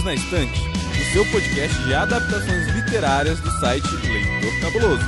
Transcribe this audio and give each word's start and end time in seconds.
Perdidos 0.00 0.04
na 0.04 0.14
Estante, 0.14 0.60
o 0.60 1.12
seu 1.12 1.26
podcast 1.26 1.82
de 1.82 1.94
adaptações 1.94 2.66
literárias 2.68 3.40
do 3.40 3.50
site 3.60 3.86
Leitor 4.06 4.60
Cabuloso. 4.60 5.04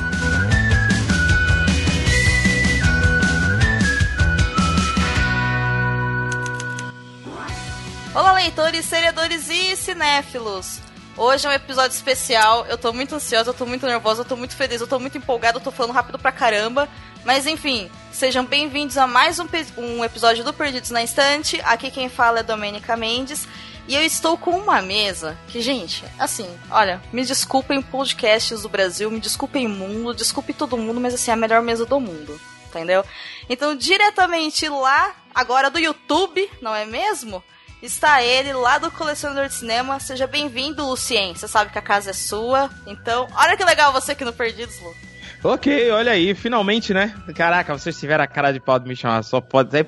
Olá, 8.13 8.33
leitores, 8.33 8.85
seriadores 8.85 9.49
e 9.49 9.75
cinéfilos! 9.75 10.79
Hoje 11.15 11.45
é 11.45 11.49
um 11.49 11.53
episódio 11.53 11.95
especial, 11.95 12.65
eu 12.67 12.77
tô 12.77 12.91
muito 12.91 13.15
ansiosa, 13.15 13.51
eu 13.51 13.53
tô 13.53 13.65
muito 13.65 13.85
nervosa, 13.85 14.21
eu 14.21 14.25
tô 14.25 14.35
muito 14.35 14.55
feliz, 14.55 14.81
eu 14.81 14.87
tô 14.87 14.99
muito 14.99 15.17
empolgada, 15.17 15.57
eu 15.57 15.61
tô 15.61 15.71
falando 15.71 15.93
rápido 15.93 16.17
pra 16.17 16.31
caramba. 16.31 16.89
Mas 17.23 17.45
enfim, 17.45 17.89
sejam 18.11 18.43
bem-vindos 18.43 18.97
a 18.97 19.05
mais 19.05 19.39
um, 19.39 19.47
um 19.77 20.03
episódio 20.03 20.43
do 20.43 20.51
Perdidos 20.51 20.89
na 20.89 21.03
Estante. 21.03 21.61
Aqui 21.63 21.91
quem 21.91 22.09
fala 22.09 22.39
é 22.39 22.43
Domênica 22.43 22.97
Mendes. 22.97 23.47
E 23.87 23.95
eu 23.95 24.01
estou 24.01 24.37
com 24.37 24.51
uma 24.51 24.81
mesa 24.81 25.37
que, 25.47 25.61
gente, 25.61 26.05
assim, 26.17 26.49
olha, 26.71 27.01
me 27.11 27.23
desculpem 27.25 27.81
podcasts 27.81 28.61
do 28.61 28.69
Brasil, 28.69 29.11
me 29.11 29.19
desculpem 29.19 29.67
mundo, 29.67 30.13
desculpe 30.13 30.53
todo 30.53 30.77
mundo, 30.77 31.01
mas 31.01 31.13
assim, 31.13 31.31
é 31.31 31.33
a 31.33 31.37
melhor 31.37 31.61
mesa 31.61 31.85
do 31.85 31.99
mundo, 31.99 32.39
entendeu? 32.65 33.03
Então, 33.49 33.75
diretamente 33.75 34.69
lá, 34.69 35.13
agora 35.35 35.69
do 35.69 35.79
YouTube, 35.79 36.49
não 36.61 36.73
é 36.73 36.85
mesmo? 36.85 37.43
Está 37.81 38.23
ele 38.23 38.53
lá 38.53 38.77
do 38.77 38.89
Colecionador 38.89 39.49
de 39.49 39.55
Cinema. 39.55 39.99
Seja 39.99 40.25
bem-vindo, 40.25 40.87
Lucien. 40.87 41.35
Você 41.35 41.49
sabe 41.49 41.69
que 41.69 41.77
a 41.77 41.81
casa 41.81 42.11
é 42.11 42.13
sua. 42.13 42.69
Então, 42.87 43.27
olha 43.35 43.57
que 43.57 43.65
legal 43.65 43.91
você 43.91 44.13
aqui 44.13 44.23
no 44.23 44.31
Perdidos, 44.31 44.79
Lu. 44.79 44.95
Ok, 45.43 45.91
olha 45.91 46.13
aí, 46.13 46.33
finalmente, 46.33 46.93
né? 46.93 47.13
Caraca, 47.35 47.77
vocês 47.77 47.99
tiveram 47.99 48.23
a 48.23 48.27
cara 48.27 48.53
de 48.53 48.61
pau 48.61 48.79
de 48.79 48.87
me 48.87 48.95
chamar, 48.95 49.21
só 49.23 49.41
pode. 49.41 49.77
É... 49.77 49.85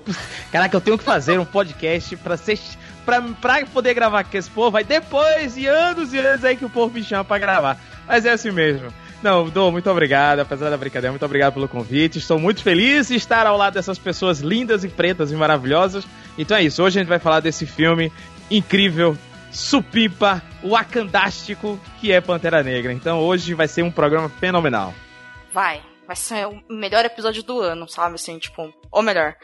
Caraca, 0.51 0.75
eu 0.75 0.81
tenho 0.81 0.97
que 0.97 1.05
fazer 1.05 1.39
um 1.39 1.45
podcast 1.45 2.17
pra 2.17 2.35
ser 2.35 2.59
pra, 3.05 3.21
pra 3.21 3.65
poder 3.65 3.93
gravar 3.93 4.23
com 4.23 4.37
esse 4.37 4.49
povo, 4.49 4.77
aí 4.77 4.83
depois 4.83 5.55
de 5.55 5.67
anos 5.67 6.13
e 6.13 6.17
anos 6.17 6.43
aí 6.43 6.57
que 6.57 6.65
o 6.65 6.69
povo 6.69 6.93
me 6.93 7.03
chama 7.03 7.23
pra 7.23 7.37
gravar. 7.37 7.79
Mas 8.07 8.25
é 8.25 8.31
assim 8.31 8.51
mesmo. 8.51 8.87
Não, 9.23 9.49
Dô, 9.49 9.71
muito 9.71 9.89
obrigado, 9.89 10.39
apesar 10.39 10.69
da 10.69 10.77
brincadeira, 10.77 11.11
muito 11.11 11.25
obrigado 11.25 11.53
pelo 11.53 11.67
convite. 11.67 12.19
Estou 12.19 12.37
muito 12.37 12.61
feliz 12.61 13.07
de 13.07 13.15
estar 13.15 13.47
ao 13.47 13.57
lado 13.57 13.73
dessas 13.73 13.97
pessoas 13.97 14.39
lindas 14.39 14.83
e 14.83 14.87
pretas 14.87 15.31
e 15.31 15.35
maravilhosas. 15.35 16.05
Então 16.37 16.57
é 16.57 16.63
isso, 16.63 16.83
hoje 16.83 16.99
a 16.99 17.01
gente 17.01 17.09
vai 17.09 17.19
falar 17.19 17.39
desse 17.39 17.65
filme 17.65 18.11
incrível, 18.51 19.17
supipa, 19.51 20.43
wakandástico, 20.63 21.79
que 21.99 22.11
é 22.11 22.21
Pantera 22.21 22.61
Negra. 22.61 22.93
Então 22.93 23.19
hoje 23.19 23.53
vai 23.53 23.67
ser 23.67 23.83
um 23.83 23.91
programa 23.91 24.29
fenomenal. 24.29 24.93
Vai, 25.51 25.81
vai 26.05 26.15
ser 26.15 26.45
o 26.47 26.61
melhor 26.69 27.05
episódio 27.05 27.41
do 27.41 27.59
ano, 27.61 27.87
sabe? 27.87 28.15
Assim, 28.15 28.37
tipo, 28.37 28.73
ou 28.91 29.01
melhor. 29.01 29.35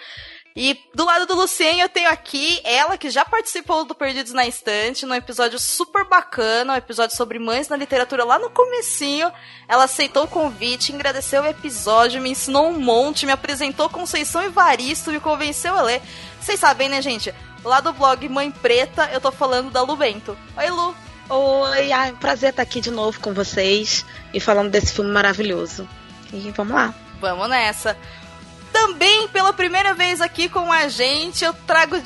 E 0.55 0.77
do 0.93 1.05
lado 1.05 1.25
do 1.25 1.35
Lucien 1.35 1.79
eu 1.79 1.87
tenho 1.87 2.09
aqui 2.09 2.59
ela 2.63 2.97
que 2.97 3.09
já 3.09 3.23
participou 3.23 3.85
do 3.85 3.95
Perdidos 3.95 4.33
na 4.33 4.45
Estante, 4.45 5.05
num 5.05 5.15
episódio 5.15 5.57
super 5.57 6.05
bacana, 6.05 6.73
um 6.73 6.75
episódio 6.75 7.15
sobre 7.15 7.39
mães 7.39 7.69
na 7.69 7.77
literatura 7.77 8.25
lá 8.25 8.37
no 8.37 8.49
comecinho. 8.49 9.31
Ela 9.67 9.85
aceitou 9.85 10.25
o 10.25 10.27
convite, 10.27 10.93
agradeceu 10.93 11.43
o 11.43 11.47
episódio, 11.47 12.21
me 12.21 12.31
ensinou 12.31 12.67
um 12.67 12.79
monte, 12.79 13.25
me 13.25 13.31
apresentou 13.31 13.89
Conceição 13.89 14.43
Evaristo, 14.43 15.11
me 15.11 15.21
convenceu 15.21 15.73
a 15.73 15.81
ler. 15.81 16.01
Vocês 16.39 16.59
sabem, 16.59 16.89
né, 16.89 17.01
gente? 17.01 17.33
Lá 17.63 17.79
do 17.79 17.93
blog 17.93 18.27
Mãe 18.27 18.51
Preta, 18.51 19.09
eu 19.13 19.21
tô 19.21 19.31
falando 19.31 19.71
da 19.71 19.81
Lu 19.81 19.95
Bento. 19.95 20.37
Oi, 20.57 20.69
Lu. 20.69 20.95
Oi, 21.29 21.93
ah, 21.93 22.11
prazer 22.19 22.49
estar 22.49 22.63
aqui 22.63 22.81
de 22.81 22.91
novo 22.91 23.17
com 23.21 23.33
vocês 23.33 24.05
e 24.33 24.39
falando 24.41 24.69
desse 24.69 24.91
filme 24.91 25.11
maravilhoso. 25.11 25.87
E 26.33 26.51
vamos 26.51 26.73
lá. 26.73 26.93
Vamos 27.21 27.47
nessa. 27.49 27.95
Também 28.71 29.27
pela 29.27 29.53
primeira 29.53 29.93
vez 29.93 30.21
aqui 30.21 30.49
com 30.49 30.71
a 30.71 30.87
gente, 30.87 31.43
eu 31.43 31.53
trago 31.53 31.97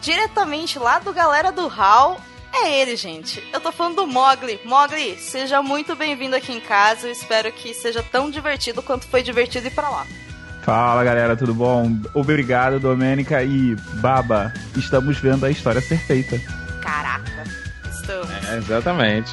diretamente 0.00 0.78
lá 0.78 0.98
do 0.98 1.12
galera 1.12 1.52
do 1.52 1.66
Hall. 1.66 2.20
É 2.52 2.80
ele, 2.80 2.96
gente. 2.96 3.42
Eu 3.52 3.60
tô 3.60 3.70
falando 3.70 3.96
do 3.96 4.06
Mogli. 4.06 4.60
Mogli, 4.64 5.16
seja 5.18 5.62
muito 5.62 5.94
bem-vindo 5.94 6.34
aqui 6.34 6.52
em 6.52 6.60
casa. 6.60 7.06
Eu 7.06 7.12
espero 7.12 7.52
que 7.52 7.74
seja 7.74 8.02
tão 8.02 8.30
divertido 8.30 8.82
quanto 8.82 9.06
foi 9.06 9.22
divertido 9.22 9.66
ir 9.66 9.70
pra 9.70 9.88
lá. 9.88 10.06
Fala 10.62 11.02
galera, 11.02 11.34
tudo 11.36 11.54
bom? 11.54 11.90
Obrigado, 12.12 12.78
Domênica 12.78 13.42
e 13.42 13.74
Baba. 14.00 14.52
Estamos 14.76 15.18
vendo 15.18 15.46
a 15.46 15.50
história 15.50 15.80
ser 15.80 15.98
feita. 15.98 16.38
Caraca, 16.82 17.44
estamos. 17.90 18.28
É, 18.50 18.56
exatamente. 18.58 19.32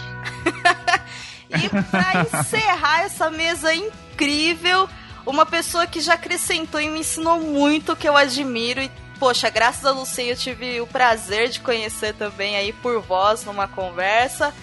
e 1.52 1.70
pra 1.70 2.40
encerrar 2.40 3.02
essa 3.02 3.30
mesa 3.30 3.74
incrível, 3.74 4.88
uma 5.26 5.46
pessoa 5.46 5.88
que 5.88 6.00
já 6.00 6.14
acrescentou 6.14 6.80
e 6.80 6.90
me 6.90 7.00
ensinou 7.00 7.40
muito, 7.40 7.96
que 7.96 8.08
eu 8.08 8.16
admiro 8.16 8.82
e 8.82 8.92
poxa, 9.20 9.50
graças 9.50 9.86
a 9.86 9.92
Lucia 9.92 10.32
eu 10.32 10.36
tive 10.36 10.82
o 10.82 10.88
prazer 10.88 11.50
de 11.50 11.60
conhecer 11.60 12.14
também 12.14 12.56
aí 12.58 12.74
por 12.74 13.02
voz 13.02 13.44
numa 13.44 13.68
conversa. 13.68 14.54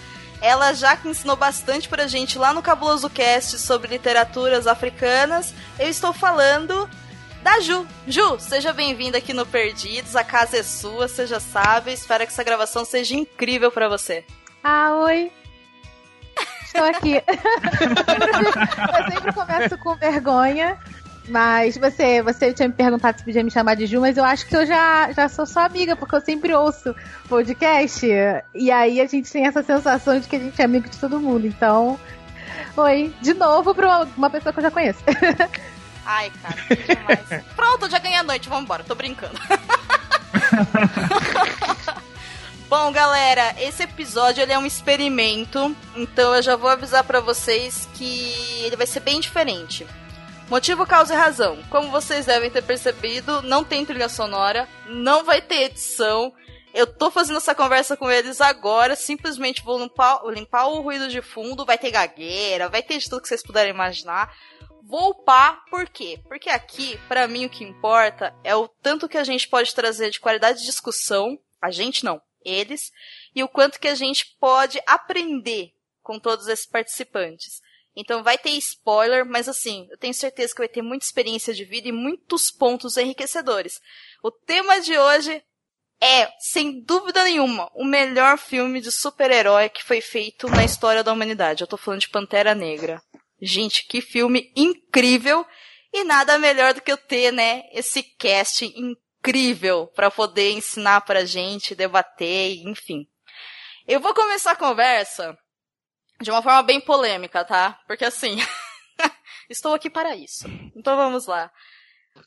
Ela 0.41 0.73
já 0.73 0.97
ensinou 1.05 1.35
bastante 1.35 1.87
pra 1.87 2.07
gente 2.07 2.37
lá 2.37 2.53
no 2.53 2.61
Cabuloso 2.61 3.09
Cast 3.09 3.57
sobre 3.59 3.89
literaturas 3.89 4.67
africanas. 4.67 5.53
Eu 5.79 5.87
estou 5.87 6.11
falando 6.11 6.89
da 7.41 7.61
Ju. 7.61 7.87
Ju, 8.07 8.37
seja 8.39 8.73
bem-vinda 8.73 9.17
aqui 9.17 9.33
no 9.33 9.45
Perdidos. 9.45 10.15
A 10.15 10.23
casa 10.23 10.57
é 10.57 10.63
sua, 10.63 11.07
já 11.07 11.39
sabe. 11.39 11.93
Espero 11.93 12.25
que 12.25 12.31
essa 12.31 12.43
gravação 12.43 12.83
seja 12.83 13.15
incrível 13.15 13.71
para 13.71 13.87
você. 13.87 14.25
Ah, 14.61 14.93
oi 14.95 15.31
estou 16.73 16.85
aqui. 16.85 17.21
eu 18.97 19.11
sempre 19.11 19.33
começo 19.33 19.77
com 19.77 19.95
vergonha. 19.95 20.77
Mas 21.29 21.77
você, 21.77 22.21
você 22.21 22.51
tinha 22.51 22.67
me 22.67 22.73
perguntado 22.73 23.17
se 23.17 23.23
podia 23.23 23.43
me 23.43 23.49
chamar 23.49 23.75
de 23.75 23.85
Ju, 23.85 24.01
mas 24.01 24.17
eu 24.17 24.25
acho 24.25 24.45
que 24.45 24.57
eu 24.57 24.65
já, 24.65 25.09
já 25.13 25.29
sou 25.29 25.45
sua 25.45 25.63
amiga, 25.63 25.95
porque 25.95 26.15
eu 26.15 26.21
sempre 26.21 26.53
ouço 26.53 26.93
podcast. 27.29 28.05
E 28.53 28.71
aí 28.71 28.99
a 28.99 29.07
gente 29.07 29.31
tem 29.31 29.47
essa 29.47 29.63
sensação 29.63 30.19
de 30.19 30.27
que 30.27 30.35
a 30.35 30.39
gente 30.39 30.61
é 30.61 30.65
amigo 30.65 30.89
de 30.89 30.97
todo 30.97 31.21
mundo. 31.21 31.47
Então, 31.47 31.97
oi, 32.75 33.13
de 33.21 33.33
novo 33.33 33.73
para 33.73 33.87
uma, 33.87 34.09
uma 34.17 34.29
pessoa 34.29 34.51
que 34.51 34.59
eu 34.59 34.63
já 34.63 34.71
conheço. 34.71 34.99
Ai, 36.05 36.29
cara, 36.41 36.61
que 36.63 36.95
demais. 36.95 37.43
Pronto, 37.55 37.89
já 37.89 37.99
ganhei 37.99 38.17
a 38.17 38.23
noite, 38.23 38.49
vamos 38.49 38.65
embora, 38.65 38.83
tô 38.83 38.93
brincando. 38.93 39.39
Bom, 42.75 42.91
galera, 42.91 43.55
esse 43.59 43.83
episódio 43.83 44.41
ele 44.41 44.51
é 44.51 44.57
um 44.57 44.65
experimento, 44.65 45.75
então 45.95 46.33
eu 46.33 46.41
já 46.41 46.55
vou 46.55 46.71
avisar 46.71 47.03
para 47.03 47.19
vocês 47.19 47.87
que 47.93 48.63
ele 48.63 48.75
vai 48.75 48.87
ser 48.87 48.99
bem 49.01 49.19
diferente. 49.19 49.85
Motivo, 50.49 50.83
causa 50.83 51.13
e 51.13 51.17
razão. 51.17 51.61
Como 51.69 51.91
vocês 51.91 52.25
devem 52.25 52.49
ter 52.49 52.63
percebido, 52.63 53.43
não 53.43 53.63
tem 53.63 53.85
trilha 53.85 54.09
sonora, 54.09 54.67
não 54.87 55.23
vai 55.23 55.39
ter 55.39 55.65
edição. 55.65 56.33
Eu 56.73 56.87
tô 56.87 57.11
fazendo 57.11 57.37
essa 57.37 57.53
conversa 57.53 57.95
com 57.95 58.09
eles 58.09 58.41
agora, 58.41 58.95
simplesmente 58.95 59.63
vou 59.63 59.77
limpar, 59.77 60.21
limpar 60.29 60.65
o 60.65 60.81
ruído 60.81 61.07
de 61.09 61.21
fundo, 61.21 61.67
vai 61.67 61.77
ter 61.77 61.91
gagueira, 61.91 62.69
vai 62.69 62.81
ter 62.81 62.97
de 62.97 63.07
tudo 63.07 63.21
que 63.21 63.27
vocês 63.27 63.43
puderem 63.43 63.71
imaginar. 63.71 64.33
Vou 64.81 65.11
upar, 65.11 65.63
por 65.69 65.87
quê? 65.87 66.19
Porque 66.27 66.49
aqui, 66.49 66.99
para 67.07 67.27
mim, 67.27 67.45
o 67.45 67.49
que 67.51 67.63
importa 67.63 68.33
é 68.43 68.55
o 68.55 68.67
tanto 68.67 69.07
que 69.07 69.19
a 69.19 69.23
gente 69.23 69.47
pode 69.47 69.75
trazer 69.75 70.09
de 70.09 70.19
qualidade 70.19 70.61
de 70.61 70.65
discussão. 70.65 71.37
A 71.61 71.69
gente 71.69 72.03
não, 72.03 72.19
eles, 72.45 72.91
e 73.35 73.43
o 73.43 73.47
quanto 73.47 73.79
que 73.79 73.87
a 73.87 73.95
gente 73.95 74.35
pode 74.39 74.79
aprender 74.85 75.73
com 76.01 76.19
todos 76.19 76.47
esses 76.47 76.65
participantes. 76.65 77.61
Então 77.95 78.23
vai 78.23 78.37
ter 78.37 78.51
spoiler, 78.51 79.25
mas 79.25 79.47
assim, 79.47 79.87
eu 79.91 79.97
tenho 79.97 80.13
certeza 80.13 80.53
que 80.53 80.61
vai 80.61 80.67
ter 80.67 80.81
muita 80.81 81.05
experiência 81.05 81.53
de 81.53 81.63
vida 81.63 81.87
e 81.87 81.91
muitos 81.91 82.51
pontos 82.51 82.97
enriquecedores. 82.97 83.79
O 84.23 84.31
tema 84.31 84.81
de 84.81 84.97
hoje 84.97 85.43
é, 86.01 86.29
sem 86.37 86.81
dúvida 86.81 87.23
nenhuma, 87.23 87.71
o 87.73 87.85
melhor 87.85 88.37
filme 88.37 88.81
de 88.81 88.91
super-herói 88.91 89.69
que 89.69 89.83
foi 89.83 90.01
feito 90.01 90.49
na 90.49 90.65
história 90.65 91.03
da 91.03 91.13
humanidade. 91.13 91.61
Eu 91.61 91.67
tô 91.67 91.77
falando 91.77 92.01
de 92.01 92.09
Pantera 92.09 92.53
Negra. 92.53 93.01
Gente, 93.41 93.87
que 93.87 94.01
filme 94.01 94.51
incrível! 94.55 95.45
E 95.93 96.03
nada 96.03 96.37
melhor 96.37 96.73
do 96.73 96.81
que 96.81 96.91
eu 96.91 96.97
ter, 96.97 97.31
né, 97.31 97.63
esse 97.71 98.01
cast 98.01 98.65
incrível 99.23 99.87
para 99.95 100.11
poder 100.11 100.51
ensinar 100.51 101.01
pra 101.01 101.23
gente, 101.23 101.73
debater, 101.73 102.57
enfim. 102.67 103.07
Eu 103.87 104.01
vou 104.01 104.13
começar 104.13 104.51
a 104.51 104.55
conversa 104.55 105.37
de 106.21 106.29
uma 106.29 106.41
forma 106.41 106.61
bem 106.61 106.81
polêmica, 106.81 107.45
tá? 107.45 107.79
Porque 107.87 108.03
assim, 108.03 108.37
estou 109.49 109.73
aqui 109.73 109.89
para 109.89 110.15
isso. 110.15 110.45
Então 110.75 110.97
vamos 110.97 111.25
lá. 111.25 111.49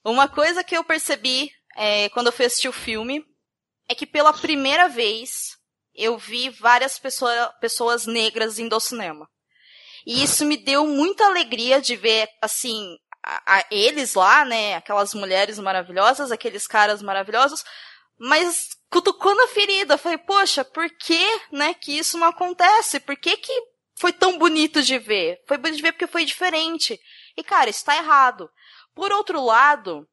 Uma 0.03 0.27
coisa 0.27 0.65
que 0.65 0.77
eu 0.77 0.83
percebi 0.83 1.51
é, 1.77 2.09
quando 2.11 2.29
eu 2.29 2.33
fui 2.33 2.47
assistir 2.47 2.69
o 2.69 2.73
filme 2.73 3.23
é 3.89 3.95
que 3.95 4.07
pela 4.07 4.33
primeira 4.33 4.89
vez 4.89 5.57
eu 5.95 6.17
vi 6.17 6.49
várias 6.49 6.99
pessoa, 6.99 7.55
pessoas 7.61 8.07
negras 8.07 8.59
indo 8.59 8.75
ao 8.75 8.81
cinema. 8.81 9.29
E 10.07 10.23
isso 10.23 10.47
me 10.47 10.57
deu 10.57 10.87
muita 10.87 11.27
alegria 11.27 11.81
de 11.81 11.97
ver, 11.97 12.29
assim, 12.41 12.97
a, 13.27 13.65
eles 13.71 14.15
lá, 14.15 14.45
né? 14.45 14.75
Aquelas 14.77 15.13
mulheres 15.15 15.59
maravilhosas, 15.59 16.31
aqueles 16.31 16.67
caras 16.67 17.03
maravilhosos, 17.03 17.65
mas 18.19 18.77
cutucou 18.91 19.35
na 19.35 19.49
ferida. 19.49 19.99
Falei, 19.99 20.19
poxa, 20.19 20.65
por 20.65 20.89
que, 20.91 21.25
né, 21.51 21.75
que 21.75 21.99
isso 21.99 22.17
não 22.19 22.29
acontece? 22.29 23.01
Por 23.01 23.17
que 23.17 23.37
que 23.37 23.53
foi 23.97 24.13
tão 24.13 24.39
bonito 24.39 24.83
de 24.83 24.99
ver? 24.99 25.43
Foi 25.47 25.59
bonito 25.59 25.77
de 25.77 25.83
ver 25.83 25.93
porque 25.93 26.07
foi 26.07 26.25
diferente. 26.25 27.01
E, 27.37 27.43
cara, 27.43 27.69
isso 27.71 27.85
tá 27.85 27.97
errado. 27.97 28.49
Por 28.95 29.13
outro 29.13 29.45
lado, 29.45 30.09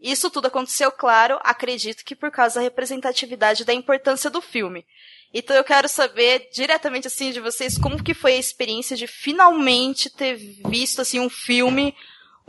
Isso 0.00 0.30
tudo 0.30 0.46
aconteceu, 0.46 0.92
claro, 0.92 1.40
acredito 1.42 2.04
que 2.04 2.14
por 2.14 2.30
causa 2.30 2.56
da 2.56 2.60
representatividade 2.60 3.64
da 3.64 3.74
importância 3.74 4.30
do 4.30 4.40
filme. 4.40 4.86
Então 5.34 5.56
eu 5.56 5.64
quero 5.64 5.88
saber 5.88 6.48
diretamente 6.52 7.08
assim 7.08 7.32
de 7.32 7.40
vocês 7.40 7.76
como 7.76 8.02
que 8.02 8.14
foi 8.14 8.34
a 8.34 8.38
experiência 8.38 8.96
de 8.96 9.06
finalmente 9.06 10.08
ter 10.08 10.36
visto 10.36 11.02
assim 11.02 11.18
um 11.18 11.28
filme 11.28 11.94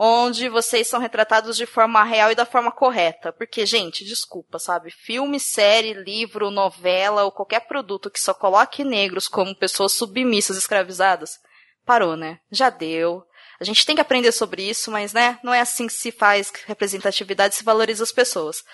onde 0.02 0.48
vocês 0.48 0.88
são 0.88 0.98
retratados 0.98 1.58
de 1.58 1.66
forma 1.66 2.02
real 2.02 2.32
e 2.32 2.34
da 2.34 2.46
forma 2.46 2.72
correta. 2.72 3.30
Porque, 3.34 3.66
gente, 3.66 4.02
desculpa, 4.02 4.58
sabe? 4.58 4.90
Filme, 4.90 5.38
série, 5.38 5.92
livro, 5.92 6.50
novela 6.50 7.24
ou 7.24 7.30
qualquer 7.30 7.66
produto 7.66 8.10
que 8.10 8.18
só 8.18 8.32
coloque 8.32 8.82
negros 8.82 9.28
como 9.28 9.54
pessoas 9.54 9.92
submissas, 9.92 10.56
escravizadas, 10.56 11.38
parou, 11.84 12.16
né? 12.16 12.40
Já 12.50 12.70
deu. 12.70 13.22
A 13.60 13.64
gente 13.64 13.84
tem 13.84 13.94
que 13.94 14.00
aprender 14.00 14.32
sobre 14.32 14.62
isso, 14.62 14.90
mas, 14.90 15.12
né, 15.12 15.38
não 15.44 15.52
é 15.52 15.60
assim 15.60 15.86
que 15.86 15.92
se 15.92 16.10
faz 16.10 16.50
representatividade, 16.66 17.54
se 17.54 17.62
valoriza 17.62 18.02
as 18.02 18.10
pessoas. 18.10 18.64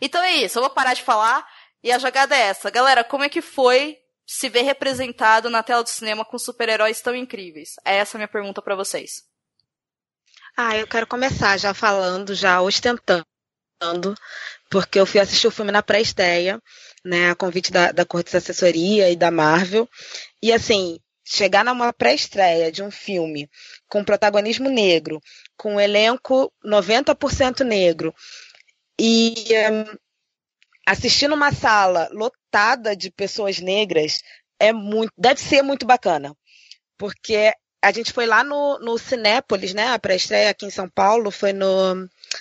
Então 0.00 0.22
é 0.22 0.32
isso, 0.34 0.58
eu 0.58 0.62
vou 0.62 0.70
parar 0.70 0.94
de 0.94 1.02
falar 1.02 1.44
e 1.82 1.90
a 1.90 1.98
jogada 1.98 2.36
é 2.36 2.42
essa. 2.42 2.70
Galera, 2.70 3.02
como 3.02 3.24
é 3.24 3.28
que 3.28 3.42
foi 3.42 3.98
se 4.24 4.48
ver 4.48 4.62
representado 4.62 5.50
na 5.50 5.60
tela 5.60 5.82
do 5.82 5.88
cinema 5.88 6.24
com 6.24 6.38
super-heróis 6.38 7.00
tão 7.00 7.16
incríveis? 7.16 7.70
É 7.84 7.96
essa 7.96 8.16
a 8.16 8.18
minha 8.18 8.28
pergunta 8.28 8.62
para 8.62 8.76
vocês. 8.76 9.26
Ah, 10.60 10.76
eu 10.76 10.88
quero 10.88 11.06
começar 11.06 11.56
já 11.56 11.72
falando, 11.72 12.34
já 12.34 12.60
ostentando, 12.60 13.24
porque 14.68 14.98
eu 14.98 15.06
fui 15.06 15.20
assistir 15.20 15.46
o 15.46 15.52
filme 15.52 15.70
na 15.70 15.84
pré-estreia, 15.84 16.60
né, 17.04 17.30
a 17.30 17.36
convite 17.36 17.70
da, 17.70 17.92
da 17.92 18.04
Corte 18.04 18.32
de 18.32 18.38
Assessoria 18.38 19.08
e 19.08 19.14
da 19.14 19.30
Marvel, 19.30 19.88
e 20.42 20.52
assim, 20.52 20.98
chegar 21.24 21.64
numa 21.64 21.92
pré-estreia 21.92 22.72
de 22.72 22.82
um 22.82 22.90
filme 22.90 23.48
com 23.86 24.02
protagonismo 24.02 24.68
negro, 24.68 25.20
com 25.56 25.76
um 25.76 25.80
elenco 25.80 26.52
90% 26.64 27.60
negro, 27.60 28.12
e 28.98 29.34
um, 29.70 29.96
assistir 30.88 31.28
numa 31.28 31.52
sala 31.52 32.08
lotada 32.10 32.96
de 32.96 33.12
pessoas 33.12 33.60
negras 33.60 34.18
é 34.58 34.72
muito, 34.72 35.12
deve 35.16 35.40
ser 35.40 35.62
muito 35.62 35.86
bacana, 35.86 36.34
porque 36.98 37.54
a 37.82 37.92
gente 37.92 38.12
foi 38.12 38.26
lá 38.26 38.42
no, 38.42 38.78
no 38.80 38.98
Cinépolis, 38.98 39.72
né? 39.72 39.92
A 39.92 39.98
pré-estreia 39.98 40.50
aqui 40.50 40.66
em 40.66 40.70
São 40.70 40.88
Paulo 40.88 41.30
foi 41.30 41.52
no, 41.52 41.94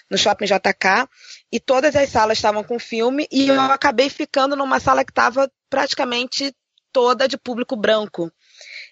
no 0.10 0.18
Shopping 0.18 0.46
JK 0.46 1.08
e 1.52 1.60
todas 1.60 1.96
as 1.96 2.10
salas 2.10 2.38
estavam 2.38 2.64
com 2.64 2.80
filme 2.80 3.28
e 3.32 3.48
eu 3.48 3.60
acabei 3.62 4.10
ficando 4.10 4.56
numa 4.56 4.80
sala 4.80 5.06
que 5.06 5.12
estava 5.12 5.50
praticamente 5.70 6.54
toda 6.92 7.28
de 7.28 7.38
público 7.38 7.76
branco. 7.76 8.32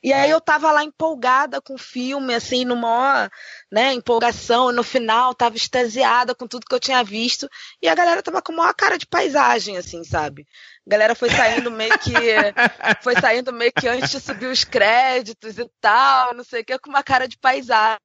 E 0.05 0.13
aí 0.13 0.29
eu 0.29 0.39
tava 0.39 0.71
lá 0.71 0.83
empolgada 0.83 1.59
com 1.59 1.73
o 1.73 1.79
filme, 1.79 2.35
assim, 2.35 2.63
numa 2.63 3.27
né, 3.71 3.91
empolgação, 3.91 4.69
e 4.69 4.75
no 4.75 4.83
final 4.83 5.33
tava 5.33 5.55
extasiada 5.55 6.35
com 6.35 6.47
tudo 6.47 6.67
que 6.67 6.75
eu 6.75 6.79
tinha 6.79 7.03
visto, 7.03 7.49
e 7.81 7.89
a 7.89 7.95
galera 7.95 8.21
tava 8.21 8.39
com 8.39 8.53
uma 8.53 8.71
cara 8.71 8.99
de 8.99 9.07
paisagem, 9.07 9.77
assim, 9.77 10.03
sabe? 10.03 10.45
A 10.85 10.91
galera 10.91 11.15
foi 11.15 11.31
saindo 11.31 11.71
meio 11.71 11.97
que. 11.97 12.13
foi 13.01 13.19
saindo 13.19 13.51
meio 13.51 13.73
que 13.73 13.87
antes 13.87 14.11
de 14.11 14.19
subir 14.19 14.45
os 14.45 14.63
créditos 14.63 15.57
e 15.57 15.67
tal, 15.81 16.35
não 16.35 16.43
sei 16.43 16.61
o 16.61 16.65
que, 16.65 16.77
com 16.77 16.91
uma 16.91 17.01
cara 17.01 17.27
de 17.27 17.39
paisagem. 17.39 17.97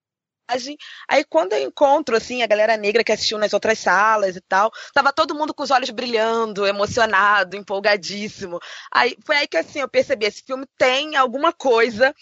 Aí 1.08 1.24
quando 1.24 1.52
eu 1.52 1.62
encontro, 1.62 2.16
assim, 2.16 2.42
a 2.42 2.46
galera 2.46 2.76
negra 2.76 3.04
que 3.04 3.12
assistiu 3.12 3.38
nas 3.38 3.52
outras 3.52 3.78
salas 3.78 4.36
e 4.36 4.40
tal, 4.40 4.70
tava 4.92 5.12
todo 5.12 5.34
mundo 5.34 5.54
com 5.54 5.62
os 5.62 5.70
olhos 5.70 5.90
brilhando, 5.90 6.66
emocionado, 6.66 7.56
empolgadíssimo. 7.56 8.58
Aí 8.92 9.16
foi 9.24 9.36
aí 9.36 9.48
que, 9.48 9.56
assim, 9.56 9.80
eu 9.80 9.88
percebi, 9.88 10.26
esse 10.26 10.42
filme 10.42 10.66
tem 10.78 11.16
alguma 11.16 11.52
coisa 11.52 12.14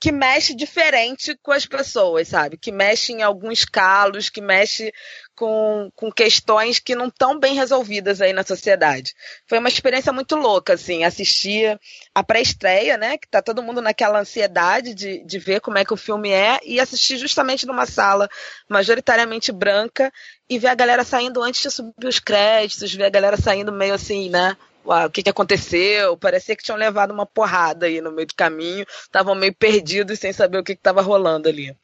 que 0.00 0.12
mexe 0.12 0.54
diferente 0.54 1.36
com 1.42 1.50
as 1.50 1.66
pessoas, 1.66 2.28
sabe? 2.28 2.56
Que 2.56 2.70
mexe 2.70 3.12
em 3.12 3.22
alguns 3.22 3.64
calos, 3.64 4.30
que 4.30 4.40
mexe 4.40 4.92
com, 5.34 5.90
com 5.94 6.10
questões 6.10 6.78
que 6.78 6.94
não 6.94 7.08
estão 7.08 7.38
bem 7.38 7.54
resolvidas 7.54 8.20
aí 8.20 8.32
na 8.32 8.44
sociedade. 8.44 9.12
Foi 9.46 9.58
uma 9.58 9.68
experiência 9.68 10.12
muito 10.12 10.36
louca, 10.36 10.74
assim, 10.74 11.02
assistir 11.02 11.78
a 12.14 12.22
pré-estreia, 12.22 12.96
né? 12.96 13.18
Que 13.18 13.26
tá 13.28 13.42
todo 13.42 13.62
mundo 13.62 13.82
naquela 13.82 14.20
ansiedade 14.20 14.94
de, 14.94 15.24
de 15.24 15.38
ver 15.38 15.60
como 15.60 15.78
é 15.78 15.84
que 15.84 15.94
o 15.94 15.96
filme 15.96 16.30
é, 16.30 16.60
e 16.64 16.78
assistir 16.78 17.16
justamente 17.16 17.66
numa 17.66 17.86
sala 17.86 18.28
majoritariamente 18.68 19.50
branca 19.50 20.12
e 20.48 20.58
ver 20.60 20.68
a 20.68 20.74
galera 20.74 21.02
saindo 21.02 21.42
antes 21.42 21.60
de 21.60 21.70
subir 21.70 22.06
os 22.06 22.20
créditos, 22.20 22.94
ver 22.94 23.04
a 23.04 23.10
galera 23.10 23.36
saindo 23.36 23.72
meio 23.72 23.94
assim, 23.94 24.30
né? 24.30 24.56
O 24.88 25.10
que, 25.10 25.22
que 25.22 25.30
aconteceu, 25.30 26.16
parecia 26.16 26.56
que 26.56 26.62
tinham 26.62 26.78
levado 26.78 27.12
uma 27.12 27.26
porrada 27.26 27.86
aí 27.86 28.00
no 28.00 28.10
meio 28.10 28.26
do 28.26 28.34
caminho, 28.34 28.86
estavam 28.88 29.34
meio 29.34 29.54
perdidos 29.54 30.18
sem 30.18 30.32
saber 30.32 30.58
o 30.58 30.64
que 30.64 30.72
estava 30.72 31.02
rolando 31.02 31.48
ali. 31.48 31.76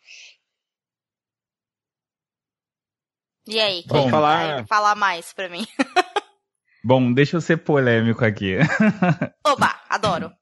E 3.47 3.61
aí, 3.61 3.83
quem 3.83 4.05
Bom, 4.05 4.09
falar... 4.09 4.55
vai 4.57 4.67
falar 4.67 4.95
mais 4.95 5.33
pra 5.35 5.51
mim? 5.51 5.67
Bom, 6.83 7.13
deixa 7.13 7.37
eu 7.37 7.41
ser 7.41 7.59
polêmico 7.59 8.25
aqui. 8.25 8.57
Oba, 9.47 9.81
adoro. 9.89 10.33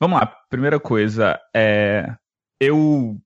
Vamos 0.00 0.18
lá, 0.18 0.26
primeira 0.48 0.80
coisa, 0.80 1.38
é... 1.54 2.16
eu 2.58 3.16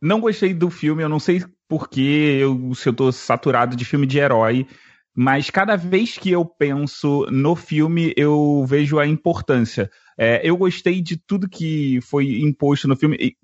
não 0.00 0.20
gostei 0.20 0.52
do 0.52 0.68
filme, 0.70 1.02
eu 1.02 1.08
não 1.08 1.20
sei 1.20 1.44
porque 1.68 2.38
eu, 2.40 2.74
se 2.74 2.88
eu 2.88 2.92
tô 2.92 3.12
saturado 3.12 3.76
de 3.76 3.84
filme 3.84 4.06
de 4.06 4.18
herói, 4.18 4.66
mas 5.14 5.50
cada 5.50 5.76
vez 5.76 6.16
que 6.16 6.30
eu 6.30 6.44
penso 6.44 7.26
no 7.30 7.54
filme, 7.54 8.14
eu 8.16 8.64
vejo 8.66 8.98
a 8.98 9.06
importância. 9.06 9.90
É, 10.16 10.40
eu 10.42 10.56
gostei 10.56 11.02
de 11.02 11.16
tudo 11.16 11.48
que 11.48 12.00
foi 12.00 12.40
imposto 12.40 12.88
no 12.88 12.96
filme. 12.96 13.16
E, 13.20 13.36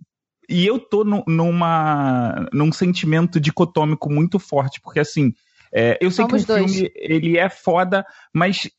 e 0.49 0.67
eu 0.67 0.79
tô 0.79 1.05
no, 1.05 1.23
numa, 1.29 2.49
num 2.53 2.73
sentimento 2.73 3.39
dicotômico 3.39 4.11
muito 4.11 4.39
forte, 4.39 4.81
porque 4.81 5.01
assim. 5.01 5.33
É, 5.71 5.99
eu 6.01 6.11
sei 6.11 6.25
Somos 6.25 6.47
que 6.47 6.51
o 6.51 6.57
dois. 6.57 6.73
filme 6.73 6.91
ele 6.95 7.37
é 7.37 7.51
foda, 7.51 8.07
mas 8.35 8.71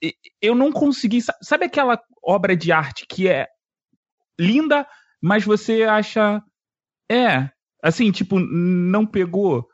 eu 0.42 0.56
não 0.56 0.71
consegui. 0.71 1.19
Sabe 1.44 1.65
aquela 1.65 2.01
obra 2.24 2.57
de 2.57 2.71
arte 2.71 3.06
que 3.07 3.27
é 3.27 3.47
linda, 4.39 4.88
mas 5.21 5.45
você 5.45 5.83
acha. 5.83 6.42
É, 7.12 7.47
assim, 7.83 8.12
tipo, 8.12 8.39
não 8.39 9.06
pegou. 9.06 9.69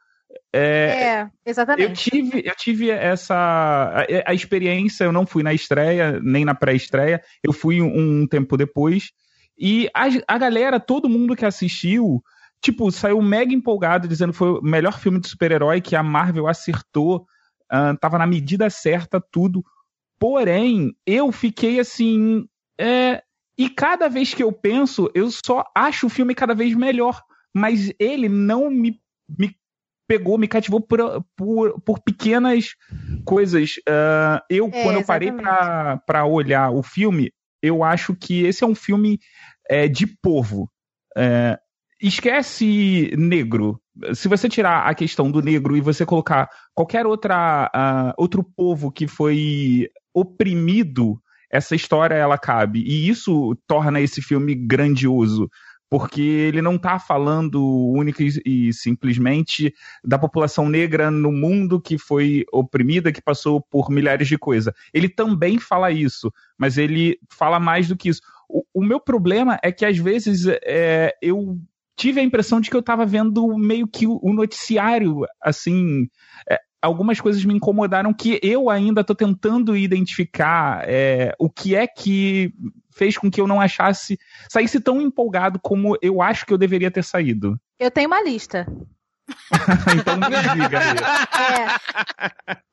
É, 0.57 1.03
é, 1.03 1.29
exatamente. 1.45 1.89
Eu 1.89 1.93
tive, 1.93 2.41
eu 2.45 2.55
tive 2.55 2.89
essa 2.89 3.35
a, 3.35 4.05
a, 4.25 4.33
experiência, 4.33 5.03
eu 5.03 5.11
não 5.11 5.25
fui 5.25 5.43
na 5.43 5.53
estreia, 5.53 6.17
nem 6.21 6.45
na 6.45 6.55
pré-estreia, 6.55 7.21
eu 7.43 7.51
fui 7.51 7.81
um, 7.81 8.21
um, 8.21 8.27
tempo 8.27 8.55
depois. 8.55 9.11
E 9.57 9.89
a, 9.93 10.05
a 10.25 10.37
galera, 10.37 10.79
todo 10.79 11.09
mundo 11.09 11.35
que 11.35 11.45
assistiu, 11.45 12.23
tipo, 12.61 12.89
saiu 12.89 13.21
mega 13.21 13.53
empolgado, 13.53 14.07
dizendo 14.07 14.31
que 14.31 14.37
foi 14.37 14.51
o 14.51 14.61
melhor 14.61 14.97
filme 14.97 15.19
de 15.19 15.27
super-herói, 15.27 15.81
que 15.81 15.93
a 15.93 16.01
Marvel 16.01 16.47
acertou, 16.47 17.27
uh, 17.69 17.97
tava 17.99 18.17
na 18.17 18.25
medida 18.25 18.69
certa, 18.69 19.19
tudo. 19.19 19.61
Porém, 20.17 20.95
eu 21.05 21.33
fiquei 21.33 21.81
assim. 21.81 22.47
É, 22.79 23.21
e 23.57 23.69
cada 23.69 24.07
vez 24.07 24.33
que 24.33 24.41
eu 24.41 24.53
penso, 24.53 25.11
eu 25.13 25.29
só 25.29 25.65
acho 25.75 26.07
o 26.07 26.09
filme 26.09 26.33
cada 26.33 26.55
vez 26.55 26.73
melhor. 26.73 27.21
Mas 27.53 27.91
ele 27.99 28.29
não 28.29 28.69
me, 28.69 29.01
me 29.37 29.53
pegou, 30.07 30.37
me 30.37 30.47
cativou 30.47 30.81
por, 30.81 31.23
por, 31.35 31.81
por 31.81 31.99
pequenas 31.99 32.75
coisas. 33.25 33.75
Uh, 33.87 34.39
eu, 34.49 34.69
é, 34.71 34.83
quando 34.83 34.95
eu 34.95 35.05
parei 35.05 35.31
para 35.31 36.25
olhar 36.25 36.71
o 36.71 36.83
filme, 36.83 37.31
eu 37.61 37.83
acho 37.83 38.15
que 38.15 38.43
esse 38.45 38.63
é 38.63 38.67
um 38.67 38.75
filme 38.75 39.19
é, 39.69 39.87
de 39.87 40.05
povo. 40.05 40.69
É, 41.17 41.57
esquece 42.01 43.13
negro. 43.17 43.79
Se 44.13 44.27
você 44.27 44.49
tirar 44.49 44.87
a 44.87 44.93
questão 44.93 45.31
do 45.31 45.41
negro 45.41 45.75
e 45.77 45.81
você 45.81 46.05
colocar 46.05 46.49
qualquer 46.73 47.05
outra, 47.05 47.71
uh, 47.73 48.13
outro 48.21 48.43
povo 48.43 48.91
que 48.91 49.07
foi 49.07 49.89
oprimido, 50.13 51.19
essa 51.51 51.75
história 51.75 52.15
ela 52.15 52.37
cabe. 52.37 52.81
E 52.81 53.07
isso 53.07 53.57
torna 53.67 54.01
esse 54.01 54.21
filme 54.21 54.53
grandioso 54.53 55.49
porque 55.97 56.21
ele 56.21 56.61
não 56.61 56.75
está 56.75 56.99
falando 56.99 57.65
única 57.65 58.21
e 58.45 58.73
simplesmente 58.73 59.73
da 60.03 60.19
população 60.19 60.67
negra 60.67 61.09
no 61.09 61.31
mundo 61.31 61.79
que 61.79 61.97
foi 61.97 62.43
oprimida, 62.51 63.13
que 63.13 63.21
passou 63.21 63.61
por 63.61 63.89
milhares 63.89 64.27
de 64.27 64.37
coisas. 64.37 64.73
Ele 64.93 65.07
também 65.07 65.57
fala 65.57 65.91
isso, 65.91 66.33
mas 66.57 66.77
ele 66.77 67.17
fala 67.29 67.61
mais 67.61 67.87
do 67.87 67.95
que 67.95 68.09
isso. 68.09 68.19
O, 68.49 68.61
o 68.73 68.83
meu 68.83 68.99
problema 68.99 69.57
é 69.63 69.71
que 69.71 69.85
às 69.85 69.97
vezes 69.97 70.45
é, 70.65 71.13
eu 71.21 71.57
tive 71.95 72.19
a 72.19 72.23
impressão 72.23 72.59
de 72.59 72.69
que 72.69 72.75
eu 72.75 72.81
estava 72.81 73.05
vendo 73.05 73.57
meio 73.57 73.87
que 73.87 74.05
o, 74.05 74.19
o 74.21 74.33
noticiário, 74.33 75.21
assim. 75.41 76.09
É, 76.51 76.59
algumas 76.81 77.21
coisas 77.21 77.45
me 77.45 77.53
incomodaram 77.53 78.13
que 78.13 78.37
eu 78.43 78.69
ainda 78.69 78.99
estou 78.99 79.15
tentando 79.15 79.77
identificar 79.77 80.83
é, 80.85 81.33
o 81.39 81.49
que 81.49 81.73
é 81.73 81.87
que 81.87 82.53
fez 82.95 83.17
com 83.17 83.29
que 83.29 83.39
eu 83.39 83.47
não 83.47 83.61
achasse 83.61 84.17
saísse 84.49 84.79
tão 84.79 85.01
empolgado 85.01 85.59
como 85.59 85.97
eu 86.01 86.21
acho 86.21 86.45
que 86.45 86.53
eu 86.53 86.57
deveria 86.57 86.89
ter 86.89 87.03
saído. 87.03 87.59
Eu 87.77 87.91
tenho 87.91 88.07
uma 88.07 88.23
lista. 88.23 88.65
então 89.99 90.17
me 90.17 90.63
diga. 90.63 90.79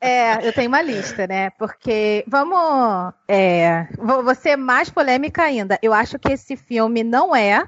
É, 0.00 0.08
é, 0.08 0.48
eu 0.48 0.52
tenho 0.52 0.68
uma 0.68 0.82
lista, 0.82 1.26
né? 1.26 1.50
Porque 1.50 2.24
vamos, 2.26 3.12
é, 3.26 3.88
vou 3.96 4.34
ser 4.34 4.56
mais 4.56 4.90
polêmica 4.90 5.42
ainda. 5.42 5.78
Eu 5.82 5.92
acho 5.92 6.18
que 6.18 6.32
esse 6.32 6.56
filme 6.56 7.02
não 7.02 7.34
é 7.34 7.64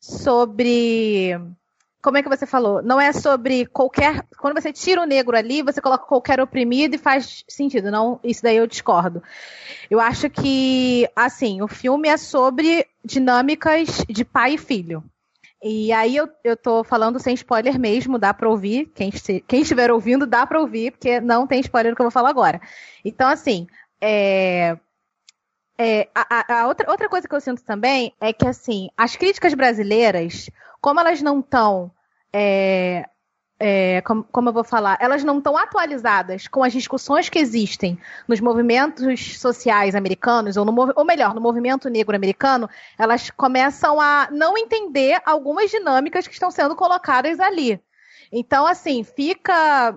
sobre 0.00 1.36
como 2.02 2.18
é 2.18 2.22
que 2.22 2.28
você 2.28 2.44
falou? 2.44 2.82
Não 2.82 3.00
é 3.00 3.12
sobre 3.12 3.64
qualquer. 3.66 4.26
Quando 4.36 4.60
você 4.60 4.72
tira 4.72 5.00
o 5.00 5.06
negro 5.06 5.36
ali, 5.36 5.62
você 5.62 5.80
coloca 5.80 6.04
qualquer 6.04 6.40
oprimido 6.40 6.96
e 6.96 6.98
faz 6.98 7.44
sentido. 7.48 7.92
Não, 7.92 8.18
isso 8.24 8.42
daí 8.42 8.56
eu 8.56 8.66
discordo. 8.66 9.22
Eu 9.88 10.00
acho 10.00 10.28
que, 10.28 11.08
assim, 11.14 11.62
o 11.62 11.68
filme 11.68 12.08
é 12.08 12.16
sobre 12.16 12.86
dinâmicas 13.04 14.04
de 14.08 14.24
pai 14.24 14.54
e 14.54 14.58
filho. 14.58 15.04
E 15.62 15.92
aí 15.92 16.16
eu, 16.16 16.28
eu 16.42 16.56
tô 16.56 16.82
falando 16.82 17.20
sem 17.20 17.34
spoiler 17.34 17.78
mesmo, 17.78 18.18
dá 18.18 18.34
pra 18.34 18.50
ouvir. 18.50 18.90
Quem, 18.96 19.12
quem 19.46 19.62
estiver 19.62 19.92
ouvindo, 19.92 20.26
dá 20.26 20.44
pra 20.44 20.60
ouvir, 20.60 20.90
porque 20.90 21.20
não 21.20 21.46
tem 21.46 21.60
spoiler 21.60 21.92
do 21.92 21.96
que 21.96 22.02
eu 22.02 22.06
vou 22.06 22.10
falar 22.10 22.30
agora. 22.30 22.60
Então, 23.04 23.28
assim, 23.28 23.68
é, 24.00 24.76
é, 25.78 26.08
a, 26.12 26.62
a, 26.62 26.66
outra, 26.66 26.90
outra 26.90 27.08
coisa 27.08 27.28
que 27.28 27.34
eu 27.34 27.40
sinto 27.40 27.62
também 27.62 28.12
é 28.20 28.32
que, 28.32 28.46
assim, 28.46 28.88
as 28.96 29.14
críticas 29.14 29.54
brasileiras, 29.54 30.50
como 30.82 31.00
elas 31.00 31.22
não 31.22 31.40
estão. 31.40 31.90
É, 32.32 33.08
é, 33.58 34.00
como, 34.00 34.24
como, 34.24 34.48
eu 34.48 34.52
vou 34.52 34.64
falar? 34.64 34.98
Elas 35.00 35.22
não 35.22 35.38
estão 35.38 35.56
atualizadas 35.56 36.48
com 36.48 36.64
as 36.64 36.72
discussões 36.72 37.28
que 37.28 37.38
existem 37.38 37.96
nos 38.26 38.40
movimentos 38.40 39.38
sociais 39.38 39.94
americanos, 39.94 40.56
ou, 40.56 40.64
no, 40.64 40.92
ou 40.96 41.04
melhor, 41.04 41.32
no 41.32 41.40
movimento 41.40 41.88
negro 41.88 42.16
americano, 42.16 42.68
elas 42.98 43.30
começam 43.30 44.00
a 44.00 44.28
não 44.32 44.58
entender 44.58 45.22
algumas 45.24 45.70
dinâmicas 45.70 46.26
que 46.26 46.34
estão 46.34 46.50
sendo 46.50 46.74
colocadas 46.74 47.38
ali. 47.38 47.80
Então, 48.32 48.66
assim, 48.66 49.04
fica. 49.04 49.96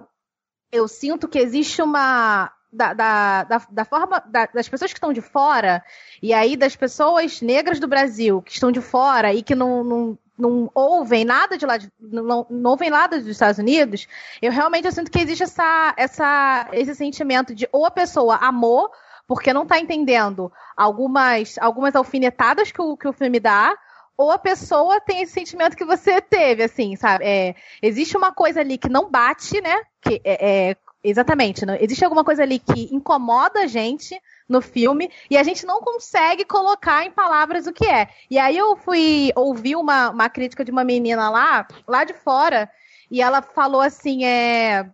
Eu 0.71 0.87
sinto 0.87 1.27
que 1.27 1.39
existe 1.39 1.81
uma, 1.81 2.51
da, 2.71 2.93
da, 2.93 3.43
da, 3.45 3.67
da 3.71 3.85
forma 3.85 4.19
da, 4.27 4.45
das 4.47 4.69
pessoas 4.69 4.91
que 4.91 4.97
estão 4.97 5.13
de 5.13 5.21
fora, 5.21 5.83
e 6.21 6.33
aí 6.33 6.55
das 6.55 6.75
pessoas 6.75 7.41
negras 7.41 7.79
do 7.79 7.87
Brasil 7.87 8.41
que 8.41 8.51
estão 8.51 8.71
de 8.71 8.81
fora 8.81 9.33
e 9.33 9.41
que 9.41 9.55
não, 9.55 9.83
não, 9.83 10.17
não 10.37 10.69
ouvem 10.73 11.23
nada 11.23 11.57
de 11.57 11.65
lá, 11.65 11.77
de, 11.77 11.91
não, 11.99 12.45
não 12.49 12.71
ouvem 12.71 12.89
nada 12.89 13.17
dos 13.17 13.27
Estados 13.27 13.57
Unidos, 13.57 14.07
eu 14.41 14.51
realmente 14.51 14.85
eu 14.85 14.91
sinto 14.91 15.11
que 15.11 15.19
existe 15.19 15.43
essa, 15.43 15.93
essa, 15.97 16.67
esse 16.73 16.95
sentimento 16.95 17.55
de 17.55 17.67
ou 17.71 17.85
a 17.85 17.91
pessoa 17.91 18.35
amou, 18.35 18.89
porque 19.27 19.53
não 19.53 19.63
está 19.63 19.79
entendendo 19.79 20.51
algumas, 20.75 21.57
algumas 21.59 21.95
alfinetadas 21.95 22.71
que 22.71 22.81
o, 22.81 22.95
que 22.95 23.07
o 23.07 23.13
filme 23.13 23.39
dá, 23.39 23.75
ou 24.17 24.31
a 24.31 24.37
pessoa 24.37 25.01
tem 25.01 25.21
esse 25.21 25.33
sentimento 25.33 25.75
que 25.75 25.83
você 25.83 26.21
teve, 26.21 26.63
assim, 26.63 26.95
sabe? 26.95 27.25
É, 27.25 27.55
existe 27.81 28.15
uma 28.15 28.31
coisa 28.31 28.61
ali 28.61 28.77
que 28.77 28.87
não 28.87 29.09
bate, 29.09 29.59
né? 29.61 29.81
Que 30.01 30.21
é, 30.23 30.69
é 30.69 30.75
Exatamente. 31.07 31.65
Não? 31.67 31.75
Existe 31.75 32.03
alguma 32.03 32.23
coisa 32.23 32.41
ali 32.41 32.57
que 32.57 32.89
incomoda 32.93 33.61
a 33.61 33.67
gente 33.67 34.19
no 34.49 34.59
filme 34.59 35.11
e 35.29 35.37
a 35.37 35.43
gente 35.43 35.63
não 35.63 35.79
consegue 35.79 36.43
colocar 36.43 37.05
em 37.05 37.11
palavras 37.11 37.67
o 37.67 37.73
que 37.73 37.85
é. 37.85 38.09
E 38.29 38.39
aí 38.39 38.57
eu 38.57 38.75
fui 38.75 39.31
ouvir 39.35 39.75
uma, 39.75 40.09
uma 40.09 40.29
crítica 40.29 40.65
de 40.65 40.71
uma 40.71 40.83
menina 40.83 41.29
lá, 41.29 41.67
lá 41.87 42.03
de 42.03 42.13
fora, 42.13 42.67
e 43.09 43.21
ela 43.21 43.41
falou 43.43 43.81
assim: 43.81 44.25
é. 44.25 44.89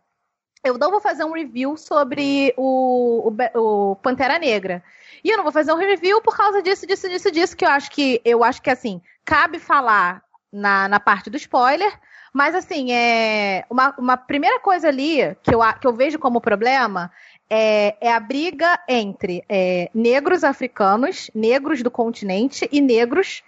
Eu 0.64 0.78
não 0.78 0.92
vou 0.92 1.00
fazer 1.00 1.24
um 1.24 1.32
review 1.32 1.76
sobre 1.76 2.54
o, 2.56 3.32
o, 3.56 3.92
o 3.92 3.96
Pantera 3.96 4.38
Negra. 4.38 4.84
E 5.24 5.30
eu 5.30 5.38
não 5.38 5.44
vou 5.44 5.54
fazer 5.54 5.72
um 5.74 5.78
review 5.78 6.22
por 6.22 6.36
causa 6.36 6.62
disso, 6.62 6.86
disso, 6.86 7.10
disso, 7.10 7.32
disso, 7.32 7.58
que 7.58 7.66
eu 7.66 7.70
acho 7.70 7.90
que 7.90 8.22
eu 8.24 8.44
acho 8.44 8.62
que 8.62 8.70
assim, 8.70 9.02
cabe 9.26 9.60
falar 9.60 10.22
na, 10.52 10.88
na 10.88 11.00
parte 11.00 11.30
do 11.30 11.38
spoiler, 11.38 11.92
mas, 12.34 12.56
assim, 12.56 12.94
é 12.94 13.66
uma, 13.70 13.94
uma 13.98 14.18
primeira 14.18 14.60
coisa 14.60 14.88
ali 14.88 15.36
que 15.44 15.54
eu, 15.54 15.60
que 15.80 15.86
eu 15.86 15.94
vejo 15.94 16.18
como 16.18 16.40
problema 16.40 17.12
é, 17.50 17.98
é 18.00 18.14
a 18.14 18.20
briga 18.20 18.80
entre 18.88 19.44
é, 19.50 19.90
negros 19.94 20.44
africanos, 20.44 21.30
negros 21.36 21.84
do 21.84 21.92
continente 21.92 22.70
e 22.72 22.80
negros 22.80 23.44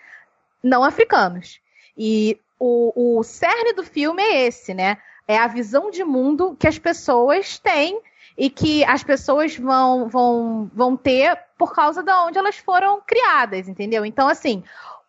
não 0.61 0.83
africanos. 0.83 1.61
E 1.97 2.37
o, 2.59 3.19
o 3.19 3.23
cerne 3.23 3.71
do 3.73 3.83
filme 3.83 4.21
é 4.21 4.45
esse, 4.47 4.73
né? 4.73 4.97
É 5.25 5.37
a 5.37 5.47
visão 5.47 5.89
de 5.89 6.03
mundo 6.03 6.55
que 6.59 6.67
as 6.67 6.77
pessoas 6.77 7.57
têm 7.59 8.01
e 8.37 8.49
que 8.49 8.83
as 8.83 9.03
pessoas 9.03 9.55
vão, 9.55 10.09
vão, 10.09 10.69
vão 10.73 10.97
ter 10.97 11.39
por 11.57 11.73
causa 11.73 12.03
de 12.03 12.11
onde 12.11 12.37
elas 12.37 12.57
foram 12.57 12.99
criadas, 13.05 13.69
entendeu? 13.69 14.05
Então, 14.05 14.27
assim, 14.27 14.63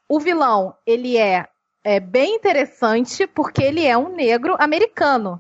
o 0.09 0.21
vilão, 0.21 0.76
ele 0.87 1.16
é 1.16 1.49
é 1.85 2.00
bem 2.00 2.35
interessante 2.35 3.26
porque 3.26 3.62
ele 3.62 3.85
é 3.85 3.97
um 3.97 4.09
negro 4.09 4.57
americano. 4.59 5.38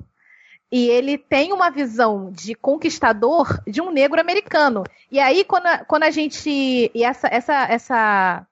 E 0.70 0.88
ele 0.88 1.16
tem 1.16 1.52
uma 1.52 1.70
visão 1.70 2.30
de 2.30 2.54
conquistador 2.54 3.62
de 3.66 3.80
um 3.80 3.90
negro 3.90 4.20
americano. 4.20 4.84
E 5.10 5.18
aí, 5.18 5.44
quando 5.44 5.66
a, 5.66 5.78
quando 5.84 6.02
a 6.02 6.10
gente. 6.10 6.90
E 6.94 7.04
essa, 7.04 7.28
essa, 7.28 7.54
essa. 7.64 8.46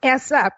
Essa. 0.00 0.52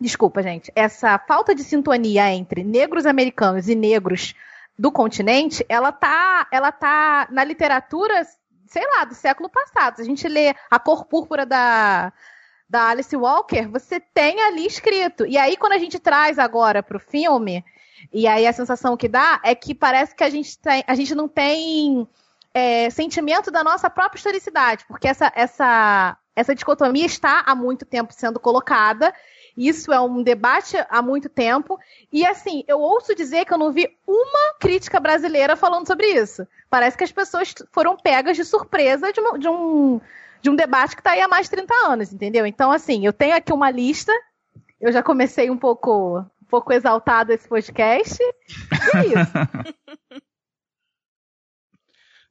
Desculpa, 0.00 0.42
gente. 0.42 0.70
Essa 0.74 1.18
falta 1.18 1.54
de 1.54 1.64
sintonia 1.64 2.32
entre 2.32 2.62
negros 2.62 3.06
americanos 3.06 3.68
e 3.68 3.74
negros 3.74 4.34
do 4.78 4.92
continente, 4.92 5.64
ela 5.68 5.90
tá, 5.90 6.46
ela 6.52 6.70
tá 6.70 7.26
na 7.30 7.42
literatura, 7.42 8.22
sei 8.66 8.86
lá, 8.86 9.04
do 9.04 9.14
século 9.14 9.48
passado. 9.48 9.96
Se 9.96 10.02
a 10.02 10.04
gente 10.04 10.28
lê 10.28 10.54
A 10.70 10.78
Cor 10.78 11.06
Púrpura 11.06 11.44
da, 11.44 12.12
da 12.68 12.88
Alice 12.88 13.16
Walker, 13.16 13.66
você 13.68 14.00
tem 14.00 14.40
ali 14.40 14.66
escrito. 14.66 15.24
E 15.26 15.38
aí, 15.38 15.56
quando 15.56 15.72
a 15.72 15.78
gente 15.78 15.98
traz 15.98 16.38
agora 16.38 16.82
para 16.82 16.96
o 16.96 17.00
filme, 17.00 17.64
e 18.12 18.26
aí 18.26 18.46
a 18.46 18.52
sensação 18.52 18.96
que 18.96 19.08
dá 19.08 19.40
é 19.44 19.54
que 19.54 19.74
parece 19.74 20.14
que 20.14 20.24
a 20.24 20.30
gente, 20.30 20.58
tem, 20.58 20.84
a 20.86 20.94
gente 20.94 21.14
não 21.14 21.28
tem 21.28 22.06
é, 22.52 22.90
sentimento 22.90 23.50
da 23.50 23.62
nossa 23.62 23.88
própria 23.88 24.18
historicidade, 24.18 24.84
porque 24.88 25.06
essa, 25.06 25.32
essa, 25.34 26.16
essa 26.34 26.54
dicotomia 26.54 27.06
está 27.06 27.42
há 27.46 27.54
muito 27.54 27.84
tempo 27.84 28.12
sendo 28.12 28.40
colocada. 28.40 29.14
Isso 29.56 29.92
é 29.92 30.00
um 30.00 30.22
debate 30.22 30.76
há 30.90 31.00
muito 31.00 31.28
tempo. 31.28 31.78
E 32.12 32.26
assim, 32.26 32.64
eu 32.68 32.78
ouço 32.78 33.14
dizer 33.14 33.46
que 33.46 33.54
eu 33.54 33.58
não 33.58 33.72
vi 33.72 33.88
uma 34.06 34.54
crítica 34.60 35.00
brasileira 35.00 35.56
falando 35.56 35.86
sobre 35.86 36.08
isso. 36.08 36.46
Parece 36.68 36.96
que 36.96 37.04
as 37.04 37.12
pessoas 37.12 37.54
foram 37.72 37.96
pegas 37.96 38.36
de 38.36 38.44
surpresa 38.44 39.12
de, 39.12 39.20
uma, 39.20 39.38
de 39.38 39.48
um 39.48 40.00
de 40.42 40.50
um 40.50 40.56
debate 40.56 40.94
que 40.94 41.00
está 41.00 41.12
aí 41.12 41.20
há 41.20 41.28
mais 41.28 41.46
de 41.46 41.56
30 41.56 41.74
anos, 41.88 42.12
entendeu? 42.12 42.46
Então, 42.46 42.70
assim, 42.70 43.04
eu 43.04 43.12
tenho 43.12 43.36
aqui 43.36 43.52
uma 43.52 43.70
lista, 43.70 44.12
eu 44.80 44.92
já 44.92 45.02
comecei 45.02 45.50
um 45.50 45.58
pouco, 45.58 46.18
um 46.18 46.46
pouco 46.48 46.72
exaltado 46.72 47.32
esse 47.32 47.48
podcast, 47.48 48.22
e 48.22 48.96
é 48.96 49.06
isso. 49.06 50.22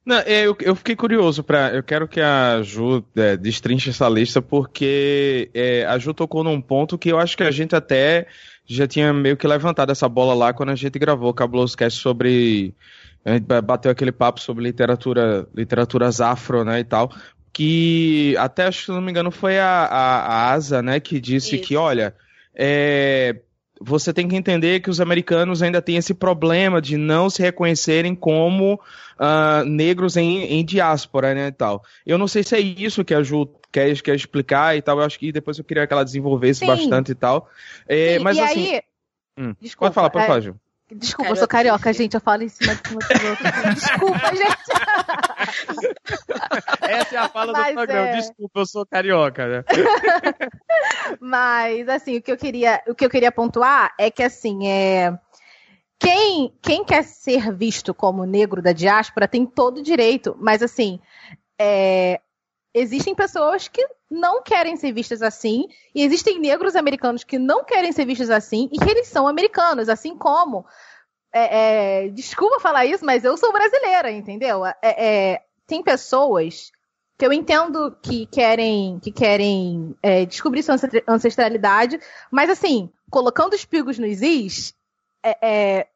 Não, 0.06 0.18
é, 0.18 0.46
eu, 0.46 0.56
eu 0.60 0.76
fiquei 0.76 0.94
curioso 0.94 1.42
para, 1.42 1.74
eu 1.74 1.82
quero 1.82 2.06
que 2.06 2.20
a 2.20 2.62
Ju 2.62 3.04
é, 3.16 3.36
destrinche 3.36 3.90
essa 3.90 4.08
lista 4.08 4.40
porque 4.40 5.50
é, 5.52 5.84
a 5.84 5.98
Ju 5.98 6.14
tocou 6.14 6.44
num 6.44 6.60
ponto 6.60 6.96
que 6.96 7.08
eu 7.08 7.18
acho 7.18 7.36
que 7.36 7.42
a 7.42 7.50
gente 7.50 7.74
até 7.74 8.28
já 8.64 8.86
tinha 8.86 9.12
meio 9.12 9.36
que 9.36 9.48
levantado 9.48 9.90
essa 9.90 10.08
bola 10.08 10.32
lá 10.32 10.52
quando 10.52 10.68
a 10.68 10.76
gente 10.76 10.96
gravou 10.96 11.30
o 11.30 11.34
Cabuloso 11.34 11.76
Cast 11.76 12.00
sobre 12.00 12.72
a 13.24 13.32
gente 13.32 13.46
bateu 13.64 13.90
aquele 13.90 14.12
papo 14.12 14.38
sobre 14.40 14.62
literatura, 14.62 15.48
literaturas 15.52 16.20
afro, 16.20 16.64
né, 16.64 16.78
e 16.78 16.84
tal 16.84 17.10
que 17.56 18.36
até 18.36 18.66
acho 18.66 18.80
que 18.80 18.84
se 18.84 18.90
não 18.90 19.00
me 19.00 19.10
engano 19.10 19.30
foi 19.30 19.58
a, 19.58 19.86
a, 19.86 20.18
a 20.18 20.52
Asa, 20.52 20.82
né, 20.82 21.00
que 21.00 21.18
disse 21.18 21.56
Isso. 21.56 21.64
que, 21.64 21.74
olha, 21.74 22.14
é, 22.54 23.34
você 23.80 24.12
tem 24.12 24.28
que 24.28 24.36
entender 24.36 24.80
que 24.80 24.90
os 24.90 25.00
americanos 25.00 25.62
ainda 25.62 25.80
têm 25.80 25.96
esse 25.96 26.12
problema 26.12 26.82
de 26.82 26.98
não 26.98 27.30
se 27.30 27.40
reconhecerem 27.40 28.14
como 28.14 28.74
uh, 28.74 29.64
negros 29.64 30.18
em, 30.18 30.42
em 30.42 30.62
diáspora, 30.62 31.34
né, 31.34 31.46
e 31.46 31.52
tal. 31.52 31.82
Eu 32.04 32.18
não 32.18 32.28
sei 32.28 32.42
se 32.42 32.54
é 32.54 32.60
isso 32.60 33.02
que 33.02 33.14
a 33.14 33.22
Ju 33.22 33.48
quer, 33.72 33.98
quer 34.02 34.14
explicar 34.14 34.76
e 34.76 34.82
tal, 34.82 34.98
eu 34.98 35.06
acho 35.06 35.18
que 35.18 35.32
depois 35.32 35.56
eu 35.56 35.64
queria 35.64 35.86
que 35.86 35.94
ela 35.94 36.04
desenvolvesse 36.04 36.60
Sim. 36.60 36.66
bastante 36.66 37.12
e 37.12 37.14
tal. 37.14 37.48
É, 37.88 38.18
mas 38.18 38.36
e 38.36 38.40
assim... 38.40 38.74
Aí... 38.74 38.82
Hum, 39.38 39.54
Desculpa, 39.58 39.86
pode 39.86 39.94
falar, 39.94 40.10
pode 40.10 40.24
é... 40.24 40.28
falar, 40.28 40.40
Ju. 40.40 40.60
Desculpa, 40.90 41.30
eu 41.30 41.36
sou 41.36 41.48
carioca, 41.48 41.92
gente. 41.92 42.14
Eu 42.14 42.20
falo 42.20 42.44
em 42.44 42.48
cima 42.48 42.74
de 42.76 42.88
cima 42.88 43.00
Desculpa, 43.74 44.36
gente. 44.36 44.56
Essa 46.80 47.14
é 47.16 47.18
a 47.18 47.28
fala 47.28 47.52
Mas 47.52 47.68
do 47.68 47.74
programa. 47.74 48.08
É... 48.08 48.16
Desculpa, 48.16 48.60
eu 48.60 48.66
sou 48.66 48.86
carioca, 48.86 49.48
né? 49.48 49.64
Mas, 51.20 51.88
assim, 51.88 52.16
o 52.16 52.22
que 52.22 52.30
eu 52.30 52.36
queria, 52.36 52.80
o 52.86 52.94
que 52.94 53.04
eu 53.04 53.10
queria 53.10 53.32
pontuar 53.32 53.92
é 53.98 54.10
que, 54.10 54.22
assim, 54.22 54.68
é. 54.68 55.18
Quem, 55.98 56.52
quem 56.62 56.84
quer 56.84 57.02
ser 57.02 57.52
visto 57.54 57.94
como 57.94 58.24
negro 58.24 58.62
da 58.62 58.72
diáspora 58.72 59.26
tem 59.26 59.46
todo 59.46 59.78
o 59.78 59.82
direito, 59.82 60.36
mas 60.38 60.62
assim, 60.62 61.00
é, 61.58 62.20
existem 62.78 63.14
pessoas 63.14 63.68
que 63.68 63.84
não 64.10 64.42
querem 64.42 64.76
ser 64.76 64.92
vistas 64.92 65.22
assim, 65.22 65.66
e 65.94 66.02
existem 66.02 66.38
negros 66.38 66.76
americanos 66.76 67.24
que 67.24 67.38
não 67.38 67.64
querem 67.64 67.90
ser 67.90 68.04
vistos 68.04 68.28
assim, 68.28 68.68
e 68.70 68.78
que 68.78 68.90
eles 68.90 69.08
são 69.08 69.26
americanos, 69.26 69.88
assim 69.88 70.14
como. 70.14 70.66
É, 71.32 72.04
é, 72.04 72.08
desculpa 72.08 72.60
falar 72.60 72.84
isso, 72.84 73.04
mas 73.04 73.24
eu 73.24 73.34
sou 73.38 73.50
brasileira, 73.50 74.10
entendeu? 74.10 74.66
É, 74.66 74.76
é 74.82 75.42
tem 75.66 75.82
pessoas 75.82 76.70
que 77.18 77.24
eu 77.24 77.32
entendo 77.32 77.96
que 78.02 78.26
querem 78.26 79.00
que 79.00 79.10
querem 79.10 79.96
é, 80.02 80.26
descobrir 80.26 80.62
sua 80.62 80.76
ancestralidade, 81.08 81.98
mas 82.30 82.50
assim, 82.50 82.92
colocando 83.10 83.54
os 83.54 83.64
pingos 83.64 83.98
nos 83.98 84.20
is, 84.20 84.74
é, 85.24 85.88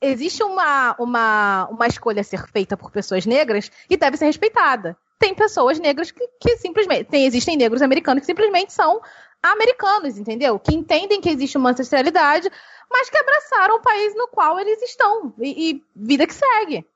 existe 0.00 0.42
uma, 0.42 0.96
uma, 0.98 1.68
uma 1.70 1.86
escolha 1.86 2.22
a 2.22 2.24
ser 2.24 2.48
feita 2.48 2.74
por 2.74 2.90
pessoas 2.90 3.26
negras 3.26 3.70
e 3.88 3.98
deve 3.98 4.16
ser 4.16 4.24
respeitada 4.24 4.96
tem 5.20 5.34
pessoas 5.34 5.78
negras 5.78 6.10
que, 6.10 6.26
que 6.40 6.56
simplesmente. 6.56 7.04
Tem, 7.04 7.26
existem 7.26 7.56
negros 7.56 7.82
americanos 7.82 8.22
que 8.22 8.26
simplesmente 8.26 8.72
são 8.72 9.00
americanos, 9.42 10.16
entendeu? 10.16 10.58
Que 10.58 10.74
entendem 10.74 11.20
que 11.20 11.28
existe 11.28 11.58
uma 11.58 11.70
ancestralidade, 11.70 12.50
mas 12.90 13.10
que 13.10 13.18
abraçaram 13.18 13.76
o 13.76 13.82
país 13.82 14.14
no 14.16 14.26
qual 14.28 14.58
eles 14.58 14.80
estão. 14.82 15.32
E, 15.38 15.70
e 15.70 15.84
vida 15.94 16.26
que 16.26 16.34
segue. 16.34 16.86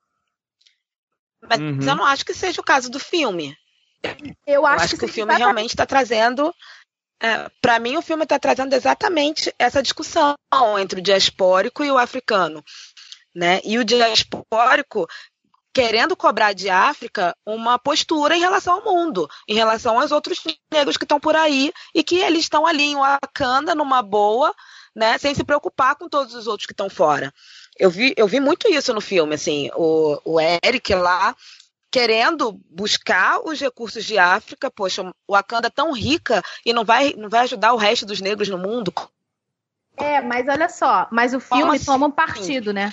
Mas 1.42 1.60
uhum. 1.60 1.78
eu 1.80 1.94
não 1.94 2.06
acho 2.06 2.24
que 2.24 2.32
seja 2.32 2.60
o 2.62 2.64
caso 2.64 2.90
do 2.90 2.98
filme. 2.98 3.54
Eu 4.02 4.10
acho, 4.10 4.34
eu 4.46 4.66
acho 4.66 4.94
que, 4.94 5.00
que, 5.00 5.04
o 5.04 5.08
filme 5.08 5.34
realmente 5.34 5.70
está 5.70 5.84
trazendo. 5.84 6.54
É, 7.22 7.50
para 7.60 7.78
mim, 7.78 7.96
o 7.96 8.02
filme 8.02 8.24
está 8.24 8.38
trazendo 8.38 8.74
exatamente 8.74 9.54
essa 9.58 9.82
discussão 9.82 10.34
entre 10.80 11.00
o 11.00 11.02
diaspórico 11.02 11.84
e 11.84 11.90
o 11.90 11.98
africano. 11.98 12.64
Né? 13.34 13.60
E 13.64 13.78
o 13.78 13.84
diaspórico 13.84 15.06
querendo 15.74 16.16
cobrar 16.16 16.52
de 16.52 16.70
África 16.70 17.36
uma 17.44 17.76
postura 17.80 18.36
em 18.36 18.40
relação 18.40 18.74
ao 18.74 18.84
mundo, 18.84 19.28
em 19.48 19.54
relação 19.54 20.00
aos 20.00 20.12
outros 20.12 20.40
negros 20.72 20.96
que 20.96 21.04
estão 21.04 21.18
por 21.18 21.34
aí 21.34 21.72
e 21.92 22.04
que 22.04 22.14
eles 22.14 22.42
estão 22.42 22.64
ali 22.64 22.84
em 22.84 22.96
Wakanda 22.96 23.74
numa 23.74 24.00
boa, 24.00 24.54
né, 24.94 25.18
sem 25.18 25.34
se 25.34 25.42
preocupar 25.42 25.96
com 25.96 26.08
todos 26.08 26.32
os 26.34 26.46
outros 26.46 26.66
que 26.66 26.72
estão 26.72 26.88
fora. 26.88 27.34
Eu 27.76 27.90
vi, 27.90 28.14
eu 28.16 28.28
vi 28.28 28.38
muito 28.38 28.68
isso 28.68 28.94
no 28.94 29.00
filme, 29.00 29.34
assim, 29.34 29.68
o, 29.74 30.20
o 30.24 30.40
Eric 30.40 30.94
lá 30.94 31.34
querendo 31.90 32.52
buscar 32.70 33.40
os 33.44 33.60
recursos 33.60 34.04
de 34.04 34.16
África, 34.16 34.70
poxa, 34.70 35.02
o 35.26 35.32
Wakanda 35.32 35.66
é 35.66 35.70
tão 35.70 35.92
rica 35.92 36.42
e 36.64 36.72
não 36.72 36.84
vai, 36.84 37.14
não 37.16 37.28
vai 37.28 37.40
ajudar 37.40 37.72
o 37.72 37.76
resto 37.76 38.06
dos 38.06 38.20
negros 38.20 38.48
no 38.48 38.58
mundo. 38.58 38.92
É, 39.96 40.20
mas 40.20 40.48
olha 40.48 40.68
só, 40.68 41.06
mas 41.10 41.34
o 41.34 41.40
filme 41.40 41.78
toma 41.78 42.06
um 42.06 42.10
partido, 42.10 42.72
né? 42.72 42.92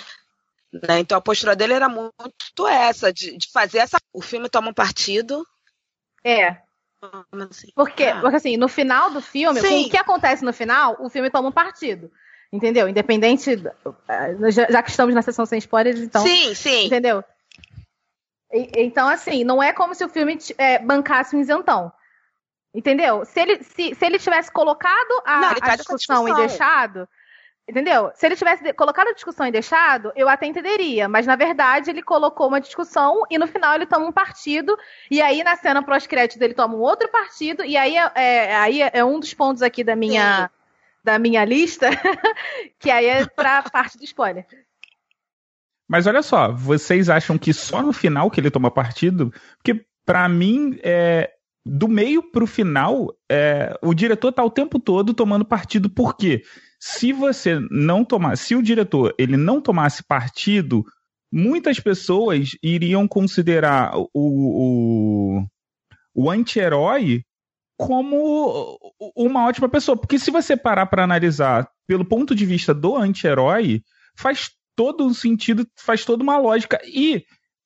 Né? 0.72 1.00
Então 1.00 1.18
a 1.18 1.20
postura 1.20 1.54
dele 1.54 1.74
era 1.74 1.88
muito 1.88 2.66
essa, 2.68 3.12
de, 3.12 3.36
de 3.36 3.50
fazer 3.52 3.78
essa. 3.78 3.98
O 4.12 4.22
filme 4.22 4.48
toma 4.48 4.70
um 4.70 4.74
partido. 4.74 5.46
É. 6.24 6.56
Assim? 7.50 7.68
Porque, 7.74 8.04
ah. 8.04 8.20
porque 8.20 8.36
assim, 8.36 8.56
no 8.56 8.68
final 8.68 9.10
do 9.10 9.20
filme, 9.20 9.60
o 9.60 9.90
que 9.90 9.96
acontece 9.96 10.44
no 10.44 10.52
final, 10.52 10.96
o 11.00 11.10
filme 11.10 11.30
toma 11.30 11.48
um 11.48 11.52
partido. 11.52 12.10
Entendeu? 12.52 12.88
Independente. 12.88 13.50
Eh, 13.50 14.50
já, 14.50 14.70
já 14.70 14.82
que 14.82 14.90
estamos 14.90 15.14
na 15.14 15.22
sessão 15.22 15.44
sem 15.46 15.58
spoilers, 15.58 16.00
então. 16.00 16.22
Sim, 16.22 16.54
sim. 16.54 16.86
Entendeu? 16.86 17.24
E, 18.52 18.70
então, 18.76 19.08
assim, 19.08 19.42
não 19.42 19.62
é 19.62 19.72
como 19.72 19.94
se 19.94 20.04
o 20.04 20.08
filme 20.08 20.38
é, 20.58 20.78
bancasse 20.78 21.34
um 21.34 21.40
isentão. 21.40 21.90
Entendeu? 22.74 23.24
Se 23.24 23.40
ele, 23.40 23.62
se, 23.64 23.94
se 23.94 24.04
ele 24.04 24.18
tivesse 24.18 24.50
colocado 24.50 25.22
a, 25.24 25.40
não, 25.40 25.48
a 25.48 25.76
discussão, 25.76 25.96
discussão 25.96 26.28
e 26.28 26.34
deixado, 26.34 27.08
Entendeu? 27.72 28.12
Se 28.14 28.26
ele 28.26 28.36
tivesse 28.36 28.70
colocado 28.74 29.08
a 29.08 29.14
discussão 29.14 29.46
e 29.46 29.50
deixado, 29.50 30.12
eu 30.14 30.28
até 30.28 30.44
entenderia. 30.44 31.08
Mas, 31.08 31.26
na 31.26 31.36
verdade, 31.36 31.88
ele 31.88 32.02
colocou 32.02 32.46
uma 32.48 32.60
discussão 32.60 33.22
e 33.30 33.38
no 33.38 33.46
final 33.46 33.74
ele 33.74 33.86
toma 33.86 34.04
um 34.04 34.12
partido. 34.12 34.76
E 35.10 35.22
aí, 35.22 35.42
na 35.42 35.56
cena 35.56 35.82
pós-créditos, 35.82 36.38
ele 36.42 36.52
toma 36.52 36.74
um 36.74 36.80
outro 36.80 37.08
partido. 37.08 37.64
E 37.64 37.74
aí 37.78 37.96
é, 37.96 38.12
é, 38.14 38.56
aí 38.56 38.82
é 38.82 39.02
um 39.02 39.18
dos 39.18 39.32
pontos 39.32 39.62
aqui 39.62 39.82
da 39.82 39.96
minha, 39.96 40.50
da 41.02 41.18
minha 41.18 41.46
lista, 41.46 41.88
que 42.78 42.90
aí 42.90 43.06
é 43.06 43.26
pra 43.26 43.62
parte 43.62 43.96
do 43.96 44.04
spoiler. 44.04 44.46
Mas 45.88 46.06
olha 46.06 46.20
só, 46.20 46.52
vocês 46.52 47.08
acham 47.08 47.38
que 47.38 47.54
só 47.54 47.80
no 47.80 47.94
final 47.94 48.30
que 48.30 48.38
ele 48.38 48.50
toma 48.50 48.70
partido? 48.70 49.32
Porque, 49.56 49.82
para 50.04 50.28
mim, 50.28 50.78
é, 50.82 51.32
do 51.64 51.88
meio 51.88 52.22
pro 52.22 52.46
final, 52.46 53.16
é, 53.30 53.74
o 53.80 53.94
diretor 53.94 54.30
tá 54.30 54.44
o 54.44 54.50
tempo 54.50 54.78
todo 54.78 55.14
tomando 55.14 55.42
partido. 55.42 55.88
Por 55.88 56.14
quê? 56.18 56.42
Se 56.84 57.12
você 57.12 57.60
não 57.70 58.04
tomar, 58.04 58.36
se 58.36 58.56
o 58.56 58.62
diretor 58.62 59.14
ele 59.16 59.36
não 59.36 59.60
tomasse 59.60 60.02
partido, 60.02 60.84
muitas 61.32 61.78
pessoas 61.78 62.56
iriam 62.60 63.06
considerar 63.06 63.96
o, 63.96 64.08
o, 64.12 65.46
o 66.12 66.28
anti-herói 66.28 67.22
como 67.78 68.76
uma 69.16 69.46
ótima 69.46 69.68
pessoa. 69.68 69.96
Porque 69.96 70.18
se 70.18 70.32
você 70.32 70.56
parar 70.56 70.86
para 70.86 71.04
analisar 71.04 71.70
pelo 71.86 72.04
ponto 72.04 72.34
de 72.34 72.44
vista 72.44 72.74
do 72.74 72.96
anti-herói, 72.96 73.80
faz 74.16 74.50
todo 74.74 75.06
um 75.06 75.14
sentido, 75.14 75.64
faz 75.78 76.04
toda 76.04 76.24
uma 76.24 76.36
lógica. 76.36 76.80
E 76.84 77.18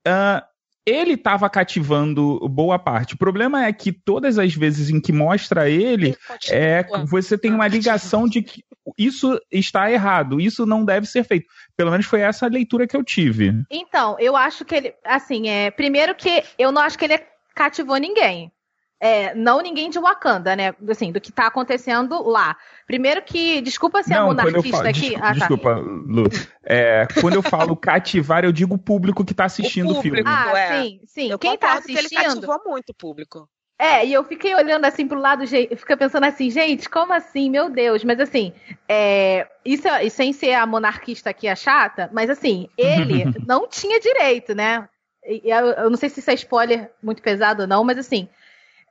uh, 0.06 0.42
ele 0.86 1.14
estava 1.14 1.50
cativando 1.50 2.38
boa 2.48 2.78
parte. 2.78 3.14
O 3.14 3.18
problema 3.18 3.66
é 3.66 3.72
que 3.72 3.90
todas 3.90 4.38
as 4.38 4.54
vezes 4.54 4.88
em 4.88 5.00
que 5.00 5.12
mostra 5.12 5.68
ele, 5.68 6.06
ele 6.06 6.16
é, 6.50 6.84
você 7.04 7.36
tem 7.36 7.52
uma 7.52 7.66
ligação 7.66 8.28
de 8.28 8.40
que 8.40 8.64
isso 8.96 9.40
está 9.50 9.90
errado, 9.90 10.40
isso 10.40 10.64
não 10.64 10.84
deve 10.84 11.06
ser 11.06 11.24
feito. 11.24 11.48
Pelo 11.76 11.90
menos 11.90 12.06
foi 12.06 12.20
essa 12.20 12.46
a 12.46 12.48
leitura 12.48 12.86
que 12.86 12.96
eu 12.96 13.02
tive. 13.02 13.52
Então, 13.68 14.16
eu 14.20 14.36
acho 14.36 14.64
que 14.64 14.76
ele, 14.76 14.94
assim, 15.04 15.48
é, 15.48 15.72
primeiro 15.72 16.14
que 16.14 16.44
eu 16.56 16.70
não 16.70 16.80
acho 16.80 16.96
que 16.96 17.04
ele 17.04 17.18
cativou 17.52 17.96
ninguém. 17.96 18.52
É, 18.98 19.34
não 19.34 19.60
ninguém 19.60 19.90
de 19.90 19.98
Wakanda, 19.98 20.56
né? 20.56 20.74
Assim, 20.88 21.12
do 21.12 21.20
que 21.20 21.30
tá 21.30 21.46
acontecendo 21.46 22.22
lá. 22.22 22.56
Primeiro 22.86 23.22
que, 23.22 23.60
desculpa 23.60 24.02
ser 24.02 24.14
não, 24.14 24.22
a 24.22 24.26
monarquista 24.26 24.78
falo, 24.78 24.88
aqui. 24.88 25.00
Desculpa, 25.00 25.18
ah, 25.18 25.28
tá. 25.28 25.32
desculpa 25.32 25.74
Lu. 25.74 26.24
É, 26.64 27.06
quando 27.20 27.34
eu 27.34 27.42
falo 27.42 27.76
cativar, 27.76 28.44
eu 28.44 28.52
digo 28.52 28.74
o 28.74 28.78
público 28.78 29.24
que 29.24 29.34
tá 29.34 29.44
assistindo 29.44 29.90
o, 29.90 29.94
público, 29.96 30.14
o 30.14 30.24
filme. 30.24 30.24
Ah, 30.26 30.58
é. 30.58 30.82
sim, 30.82 31.00
sim. 31.06 31.30
Eu 31.30 31.38
Quem 31.38 31.58
tá 31.58 31.74
assistindo. 31.74 32.08
Que 32.08 32.14
ele 32.14 32.24
cativou 32.24 32.60
muito 32.64 32.90
o 32.90 32.94
público. 32.94 33.48
É, 33.78 34.06
e 34.06 34.12
eu 34.14 34.24
fiquei 34.24 34.54
olhando 34.54 34.86
assim 34.86 35.06
pro 35.06 35.20
lado, 35.20 35.46
fica 35.46 35.96
pensando 35.98 36.24
assim, 36.24 36.50
gente, 36.50 36.88
como 36.88 37.12
assim, 37.12 37.50
meu 37.50 37.68
Deus? 37.68 38.02
Mas 38.02 38.18
assim, 38.18 38.54
é, 38.88 39.46
isso, 39.64 39.86
sem 40.10 40.32
ser 40.32 40.54
a 40.54 40.66
monarquista 40.66 41.28
aqui 41.28 41.46
a 41.46 41.54
chata, 41.54 42.08
mas 42.10 42.30
assim, 42.30 42.68
ele 42.78 43.24
não 43.46 43.68
tinha 43.68 44.00
direito, 44.00 44.54
né? 44.54 44.88
Eu, 45.22 45.66
eu, 45.72 45.90
não 45.90 45.96
sei 45.96 46.08
se 46.08 46.20
isso 46.20 46.30
é 46.30 46.34
spoiler 46.34 46.90
muito 47.02 47.20
pesado 47.20 47.62
ou 47.62 47.68
não, 47.68 47.84
mas 47.84 47.98
assim, 47.98 48.28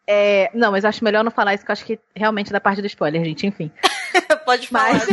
é, 0.07 0.51
não, 0.53 0.71
mas 0.71 0.85
acho 0.85 1.03
melhor 1.03 1.23
não 1.23 1.31
falar 1.31 1.53
isso, 1.53 1.65
que 1.65 1.71
eu 1.71 1.73
acho 1.73 1.85
que 1.85 1.99
realmente 2.15 2.49
é 2.49 2.53
da 2.53 2.61
parte 2.61 2.81
do 2.81 2.87
spoiler, 2.87 3.23
gente, 3.23 3.47
enfim. 3.47 3.71
Pode 4.45 4.67
falar, 4.67 4.93
mas... 4.93 5.07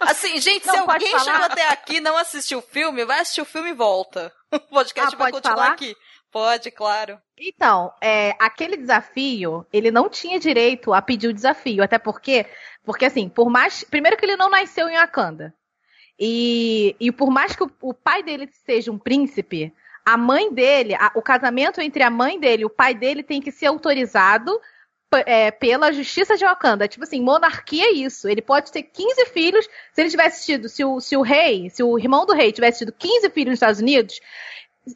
Assim, 0.00 0.38
gente, 0.40 0.66
não, 0.66 0.74
se 0.74 0.80
alguém 0.80 1.10
falar? 1.12 1.24
chegou 1.24 1.46
até 1.46 1.68
aqui 1.68 1.96
e 1.96 2.00
não 2.00 2.16
assistiu 2.16 2.58
o 2.58 2.62
filme, 2.62 3.04
vai 3.04 3.20
assistir 3.20 3.40
o 3.40 3.46
filme 3.46 3.70
e 3.70 3.74
volta. 3.74 4.32
O 4.50 4.58
podcast 4.60 5.14
ah, 5.14 5.18
vai 5.18 5.30
continuar 5.30 5.56
falar? 5.56 5.72
aqui. 5.72 5.94
Pode, 6.32 6.70
claro. 6.70 7.20
Então, 7.38 7.92
é, 8.02 8.34
aquele 8.38 8.78
desafio, 8.78 9.66
ele 9.70 9.90
não 9.90 10.08
tinha 10.08 10.40
direito 10.40 10.94
a 10.94 11.02
pedir 11.02 11.28
o 11.28 11.34
desafio, 11.34 11.82
até 11.82 11.98
porque, 11.98 12.46
porque 12.82 13.04
assim, 13.04 13.28
por 13.28 13.50
mais, 13.50 13.84
primeiro 13.84 14.16
que 14.16 14.24
ele 14.24 14.36
não 14.36 14.48
nasceu 14.48 14.88
em 14.88 14.96
Wakanda, 14.96 15.54
e, 16.18 16.96
e 16.98 17.12
por 17.12 17.30
mais 17.30 17.54
que 17.54 17.62
o, 17.62 17.70
o 17.82 17.92
pai 17.92 18.22
dele 18.22 18.48
seja 18.64 18.90
um 18.90 18.98
príncipe, 18.98 19.72
a 20.08 20.16
mãe 20.16 20.50
dele, 20.50 20.94
a, 20.94 21.12
o 21.14 21.20
casamento 21.20 21.82
entre 21.82 22.02
a 22.02 22.08
mãe 22.08 22.40
dele 22.40 22.62
e 22.62 22.64
o 22.64 22.70
pai 22.70 22.94
dele 22.94 23.22
tem 23.22 23.42
que 23.42 23.52
ser 23.52 23.66
autorizado 23.66 24.58
é, 25.26 25.50
pela 25.50 25.92
justiça 25.92 26.34
de 26.34 26.46
Wakanda. 26.46 26.88
Tipo 26.88 27.04
assim, 27.04 27.20
monarquia 27.20 27.84
é 27.84 27.92
isso. 27.92 28.26
Ele 28.26 28.40
pode 28.40 28.72
ter 28.72 28.84
15 28.84 29.26
filhos. 29.26 29.68
Se 29.92 30.00
ele 30.00 30.08
tivesse 30.08 30.46
tido, 30.46 30.66
se 30.66 30.82
o, 30.82 30.98
se 30.98 31.14
o 31.14 31.20
rei, 31.20 31.68
se 31.68 31.82
o 31.82 31.98
irmão 31.98 32.24
do 32.24 32.32
rei 32.32 32.52
tivesse 32.52 32.78
tido 32.78 32.92
15 32.92 33.28
filhos 33.28 33.50
nos 33.50 33.56
Estados 33.56 33.80
Unidos 33.80 34.18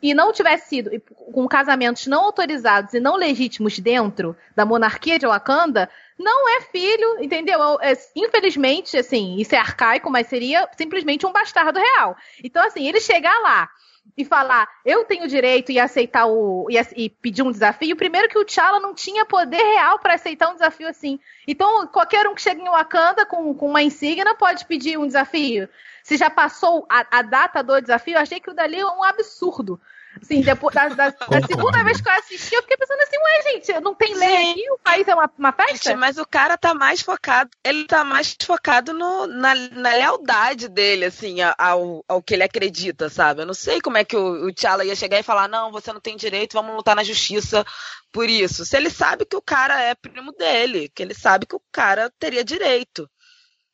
e 0.03 0.15
não 0.15 0.33
tivesse 0.33 0.71
sido 0.71 0.91
com 1.31 1.47
casamentos 1.47 2.07
não 2.07 2.25
autorizados 2.25 2.95
e 2.95 3.01
não 3.01 3.15
legítimos 3.15 3.79
dentro 3.79 4.35
da 4.57 4.65
monarquia 4.65 5.19
de 5.19 5.27
Wakanda, 5.27 5.91
não 6.19 6.49
é 6.49 6.63
filho, 6.63 7.23
entendeu? 7.23 7.79
É, 7.83 7.93
infelizmente, 8.17 8.97
assim, 8.97 9.37
isso 9.37 9.55
é 9.55 9.59
arcaico, 9.59 10.09
mas 10.09 10.29
seria 10.29 10.67
simplesmente 10.75 11.27
um 11.27 11.33
bastardo 11.33 11.79
real. 11.79 12.17
Então, 12.43 12.65
assim, 12.65 12.89
ele 12.89 12.99
chegar 12.99 13.39
lá 13.41 13.69
e 14.17 14.25
falar, 14.25 14.69
eu 14.85 15.05
tenho 15.05 15.27
direito 15.27 15.73
e 15.73 15.79
aceitar 15.79 16.27
o. 16.27 16.67
E, 16.71 16.79
e, 16.97 17.09
pedir 17.09 17.43
um 17.43 17.51
desafio, 17.51 17.97
primeiro 17.97 18.29
que 18.29 18.39
o 18.39 18.45
T'Challa 18.45 18.79
não 18.79 18.95
tinha 18.95 19.25
poder 19.25 19.63
real 19.63 19.99
para 19.99 20.15
aceitar 20.15 20.51
um 20.51 20.55
desafio 20.55 20.89
assim. 20.89 21.19
Então, 21.47 21.87
qualquer 21.87 22.27
um 22.27 22.35
que 22.35 22.43
chega 22.43 22.61
em 22.61 22.69
Wakanda 22.69 23.25
com, 23.25 23.55
com 23.55 23.69
uma 23.69 23.83
insígnia 23.83 24.35
pode 24.35 24.67
pedir 24.67 24.99
um 24.99 25.07
desafio. 25.07 25.69
Se 26.03 26.17
já 26.17 26.29
passou 26.29 26.87
a, 26.91 27.19
a 27.19 27.23
data 27.23 27.63
do 27.63 27.81
desafio, 27.81 28.19
achei 28.19 28.41
que 28.41 28.51
o 28.51 28.55
dali 28.55 28.79
é 28.79 28.87
um 28.87 29.05
absurdo. 29.05 29.81
Assim, 30.21 30.43
depois 30.43 30.75
da, 30.75 30.89
da, 30.89 31.09
da, 31.09 31.47
segunda 31.47 31.83
vez 31.83 32.01
que 32.01 32.09
eu 32.09 32.13
assisti, 32.13 32.55
eu 32.55 32.63
fiquei 32.63 32.77
pensando 32.77 33.01
assim, 33.01 33.17
ué, 33.17 33.43
gente, 33.43 33.81
não 33.81 33.95
tem 33.95 34.15
lei 34.15 34.51
aqui? 34.51 34.71
O 34.71 34.79
país 34.79 35.09
é 35.09 35.15
uma, 35.15 35.31
uma 35.39 35.53
festa? 35.53 35.91
Gente, 35.91 35.97
mas 35.97 36.19
o 36.19 36.27
cara 36.27 36.59
tá 36.59 36.75
mais 36.75 37.01
focado, 37.01 37.51
ele 37.65 37.87
tá 37.87 38.05
mais 38.05 38.37
focado 38.43 38.93
no, 38.93 39.27
na, 39.27 39.55
na 39.55 39.91
lealdade 39.91 40.69
dele, 40.69 41.07
assim, 41.07 41.39
ao, 41.57 42.05
ao 42.07 42.23
que 42.23 42.35
ele 42.35 42.43
acredita, 42.43 43.09
sabe? 43.09 43.43
Eu 43.43 43.47
não 43.47 43.55
sei 43.55 43.81
como 43.81 43.97
é 43.97 44.05
que 44.05 44.17
o, 44.17 44.47
o 44.47 44.53
T'Challa 44.53 44.85
ia 44.85 44.95
chegar 44.95 45.19
e 45.19 45.23
falar, 45.23 45.49
não, 45.49 45.73
você 45.73 45.93
não 45.93 46.01
tem 46.01 46.17
direito, 46.17 46.53
vamos 46.53 46.77
lutar 46.77 46.95
na 46.95 47.05
justiça 47.05 47.65
por 48.13 48.29
isso. 48.29 48.67
Se 48.67 48.77
ele 48.77 48.91
sabe 48.91 49.25
que 49.25 49.37
o 49.37 49.43
cara 49.43 49.81
é 49.81 49.95
primo 49.95 50.33
dele, 50.33 50.91
que 50.91 51.03
ele 51.03 51.15
sabe 51.15 51.47
que 51.47 51.57
o 51.57 51.63
cara 51.73 52.13
teria 52.19 52.45
direito. 52.45 53.09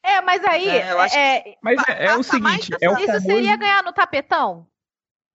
É, 0.03 0.20
mas 0.22 0.44
aí. 0.44 0.68
É, 0.68 0.79
é, 1.16 1.57
mas 1.61 1.83
é, 1.88 2.07
é 2.07 2.16
o 2.16 2.22
seguinte: 2.22 2.70
é 2.81 2.88
o 2.88 2.94
isso 2.94 3.07
famoso... 3.07 3.27
seria 3.27 3.57
ganhar 3.57 3.83
no 3.83 3.92
tapetão? 3.92 4.66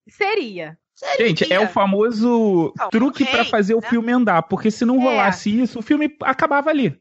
Seria. 0.08 0.78
Seria. 0.94 1.28
Gente, 1.28 1.52
é 1.52 1.58
o 1.58 1.68
famoso 1.68 2.72
não, 2.78 2.88
truque 2.90 3.24
para 3.24 3.44
fazer 3.44 3.74
né? 3.74 3.78
o 3.78 3.82
filme 3.82 4.12
andar, 4.12 4.42
porque 4.44 4.70
se 4.70 4.84
não 4.84 5.00
é. 5.00 5.04
rolasse 5.04 5.50
é. 5.50 5.62
isso, 5.62 5.78
o 5.80 5.82
filme 5.82 6.16
acabava 6.22 6.70
ali. 6.70 7.00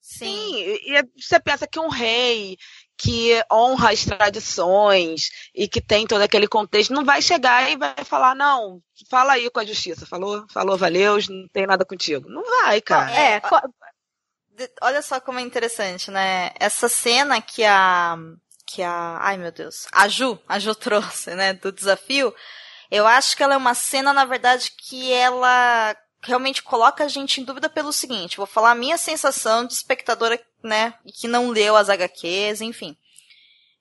Sim, 0.00 0.56
e 0.56 1.00
você 1.16 1.38
pensa 1.38 1.66
que 1.66 1.78
um 1.78 1.88
rei 1.88 2.56
que 2.98 3.40
honra 3.52 3.92
as 3.92 4.04
tradições 4.04 5.30
e 5.54 5.68
que 5.68 5.80
tem 5.80 6.06
todo 6.06 6.22
aquele 6.22 6.48
contexto 6.48 6.92
não 6.92 7.04
vai 7.04 7.22
chegar 7.22 7.70
e 7.70 7.76
vai 7.76 7.94
falar 8.04 8.34
não, 8.34 8.80
fala 9.08 9.34
aí 9.34 9.48
com 9.48 9.60
a 9.60 9.64
justiça, 9.64 10.04
falou, 10.04 10.44
falou, 10.50 10.76
valeu, 10.76 11.18
não 11.28 11.46
tem 11.52 11.66
nada 11.66 11.84
contigo. 11.84 12.28
Não 12.28 12.42
vai, 12.44 12.80
cara. 12.80 13.12
É, 13.12 13.40
olha 14.82 15.02
só 15.02 15.20
como 15.20 15.38
é 15.38 15.42
interessante, 15.42 16.10
né? 16.10 16.50
Essa 16.58 16.88
cena 16.88 17.40
que 17.40 17.64
a 17.64 18.16
que 18.66 18.82
a, 18.82 19.18
ai 19.20 19.36
meu 19.36 19.52
Deus, 19.52 19.86
a 19.92 20.08
Ju, 20.08 20.38
a 20.48 20.58
Ju 20.58 20.74
trouxe, 20.74 21.34
né, 21.34 21.52
do 21.52 21.70
desafio, 21.70 22.34
eu 22.92 23.06
acho 23.06 23.34
que 23.34 23.42
ela 23.42 23.54
é 23.54 23.56
uma 23.56 23.72
cena, 23.72 24.12
na 24.12 24.26
verdade, 24.26 24.70
que 24.76 25.10
ela 25.10 25.96
realmente 26.22 26.62
coloca 26.62 27.02
a 27.02 27.08
gente 27.08 27.40
em 27.40 27.44
dúvida 27.44 27.70
pelo 27.70 27.90
seguinte, 27.90 28.36
vou 28.36 28.44
falar 28.44 28.72
a 28.72 28.74
minha 28.74 28.98
sensação 28.98 29.64
de 29.64 29.72
espectadora, 29.72 30.38
né, 30.62 30.92
que 31.18 31.26
não 31.26 31.48
leu 31.48 31.74
as 31.74 31.88
HQs, 31.88 32.60
enfim. 32.60 32.94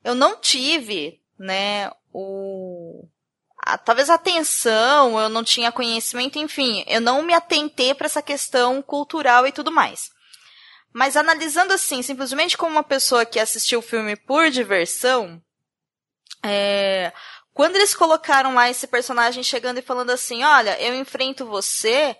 Eu 0.01 0.15
não 0.15 0.39
tive, 0.39 1.21
né, 1.37 1.91
o 2.13 3.05
a, 3.59 3.77
talvez 3.77 4.09
a 4.09 4.13
atenção, 4.13 5.19
eu 5.19 5.27
não 5.27 5.43
tinha 5.43 5.73
conhecimento, 5.73 6.39
enfim, 6.39 6.85
eu 6.87 7.01
não 7.01 7.21
me 7.21 7.33
atentei 7.33 7.93
para 7.93 8.05
essa 8.05 8.21
questão 8.21 8.81
cultural 8.81 9.45
e 9.45 9.51
tudo 9.51 9.73
mais. 9.73 10.09
Mas 10.93 11.17
analisando 11.17 11.73
assim, 11.73 12.01
simplesmente 12.01 12.57
como 12.57 12.71
uma 12.71 12.83
pessoa 12.83 13.25
que 13.25 13.39
assistiu 13.41 13.79
o 13.79 13.83
filme 13.83 14.15
por 14.15 14.49
diversão, 14.49 15.41
é, 16.41 17.11
quando 17.61 17.75
eles 17.75 17.93
colocaram 17.93 18.55
lá 18.55 18.71
esse 18.71 18.87
personagem 18.87 19.43
chegando 19.43 19.77
e 19.77 19.83
falando 19.83 20.09
assim, 20.09 20.43
olha, 20.43 20.81
eu 20.81 20.95
enfrento 20.95 21.45
você, 21.45 22.17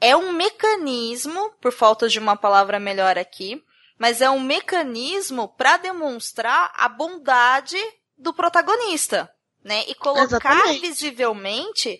é 0.00 0.16
um 0.16 0.32
mecanismo, 0.32 1.52
por 1.60 1.70
falta 1.70 2.08
de 2.08 2.18
uma 2.18 2.34
palavra 2.34 2.80
melhor 2.80 3.16
aqui, 3.16 3.62
mas 3.96 4.20
é 4.20 4.28
um 4.28 4.40
mecanismo 4.40 5.46
para 5.46 5.76
demonstrar 5.76 6.72
a 6.74 6.88
bondade 6.88 7.76
do 8.18 8.34
protagonista, 8.34 9.32
né? 9.62 9.84
E 9.86 9.94
colocar 9.94 10.24
Exatamente. 10.24 10.80
visivelmente 10.80 11.96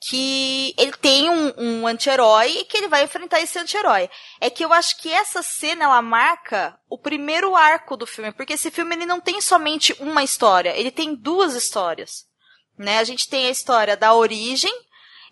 que 0.00 0.74
ele 0.78 0.92
tem 0.92 1.28
um, 1.28 1.52
um 1.56 1.86
anti-herói 1.86 2.58
e 2.58 2.64
que 2.64 2.76
ele 2.76 2.88
vai 2.88 3.02
enfrentar 3.02 3.40
esse 3.40 3.58
anti-herói. 3.58 4.08
É 4.40 4.48
que 4.48 4.64
eu 4.64 4.72
acho 4.72 4.98
que 4.98 5.10
essa 5.10 5.42
cena 5.42 5.84
ela 5.84 6.00
marca 6.00 6.78
o 6.88 6.96
primeiro 6.96 7.56
arco 7.56 7.96
do 7.96 8.06
filme, 8.06 8.32
porque 8.32 8.52
esse 8.52 8.70
filme 8.70 8.94
ele 8.94 9.06
não 9.06 9.20
tem 9.20 9.40
somente 9.40 9.94
uma 10.00 10.22
história, 10.22 10.76
ele 10.76 10.90
tem 10.90 11.14
duas 11.14 11.54
histórias. 11.54 12.26
Né? 12.78 12.98
A 12.98 13.04
gente 13.04 13.28
tem 13.28 13.48
a 13.48 13.50
história 13.50 13.96
da 13.96 14.14
origem 14.14 14.72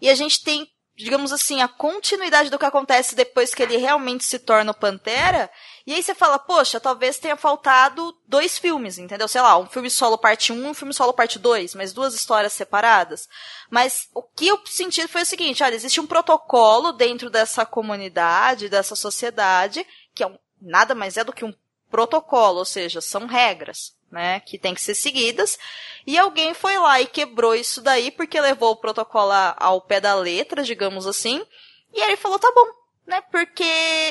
e 0.01 0.11
a 0.11 0.15
gente 0.15 0.43
tem 0.43 0.69
digamos 0.97 1.31
assim, 1.31 1.61
a 1.61 1.69
continuidade 1.69 2.49
do 2.49 2.59
que 2.59 2.65
acontece 2.65 3.15
depois 3.15 3.55
que 3.55 3.63
ele 3.63 3.77
realmente 3.77 4.25
se 4.25 4.39
torna 4.39 4.71
o 4.71 4.75
Pantera. 4.75 5.51
E 5.87 5.95
aí 5.95 6.03
você 6.03 6.15
fala, 6.15 6.37
poxa, 6.37 6.81
talvez 6.81 7.19
tenha 7.19 7.37
faltado 7.37 8.17
dois 8.27 8.59
filmes, 8.59 8.99
entendeu? 8.99 9.29
Sei 9.29 9.41
lá, 9.41 9.57
um 9.57 9.67
filme 9.67 9.89
solo 9.89 10.19
parte 10.19 10.53
1 10.53 10.67
um 10.67 10.75
filme 10.75 10.93
solo 10.93 11.13
parte 11.13 11.39
2, 11.39 11.77
mas 11.77 11.93
duas 11.93 12.13
histórias 12.13 12.53
separadas. 12.53 13.29
Mas 13.71 14.09
o 14.13 14.21
que 14.21 14.49
eu 14.49 14.61
senti 14.67 15.07
foi 15.07 15.23
o 15.23 15.27
seguinte, 15.27 15.63
olha, 15.63 15.77
existe 15.77 16.01
um 16.01 16.07
protocolo 16.07 16.91
dentro 16.91 17.31
dessa 17.31 17.65
comunidade, 17.65 18.69
dessa 18.69 18.97
sociedade, 18.97 19.87
que 20.13 20.25
é 20.25 20.27
um, 20.27 20.37
nada 20.61 20.93
mais 20.93 21.17
é 21.17 21.23
do 21.23 21.33
que 21.33 21.45
um 21.45 21.55
protocolo, 21.89 22.59
ou 22.59 22.65
seja, 22.65 23.01
são 23.01 23.27
regras 23.27 23.97
né, 24.11 24.41
que 24.41 24.59
tem 24.59 24.75
que 24.75 24.81
ser 24.81 24.95
seguidas. 24.95 25.59
E 26.07 26.19
alguém 26.19 26.55
foi 26.55 26.77
lá 26.79 27.01
e 27.01 27.07
quebrou 27.07 27.55
isso 27.55 27.81
daí 27.81 28.11
porque 28.11 28.41
levou 28.41 28.73
o 28.73 28.77
protocolo 28.77 29.33
ao 29.57 29.81
pé 29.81 30.01
da 30.01 30.15
letra, 30.15 30.63
digamos 30.63 31.07
assim. 31.07 31.45
E 31.93 32.01
ele 32.03 32.17
falou, 32.17 32.39
tá 32.39 32.51
bom, 32.55 32.67
né, 33.07 33.21
porque 33.31 33.63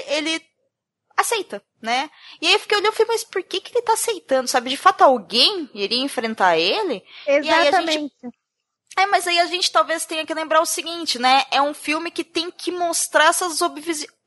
ele 0.07 0.41
aceita, 1.17 1.63
né? 1.81 2.09
E 2.41 2.47
aí 2.47 2.53
eu 2.53 2.59
fiquei 2.59 2.77
olhando 2.77 2.93
e 2.93 2.95
falei, 2.95 3.13
mas 3.13 3.23
por 3.23 3.43
que 3.43 3.61
que 3.61 3.71
ele 3.75 3.85
tá 3.85 3.93
aceitando, 3.93 4.47
sabe? 4.47 4.69
De 4.69 4.77
fato 4.77 5.03
alguém 5.03 5.69
iria 5.73 6.03
enfrentar 6.03 6.57
ele? 6.57 7.03
Exatamente. 7.27 8.13
É, 8.97 9.05
mas 9.07 9.27
aí 9.27 9.39
a 9.39 9.45
gente 9.45 9.71
talvez 9.71 10.05
tenha 10.05 10.25
que 10.25 10.33
lembrar 10.33 10.61
o 10.61 10.65
seguinte, 10.65 11.19
né? 11.19 11.43
É 11.51 11.61
um 11.61 11.73
filme 11.73 12.09
que 12.09 12.23
tem 12.23 12.49
que 12.49 12.71
mostrar 12.71 13.25
essas, 13.25 13.59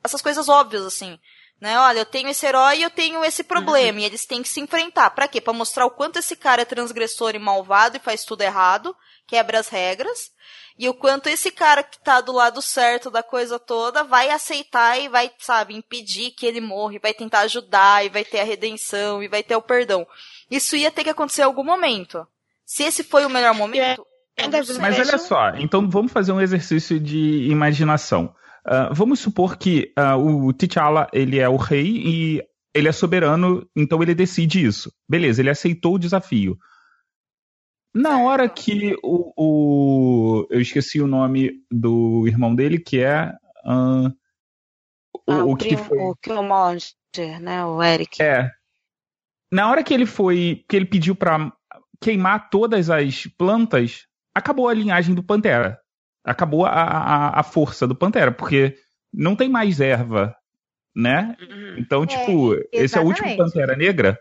essas 0.04 0.20
coisas 0.20 0.48
óbvias, 0.48 0.84
assim 0.84 1.18
né? 1.60 1.78
Olha, 1.78 2.00
eu 2.00 2.06
tenho 2.06 2.28
esse 2.28 2.46
herói 2.46 2.78
e 2.78 2.82
eu 2.82 2.90
tenho 2.90 3.24
esse 3.24 3.42
problema. 3.42 3.98
Uhum. 3.98 4.04
E 4.04 4.06
eles 4.06 4.26
têm 4.26 4.42
que 4.42 4.48
se 4.48 4.60
enfrentar. 4.60 5.10
Para 5.10 5.28
quê? 5.28 5.40
Pra 5.40 5.52
mostrar 5.52 5.86
o 5.86 5.90
quanto 5.90 6.18
esse 6.18 6.36
cara 6.36 6.62
é 6.62 6.64
transgressor 6.64 7.34
e 7.34 7.38
malvado 7.38 7.96
e 7.96 8.00
faz 8.00 8.24
tudo 8.24 8.42
errado, 8.42 8.94
quebra 9.26 9.58
as 9.58 9.68
regras. 9.68 10.30
E 10.78 10.88
o 10.88 10.94
quanto 10.94 11.28
esse 11.28 11.50
cara 11.50 11.82
que 11.82 11.98
tá 11.98 12.20
do 12.20 12.30
lado 12.30 12.62
certo 12.62 13.10
da 13.10 13.20
coisa 13.20 13.58
toda 13.58 14.04
vai 14.04 14.30
aceitar 14.30 14.96
e 15.00 15.08
vai, 15.08 15.28
sabe, 15.40 15.74
impedir 15.74 16.30
que 16.30 16.46
ele 16.46 16.60
morra, 16.60 16.94
e 16.94 17.00
vai 17.00 17.12
tentar 17.12 17.40
ajudar, 17.40 18.06
e 18.06 18.08
vai 18.08 18.24
ter 18.24 18.38
a 18.38 18.44
redenção, 18.44 19.20
e 19.20 19.26
vai 19.26 19.42
ter 19.42 19.56
o 19.56 19.62
perdão. 19.62 20.06
Isso 20.48 20.76
ia 20.76 20.92
ter 20.92 21.02
que 21.02 21.10
acontecer 21.10 21.42
em 21.42 21.46
algum 21.46 21.64
momento. 21.64 22.24
Se 22.64 22.84
esse 22.84 23.02
foi 23.02 23.26
o 23.26 23.30
melhor 23.30 23.54
momento. 23.54 24.06
É, 24.36 24.46
Mas 24.78 24.96
olha 25.00 25.18
só, 25.18 25.50
então 25.56 25.90
vamos 25.90 26.12
fazer 26.12 26.30
um 26.30 26.40
exercício 26.40 27.00
de 27.00 27.48
imaginação. 27.50 28.32
Uh, 28.68 28.92
vamos 28.92 29.20
supor 29.20 29.56
que 29.56 29.94
uh, 29.98 30.18
o 30.18 30.52
T'Challa 30.52 31.08
ele 31.10 31.38
é 31.38 31.48
o 31.48 31.56
rei 31.56 31.86
e 31.86 32.42
ele 32.74 32.86
é 32.86 32.92
soberano, 32.92 33.66
então 33.74 34.02
ele 34.02 34.14
decide 34.14 34.62
isso. 34.62 34.92
Beleza, 35.08 35.40
ele 35.40 35.48
aceitou 35.48 35.94
o 35.94 35.98
desafio. 35.98 36.58
Na 37.94 38.22
hora 38.22 38.46
que 38.46 38.94
o, 39.02 39.32
o 39.36 40.46
eu 40.50 40.60
esqueci 40.60 41.00
o 41.00 41.06
nome 41.06 41.64
do 41.70 42.26
irmão 42.28 42.54
dele, 42.54 42.78
que 42.78 43.00
é 43.00 43.32
uh, 43.64 44.08
o, 45.26 45.32
ah, 45.32 45.44
o, 45.44 45.52
o 45.52 45.56
que 45.56 45.74
foi 45.74 45.98
o 45.98 46.14
Killmonster, 46.16 47.40
né, 47.40 47.64
o 47.64 47.82
Eric. 47.82 48.22
É. 48.22 48.50
Na 49.50 49.70
hora 49.70 49.82
que 49.82 49.94
ele 49.94 50.04
foi, 50.04 50.62
que 50.68 50.76
ele 50.76 50.84
pediu 50.84 51.16
para 51.16 51.50
queimar 52.02 52.50
todas 52.50 52.90
as 52.90 53.26
plantas, 53.26 54.06
acabou 54.34 54.68
a 54.68 54.74
linhagem 54.74 55.14
do 55.14 55.22
Pantera 55.22 55.80
acabou 56.30 56.66
a, 56.66 56.70
a, 56.70 57.40
a 57.40 57.42
força 57.42 57.86
do 57.86 57.94
Pantera, 57.94 58.32
porque 58.32 58.76
não 59.12 59.34
tem 59.34 59.48
mais 59.48 59.80
erva, 59.80 60.34
né? 60.94 61.36
Uhum. 61.40 61.76
Então, 61.78 62.06
tipo, 62.06 62.54
é, 62.54 62.62
esse 62.72 62.98
é 62.98 63.00
o 63.00 63.04
último 63.04 63.36
Pantera 63.36 63.76
Negra. 63.76 64.18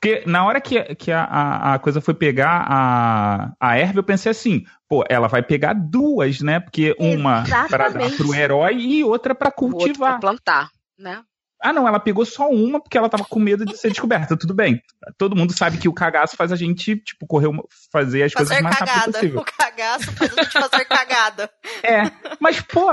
Porque 0.00 0.22
na 0.26 0.46
hora 0.46 0.60
que, 0.60 0.94
que 0.94 1.10
a, 1.10 1.24
a, 1.24 1.74
a, 1.74 1.78
coisa 1.80 2.00
foi 2.00 2.14
pegar 2.14 2.64
a, 2.68 3.52
a 3.58 3.76
erva, 3.76 3.98
eu 3.98 4.04
pensei 4.04 4.30
assim, 4.30 4.64
pô, 4.88 5.04
ela 5.08 5.26
vai 5.26 5.42
pegar 5.42 5.72
duas, 5.72 6.40
né? 6.40 6.60
Porque 6.60 6.94
uma 7.00 7.42
para 7.68 7.88
dar 7.88 8.16
pro 8.16 8.32
herói 8.32 8.76
e 8.76 9.02
outra 9.02 9.34
para 9.34 9.50
cultivar. 9.50 10.20
Pra 10.20 10.20
plantar, 10.20 10.70
né? 10.96 11.24
Ah, 11.62 11.72
não, 11.72 11.88
ela 11.88 11.98
pegou 11.98 12.24
só 12.24 12.48
uma 12.48 12.80
porque 12.80 12.96
ela 12.96 13.08
tava 13.08 13.24
com 13.24 13.40
medo 13.40 13.64
de 13.64 13.76
ser 13.76 13.88
descoberta. 13.88 14.36
Tudo 14.36 14.54
bem. 14.54 14.80
Todo 15.16 15.36
mundo 15.36 15.52
sabe 15.52 15.78
que 15.78 15.88
o 15.88 15.94
cagaço 15.94 16.36
faz 16.36 16.52
a 16.52 16.56
gente, 16.56 16.96
tipo, 16.96 17.26
correr, 17.26 17.48
fazer 17.92 18.22
as 18.22 18.32
fazer 18.32 18.48
coisas 18.48 18.62
mais 18.62 18.78
cagada. 18.78 18.98
rápido 18.98 19.14
possível. 19.14 19.40
O 19.40 19.44
cagaço 19.44 20.12
faz 20.12 20.38
a 20.38 20.42
gente 20.42 20.52
fazer 20.52 20.84
cagada. 20.84 21.50
É, 21.82 22.02
mas, 22.40 22.60
pô, 22.60 22.90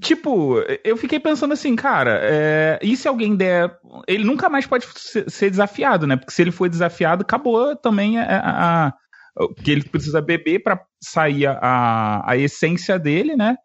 tipo, 0.00 0.56
eu 0.82 0.96
fiquei 0.96 1.20
pensando 1.20 1.52
assim, 1.54 1.76
cara, 1.76 2.18
é, 2.22 2.78
e 2.82 2.96
se 2.96 3.06
alguém 3.06 3.36
der. 3.36 3.70
Ele 4.08 4.24
nunca 4.24 4.48
mais 4.48 4.66
pode 4.66 4.86
ser 4.96 5.50
desafiado, 5.50 6.06
né? 6.06 6.16
Porque 6.16 6.32
se 6.32 6.42
ele 6.42 6.50
for 6.50 6.68
desafiado, 6.68 7.22
acabou 7.22 7.76
também 7.76 8.18
a. 8.18 8.24
a, 8.24 8.86
a 8.88 8.92
porque 9.34 9.70
ele 9.70 9.84
precisa 9.84 10.20
beber 10.20 10.62
para 10.62 10.78
sair 11.02 11.46
a, 11.46 12.22
a 12.26 12.36
essência 12.36 12.98
dele, 12.98 13.34
né? 13.34 13.56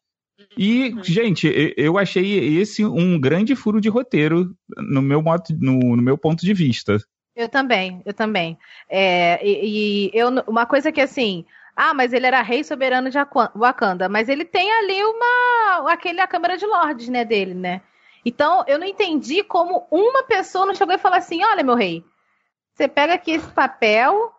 E, 0.57 0.89
uhum. 0.89 1.03
gente, 1.03 1.73
eu 1.75 1.97
achei 1.97 2.57
esse 2.59 2.85
um 2.85 3.19
grande 3.19 3.55
furo 3.55 3.81
de 3.81 3.89
roteiro 3.89 4.55
no 4.77 5.01
meu, 5.01 5.21
modo, 5.21 5.43
no, 5.59 5.95
no 5.95 6.01
meu 6.01 6.17
ponto 6.17 6.45
de 6.45 6.53
vista. 6.53 6.97
Eu 7.35 7.47
também, 7.47 8.01
eu 8.05 8.13
também. 8.13 8.57
É, 8.89 9.39
e, 9.45 10.07
e, 10.07 10.11
eu, 10.13 10.29
uma 10.47 10.65
coisa 10.65 10.91
que 10.91 11.01
assim, 11.01 11.45
ah, 11.75 11.93
mas 11.93 12.11
ele 12.11 12.25
era 12.25 12.41
rei 12.41 12.63
soberano 12.63 13.09
de 13.09 13.17
Wakanda, 13.55 14.09
mas 14.09 14.29
ele 14.29 14.43
tem 14.43 14.71
ali 14.71 15.03
uma, 15.03 15.91
aquele 15.91 16.19
a 16.19 16.27
câmara 16.27 16.57
de 16.57 16.65
lords, 16.65 17.07
né, 17.07 17.23
dele, 17.23 17.53
né? 17.53 17.81
Então 18.25 18.63
eu 18.67 18.79
não 18.79 18.85
entendi 18.87 19.43
como 19.43 19.87
uma 19.91 20.23
pessoa 20.23 20.65
não 20.65 20.73
chegou 20.73 20.95
e 20.95 20.99
falou 20.99 21.17
assim, 21.17 21.43
olha 21.43 21.63
meu 21.63 21.75
rei, 21.75 22.03
você 22.73 22.87
pega 22.87 23.13
aqui 23.13 23.31
esse 23.31 23.47
papel, 23.51 24.33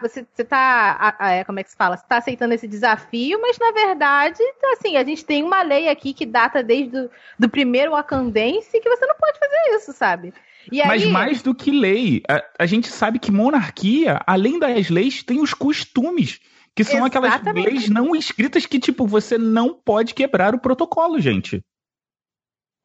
você, 0.00 0.26
você 0.34 0.44
tá, 0.44 1.16
é, 1.20 1.44
como 1.44 1.60
é 1.60 1.62
que 1.62 1.70
se 1.70 1.76
fala? 1.76 1.96
Você 1.96 2.04
tá 2.08 2.16
aceitando 2.16 2.54
esse 2.54 2.66
desafio, 2.66 3.38
mas 3.40 3.58
na 3.58 3.70
verdade, 3.70 4.42
assim, 4.72 4.96
a 4.96 5.04
gente 5.04 5.24
tem 5.24 5.42
uma 5.42 5.62
lei 5.62 5.88
aqui 5.88 6.14
que 6.14 6.24
data 6.24 6.62
desde 6.62 6.90
do, 6.90 7.10
do 7.38 7.48
primeiro 7.50 7.92
Wakandense 7.92 8.80
que 8.80 8.88
você 8.88 9.04
não 9.06 9.16
pode 9.16 9.38
fazer 9.38 9.76
isso, 9.76 9.92
sabe? 9.92 10.32
Aí... 10.72 10.86
Mas 10.86 11.04
mais 11.06 11.42
do 11.42 11.54
que 11.54 11.70
lei, 11.70 12.22
a, 12.28 12.42
a, 12.60 12.66
gente 12.66 12.88
sabe 12.88 13.18
que 13.18 13.30
monarquia, 13.30 14.20
além 14.26 14.58
das 14.58 14.88
leis, 14.88 15.22
tem 15.22 15.40
os 15.40 15.52
costumes. 15.52 16.40
Que 16.74 16.84
são 16.84 17.04
Exatamente. 17.04 17.34
aquelas 17.34 17.64
leis 17.64 17.88
não 17.88 18.14
escritas 18.14 18.64
que, 18.64 18.78
tipo, 18.78 19.04
você 19.04 19.36
não 19.36 19.74
pode 19.74 20.14
quebrar 20.14 20.54
o 20.54 20.60
protocolo, 20.60 21.20
gente. 21.20 21.60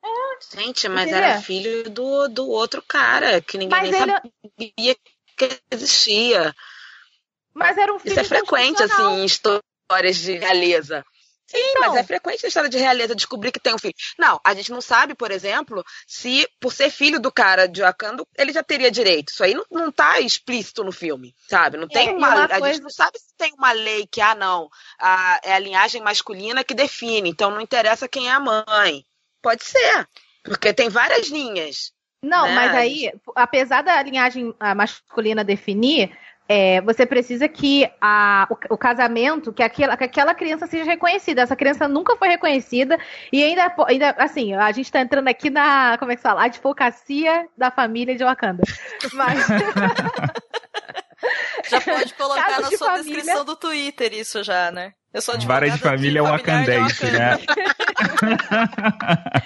É, 0.04 0.60
gente, 0.60 0.89
mas 0.89 1.12
era 1.12 1.39
filho 1.39 1.89
do, 1.91 2.28
do 2.28 2.48
outro 2.48 2.82
cara, 2.82 3.39
que 3.39 3.58
ninguém 3.58 3.69
mas 3.69 3.91
nem 3.91 4.02
ele... 4.02 4.12
sabia 4.12 4.96
que 5.38 5.62
existia. 5.72 6.56
Mas 7.54 7.78
era 7.78 7.94
um 7.94 8.00
filho 8.00 8.12
Isso 8.12 8.22
é 8.22 8.24
frequente, 8.24 8.82
assim, 8.82 9.22
em 9.22 9.26
histórias 9.26 10.18
de 10.18 10.34
realeza. 10.34 11.06
Sim, 11.46 11.60
então, 11.60 11.89
mas 11.89 12.00
é 12.00 12.04
frequente 12.04 12.42
na 12.42 12.48
história 12.48 12.70
de 12.70 12.78
realeza 12.78 13.16
descobrir 13.16 13.52
que 13.52 13.60
tem 13.60 13.76
um 13.76 13.78
filho. 13.78 13.94
Não, 14.18 14.39
a 14.44 14.54
gente 14.56 14.72
não 14.72 14.82
sabe, 14.82 15.13
por 15.13 15.30
exemplo, 15.30 15.84
se 16.08 16.48
por 16.60 16.74
ser 16.74 16.89
filho 16.89 17.20
do 17.20 17.32
cara 17.32 17.68
de 17.68 17.82
Wakanda, 17.82 18.26
ele 18.38 18.52
já 18.52 18.63
teria 18.63 18.89
direito. 18.89 19.30
Isso 19.30 19.44
aí 19.44 19.54
não, 19.54 19.63
não 19.70 19.92
tá 19.92 20.20
explícito 20.20 20.84
no 20.84 20.92
filme, 20.92 21.36
sabe? 21.48 21.78
Não 21.78 21.88
tem 21.88 22.10
é, 22.10 22.12
uma, 22.12 22.28
uma 22.30 22.48
coisa... 22.48 22.66
A 22.66 22.74
gente 22.74 22.82
não 22.82 22.89
sabe 22.89 23.20
se 23.20 23.36
tem 23.38 23.54
uma 23.56 23.72
lei 23.72 24.08
que, 24.08 24.20
ah, 24.20 24.34
não, 24.34 24.68
a, 25.00 25.39
é 25.44 25.54
a 25.54 25.60
linhagem 25.60 26.02
masculina 26.02 26.63
que 26.63 26.74
define, 26.74 27.30
então 27.30 27.52
não 27.52 27.62
interessa 27.62 28.08
quem 28.08 28.30
é 28.30 28.32
a 28.32 28.39
mãe. 28.39 29.06
Pode 29.42 29.63
ser. 29.63 30.08
Porque 30.44 30.74
tem 30.74 30.89
várias 30.89 31.28
linhas. 31.28 31.92
Não, 32.22 32.48
né? 32.48 32.56
mas 32.56 32.74
aí, 32.74 33.12
apesar 33.36 33.84
da 33.84 34.02
linhagem 34.02 34.56
ah, 34.60 34.74
masculina 34.74 35.44
definir, 35.44 36.18
é, 36.47 36.82
você 36.82 37.06
precisa 37.06 37.47
que 37.47 37.89
a, 38.01 38.47
o, 38.49 38.73
o 38.73 38.77
casamento, 38.77 39.53
que 39.53 39.63
aquela, 39.63 39.95
que 39.95 40.03
aquela 40.03 40.36
criança 40.36 40.67
seja 40.67 40.84
reconhecida. 40.84 41.41
Essa 41.41 41.56
criança 41.56 41.88
nunca 41.88 42.15
foi 42.17 42.27
reconhecida 42.27 42.97
e 43.32 43.43
ainda, 43.43 43.73
ainda 43.88 44.15
assim, 44.17 44.53
a 44.53 44.71
gente 44.71 44.91
tá 44.91 45.01
entrando 45.01 45.27
aqui 45.27 45.49
na, 45.49 45.97
como 45.97 46.12
é 46.12 46.15
que 46.15 46.21
se 46.21 46.27
fala? 46.27 46.43
Advocacia 46.43 47.47
da 47.58 47.71
família 47.71 48.15
de 48.15 48.23
Wakanda. 48.23 48.63
Mas, 49.13 49.45
Já 51.69 51.82
pode 51.82 52.13
colocar 52.15 52.45
Casos 52.45 52.63
na 52.63 52.69
de 52.69 52.77
sua 52.77 52.88
família. 52.88 53.15
descrição 53.15 53.45
do 53.45 53.56
Twitter 53.56 54.13
isso 54.13 54.43
já, 54.43 54.71
né? 54.71 54.93
Eu 55.13 55.21
sou 55.21 55.39
Vara 55.41 55.69
de 55.69 55.77
família 55.77 56.23
familiar 56.23 56.23
de 56.23 56.32
wakandense, 56.32 57.06
né? 57.12 57.38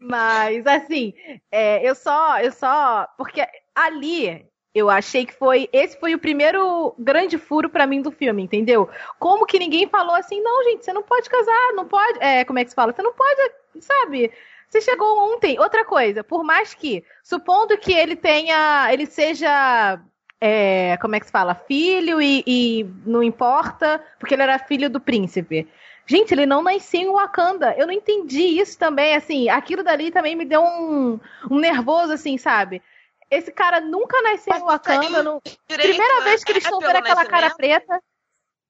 Mas 0.00 0.66
assim, 0.66 1.12
é, 1.50 1.86
eu 1.88 1.94
só, 1.94 2.40
eu 2.40 2.52
só, 2.52 3.06
porque 3.16 3.46
ali 3.74 4.46
eu 4.74 4.90
achei 4.90 5.24
que 5.24 5.32
foi, 5.32 5.68
esse 5.72 5.98
foi 6.00 6.14
o 6.14 6.18
primeiro 6.18 6.94
grande 6.98 7.38
furo 7.38 7.68
pra 7.70 7.86
mim 7.86 8.02
do 8.02 8.10
filme, 8.10 8.42
entendeu? 8.42 8.88
Como 9.18 9.46
que 9.46 9.58
ninguém 9.58 9.86
falou 9.86 10.14
assim, 10.14 10.42
não, 10.42 10.64
gente, 10.64 10.84
você 10.84 10.92
não 10.92 11.02
pode 11.02 11.30
casar, 11.30 11.72
não 11.74 11.86
pode, 11.86 12.18
é, 12.20 12.44
como 12.44 12.58
é 12.58 12.64
que 12.64 12.70
se 12.70 12.76
fala? 12.76 12.92
Você 12.92 13.02
não 13.02 13.12
pode, 13.12 13.52
sabe? 13.80 14.32
Você 14.68 14.80
chegou 14.80 15.32
ontem. 15.32 15.58
Outra 15.60 15.84
coisa, 15.84 16.24
por 16.24 16.42
mais 16.42 16.74
que, 16.74 17.04
supondo 17.22 17.78
que 17.78 17.92
ele 17.92 18.16
tenha, 18.16 18.92
ele 18.92 19.06
seja 19.06 20.00
é, 20.40 20.96
como 20.96 21.14
é 21.14 21.20
que 21.20 21.26
se 21.26 21.32
fala? 21.32 21.54
Filho 21.54 22.20
e, 22.20 22.42
e 22.46 22.86
não 23.06 23.22
importa, 23.22 24.02
porque 24.18 24.34
ele 24.34 24.42
era 24.42 24.58
filho 24.58 24.90
do 24.90 25.00
príncipe. 25.00 25.68
Gente, 26.06 26.34
ele 26.34 26.44
não 26.44 26.62
nasceu 26.62 27.00
em 27.00 27.12
Wakanda. 27.12 27.74
Eu 27.78 27.86
não 27.86 27.94
entendi 27.94 28.42
isso 28.42 28.78
também, 28.78 29.14
assim. 29.14 29.48
Aquilo 29.48 29.82
dali 29.82 30.10
também 30.10 30.36
me 30.36 30.44
deu 30.44 30.62
um, 30.62 31.18
um 31.50 31.58
nervoso, 31.58 32.12
assim, 32.12 32.36
sabe? 32.36 32.82
Esse 33.30 33.50
cara 33.52 33.80
nunca 33.80 34.20
nasceu 34.22 34.54
em 34.54 34.60
Wakanda. 34.64 35.40
Direito 35.68 35.88
Primeira 35.96 36.24
vez 36.24 36.44
que 36.44 36.52
eles 36.52 36.64
é 36.64 36.66
estão 36.66 36.80
vendo 36.80 36.96
aquela 36.96 37.24
cara 37.24 37.54
preta. 37.54 38.00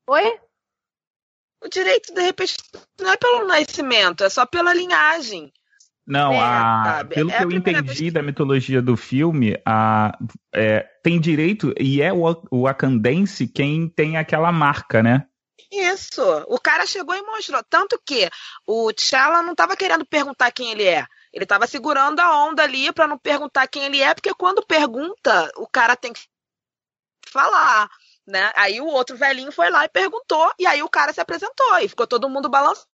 Oi? 0.09 0.41
O 1.63 1.69
direito, 1.69 2.13
de 2.13 2.21
repente, 2.21 2.57
não 3.01 3.11
é 3.13 3.17
pelo 3.17 3.47
nascimento, 3.47 4.23
é 4.25 4.29
só 4.29 4.45
pela 4.45 4.75
linhagem. 4.75 5.53
Não, 6.07 6.33
É, 6.35 6.39
a- 6.39 7.07
pelo 7.09 7.31
É 7.31 7.37
que 7.37 7.43
a 7.43 7.47
eu 7.47 7.51
entendi 7.51 8.05
que- 8.05 8.11
da 8.11 8.23
mitologia 8.23 8.83
do 8.83 8.95
filme, 8.97 9.59
a, 9.65 10.13
é, 10.55 10.81
tem 11.03 11.19
direito, 11.19 11.73
e 11.81 12.03
é 12.03 12.13
o, 12.13 12.25
o 12.51 12.63
wakandense 12.65 13.49
quem 13.49 13.89
tem 13.89 14.19
aquela 14.19 14.53
marca, 14.53 15.03
né? 15.03 15.27
Isso. 15.73 16.23
O 16.47 16.61
cara 16.61 16.85
chegou 16.87 17.15
e 17.15 17.23
mostrou. 17.23 17.63
Tanto 17.69 17.99
que 18.07 18.29
o 18.67 18.93
T'Challa 18.93 19.43
não 19.43 19.53
estava 19.53 19.75
querendo 19.77 20.05
perguntar 20.05 20.53
quem 20.53 20.73
ele 20.73 20.85
é. 20.85 21.07
Ele 21.35 21.45
estava 21.45 21.67
segurando 21.67 22.21
a 22.21 22.45
onda 22.47 22.63
ali 22.63 22.93
para 22.93 23.09
não 23.09 23.19
perguntar 23.19 23.67
quem 23.67 23.85
ele 23.85 24.01
é, 24.01 24.15
porque 24.15 24.33
quando 24.35 24.65
pergunta, 24.65 25.51
o 25.57 25.67
cara 25.67 25.97
tem 25.97 26.13
que 26.13 26.23
falar, 27.29 27.91
né? 28.27 28.53
Aí 28.55 28.81
o 28.81 28.87
outro 28.87 29.17
velhinho 29.17 29.51
foi 29.51 29.69
lá 29.69 29.85
e 29.85 29.89
perguntou, 29.89 30.51
e 30.59 30.67
aí 30.67 30.81
o 30.83 30.89
cara 30.89 31.13
se 31.13 31.21
apresentou 31.21 31.79
e 31.81 31.89
ficou 31.89 32.07
todo 32.07 32.29
mundo 32.29 32.49
balançado, 32.49 32.87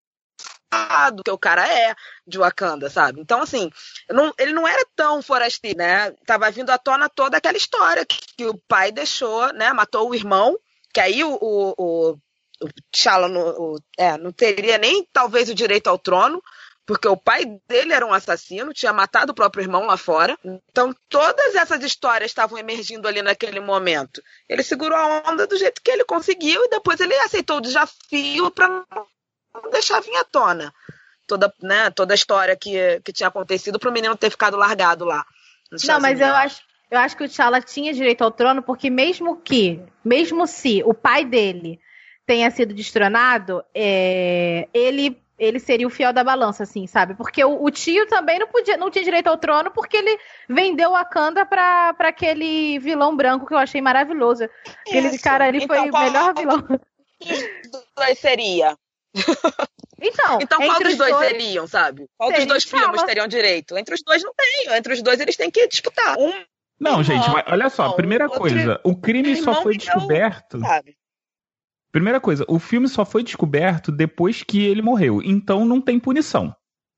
que 1.24 1.30
o 1.30 1.38
cara 1.38 1.66
é 1.68 1.94
de 2.26 2.38
Wakanda, 2.38 2.88
sabe? 2.88 3.20
Então, 3.20 3.42
assim, 3.42 3.70
não- 4.10 4.32
ele 4.38 4.52
não 4.52 4.66
era 4.66 4.84
tão 4.96 5.20
forasteiro, 5.22 5.78
né? 5.78 6.12
Tava 6.26 6.50
vindo 6.50 6.70
à 6.70 6.78
tona 6.78 7.08
toda 7.08 7.36
aquela 7.36 7.58
história 7.58 8.06
que, 8.06 8.18
que 8.36 8.46
o 8.46 8.56
pai 8.68 8.90
deixou, 8.92 9.52
né? 9.52 9.72
Matou 9.72 10.08
o 10.08 10.14
irmão, 10.14 10.56
que 10.94 11.00
aí 11.00 11.22
o, 11.24 11.34
o, 11.34 11.74
o, 11.76 12.10
o 12.62 12.68
T'Challa 12.92 13.28
não, 13.28 13.76
é, 13.98 14.16
não 14.16 14.32
teria 14.32 14.78
nem 14.78 15.06
talvez 15.12 15.48
o 15.50 15.54
direito 15.54 15.88
ao 15.88 15.98
trono, 15.98 16.42
porque 16.90 17.06
o 17.06 17.16
pai 17.16 17.44
dele 17.68 17.92
era 17.92 18.04
um 18.04 18.12
assassino, 18.12 18.74
tinha 18.74 18.92
matado 18.92 19.30
o 19.30 19.34
próprio 19.34 19.62
irmão 19.62 19.86
lá 19.86 19.96
fora. 19.96 20.36
Então 20.44 20.92
todas 21.08 21.54
essas 21.54 21.84
histórias 21.84 22.32
estavam 22.32 22.58
emergindo 22.58 23.06
ali 23.06 23.22
naquele 23.22 23.60
momento. 23.60 24.20
Ele 24.48 24.60
segurou 24.64 24.98
a 24.98 25.22
onda 25.30 25.46
do 25.46 25.56
jeito 25.56 25.80
que 25.84 25.90
ele 25.92 26.02
conseguiu 26.02 26.64
e 26.64 26.68
depois 26.68 26.98
ele 26.98 27.14
aceitou 27.14 27.58
o 27.58 27.60
desafio 27.60 28.50
para 28.50 28.66
não 28.66 29.70
deixar 29.70 30.00
vir 30.00 30.16
à 30.16 30.24
tona 30.24 30.74
toda, 31.28 31.54
né, 31.62 31.90
toda 31.90 32.12
a 32.12 32.16
história 32.16 32.56
que, 32.56 33.00
que 33.04 33.12
tinha 33.12 33.28
acontecido 33.28 33.78
para 33.78 33.88
o 33.88 33.92
menino 33.92 34.16
ter 34.16 34.30
ficado 34.30 34.56
largado 34.56 35.04
lá. 35.04 35.24
Não, 35.86 36.00
mas 36.00 36.20
eu 36.20 36.34
acho, 36.34 36.60
eu 36.90 36.98
acho 36.98 37.16
que 37.16 37.22
o 37.22 37.28
T'Challa 37.28 37.60
tinha 37.60 37.94
direito 37.94 38.24
ao 38.24 38.32
trono, 38.32 38.64
porque 38.64 38.90
mesmo 38.90 39.36
que, 39.36 39.80
mesmo 40.04 40.44
se 40.44 40.82
o 40.84 40.92
pai 40.92 41.24
dele 41.24 41.78
tenha 42.26 42.50
sido 42.50 42.74
destronado, 42.74 43.64
é, 43.72 44.68
ele 44.74 45.22
ele 45.40 45.58
seria 45.58 45.86
o 45.86 45.90
fiel 45.90 46.12
da 46.12 46.22
balança, 46.22 46.62
assim, 46.64 46.86
sabe? 46.86 47.14
Porque 47.14 47.42
o, 47.42 47.64
o 47.64 47.70
tio 47.70 48.06
também 48.06 48.38
não 48.38 48.46
podia, 48.46 48.76
não 48.76 48.90
tinha 48.90 49.02
direito 49.02 49.26
ao 49.28 49.38
trono, 49.38 49.70
porque 49.70 49.96
ele 49.96 50.18
vendeu 50.48 50.90
Wakanda 50.92 51.46
pra, 51.46 51.94
pra 51.94 52.10
aquele 52.10 52.78
vilão 52.78 53.16
branco 53.16 53.46
que 53.46 53.54
eu 53.54 53.58
achei 53.58 53.80
maravilhoso. 53.80 54.44
Aquele 54.86 55.08
Isso. 55.08 55.24
cara, 55.24 55.48
ele 55.48 55.64
Então, 55.64 55.76
foi 55.76 55.88
o 55.88 55.90
qual- 55.90 56.04
melhor 56.04 56.34
vilão. 56.36 56.58
dos 56.60 57.84
dois 57.96 58.18
seria? 58.18 58.76
Então, 60.02 60.38
Então, 60.40 60.58
qual 60.58 60.70
entre 60.72 60.84
dos 60.84 60.92
os 60.92 60.98
dois, 60.98 61.12
dois, 61.12 61.28
seriam, 61.28 61.66
sabe? 61.66 62.06
Qual 62.16 62.30
dos 62.32 62.46
dois 62.46 62.64
primos 62.64 63.02
teriam 63.02 63.26
direito? 63.26 63.76
Entre 63.76 63.94
os 63.94 64.02
dois 64.02 64.22
não 64.22 64.32
tem. 64.34 64.74
Entre 64.76 64.92
os 64.92 65.02
dois 65.02 65.20
eles 65.20 65.36
têm 65.36 65.50
que 65.50 65.66
disputar. 65.68 66.16
Um, 66.18 66.30
Não, 66.80 67.00
Irmão, 67.00 67.02
gente, 67.02 67.28
mas 67.30 67.44
olha 67.48 67.68
só, 67.68 67.92
primeira 67.92 68.28
coisa, 68.28 68.80
o 68.84 68.96
crime 68.96 69.36
só 69.36 69.62
foi 69.62 69.76
descoberto. 69.76 70.58
sabe? 70.60 70.96
Primeira 71.92 72.20
coisa, 72.20 72.44
o 72.48 72.58
filme 72.58 72.88
só 72.88 73.04
foi 73.04 73.22
descoberto 73.22 73.90
depois 73.90 74.42
que 74.42 74.64
ele 74.64 74.80
morreu, 74.80 75.20
então 75.22 75.64
não 75.64 75.80
tem 75.80 75.98
punição. 75.98 76.54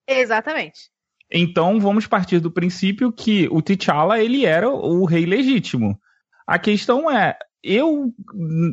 Exatamente. 0.07 0.91
Então 1.31 1.81
vamos 1.81 2.07
partir 2.07 2.41
do 2.41 2.51
princípio 2.51 3.11
que 3.11 3.49
o 3.51 3.63
T'Challa 3.63 4.21
ele 4.21 4.45
era 4.45 4.69
o 4.69 5.05
rei 5.07 5.25
legítimo. 5.25 5.99
A 6.47 6.59
questão 6.59 7.11
é, 7.11 7.39
eu 7.63 8.13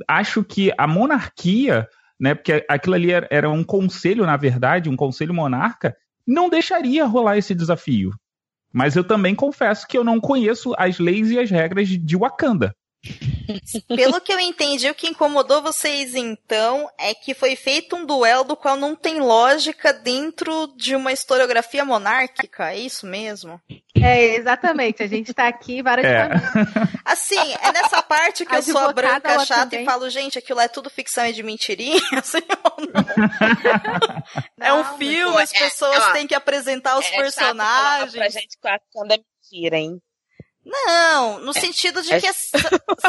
acho 0.08 0.44
que 0.44 0.74
a 0.78 0.86
monarquia, 0.86 1.88
né, 2.20 2.36
porque 2.36 2.66
aquilo 2.68 2.96
ali 2.96 3.12
era, 3.12 3.28
era 3.32 3.50
um 3.50 3.64
conselho, 3.64 4.26
na 4.26 4.36
verdade, 4.36 4.90
um 4.90 4.98
conselho 4.98 5.34
monarca, 5.34 5.96
não 6.28 6.50
deixaria 6.50 7.06
rolar 7.06 7.38
esse 7.38 7.56
desafio. 7.56 8.12
Mas 8.74 8.96
eu 8.96 9.04
também 9.04 9.34
confesso 9.34 9.88
que 9.88 9.98
eu 9.98 10.04
não 10.04 10.20
conheço 10.20 10.76
as 10.78 11.00
leis 11.00 11.32
e 11.32 11.40
as 11.40 11.50
regras 11.50 11.88
de 11.88 12.18
Wakanda. 12.18 12.76
Pelo 13.88 14.22
que 14.22 14.32
eu 14.34 14.40
entendi, 14.40 14.90
o 14.90 14.96
que 14.96 15.08
incomodou 15.08 15.62
vocês 15.62 16.14
então 16.16 16.90
é 16.98 17.14
que 17.14 17.34
foi 17.34 17.56
feito 17.56 17.96
um 17.96 18.06
duelo 18.06 18.44
do 18.44 18.56
qual 18.56 18.76
não 18.76 18.96
tem 18.96 19.20
lógica 19.20 19.92
dentro 19.94 20.68
de 20.76 20.96
uma 20.96 21.12
historiografia 21.12 21.84
monárquica, 21.84 22.72
é 22.72 22.78
isso 22.80 23.08
mesmo? 23.08 23.60
É, 23.96 24.36
exatamente. 24.36 25.02
A 25.02 25.08
gente 25.08 25.34
tá 25.34 25.48
aqui, 25.48 25.82
várias 25.82 26.06
É. 26.06 26.30
Assim, 27.06 27.40
é 27.62 27.72
nessa 27.72 28.02
parte 28.02 28.46
que 28.46 28.56
eu 28.56 28.62
sou 28.62 28.78
a 28.78 28.94
branca 28.94 29.46
chata 29.46 29.64
também. 29.72 29.82
e 29.82 29.86
falo, 29.86 30.10
gente, 30.10 30.38
aquilo 30.38 30.60
é 30.60 30.68
tudo 30.68 30.90
ficção 30.90 31.26
e 31.26 31.34
de 31.34 31.42
mentirinha, 31.42 32.00
assim, 32.18 32.40
ou 32.64 32.86
não? 32.86 33.00
É 34.62 34.74
um 34.74 34.84
Não, 34.84 34.98
filme, 34.98 35.42
as 35.42 35.52
pessoas 35.52 35.98
ó, 35.98 36.12
têm 36.12 36.28
que 36.28 36.36
apresentar 36.36 37.00
os 37.00 37.06
É 37.06 37.10
chato 37.10 37.16
falar 37.16 37.24
personagens. 37.24 38.14
Pra 38.14 38.30
gente 38.30 38.58
que 38.62 38.68
a 38.68 38.72
Wakanda 38.74 39.16
é 39.16 39.18
mentira, 39.18 39.78
hein? 39.78 40.02
Não, 40.66 41.40
no 41.40 41.54
sentido 41.54 42.02
de 42.02 42.14
é- 42.14 42.20
que 42.20 42.28
s- 42.30 42.52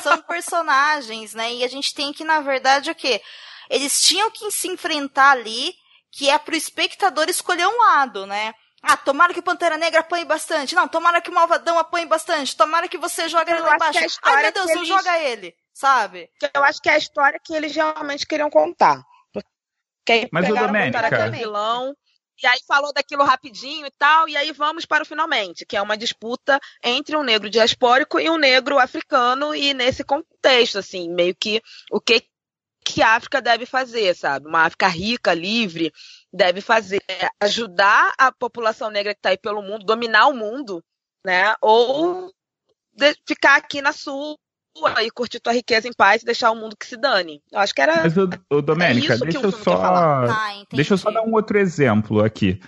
são 0.02 0.20
personagens, 0.22 1.34
né? 1.34 1.52
E 1.52 1.64
a 1.64 1.68
gente 1.68 1.94
tem 1.94 2.12
que, 2.12 2.24
na 2.24 2.40
verdade, 2.40 2.90
o 2.90 2.94
quê? 2.94 3.20
Eles 3.68 4.02
tinham 4.02 4.30
que 4.30 4.50
se 4.50 4.68
enfrentar 4.68 5.30
ali, 5.32 5.74
que 6.10 6.28
é 6.30 6.38
pro 6.38 6.56
espectador 6.56 7.28
escolher 7.28 7.66
um 7.66 7.78
lado, 7.78 8.26
né? 8.26 8.52
Ah, 8.82 8.96
tomara 8.96 9.34
que 9.34 9.40
o 9.40 9.42
Pantera 9.42 9.76
Negra 9.76 10.00
apanhe 10.00 10.24
bastante. 10.24 10.74
Não, 10.74 10.88
tomara 10.88 11.20
que 11.20 11.28
o 11.30 11.34
Malvadão 11.34 11.78
apanhe 11.78 12.06
bastante. 12.06 12.56
Tomara 12.56 12.88
que 12.88 12.96
você 12.96 13.28
jogue 13.28 13.50
ele 13.50 13.60
Eu 13.60 13.64
lá 13.64 13.72
acho 13.72 13.78
que 13.78 13.84
embaixo. 13.90 13.98
a 14.04 14.06
história 14.06 14.36
Ai, 14.38 14.42
meu 14.44 14.52
Deus, 14.52 14.66
que 14.66 14.72
não 14.74 14.82
eles- 14.82 14.88
joga 14.88 15.18
ele, 15.18 15.54
sabe? 15.74 16.30
Eu 16.54 16.64
acho 16.64 16.80
que 16.80 16.88
é 16.88 16.94
a 16.94 16.98
história 16.98 17.38
que 17.44 17.52
eles 17.54 17.74
realmente 17.76 18.26
queriam 18.26 18.48
contar. 18.48 19.02
Porque 19.32 20.28
Mas, 20.32 20.46
pegaram, 20.46 20.66
Domênica- 20.68 21.30
vilão, 21.30 21.94
e 22.42 22.46
aí 22.46 22.60
falou 22.66 22.92
daquilo 22.92 23.24
rapidinho 23.24 23.86
e 23.86 23.90
tal, 23.90 24.28
e 24.28 24.36
aí 24.36 24.52
vamos 24.52 24.84
para 24.84 25.02
o 25.02 25.06
finalmente, 25.06 25.66
que 25.66 25.76
é 25.76 25.82
uma 25.82 25.96
disputa 25.96 26.58
entre 26.82 27.16
um 27.16 27.22
negro 27.22 27.50
diaspórico 27.50 28.18
e 28.18 28.30
um 28.30 28.38
negro 28.38 28.78
africano, 28.78 29.54
e 29.54 29.74
nesse 29.74 30.04
contexto, 30.04 30.78
assim, 30.78 31.08
meio 31.10 31.34
que 31.34 31.62
o 31.90 32.00
que, 32.00 32.24
que 32.84 33.02
a 33.02 33.14
África 33.14 33.40
deve 33.40 33.66
fazer, 33.66 34.14
sabe? 34.16 34.46
Uma 34.46 34.64
África 34.64 34.88
rica, 34.88 35.34
livre, 35.34 35.92
deve 36.32 36.60
fazer. 36.60 37.02
É 37.08 37.28
ajudar 37.40 38.12
a 38.18 38.32
população 38.32 38.90
negra 38.90 39.14
que 39.14 39.18
está 39.18 39.30
aí 39.30 39.38
pelo 39.38 39.62
mundo, 39.62 39.84
dominar 39.84 40.28
o 40.28 40.34
mundo, 40.34 40.82
né? 41.24 41.54
Ou 41.60 42.32
ficar 43.26 43.56
aqui 43.56 43.80
na 43.80 43.92
sua 43.92 44.36
e 45.02 45.10
curtir 45.10 45.40
tua 45.40 45.52
riqueza 45.52 45.88
em 45.88 45.92
paz 45.92 46.22
e 46.22 46.24
deixar 46.24 46.50
o 46.50 46.56
mundo 46.56 46.76
que 46.76 46.86
se 46.86 46.96
dane. 46.96 47.42
Eu 47.52 47.58
acho 47.58 47.74
que 47.74 47.80
era. 47.80 48.02
Mas, 48.02 48.16
ô, 48.16 48.28
ô 48.50 48.62
Domênica, 48.62 49.14
isso 49.14 49.24
que 49.24 49.30
deixa 49.32 49.40
o 49.40 49.44
eu 49.44 49.52
só. 49.52 49.76
Tá. 49.76 50.64
Deixa 50.72 50.94
eu 50.94 50.98
só 50.98 51.10
dar 51.10 51.22
um 51.22 51.32
outro 51.34 51.58
exemplo 51.58 52.22
aqui. 52.22 52.60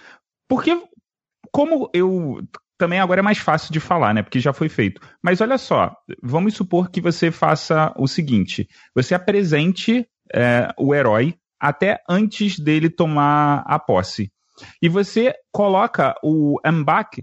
Porque, 0.48 0.80
como 1.50 1.90
eu. 1.92 2.42
Também 2.78 2.98
agora 2.98 3.20
é 3.20 3.22
mais 3.22 3.38
fácil 3.38 3.72
de 3.72 3.78
falar, 3.78 4.12
né? 4.12 4.22
Porque 4.24 4.40
já 4.40 4.52
foi 4.52 4.68
feito. 4.68 5.00
Mas 5.22 5.40
olha 5.40 5.56
só, 5.56 5.94
vamos 6.20 6.54
supor 6.54 6.90
que 6.90 7.00
você 7.00 7.30
faça 7.30 7.94
o 7.96 8.08
seguinte: 8.08 8.68
você 8.94 9.14
apresente 9.14 10.04
é, 10.34 10.68
o 10.76 10.92
herói 10.92 11.36
até 11.60 12.02
antes 12.08 12.58
dele 12.58 12.90
tomar 12.90 13.62
a 13.66 13.78
posse. 13.78 14.32
E 14.82 14.88
você 14.88 15.32
coloca 15.52 16.14
o 16.22 16.58
Mbak 16.66 17.22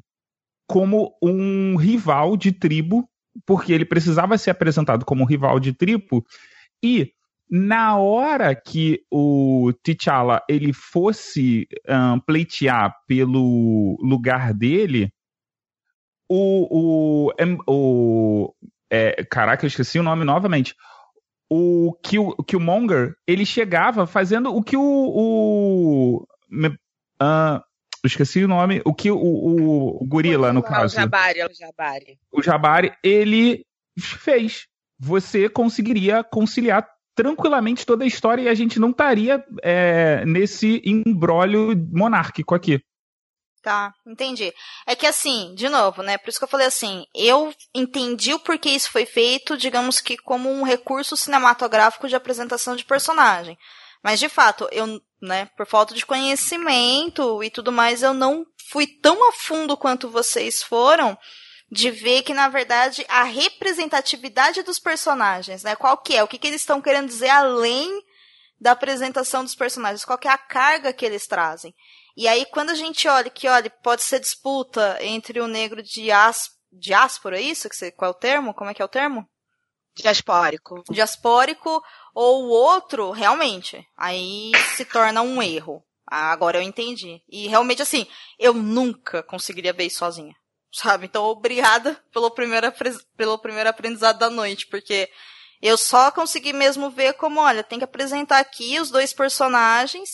como 0.66 1.18
um 1.22 1.76
rival 1.76 2.38
de 2.38 2.52
tribo, 2.52 3.10
porque 3.46 3.74
ele 3.74 3.86
precisava 3.86 4.38
ser 4.38 4.52
apresentado 4.52 5.06
como 5.06 5.26
rival 5.26 5.60
de 5.60 5.74
tribo, 5.74 6.26
e 6.84 7.12
na 7.50 7.98
hora 7.98 8.56
que 8.56 9.02
o 9.12 9.72
T'Challa 9.84 10.42
ele 10.48 10.72
fosse 10.72 11.68
um, 11.88 12.20
pleitear 12.20 12.94
pelo 13.08 13.98
lugar 14.02 14.54
dele, 14.54 15.12
o, 16.30 17.28
o, 17.28 17.34
o 17.68 18.54
é, 18.92 19.24
caraca, 19.24 19.66
eu 19.66 19.68
esqueci 19.68 19.98
o 19.98 20.04
nome 20.04 20.24
novamente. 20.24 20.76
O 21.50 21.98
Kill, 22.04 22.36
Killmonger, 22.48 23.16
ele 23.26 23.44
chegava 23.46 24.06
fazendo 24.06 24.56
o 24.56 24.62
que 24.62 24.78
o, 24.78 24.82
o 24.84 26.28
uh, 27.20 27.62
esqueci 28.08 28.44
o 28.44 28.48
nome, 28.48 28.82
o 28.86 28.94
que 28.94 29.12
o, 29.12 29.18
o, 29.18 30.04
o 30.04 30.08
gorila, 30.08 30.54
no 30.54 30.64
caso. 30.64 30.96
O 30.96 31.00
Jabari, 31.00 31.44
o 31.44 31.54
Jabari. 31.54 32.20
O 32.32 32.42
Jabari, 32.42 32.94
ele 33.04 33.66
fez. 34.00 34.68
Você 35.00 35.50
conseguiria 35.50 36.24
conciliar 36.24 36.88
tranquilamente 37.16 37.86
toda 37.86 38.04
a 38.04 38.08
história 38.08 38.44
e 38.44 38.50
a 38.50 38.54
gente 38.54 38.80
não 38.80 38.92
estaria 38.92 39.44
é, 39.62 40.24
nesse 40.26 40.82
embrólio 40.86 41.76
monárquico 41.92 42.56
aqui. 42.56 42.82
Tá, 43.62 43.94
entendi. 44.08 44.54
É 44.88 44.96
que 44.96 45.06
assim, 45.06 45.54
de 45.54 45.68
novo, 45.68 46.02
né? 46.02 46.18
Por 46.18 46.30
isso 46.30 46.40
que 46.40 46.46
eu 46.46 46.50
falei 46.50 46.68
assim, 46.68 47.06
eu 47.14 47.54
entendi 47.76 48.34
o 48.34 48.40
porquê 48.40 48.70
isso 48.70 48.90
foi 48.90 49.06
feito, 49.06 49.58
digamos 49.58 50.00
que 50.00 50.18
como 50.18 50.50
um 50.50 50.64
recurso 50.64 51.18
cinematográfico 51.18 52.08
de 52.08 52.16
apresentação 52.16 52.76
de 52.76 52.86
personagem. 52.86 53.58
Mas 54.04 54.20
de 54.20 54.30
fato, 54.30 54.68
eu, 54.72 55.02
né, 55.22 55.50
por 55.58 55.66
falta 55.66 55.94
de 55.94 56.06
conhecimento 56.06 57.44
e 57.44 57.50
tudo 57.50 57.72
mais, 57.72 58.02
eu 58.02 58.14
não 58.14 58.46
fui 58.70 58.88
tão 58.88 59.28
a 59.28 59.32
fundo 59.32 59.76
quanto 59.76 60.10
vocês 60.10 60.64
foram 60.64 61.18
de 61.72 61.92
ver 61.92 62.24
que, 62.24 62.34
na 62.34 62.50
verdade, 62.50 63.06
a 63.08 63.24
representatividade 63.24 64.64
dos 64.64 64.80
personagens, 64.80 65.64
né? 65.64 65.76
Qual 65.76 65.98
que 65.98 66.16
é? 66.16 66.24
O 66.24 66.28
que, 66.28 66.38
que 66.38 66.48
eles 66.48 66.62
estão 66.62 66.82
querendo 66.82 67.08
dizer 67.08 67.30
além 67.30 68.04
da 68.60 68.72
apresentação 68.72 69.44
dos 69.44 69.54
personagens? 69.54 70.04
Qual 70.04 70.18
que 70.18 70.28
é 70.28 70.32
a 70.32 70.38
carga 70.38 70.92
que 70.92 71.06
eles 71.06 71.28
trazem? 71.28 71.74
E 72.18 72.28
aí, 72.28 72.46
quando 72.48 72.72
a 72.72 72.76
gente 72.76 73.08
olha 73.08 73.30
que, 73.30 73.48
olha, 73.48 73.70
pode 73.70 74.04
ser 74.04 74.20
disputa 74.20 74.98
entre 75.02 75.40
o 75.40 75.48
negro 75.48 75.84
diás, 75.84 76.50
diáspora, 76.72 77.38
é 77.38 77.42
isso? 77.42 77.70
Que 77.70 77.76
você, 77.76 77.92
qual 77.92 78.12
é 78.12 78.14
o 78.14 78.18
termo? 78.18 78.54
Como 78.54 78.70
é 78.70 78.74
que 78.74 78.82
é 78.82 78.86
o 78.86 78.90
termo? 78.90 79.28
Diaspórico. 80.02 80.84
Diaspórico, 80.90 81.82
ou 82.14 82.46
o 82.46 82.50
outro, 82.50 83.12
realmente, 83.12 83.86
aí 83.98 84.52
se 84.76 84.86
torna 84.86 85.22
um 85.22 85.42
erro. 85.42 85.84
Agora 86.06 86.58
eu 86.58 86.62
entendi. 86.62 87.22
E 87.30 87.48
realmente, 87.48 87.82
assim, 87.82 88.08
eu 88.38 88.54
nunca 88.54 89.22
conseguiria 89.24 89.74
ver 89.74 89.86
isso 89.86 90.00
sozinha 90.00 90.34
sabe? 90.72 91.06
Então, 91.06 91.26
obrigada 91.26 92.00
pelo 92.14 92.32
primeiro, 92.32 92.72
pelo 93.18 93.38
primeiro 93.40 93.70
aprendizado 93.70 94.20
da 94.20 94.30
noite, 94.30 94.68
porque 94.68 95.10
eu 95.62 95.78
só 95.78 96.12
consegui 96.12 96.54
mesmo 96.54 96.90
ver 96.90 97.14
como, 97.14 97.40
olha, 97.40 97.64
tem 97.64 97.80
que 97.80 97.86
apresentar 97.86 98.40
aqui 98.40 98.80
os 98.80 98.90
dois 98.90 99.14
personagens, 99.14 100.12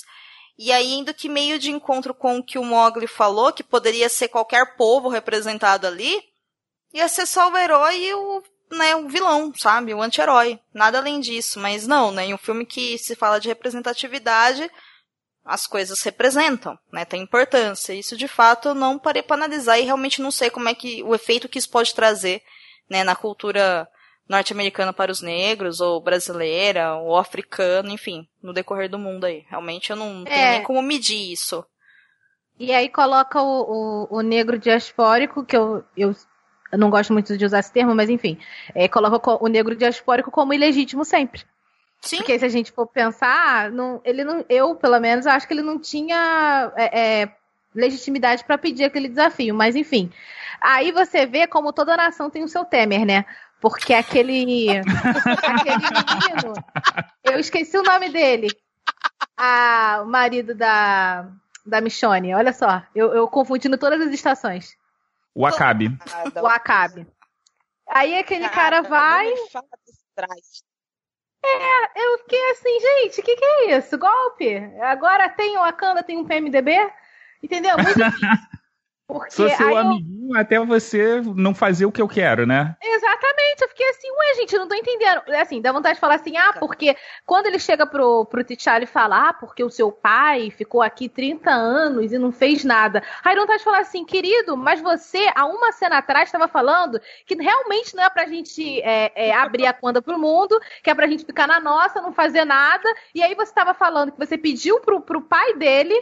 e 0.57 0.71
aí, 0.71 0.93
indo 0.93 1.13
que 1.13 1.27
meio 1.27 1.59
de 1.59 1.69
encontro 1.69 2.13
com 2.13 2.37
o 2.37 2.43
que 2.43 2.57
o 2.57 2.63
Mogli 2.63 3.07
falou, 3.07 3.51
que 3.51 3.63
poderia 3.63 4.07
ser 4.07 4.29
qualquer 4.29 4.77
povo 4.77 5.09
representado 5.09 5.85
ali, 5.85 6.21
ia 6.93 7.09
ser 7.09 7.25
só 7.25 7.51
o 7.51 7.57
herói 7.57 7.97
e 7.97 8.13
o, 8.13 8.43
né, 8.77 8.95
o 8.95 9.07
vilão, 9.07 9.51
sabe? 9.55 9.93
O 9.93 10.01
anti-herói. 10.01 10.59
Nada 10.73 10.97
além 10.97 11.19
disso. 11.19 11.59
Mas 11.59 11.87
não, 11.87 12.11
né? 12.11 12.25
Em 12.25 12.33
um 12.33 12.37
filme 12.37 12.65
que 12.65 12.97
se 12.97 13.15
fala 13.15 13.39
de 13.39 13.47
representatividade, 13.47 14.69
as 15.43 15.67
coisas 15.67 16.01
representam, 16.01 16.77
né? 16.91 17.05
Tem 17.05 17.21
importância. 17.21 17.93
Isso 17.93 18.17
de 18.17 18.27
fato 18.27 18.69
eu 18.69 18.75
não 18.75 18.97
parei 18.97 19.21
para 19.21 19.35
analisar 19.35 19.79
e 19.79 19.83
realmente 19.83 20.21
não 20.21 20.31
sei 20.31 20.49
como 20.49 20.67
é 20.67 20.73
que 20.73 21.03
o 21.03 21.13
efeito 21.13 21.47
que 21.47 21.59
isso 21.59 21.69
pode 21.69 21.93
trazer, 21.93 22.41
né, 22.89 23.03
na 23.03 23.15
cultura 23.15 23.87
norte-americana 24.27 24.91
para 24.91 25.11
os 25.11 25.21
negros, 25.21 25.79
ou 25.79 26.01
brasileira, 26.01 26.95
ou 26.95 27.15
africana, 27.15 27.91
enfim, 27.91 28.27
no 28.41 28.53
decorrer 28.53 28.89
do 28.89 28.97
mundo 28.97 29.25
aí. 29.25 29.45
Realmente 29.47 29.91
eu 29.91 29.95
não 29.95 30.23
é. 30.25 30.29
tenho 30.29 30.49
nem 30.51 30.63
como 30.63 30.81
medir 30.81 31.31
isso. 31.31 31.63
E 32.57 32.71
aí 32.73 32.89
coloca 32.89 33.41
o, 33.41 34.07
o, 34.09 34.17
o 34.17 34.21
negro 34.21 34.57
diaspórico, 34.57 35.45
que 35.45 35.55
eu, 35.55 35.83
eu, 35.95 36.15
eu, 36.75 36.79
não 36.79 36.89
gosto 36.89 37.13
muito 37.13 37.37
de 37.37 37.45
usar 37.45 37.59
esse 37.59 37.71
termo, 37.71 37.95
mas 37.95 38.09
enfim, 38.09 38.37
é, 38.73 38.87
coloca 38.87 39.43
o 39.43 39.47
negro 39.47 39.75
diaspórico 39.75 40.29
como 40.29 40.53
ilegítimo 40.53 41.03
sempre. 41.03 41.43
Sim. 42.01 42.17
Porque 42.17 42.37
se 42.37 42.45
a 42.45 42.49
gente 42.49 42.71
for 42.71 42.85
pensar, 42.85 43.71
não, 43.71 43.99
ele 44.03 44.23
não, 44.23 44.45
eu, 44.47 44.75
pelo 44.75 44.99
menos, 44.99 45.25
acho 45.25 45.47
que 45.47 45.53
ele 45.53 45.63
não 45.63 45.79
tinha 45.79 46.71
é, 46.75 47.21
é, 47.21 47.31
legitimidade 47.73 48.43
para 48.43 48.57
pedir 48.57 48.83
aquele 48.83 49.09
desafio. 49.09 49.55
Mas, 49.55 49.75
enfim. 49.75 50.11
Aí 50.61 50.91
você 50.91 51.25
vê 51.25 51.47
como 51.47 51.73
toda 51.73 51.97
nação 51.97 52.29
tem 52.29 52.43
o 52.43 52.47
seu 52.47 52.63
Temer, 52.63 53.05
né? 53.05 53.25
Porque 53.59 53.93
aquele. 53.93 54.69
aquele 54.69 55.77
menino. 55.77 56.53
Eu 57.23 57.39
esqueci 57.39 57.77
o 57.77 57.83
nome 57.83 58.09
dele. 58.09 58.47
A, 59.35 60.01
o 60.03 60.05
marido 60.05 60.53
da, 60.53 61.27
da 61.65 61.81
Michone. 61.81 62.35
Olha 62.35 62.53
só. 62.53 62.83
Eu, 62.93 63.13
eu 63.13 63.27
confundindo 63.27 63.77
todas 63.77 63.99
as 63.99 64.13
estações. 64.13 64.77
O 65.35 65.45
Acabe. 65.45 65.89
O 66.41 66.47
Acabe. 66.47 67.05
Aí 67.89 68.17
aquele 68.17 68.47
cara 68.49 68.81
vai. 68.81 69.27
É, 71.43 72.03
eu 72.03 72.17
fiquei 72.19 72.51
assim, 72.51 72.79
gente, 72.79 73.19
o 73.19 73.23
que, 73.23 73.35
que 73.35 73.45
é 73.45 73.77
isso? 73.77 73.97
Golpe? 73.97 74.57
Agora 74.81 75.29
tem 75.29 75.57
o 75.57 75.61
Wakanda, 75.61 76.01
tem 76.01 76.17
um 76.17 76.25
PMDB? 76.25 76.71
Entendeu? 77.43 77.77
Muito 77.77 77.99
Porque 79.07 79.31
Sou 79.31 79.47
seu 79.49 79.77
amiguinho 79.77 80.35
eu... 80.35 80.39
até 80.39 80.59
você 80.59 81.21
não 81.35 81.53
fazer 81.53 81.85
o 81.85 81.91
que 81.91 82.01
eu 82.01 82.07
quero, 82.07 82.47
né? 82.47 82.75
Exatamente. 82.83 83.61
Eu 83.61 83.69
fiquei 83.69 83.87
assim, 83.89 84.09
ué, 84.09 84.35
gente, 84.35 84.57
não 84.57 84.67
tô 84.67 84.73
entendendo. 84.73 85.21
Assim, 85.39 85.61
dá 85.61 85.71
vontade 85.71 85.95
de 85.95 85.99
falar 85.99 86.15
assim, 86.15 86.35
ah, 86.37 86.53
porque 86.59 86.95
quando 87.23 87.45
ele 87.45 87.59
chega 87.59 87.85
pro, 87.85 88.25
pro 88.25 88.43
T'Challa 88.43 88.83
e 88.83 88.87
fala, 88.87 89.29
ah, 89.29 89.33
porque 89.33 89.63
o 89.63 89.69
seu 89.69 89.91
pai 89.91 90.49
ficou 90.49 90.81
aqui 90.81 91.07
30 91.07 91.51
anos 91.51 92.11
e 92.11 92.17
não 92.17 92.31
fez 92.31 92.63
nada. 92.63 93.03
Aí 93.23 93.35
dá 93.35 93.41
vontade 93.41 93.59
de 93.59 93.65
falar 93.65 93.79
assim, 93.79 94.03
querido, 94.03 94.57
mas 94.57 94.81
você, 94.81 95.29
há 95.35 95.45
uma 95.45 95.71
cena 95.71 95.99
atrás, 95.99 96.27
estava 96.27 96.47
falando 96.47 96.99
que 97.27 97.35
realmente 97.35 97.95
não 97.95 98.03
é 98.03 98.09
pra 98.09 98.25
gente 98.25 98.81
é, 98.81 99.11
é, 99.15 99.33
abrir 99.35 99.67
a 99.67 99.73
conta 99.73 100.01
pro 100.01 100.17
mundo, 100.17 100.59
que 100.81 100.89
é 100.89 100.95
pra 100.95 101.07
gente 101.07 101.25
ficar 101.25 101.47
na 101.47 101.59
nossa, 101.59 102.01
não 102.01 102.11
fazer 102.11 102.43
nada. 102.43 102.91
E 103.13 103.21
aí 103.21 103.35
você 103.35 103.51
estava 103.51 103.75
falando 103.75 104.11
que 104.11 104.17
você 104.17 104.35
pediu 104.35 104.79
pro, 104.79 104.99
pro 104.99 105.21
pai 105.21 105.53
dele 105.53 105.93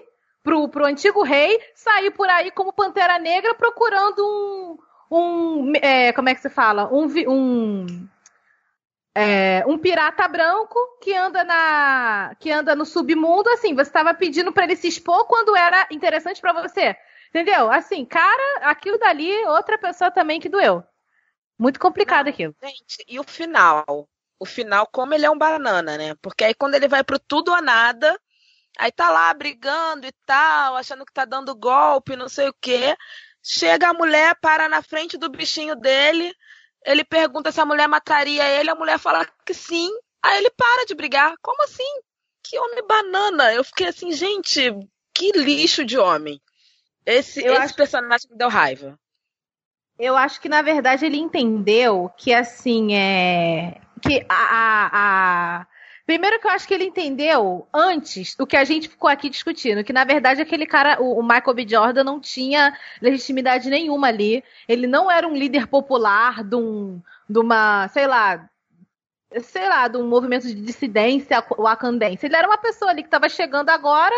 pro, 0.43 0.67
pro 0.67 0.85
antigo 0.85 1.23
rei 1.23 1.59
sair 1.73 2.11
por 2.11 2.29
aí 2.29 2.51
como 2.51 2.73
Pantera 2.73 3.17
Negra 3.17 3.55
procurando 3.55 4.77
um. 5.09 5.17
um 5.17 5.73
é, 5.81 6.11
como 6.11 6.29
é 6.29 6.35
que 6.35 6.41
se 6.41 6.49
fala? 6.49 6.93
Um. 6.93 7.07
um 7.27 8.07
é, 9.15 9.63
um 9.67 9.77
pirata 9.77 10.27
branco 10.27 10.79
que 10.99 11.13
anda 11.15 11.43
na 11.43 12.35
que 12.39 12.49
anda 12.49 12.75
no 12.75 12.83
submundo 12.83 13.47
assim 13.51 13.75
você 13.75 13.83
estava 13.83 14.11
pedindo 14.11 14.51
para 14.51 14.63
ele 14.63 14.75
se 14.75 14.87
expor 14.87 15.27
quando 15.27 15.55
era 15.55 15.87
interessante 15.91 16.41
para 16.41 16.63
você 16.63 16.95
entendeu 17.29 17.71
assim 17.71 18.03
cara 18.05 18.67
aquilo 18.67 18.97
dali 18.97 19.31
outra 19.45 19.77
pessoa 19.77 20.09
também 20.09 20.39
que 20.39 20.49
doeu 20.49 20.83
muito 21.59 21.79
complicado 21.79 22.27
aquilo 22.27 22.55
gente 22.63 23.05
e 23.07 23.19
o 23.19 23.23
final 23.23 24.09
o 24.39 24.45
final 24.47 24.87
como 24.91 25.13
ele 25.13 25.27
é 25.27 25.29
um 25.29 25.37
banana 25.37 25.95
né 25.95 26.15
porque 26.19 26.43
aí 26.43 26.55
quando 26.55 26.73
ele 26.73 26.87
vai 26.87 27.03
pro 27.03 27.19
tudo 27.19 27.51
ou 27.51 27.61
nada 27.61 28.19
Aí 28.77 28.91
tá 28.91 29.09
lá 29.09 29.33
brigando 29.33 30.07
e 30.07 30.11
tal, 30.25 30.75
achando 30.75 31.05
que 31.05 31.13
tá 31.13 31.25
dando 31.25 31.55
golpe, 31.55 32.15
não 32.15 32.27
sei 32.27 32.49
o 32.49 32.55
quê. 32.59 32.95
Chega 33.41 33.89
a 33.89 33.93
mulher, 33.93 34.35
para 34.41 34.69
na 34.69 34.81
frente 34.81 35.17
do 35.17 35.29
bichinho 35.29 35.75
dele. 35.75 36.33
Ele 36.85 37.03
pergunta 37.03 37.51
se 37.51 37.61
a 37.61 37.65
mulher 37.65 37.87
mataria 37.87 38.47
ele, 38.47 38.69
a 38.69 38.75
mulher 38.75 38.97
fala 38.97 39.25
que 39.45 39.53
sim. 39.53 39.89
Aí 40.21 40.37
ele 40.37 40.49
para 40.51 40.85
de 40.85 40.95
brigar. 40.95 41.35
Como 41.41 41.63
assim? 41.63 42.01
Que 42.41 42.57
homem 42.57 42.85
banana. 42.87 43.53
Eu 43.53 43.63
fiquei 43.63 43.87
assim, 43.87 44.11
gente, 44.11 44.71
que 45.13 45.31
lixo 45.31 45.85
de 45.85 45.97
homem. 45.97 46.41
Esse, 47.05 47.41
esse 47.41 47.49
acho... 47.49 47.75
personagem 47.75 48.29
me 48.29 48.37
deu 48.37 48.49
raiva. 48.49 48.97
Eu 49.99 50.17
acho 50.17 50.41
que, 50.41 50.49
na 50.49 50.61
verdade, 50.61 51.05
ele 51.05 51.17
entendeu 51.17 52.11
que, 52.17 52.33
assim, 52.33 52.95
é. 52.95 53.79
Que 54.01 54.25
a, 54.27 54.35
a, 54.35 54.89
a 55.59 55.67
Primeiro 56.05 56.37
que 56.39 56.45
eu 56.45 56.51
acho 56.51 56.67
que 56.67 56.73
ele 56.73 56.83
entendeu 56.83 57.65
antes 57.73 58.35
o 58.37 58.45
que 58.45 58.57
a 58.57 58.63
gente 58.65 58.89
ficou 58.89 59.09
aqui 59.09 59.29
discutindo, 59.29 59.83
que 59.83 59.93
na 59.93 60.03
verdade 60.03 60.41
aquele 60.41 60.65
cara, 60.65 61.01
o, 61.01 61.23
Michael 61.23 61.53
B. 61.53 61.65
Jordan, 61.67 62.03
não 62.03 62.19
tinha 62.19 62.77
legitimidade 63.01 63.69
nenhuma 63.69 64.07
ali. 64.07 64.43
Ele 64.67 64.85
não 64.85 65.09
era 65.09 65.25
um 65.25 65.33
líder 65.33 65.67
popular 65.67 66.43
de, 66.43 66.55
um, 66.57 67.01
de 67.29 67.39
uma, 67.39 67.87
sei 67.87 68.05
lá, 68.05 68.49
sei 69.41 69.69
lá, 69.69 69.87
de 69.87 69.97
um 69.97 70.07
movimento 70.07 70.45
de 70.45 70.55
dissidência 70.55 71.41
wakandense. 71.57 72.25
Ele 72.25 72.35
era 72.35 72.47
uma 72.47 72.57
pessoa 72.57 72.91
ali 72.91 73.01
que 73.01 73.07
estava 73.07 73.29
chegando 73.29 73.69
agora 73.69 74.15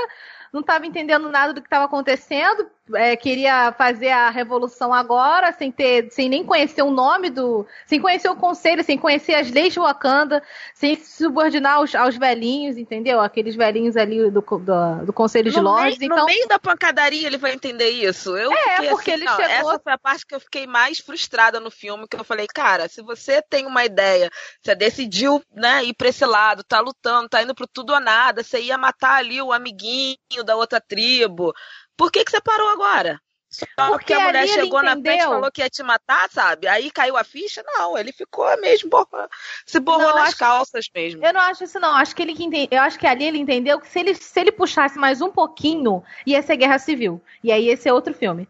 não 0.56 0.62
estava 0.62 0.88
entendendo 0.88 1.30
nada 1.30 1.54
do 1.54 1.62
que 1.62 1.68
estava 1.68 1.84
acontecendo, 1.84 2.70
é, 2.94 3.16
queria 3.16 3.72
fazer 3.72 4.10
a 4.10 4.30
revolução 4.30 4.94
agora, 4.94 5.52
sem 5.54 5.72
ter, 5.72 6.12
sem 6.12 6.30
nem 6.30 6.44
conhecer 6.44 6.84
o 6.84 6.92
nome 6.92 7.30
do, 7.30 7.66
sem 7.86 8.00
conhecer 8.00 8.30
o 8.30 8.36
conselho, 8.36 8.84
sem 8.84 8.98
conhecer 8.98 9.34
as 9.34 9.50
leis 9.50 9.74
de 9.74 9.80
Wakanda, 9.80 10.44
sem 10.74 10.96
se 10.96 11.24
subordinar 11.24 11.76
aos, 11.76 11.96
aos 11.96 12.16
velhinhos, 12.16 12.78
entendeu? 12.78 13.20
Aqueles 13.20 13.56
velhinhos 13.56 13.98
ali 13.98 14.30
do, 14.30 14.42
do, 14.42 15.06
do 15.06 15.14
conselho 15.14 15.52
de 15.52 15.60
Lords. 15.60 16.00
Então... 16.00 16.18
No 16.18 16.26
meio 16.26 16.48
da 16.48 16.60
pancadaria 16.60 17.26
ele 17.26 17.38
vai 17.38 17.54
entender 17.54 17.90
isso. 17.90 18.38
Eu 18.38 18.52
é, 18.52 18.76
fiquei 18.76 18.90
porque 18.90 19.12
assim, 19.12 19.22
ele 19.22 19.30
não, 19.30 19.36
chegou... 19.36 19.72
Essa 19.72 19.80
foi 19.80 19.94
a 19.94 19.98
parte 19.98 20.26
que 20.26 20.36
eu 20.36 20.40
fiquei 20.40 20.68
mais 20.68 21.00
frustrada 21.00 21.60
no 21.60 21.72
filme, 21.72 22.08
que 22.08 22.18
eu 22.18 22.24
falei, 22.24 22.46
cara, 22.54 22.88
se 22.88 23.02
você 23.02 23.42
tem 23.42 23.66
uma 23.66 23.84
ideia, 23.84 24.30
você 24.62 24.76
decidiu, 24.76 25.42
né, 25.54 25.84
ir 25.84 25.94
pra 25.94 26.10
esse 26.10 26.26
lado, 26.26 26.64
tá 26.64 26.80
lutando, 26.80 27.30
tá 27.30 27.42
indo 27.42 27.56
pro 27.56 27.68
tudo 27.68 27.94
ou 27.94 28.00
nada, 28.00 28.44
você 28.44 28.62
ia 28.62 28.78
matar 28.78 29.16
ali 29.16 29.42
o 29.42 29.52
amiguinho 29.52 30.18
da 30.46 30.56
outra 30.56 30.80
tribo, 30.80 31.54
por 31.98 32.12
que, 32.12 32.24
que 32.24 32.32
você 32.32 32.42
parou 32.42 32.70
agora? 32.70 33.20
Só 33.50 33.66
porque, 33.88 34.14
a 34.14 34.20
mulher 34.20 34.48
chegou 34.48 34.84
na 34.84 34.92
frente 35.00 35.22
e 35.22 35.24
falou 35.24 35.52
que 35.52 35.62
ia 35.62 35.70
te 35.70 35.82
matar, 35.82 36.30
sabe? 36.30 36.68
Aí 36.68 36.92
caiu 36.92 37.16
a 37.16 37.24
ficha? 37.24 37.64
Não, 37.66 37.98
ele 37.98 38.12
ficou 38.12 38.46
mesmo, 38.60 38.90
borra, 38.90 39.30
se 39.66 39.80
borrou 39.80 40.10
não, 40.10 40.16
nas 40.16 40.30
acho, 40.30 40.38
calças 40.38 40.90
mesmo. 40.94 41.26
Eu 41.26 41.34
não 41.34 41.40
acho 41.40 41.64
isso, 41.64 41.80
não. 41.80 41.96
Acho 41.96 42.14
que 42.14 42.22
ele 42.22 42.36
eu 42.70 42.82
acho 42.82 43.00
que 43.00 43.08
ali 43.08 43.24
ele 43.24 43.38
entendeu 43.38 43.80
que 43.80 43.88
se 43.88 44.00
ele, 44.00 44.14
se 44.14 44.40
ele 44.40 44.52
puxasse 44.52 45.00
mais 45.00 45.22
um 45.22 45.32
pouquinho, 45.32 46.04
ia 46.26 46.42
ser 46.42 46.58
guerra 46.58 46.78
civil. 46.80 47.22
E 47.42 47.52
aí 47.52 47.70
esse 47.70 47.88
é 47.88 47.94
outro 47.94 48.14
filme. 48.14 48.48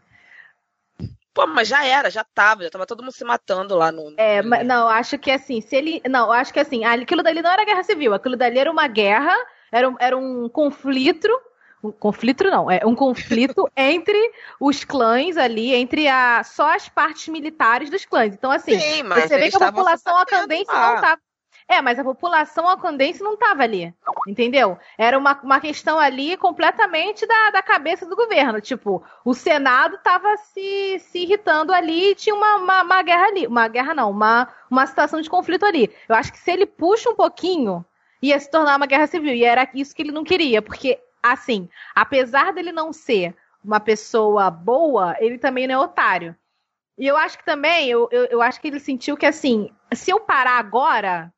Pô, 1.35 1.45
mas 1.45 1.67
já 1.67 1.85
era, 1.85 2.09
já 2.09 2.23
tava, 2.23 2.63
já 2.63 2.69
tava 2.69 2.85
todo 2.85 3.03
mundo 3.03 3.11
se 3.11 3.25
matando 3.25 3.75
lá 3.75 3.91
no. 3.91 4.13
É, 4.17 4.41
mas 4.41 4.65
não, 4.65 4.87
acho 4.87 5.19
que 5.19 5.29
assim, 5.29 5.61
se 5.61 5.75
ele. 5.75 6.01
Não, 6.09 6.31
acho 6.31 6.51
que 6.51 6.59
assim, 6.59 6.83
aquilo 6.85 7.21
dali 7.21 7.41
não 7.41 7.51
era 7.51 7.65
guerra 7.65 7.83
civil, 7.83 8.13
aquilo 8.13 8.37
dali 8.37 8.57
era 8.57 8.71
uma 8.71 8.87
guerra, 8.87 9.35
era 9.71 9.87
um, 9.87 9.95
era 9.99 10.17
um 10.17 10.49
conflito 10.49 11.29
um 11.87 11.91
conflito 11.91 12.43
não, 12.45 12.69
é 12.69 12.81
um 12.85 12.95
conflito 12.95 13.69
entre 13.75 14.31
os 14.59 14.83
clãs 14.83 15.37
ali, 15.37 15.73
entre 15.73 16.07
a, 16.07 16.43
só 16.43 16.73
as 16.73 16.89
partes 16.89 17.27
militares 17.27 17.89
dos 17.89 18.05
clãs. 18.05 18.33
Então, 18.33 18.51
assim, 18.51 18.79
Sim, 18.79 19.03
você 19.03 19.37
vê 19.37 19.49
que 19.49 19.55
a 19.55 19.71
população 19.71 20.17
acandense 20.17 20.71
não 20.71 21.01
tava. 21.01 21.19
É, 21.67 21.81
mas 21.81 21.97
a 21.97 22.03
população 22.03 22.69
acandense 22.69 23.23
não 23.23 23.35
tava 23.35 23.63
ali, 23.63 23.91
entendeu? 24.27 24.77
Era 24.99 25.17
uma, 25.17 25.33
uma 25.41 25.59
questão 25.59 25.97
ali 25.97 26.37
completamente 26.37 27.25
da, 27.25 27.49
da 27.49 27.61
cabeça 27.61 28.05
do 28.05 28.15
governo. 28.15 28.61
Tipo, 28.61 29.03
o 29.23 29.33
Senado 29.33 29.97
tava 30.03 30.37
se, 30.37 30.99
se 30.99 31.19
irritando 31.23 31.73
ali 31.73 32.11
e 32.11 32.15
tinha 32.15 32.35
uma, 32.35 32.57
uma, 32.57 32.83
uma 32.83 33.01
guerra 33.01 33.25
ali. 33.25 33.47
Uma 33.47 33.67
guerra 33.67 33.95
não, 33.95 34.11
uma, 34.11 34.47
uma 34.69 34.85
situação 34.85 35.19
de 35.19 35.29
conflito 35.29 35.65
ali. 35.65 35.91
Eu 36.07 36.15
acho 36.15 36.31
que 36.31 36.37
se 36.37 36.51
ele 36.51 36.67
puxa 36.67 37.09
um 37.09 37.15
pouquinho, 37.15 37.83
ia 38.21 38.39
se 38.39 38.49
tornar 38.49 38.75
uma 38.77 38.85
guerra 38.85 39.07
civil. 39.07 39.33
E 39.33 39.43
era 39.43 39.67
isso 39.73 39.95
que 39.95 40.03
ele 40.03 40.11
não 40.11 40.23
queria, 40.23 40.61
porque 40.61 40.99
assim, 41.31 41.69
apesar 41.93 42.53
dele 42.53 42.71
não 42.71 42.93
ser 42.93 43.35
uma 43.63 43.79
pessoa 43.79 44.49
boa, 44.49 45.15
ele 45.19 45.37
também 45.37 45.67
não 45.67 45.75
é 45.75 45.77
otário. 45.79 46.35
E 46.97 47.05
eu 47.05 47.17
acho 47.17 47.37
que 47.37 47.45
também, 47.45 47.89
eu, 47.89 48.07
eu, 48.11 48.25
eu 48.25 48.41
acho 48.41 48.61
que 48.61 48.67
ele 48.67 48.79
sentiu 48.79 49.17
que, 49.17 49.25
assim, 49.25 49.69
se 49.93 50.11
eu 50.11 50.19
parar 50.19 50.57
agora, 50.57 51.33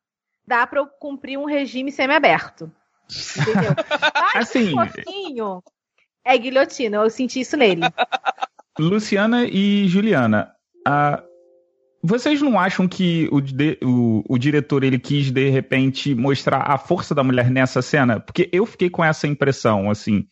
dá 0.46 0.66
para 0.66 0.78
eu 0.80 0.86
cumprir 0.86 1.38
um 1.38 1.46
regime 1.46 1.90
semi-aberto. 1.90 2.70
Entendeu? 3.36 3.72
Mas 4.34 4.48
assim, 4.48 4.72
um 4.78 4.86
pouquinho 4.86 5.62
é 6.24 6.36
guilhotina, 6.38 6.98
eu 6.98 7.10
senti 7.10 7.40
isso 7.40 7.56
nele. 7.56 7.82
Luciana 8.78 9.46
e 9.46 9.88
Juliana, 9.88 10.54
a, 10.86 11.22
vocês 12.02 12.40
não 12.40 12.58
acham 12.58 12.86
que 12.86 13.28
o, 13.32 13.38
o, 13.86 14.24
o, 14.28 14.38
diretor 14.38 14.84
ele 14.84 14.98
quis 14.98 15.30
de 15.30 15.50
repente 15.50 16.14
mostrar 16.14 16.62
a 16.62 16.78
força 16.78 17.14
da 17.14 17.24
mulher 17.24 17.50
nessa 17.50 17.82
cena? 17.82 18.20
Porque 18.20 18.48
eu 18.52 18.64
fiquei 18.64 18.88
com 18.88 19.04
essa 19.04 19.26
impressão, 19.26 19.90
assim. 19.90 20.24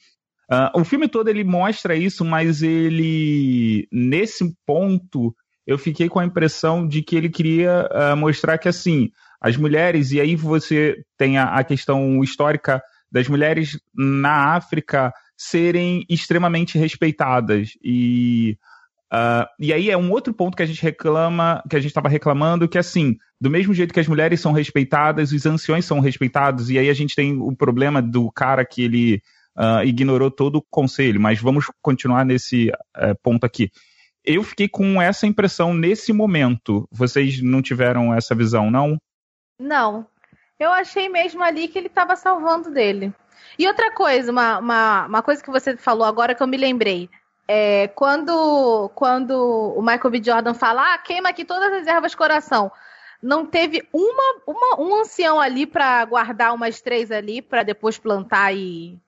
Uh, 0.51 0.81
o 0.81 0.85
filme 0.85 1.09
todo 1.09 1.29
ele 1.29 1.43
mostra 1.43 1.97
isso, 1.97 2.25
mas 2.25 2.63
ele 2.63 3.89
nesse 3.91 4.55
ponto 4.65 5.35
eu 5.67 5.77
fiquei 5.77 6.09
com 6.09 6.21
a 6.21 6.25
impressão 6.25 6.87
de 6.87 7.03
que 7.03 7.17
ele 7.17 7.29
queria 7.29 7.89
uh, 7.91 8.17
mostrar 8.17 8.57
que 8.57 8.69
assim 8.69 9.11
as 9.41 9.57
mulheres 9.57 10.13
e 10.13 10.21
aí 10.21 10.37
você 10.37 10.97
tem 11.19 11.37
a, 11.37 11.57
a 11.57 11.65
questão 11.65 12.23
histórica 12.23 12.81
das 13.11 13.29
mulheres 13.29 13.79
na 13.93 14.55
África 14.55 15.13
serem 15.37 16.05
extremamente 16.09 16.79
respeitadas 16.79 17.71
e 17.83 18.57
Uh, 19.13 19.47
e 19.61 19.73
aí 19.73 19.91
é 19.91 19.97
um 19.97 20.11
outro 20.11 20.35
ponto 20.35 20.57
que 20.57 20.63
a 20.63 20.67
gente 20.67 20.83
reclama, 20.83 21.63
que 21.69 21.77
a 21.77 21.81
gente 21.81 21.91
estava 21.91 22.09
reclamando, 22.09 22.69
que 22.69 22.79
assim, 22.79 23.17
do 23.41 23.51
mesmo 23.51 23.73
jeito 23.73 23.95
que 23.95 24.01
as 24.01 24.09
mulheres 24.09 24.41
são 24.41 24.53
respeitadas, 24.53 25.33
os 25.33 25.47
anciões 25.47 25.85
são 25.85 26.01
respeitados, 26.01 26.71
e 26.71 26.79
aí 26.79 26.91
a 26.91 26.95
gente 26.95 27.15
tem 27.15 27.41
o 27.41 27.55
problema 27.55 28.03
do 28.03 28.31
cara 28.33 28.65
que 28.65 28.83
ele 28.83 29.23
uh, 29.57 29.85
ignorou 29.85 30.31
todo 30.31 30.57
o 30.57 30.67
conselho, 30.71 31.21
mas 31.21 31.41
vamos 31.41 31.67
continuar 31.81 32.25
nesse 32.25 32.69
uh, 32.69 33.17
ponto 33.23 33.45
aqui. 33.45 33.71
Eu 34.25 34.43
fiquei 34.43 34.69
com 34.69 35.01
essa 35.01 35.25
impressão 35.25 35.73
nesse 35.73 36.13
momento. 36.13 36.89
Vocês 36.91 37.41
não 37.41 37.63
tiveram 37.63 38.13
essa 38.13 38.35
visão, 38.35 38.73
não? 38.73 38.99
Não. 39.59 40.05
Eu 40.59 40.73
achei 40.73 41.09
mesmo 41.09 41.45
ali 41.45 41.69
que 41.69 41.79
ele 41.79 41.87
estava 41.87 42.17
salvando 42.17 42.73
dele. 42.73 43.15
E 43.57 43.69
outra 43.69 43.93
coisa, 43.93 44.33
uma, 44.33 44.59
uma, 44.59 45.07
uma 45.07 45.23
coisa 45.23 45.43
que 45.43 45.51
você 45.51 45.77
falou 45.77 46.05
agora 46.05 46.35
que 46.35 46.43
eu 46.43 46.47
me 46.47 46.57
lembrei. 46.57 47.09
É, 47.49 47.89
quando, 47.89 48.91
quando 48.95 49.75
o 49.77 49.81
Michael 49.81 50.11
B. 50.11 50.23
Jordan 50.23 50.55
fala, 50.55 50.95
ah, 50.95 50.99
queima 50.99 51.29
aqui 51.29 51.45
todas 51.45 51.73
as 51.73 51.87
ervas 51.87 52.15
coração. 52.15 52.73
Não 53.23 53.47
teve 53.47 53.87
uma, 53.93 54.43
uma 54.47 54.81
um 54.81 55.01
ancião 55.01 55.41
ali 55.41 55.67
para 55.67 56.05
guardar 56.05 56.53
umas 56.55 56.81
três 56.81 57.11
ali 57.11 57.41
para 57.41 57.63
depois 57.63 57.99
plantar 57.99 58.53
e, 58.55 58.99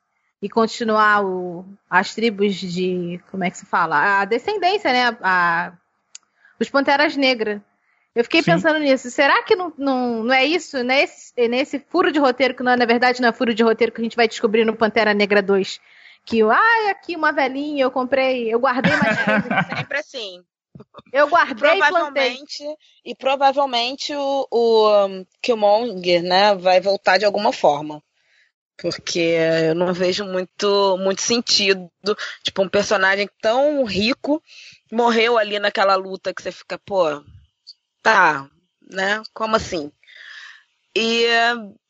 e 0.41 0.49
continuar 0.49 1.25
o, 1.25 1.65
as 1.91 2.15
tribos 2.15 2.55
de. 2.55 3.21
Como 3.31 3.45
é 3.45 3.51
que 3.51 3.59
se 3.59 3.67
fala? 3.67 4.21
A 4.21 4.25
descendência, 4.25 4.93
né? 4.93 5.17
A, 5.21 5.73
os 6.59 6.71
Panteras 6.71 7.17
Negras. 7.17 7.61
Eu 8.15 8.25
fiquei 8.25 8.43
Sim. 8.43 8.53
pensando 8.53 8.79
nisso. 8.79 9.11
Será 9.11 9.43
que 9.43 9.55
não, 9.55 9.73
não, 9.77 10.25
não 10.25 10.35
é 10.35 10.45
isso? 10.45 10.83
Nesse, 10.83 11.33
nesse 11.49 11.79
furo 11.79 12.11
de 12.11 12.19
roteiro, 12.19 12.55
que 12.55 12.63
não, 12.63 12.77
na 12.77 12.87
verdade 12.87 13.21
não 13.21 13.29
é 13.29 13.33
furo 13.33 13.55
de 13.55 13.63
roteiro 13.63 13.93
que 13.93 14.01
a 14.01 14.05
gente 14.05 14.17
vai 14.17 14.27
descobrir 14.27 14.65
no 14.65 14.75
Pantera 14.75 15.13
Negra 15.13 15.43
2 15.43 15.81
que, 16.29 16.43
ai, 16.43 16.91
aqui 16.91 17.17
uma 17.17 17.33
velhinha, 17.33 17.85
eu 17.85 17.91
comprei, 17.91 18.53
eu 18.53 18.61
guardei 18.61 18.95
mais 18.97 19.17
Sempre 19.79 19.99
assim. 19.99 20.45
Eu 21.13 21.27
guardei 21.29 21.79
provavelmente, 21.79 22.63
e, 22.63 23.11
e 23.11 23.15
provavelmente 23.15 24.15
o, 24.15 24.47
o 24.51 25.27
Killmonger, 25.43 26.23
né, 26.23 26.55
vai 26.55 26.81
voltar 26.81 27.19
de 27.19 27.25
alguma 27.25 27.53
forma. 27.53 28.03
Porque 28.77 29.19
eu 29.19 29.75
não 29.75 29.93
vejo 29.93 30.25
muito, 30.25 30.97
muito 30.99 31.21
sentido. 31.21 31.91
Tipo, 32.45 32.63
um 32.63 32.69
personagem 32.69 33.29
tão 33.41 33.85
rico 33.85 34.41
morreu 34.93 35.37
ali 35.37 35.59
naquela 35.59 35.97
luta 35.97 36.33
que 36.33 36.41
você 36.41 36.53
fica, 36.53 36.79
pô, 36.79 37.05
tá, 38.01 38.49
né? 38.89 39.21
Como 39.35 39.57
assim? 39.57 39.91
E, 40.95 41.27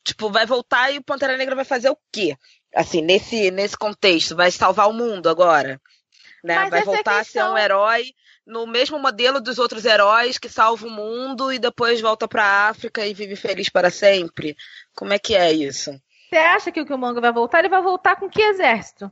tipo, 0.03 0.31
vai 0.31 0.47
voltar 0.47 0.91
e 0.91 0.97
o 0.97 1.03
Pantera 1.03 1.37
Negra 1.37 1.55
vai 1.55 1.65
fazer 1.65 1.91
o 1.91 1.97
quê? 2.11 2.35
Assim, 2.73 3.01
nesse, 3.01 3.51
nesse 3.51 3.77
contexto, 3.77 4.35
vai 4.35 4.51
salvar 4.51 4.89
o 4.89 4.93
mundo 4.93 5.29
agora. 5.29 5.79
Né? 6.43 6.69
vai 6.69 6.81
é 6.81 6.85
voltar 6.85 7.17
é 7.17 7.19
a 7.19 7.23
ser 7.23 7.43
um 7.43 7.57
herói 7.57 8.13
no 8.45 8.65
mesmo 8.65 8.97
modelo 8.97 9.39
dos 9.39 9.59
outros 9.59 9.85
heróis 9.85 10.37
que 10.37 10.49
salva 10.49 10.87
o 10.87 10.89
mundo 10.89 11.51
e 11.53 11.59
depois 11.59 12.01
volta 12.01 12.27
para 12.27 12.43
a 12.43 12.69
África 12.69 13.05
e 13.05 13.13
vive 13.13 13.35
feliz 13.35 13.69
para 13.69 13.91
sempre. 13.91 14.55
Como 14.95 15.13
é 15.13 15.19
que 15.19 15.35
é 15.35 15.51
isso? 15.51 15.91
Você 16.29 16.37
acha 16.37 16.71
que 16.71 16.81
o 16.81 16.85
Killmonger 16.85 17.21
vai 17.21 17.31
voltar? 17.31 17.59
Ele 17.59 17.69
vai 17.69 17.81
voltar 17.81 18.15
com 18.15 18.29
que 18.29 18.41
exército? 18.41 19.11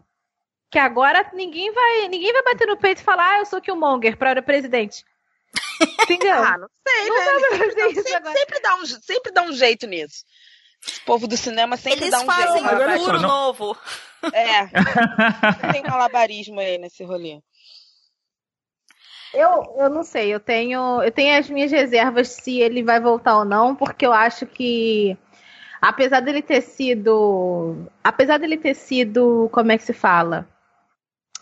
Que 0.71 0.79
agora 0.79 1.29
ninguém 1.33 1.71
vai, 1.71 2.07
ninguém 2.07 2.33
vai 2.33 2.43
bater 2.43 2.67
no 2.67 2.77
peito 2.77 2.99
e 2.99 3.03
falar, 3.03 3.35
ah, 3.35 3.39
eu 3.39 3.45
sou 3.45 3.61
Killmonger 3.61 4.17
para 4.17 4.41
presidente. 4.41 5.03
Entendeu? 6.01 6.33
ah, 6.33 6.57
não 6.57 6.67
sei, 6.87 7.07
não 7.07 7.15
né? 7.15 7.49
Sempre, 7.57 8.03
sempre, 8.03 8.31
sempre, 8.33 8.59
dá 8.59 8.75
um, 8.75 8.85
sempre 8.85 9.31
dá 9.31 9.41
um 9.43 9.53
jeito 9.53 9.87
nisso. 9.87 10.25
O 11.01 11.05
povo 11.05 11.27
do 11.27 11.37
cinema 11.37 11.77
sempre 11.77 12.01
Eles 12.01 12.11
dá 12.11 12.21
um 12.21 12.25
fazem 12.25 12.63
jeito. 12.63 12.83
um 12.83 13.05
furo 13.05 13.19
novo. 13.21 13.77
É. 14.33 14.67
tem 15.71 15.83
malabarismo 15.83 16.59
aí 16.59 16.77
nesse 16.77 17.03
rolê. 17.03 17.41
Eu, 19.33 19.75
eu 19.77 19.89
não 19.89 20.03
sei, 20.03 20.33
eu 20.33 20.39
tenho, 20.39 21.03
eu 21.03 21.11
tenho 21.11 21.37
as 21.37 21.49
minhas 21.49 21.71
reservas 21.71 22.29
se 22.29 22.59
ele 22.59 22.81
vai 22.81 22.99
voltar 22.99 23.37
ou 23.37 23.45
não, 23.45 23.75
porque 23.75 24.05
eu 24.05 24.13
acho 24.13 24.45
que 24.45 25.17
apesar 25.81 26.21
dele 26.21 26.41
ter 26.41 26.61
sido, 26.61 27.87
apesar 28.03 28.37
dele 28.39 28.57
ter 28.57 28.73
sido, 28.73 29.49
como 29.51 29.71
é 29.71 29.77
que 29.77 29.83
se 29.83 29.93
fala? 29.93 30.47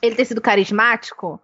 Ele 0.01 0.15
ter 0.15 0.25
sido 0.25 0.41
carismático, 0.41 1.39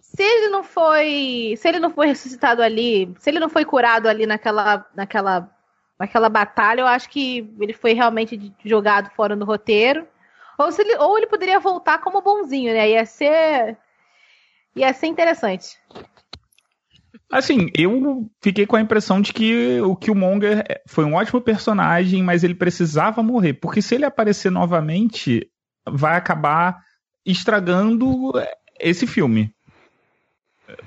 se 0.00 0.22
ele 0.22 0.48
não 0.48 0.62
foi, 0.62 1.54
se 1.58 1.68
ele 1.68 1.80
não 1.80 1.90
foi 1.90 2.06
ressuscitado 2.06 2.62
ali, 2.62 3.12
se 3.18 3.28
ele 3.28 3.40
não 3.40 3.48
foi 3.48 3.64
curado 3.64 4.08
ali 4.08 4.26
naquela, 4.26 4.86
naquela 4.94 5.50
naquela 5.98 6.28
batalha, 6.28 6.80
eu 6.82 6.86
acho 6.86 7.08
que 7.08 7.52
ele 7.60 7.72
foi 7.72 7.92
realmente 7.92 8.52
jogado 8.64 9.10
fora 9.10 9.34
do 9.34 9.44
roteiro. 9.44 10.06
Ou, 10.58 10.72
se 10.72 10.82
ele, 10.82 10.96
ou 10.96 11.16
ele 11.16 11.26
poderia 11.26 11.60
voltar 11.60 11.98
como 11.98 12.22
bonzinho, 12.22 12.72
né? 12.72 12.90
Ia 12.90 13.04
ser. 13.04 13.76
Ia 14.74 14.92
ser 14.92 15.06
interessante. 15.06 15.78
Assim, 17.30 17.70
eu 17.74 18.30
fiquei 18.40 18.66
com 18.66 18.76
a 18.76 18.80
impressão 18.80 19.20
de 19.20 19.32
que 19.32 19.80
o 19.80 19.96
Killmonger 19.96 20.64
foi 20.86 21.04
um 21.04 21.14
ótimo 21.14 21.40
personagem, 21.40 22.22
mas 22.22 22.44
ele 22.44 22.54
precisava 22.54 23.22
morrer. 23.22 23.54
Porque 23.54 23.82
se 23.82 23.94
ele 23.94 24.04
aparecer 24.04 24.50
novamente, 24.50 25.50
vai 25.88 26.16
acabar 26.16 26.78
estragando 27.24 28.32
esse 28.78 29.06
filme. 29.06 29.52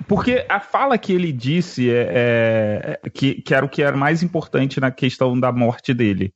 Porque 0.06 0.44
a 0.48 0.60
fala 0.60 0.98
que 0.98 1.12
ele 1.12 1.32
disse 1.32 1.90
é, 1.90 2.98
é, 3.02 3.10
que, 3.10 3.40
que 3.40 3.54
era 3.54 3.64
o 3.64 3.68
que 3.68 3.82
era 3.82 3.96
mais 3.96 4.22
importante 4.22 4.80
na 4.80 4.90
questão 4.90 5.38
da 5.38 5.50
morte 5.50 5.94
dele. 5.94 6.32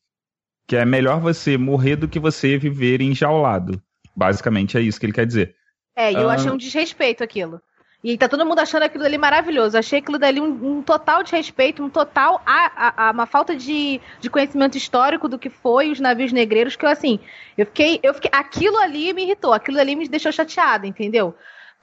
Que 0.66 0.76
é 0.76 0.84
melhor 0.84 1.20
você 1.20 1.58
morrer 1.58 1.96
do 1.96 2.08
que 2.08 2.18
você 2.18 2.56
viver 2.56 3.02
enjaulado. 3.02 3.82
Basicamente 4.16 4.78
é 4.78 4.80
isso 4.80 4.98
que 4.98 5.06
ele 5.06 5.12
quer 5.12 5.26
dizer. 5.26 5.54
É, 5.94 6.10
e 6.10 6.14
eu 6.14 6.30
ah. 6.30 6.34
achei 6.34 6.50
um 6.50 6.56
desrespeito 6.56 7.22
aquilo. 7.22 7.60
E 8.02 8.18
tá 8.18 8.28
todo 8.28 8.44
mundo 8.44 8.58
achando 8.58 8.82
aquilo 8.82 9.02
dali 9.02 9.16
maravilhoso. 9.16 9.78
Achei 9.78 9.98
aquilo 9.98 10.18
dali 10.18 10.38
um, 10.38 10.78
um 10.78 10.82
total 10.82 11.22
desrespeito, 11.22 11.82
um 11.82 11.88
total. 11.88 12.42
A, 12.44 12.88
a, 12.88 13.08
a, 13.08 13.10
uma 13.12 13.24
falta 13.24 13.56
de, 13.56 13.98
de 14.20 14.28
conhecimento 14.28 14.76
histórico 14.76 15.26
do 15.26 15.38
que 15.38 15.48
foi 15.48 15.90
os 15.90 15.98
navios 15.98 16.30
negreiros, 16.30 16.76
que 16.76 16.84
eu, 16.84 16.90
assim. 16.90 17.18
Eu 17.56 17.64
fiquei, 17.64 18.00
eu 18.02 18.12
fiquei. 18.12 18.30
Aquilo 18.32 18.76
ali 18.76 19.12
me 19.14 19.22
irritou, 19.22 19.54
aquilo 19.54 19.80
ali 19.80 19.96
me 19.96 20.06
deixou 20.06 20.30
chateada, 20.30 20.86
entendeu? 20.86 21.34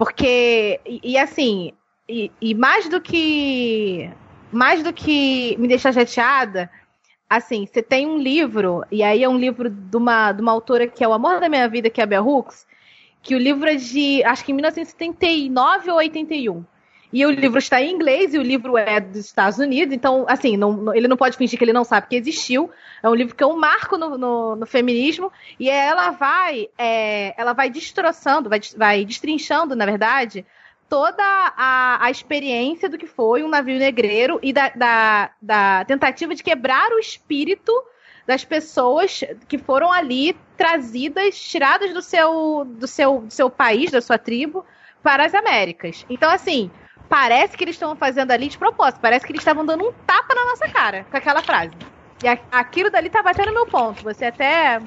Porque. 0.02 0.80
E, 0.84 1.12
e 1.12 1.16
assim. 1.16 1.74
E, 2.10 2.32
e, 2.41 2.56
mais 2.56 2.89
do 2.89 2.99
que. 2.99 4.10
Mais 4.52 4.82
do 4.82 4.91
que 4.91 5.56
me 5.60 5.68
deixar 5.68 5.93
chateada. 5.93 6.72
Assim, 7.30 7.68
você 7.68 7.84
tem 7.84 8.08
um 8.08 8.18
livro, 8.18 8.84
e 8.91 9.04
aí 9.04 9.24
é 9.24 9.30
um 9.30 9.38
livro 9.38 9.70
de 9.70 9.95
uma, 9.95 10.32
de 10.32 10.41
uma 10.41 10.52
autora 10.52 10.88
que 10.88 11.04
é 11.04 11.08
O 11.08 11.14
Amor 11.14 11.39
da 11.39 11.47
Minha 11.47 11.70
Vida, 11.70 11.89
que 11.89 12.02
é 12.02 12.04
a 12.04 12.08
Bell 12.08 12.28
Hooks, 12.28 12.66
que 13.22 13.36
o 13.36 13.38
livro 13.38 13.70
é 13.70 13.76
de, 13.76 14.22
acho 14.24 14.43
que 14.43 14.52
em 14.52 14.56
1979 14.56 15.91
ou 15.91 15.97
81. 15.97 16.66
E 17.14 17.26
o 17.26 17.30
livro 17.30 17.57
está 17.57 17.82
em 17.82 17.91
inglês 17.91 18.34
e 18.34 18.38
o 18.38 18.41
livro 18.41 18.78
é 18.78 18.99
dos 18.99 19.26
Estados 19.26 19.59
Unidos, 19.59 19.93
então, 19.93 20.26
assim, 20.30 20.55
não, 20.55 20.95
ele 20.95 21.07
não 21.07 21.18
pode 21.18 21.36
fingir 21.36 21.57
que 21.57 21.66
ele 21.66 21.74
não 21.74 21.84
sabe 21.84 22.07
que 22.07 22.16
existiu. 22.16 22.72
É 23.03 23.09
um 23.09 23.14
livro 23.14 23.36
que 23.36 23.43
é 23.43 23.47
um 23.47 23.57
marco 23.57 23.97
no, 23.97 24.18
no, 24.18 24.55
no 24.55 24.66
feminismo 24.66 25.32
e 25.59 25.70
ela 25.70 26.12
vai, 26.12 26.70
é, 26.78 27.34
ela 27.39 27.51
vai 27.51 27.70
destroçando, 27.70 28.49
vai, 28.49 28.62
vai 28.78 29.03
destrinchando, 29.03 29.76
na 29.76 29.86
verdade, 29.86 30.45
toda 30.88 31.24
a, 31.24 32.05
a 32.05 32.12
experiência 32.12 32.88
do 32.88 32.97
que 32.97 33.07
foi 33.07 33.43
um 33.43 33.49
navio 33.49 33.78
negreiro 33.78 34.39
e 34.41 34.53
da, 34.53 34.70
da, 34.70 35.32
da 35.41 35.86
tentativa 35.86 36.34
de 36.34 36.43
quebrar 36.43 36.91
o 36.91 36.99
espírito 36.99 37.72
das 38.26 38.45
pessoas 38.45 39.22
que 39.47 39.57
foram 39.57 39.91
ali 39.91 40.38
trazidas, 40.55 41.39
tiradas 41.39 41.93
do 41.93 42.01
seu, 42.01 42.66
do 42.66 42.88
seu, 42.88 43.22
do 43.22 43.34
seu 43.34 43.49
país, 43.49 43.91
da 43.91 44.01
sua 44.01 44.18
tribo, 44.18 44.66
para 45.01 45.26
as 45.26 45.34
Américas. 45.34 46.05
Então, 46.09 46.30
assim, 46.30 46.70
parece 47.12 47.57
que 47.57 47.66
eles 47.66 47.76
estão 47.76 47.93
fazendo 47.93 48.32
ali 48.32 48.47
de 48.47 48.57
propósito, 48.57 49.01
parece 49.01 49.26
que 49.26 49.34
eles 49.34 49.41
estavam 49.41 49.66
dando 49.66 49.86
um 49.86 49.91
tapa 50.07 50.34
na 50.34 50.45
nossa 50.45 50.70
cara 50.70 51.05
com 51.12 51.18
aquela 51.18 51.43
frase. 51.43 51.74
E 52.24 52.28
aquilo 52.49 52.89
dali 52.89 53.09
tá 53.09 53.22
batendo 53.22 53.51
meu 53.51 53.68
ponto. 53.68 54.01
Você 54.03 54.26
até. 54.26 54.80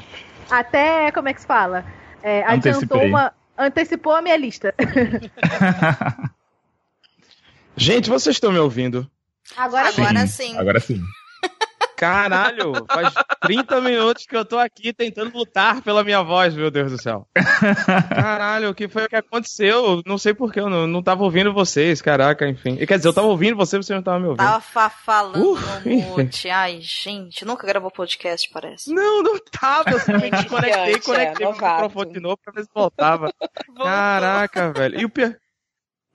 Até. 0.51 1.13
Como 1.13 1.29
é 1.29 1.35
que 1.35 1.43
se 1.43 1.47
fala? 1.47 1.85
É, 2.23 2.43
adiantou 2.45 3.03
uma. 3.03 3.35
Antecipou 3.59 4.15
a 4.15 4.23
minha 4.23 4.37
lista. 4.37 4.75
Gente, 7.77 8.09
vocês 8.09 8.37
estão 8.37 8.53
me 8.53 8.59
ouvindo? 8.59 9.09
Agora, 9.57 9.89
Agora 9.89 10.27
sim. 10.27 10.57
Agora 10.57 10.81
sim. 10.81 11.03
Caralho, 11.97 12.73
faz 12.89 13.15
30 13.43 13.81
minutos 13.81 14.27
que 14.27 14.37
eu 14.37 14.45
tô 14.45 14.59
aqui 14.59 14.93
tentando 14.93 15.37
lutar 15.37 15.81
pela 15.83 16.03
minha 16.03 16.23
voz, 16.23 16.55
meu 16.55 16.71
Deus 16.71 16.93
do 16.93 17.01
céu. 17.01 17.27
Caralho, 18.09 18.71
o 18.71 18.75
que 18.75 18.89
foi 18.89 19.09
que 19.09 19.17
aconteceu? 19.17 20.03
Não 20.07 20.19
sei 20.19 20.35
porquê, 20.35 20.61
eu 20.61 20.69
não, 20.69 20.87
não 20.87 21.03
tava 21.03 21.23
ouvindo 21.25 21.53
vocês, 21.53 22.03
caraca, 22.03 22.49
enfim. 22.49 22.77
Quer 22.77 22.97
dizer, 22.97 23.09
eu 23.09 23.13
tava 23.13 23.29
ouvindo 23.29 23.57
você, 23.57 23.77
você 23.77 23.95
não 23.95 24.03
tava 24.03 24.19
me 24.19 24.27
ouvindo. 24.27 24.45
Tava 24.45 24.91
falando 24.91 25.53
uh, 25.53 25.59
mute. 25.85 26.49
Ai, 26.49 26.79
gente, 26.81 27.45
nunca 27.45 27.67
gravou 27.67 27.91
podcast, 27.91 28.49
parece. 28.53 28.93
Não, 28.93 29.23
não 29.23 29.39
tava. 29.51 29.91
Eu 29.91 30.01
simplesmente 30.01 30.47
conectei, 30.47 31.01
conectei 31.01 31.47
é, 31.47 31.49
o 31.49 31.53
microfone 31.53 32.13
de 32.13 32.21
novo 32.21 32.39
pra 32.43 32.53
ver 32.53 32.65
se 32.65 32.71
voltava. 32.75 33.33
Caraca, 33.77 34.73
velho. 34.73 35.01
E 35.01 35.05
o 35.05 35.11
pior... 35.11 35.35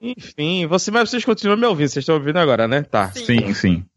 Enfim, 0.02 0.66
você, 0.66 0.90
mas 0.90 1.10
vocês 1.10 1.24
continuam 1.24 1.58
me 1.58 1.66
ouvindo, 1.66 1.88
vocês 1.88 2.02
estão 2.02 2.14
ouvindo 2.14 2.38
agora, 2.38 2.66
né? 2.66 2.82
Tá. 2.82 3.12
Sim, 3.12 3.24
sim. 3.24 3.54
sim. 3.54 3.89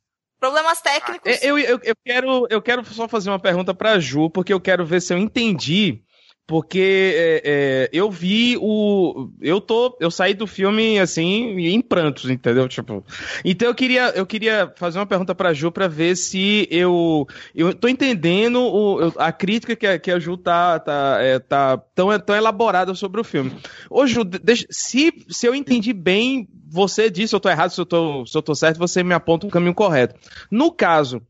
Problemas 0.44 0.82
técnicos. 0.82 1.42
Eu, 1.42 1.58
eu, 1.58 1.80
eu, 1.82 1.96
quero, 2.06 2.48
eu 2.50 2.62
quero 2.62 2.84
só 2.84 3.08
fazer 3.08 3.30
uma 3.30 3.40
pergunta 3.40 3.74
pra 3.74 3.98
Ju, 3.98 4.30
porque 4.30 4.52
eu 4.52 4.60
quero 4.60 4.86
ver 4.86 5.02
se 5.02 5.14
eu 5.14 5.18
entendi. 5.18 6.04
Porque 6.46 7.14
é, 7.16 7.42
é, 7.46 7.90
eu 7.94 8.12
vi 8.12 8.58
o. 8.60 9.30
Eu 9.42 9.62
tô. 9.62 9.98
Eu 10.00 10.12
saí 10.12 10.34
do 10.34 10.46
filme 10.46 11.00
assim, 11.00 11.58
em 11.58 11.82
prantos, 11.82 12.30
entendeu? 12.30 12.68
Tipo. 12.68 13.04
Então 13.46 13.70
eu 13.70 13.74
queria, 13.74 14.10
eu 14.10 14.26
queria 14.26 14.72
fazer 14.76 15.00
uma 15.00 15.06
pergunta 15.06 15.34
pra 15.34 15.54
Ju 15.54 15.72
pra 15.72 15.88
ver 15.88 16.18
se 16.18 16.68
eu. 16.70 17.26
Eu 17.56 17.74
tô 17.74 17.88
entendendo 17.88 18.60
o, 18.60 19.14
a 19.18 19.32
crítica 19.32 19.74
que 19.74 19.88
a, 19.88 19.98
que 19.98 20.12
a 20.12 20.20
Ju 20.20 20.36
tá, 20.36 20.80
tá, 20.80 21.18
é, 21.22 21.40
tá 21.40 21.78
tão, 21.96 22.08
tão 22.20 22.36
elaborada 22.36 22.94
sobre 22.94 23.22
o 23.22 23.24
filme. 23.24 23.56
Ô, 23.90 24.06
Ju, 24.06 24.26
deixa, 24.26 24.68
se, 24.70 25.14
se 25.30 25.48
eu 25.48 25.56
entendi 25.56 25.94
bem 25.94 26.50
você 26.74 27.10
disse, 27.10 27.30
se 27.30 27.36
eu 27.36 27.40
tô 27.40 27.50
errado, 27.50 27.70
se 27.70 27.80
eu 27.80 27.86
tô, 27.86 28.26
se 28.26 28.38
eu 28.38 28.42
tô 28.42 28.54
certo, 28.54 28.80
você 28.80 29.02
me 29.04 29.14
aponta 29.14 29.48
o 29.48 29.50
caminho 29.50 29.76
correto. 29.76 30.16
No 30.52 30.72
caso, 30.72 31.22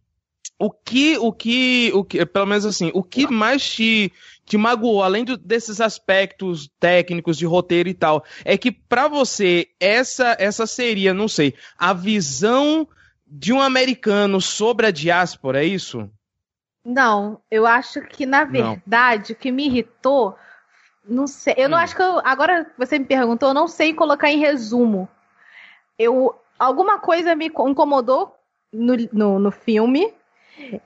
o 0.60 0.72
que, 0.72 1.18
o 1.18 1.32
que, 1.32 1.92
o 1.94 2.04
que, 2.04 2.26
pelo 2.26 2.46
menos 2.46 2.66
assim, 2.66 2.92
o 2.94 3.04
que 3.04 3.28
mais 3.28 3.68
te, 3.68 4.12
te 4.46 4.58
magoou, 4.58 5.04
além 5.04 5.26
do, 5.26 5.38
desses 5.38 5.82
aspectos 5.82 6.70
técnicos 6.80 7.38
de 7.38 7.46
roteiro 7.46 7.90
e 7.90 7.94
tal, 7.94 8.24
é 8.46 8.58
que 8.58 8.72
para 8.72 9.08
você 9.08 9.68
essa, 9.80 10.36
essa 10.40 10.66
seria, 10.66 11.14
não 11.14 11.28
sei, 11.28 11.54
a 11.78 11.94
visão 11.94 12.88
de 13.26 13.52
um 13.52 13.62
americano 13.62 14.40
sobre 14.40 14.86
a 14.86 14.92
diáspora, 14.92 15.64
é 15.64 15.66
isso? 15.66 16.10
Não, 16.86 17.42
eu 17.50 17.66
acho 17.66 18.02
que 18.02 18.26
na 18.26 18.44
verdade 18.44 19.32
não. 19.32 19.36
o 19.36 19.40
que 19.40 19.52
me 19.52 19.66
irritou, 19.66 20.36
não 21.08 21.28
sei, 21.28 21.56
eu 21.58 21.70
não 21.70 21.78
hum. 21.78 21.82
acho 21.82 21.96
que 21.96 22.02
eu, 22.02 22.20
agora 22.24 22.72
você 22.78 23.00
me 23.00 23.06
perguntou, 23.06 23.50
eu 23.50 23.56
não 23.56 23.68
sei 23.68 23.94
colocar 23.94 24.30
em 24.30 24.40
resumo 24.40 25.10
eu 25.98 26.36
alguma 26.58 27.00
coisa 27.00 27.36
me 27.36 27.48
incomodou 27.48 28.36
no, 28.72 28.96
no, 29.12 29.40
no 29.40 29.52
filme. 29.52 30.14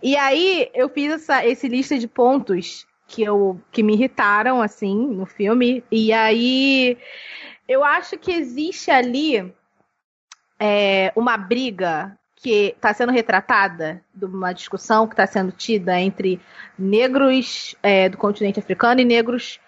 E 0.01 0.15
aí 0.15 0.69
eu 0.73 0.89
fiz 0.89 1.13
essa 1.13 1.45
esse 1.45 1.67
lista 1.67 1.97
de 1.97 2.07
pontos 2.07 2.87
que 3.07 3.23
eu 3.23 3.59
que 3.71 3.83
me 3.83 3.93
irritaram 3.93 4.61
assim 4.61 4.95
no 4.95 5.25
filme. 5.25 5.83
E 5.91 6.11
aí 6.13 6.97
eu 7.67 7.83
acho 7.83 8.17
que 8.17 8.31
existe 8.31 8.89
ali 8.91 9.53
é, 10.59 11.11
uma 11.15 11.37
briga 11.37 12.17
que 12.35 12.73
está 12.75 12.93
sendo 12.93 13.11
retratada 13.11 14.03
de 14.13 14.25
uma 14.25 14.53
discussão 14.53 15.07
que 15.07 15.13
está 15.13 15.25
sendo 15.25 15.51
tida 15.51 15.99
entre 15.99 16.39
negros 16.77 17.75
é, 17.81 18.07
do 18.07 18.17
continente 18.17 18.59
africano 18.59 19.01
e 19.01 19.05
negros 19.05 19.59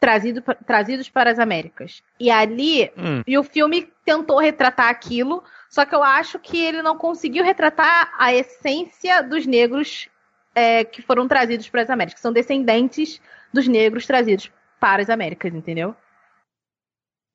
trazido, 0.00 0.42
trazidos 0.66 1.10
para 1.10 1.30
as 1.30 1.38
Américas. 1.38 2.02
E 2.18 2.30
ali, 2.30 2.90
hum. 2.96 3.22
e 3.26 3.36
o 3.36 3.42
filme 3.42 3.92
tentou 4.04 4.38
retratar 4.38 4.88
aquilo, 4.88 5.42
só 5.68 5.84
que 5.84 5.94
eu 5.94 6.02
acho 6.02 6.38
que 6.38 6.58
ele 6.58 6.82
não 6.82 6.96
conseguiu 6.96 7.44
retratar 7.44 8.12
a 8.18 8.34
essência 8.34 9.22
dos 9.22 9.46
negros 9.46 10.08
é, 10.54 10.84
que 10.84 11.02
foram 11.02 11.28
trazidos 11.28 11.68
para 11.68 11.82
as 11.82 11.90
Américas, 11.90 12.14
que 12.14 12.20
são 12.20 12.32
descendentes 12.32 13.20
dos 13.52 13.68
negros 13.68 14.06
trazidos 14.06 14.50
para 14.80 15.02
as 15.02 15.10
Américas, 15.10 15.54
entendeu? 15.54 15.94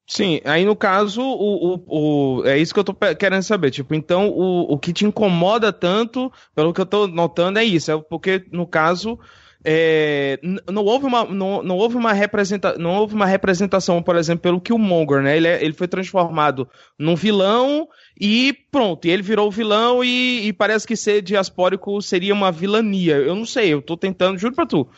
Sim, 0.08 0.42
aí 0.44 0.66
no 0.66 0.76
caso, 0.76 1.22
o, 1.22 1.76
o, 1.88 2.40
o, 2.40 2.46
é 2.46 2.58
isso 2.58 2.74
que 2.74 2.80
eu 2.80 2.84
tô 2.84 2.94
querendo 2.94 3.44
saber. 3.44 3.72
Tipo, 3.72 3.96
então, 3.96 4.28
o, 4.30 4.74
o 4.74 4.78
que 4.78 4.92
te 4.92 5.06
incomoda 5.06 5.72
tanto, 5.72 6.32
pelo 6.54 6.74
que 6.74 6.82
eu 6.82 6.86
tô 6.86 7.08
notando, 7.08 7.60
é 7.60 7.64
isso. 7.64 7.92
É 7.92 7.98
porque, 7.98 8.46
no 8.52 8.68
caso, 8.68 9.18
é, 9.64 10.40
não 10.68 10.84
houve 10.84 11.06
uma 11.06 11.24
não, 11.24 11.62
não 11.62 11.78
houve 11.78 11.96
uma 11.96 12.14
representa, 12.14 12.78
não 12.80 12.96
houve 12.96 13.14
uma 13.14 13.28
representação 13.28 14.02
por 14.02 14.16
exemplo 14.16 14.42
pelo 14.42 14.60
Killmonger 14.60 15.22
né? 15.22 15.38
Ele, 15.38 15.48
é, 15.48 15.64
ele 15.64 15.74
foi 15.74 15.88
transformado 15.88 16.68
num 16.98 17.16
vilão 17.16 17.88
e 18.20 18.54
pronto 18.72 19.06
ele 19.06 19.22
virou 19.22 19.52
vilão 19.52 20.04
e, 20.04 20.48
e, 20.48 20.54
parece 20.54 20.88
que 20.88 20.96
ser 20.96 21.22
diaspórico 21.22 22.02
seria 22.02 22.34
uma 22.34 22.52
vilania. 22.52 23.18
Eu 23.18 23.36
não 23.36 23.46
sei 23.46 23.72
eu 23.72 23.82
tô 23.82 23.96
tentando 23.96 24.38
juro 24.38 24.56
pra 24.56 24.66
tu. 24.66 24.90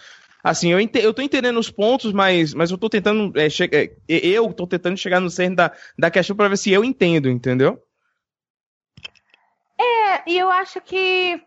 Assim 0.41 0.72
eu, 0.72 0.80
ente, 0.80 0.97
eu 0.99 1.14
tô 1.14 1.22
entendendo 1.22 1.59
os 1.59 1.70
pontos 1.70 2.14
mas 2.14 2.53
mas 2.53 2.72
eu 2.72 2.78
tô 2.78 2.89
tentando 2.89 3.34
é, 3.38 3.47
é, 3.47 3.89
eu 4.07 4.53
tô 4.53 4.66
tentando 4.66 4.97
chegar 4.97 5.20
no 5.20 5.30
centro 5.30 5.57
da, 5.57 5.74
da 5.99 6.09
questão 6.09 6.38
para 6.38 6.47
ver 6.47 6.57
se 6.57 6.72
eu 6.72 6.86
entendo 6.86 7.30
entendeu? 7.30 7.82
É 9.78 10.32
e 10.32 10.38
eu 10.38 10.49
acho 10.49 10.80
que 10.80 11.41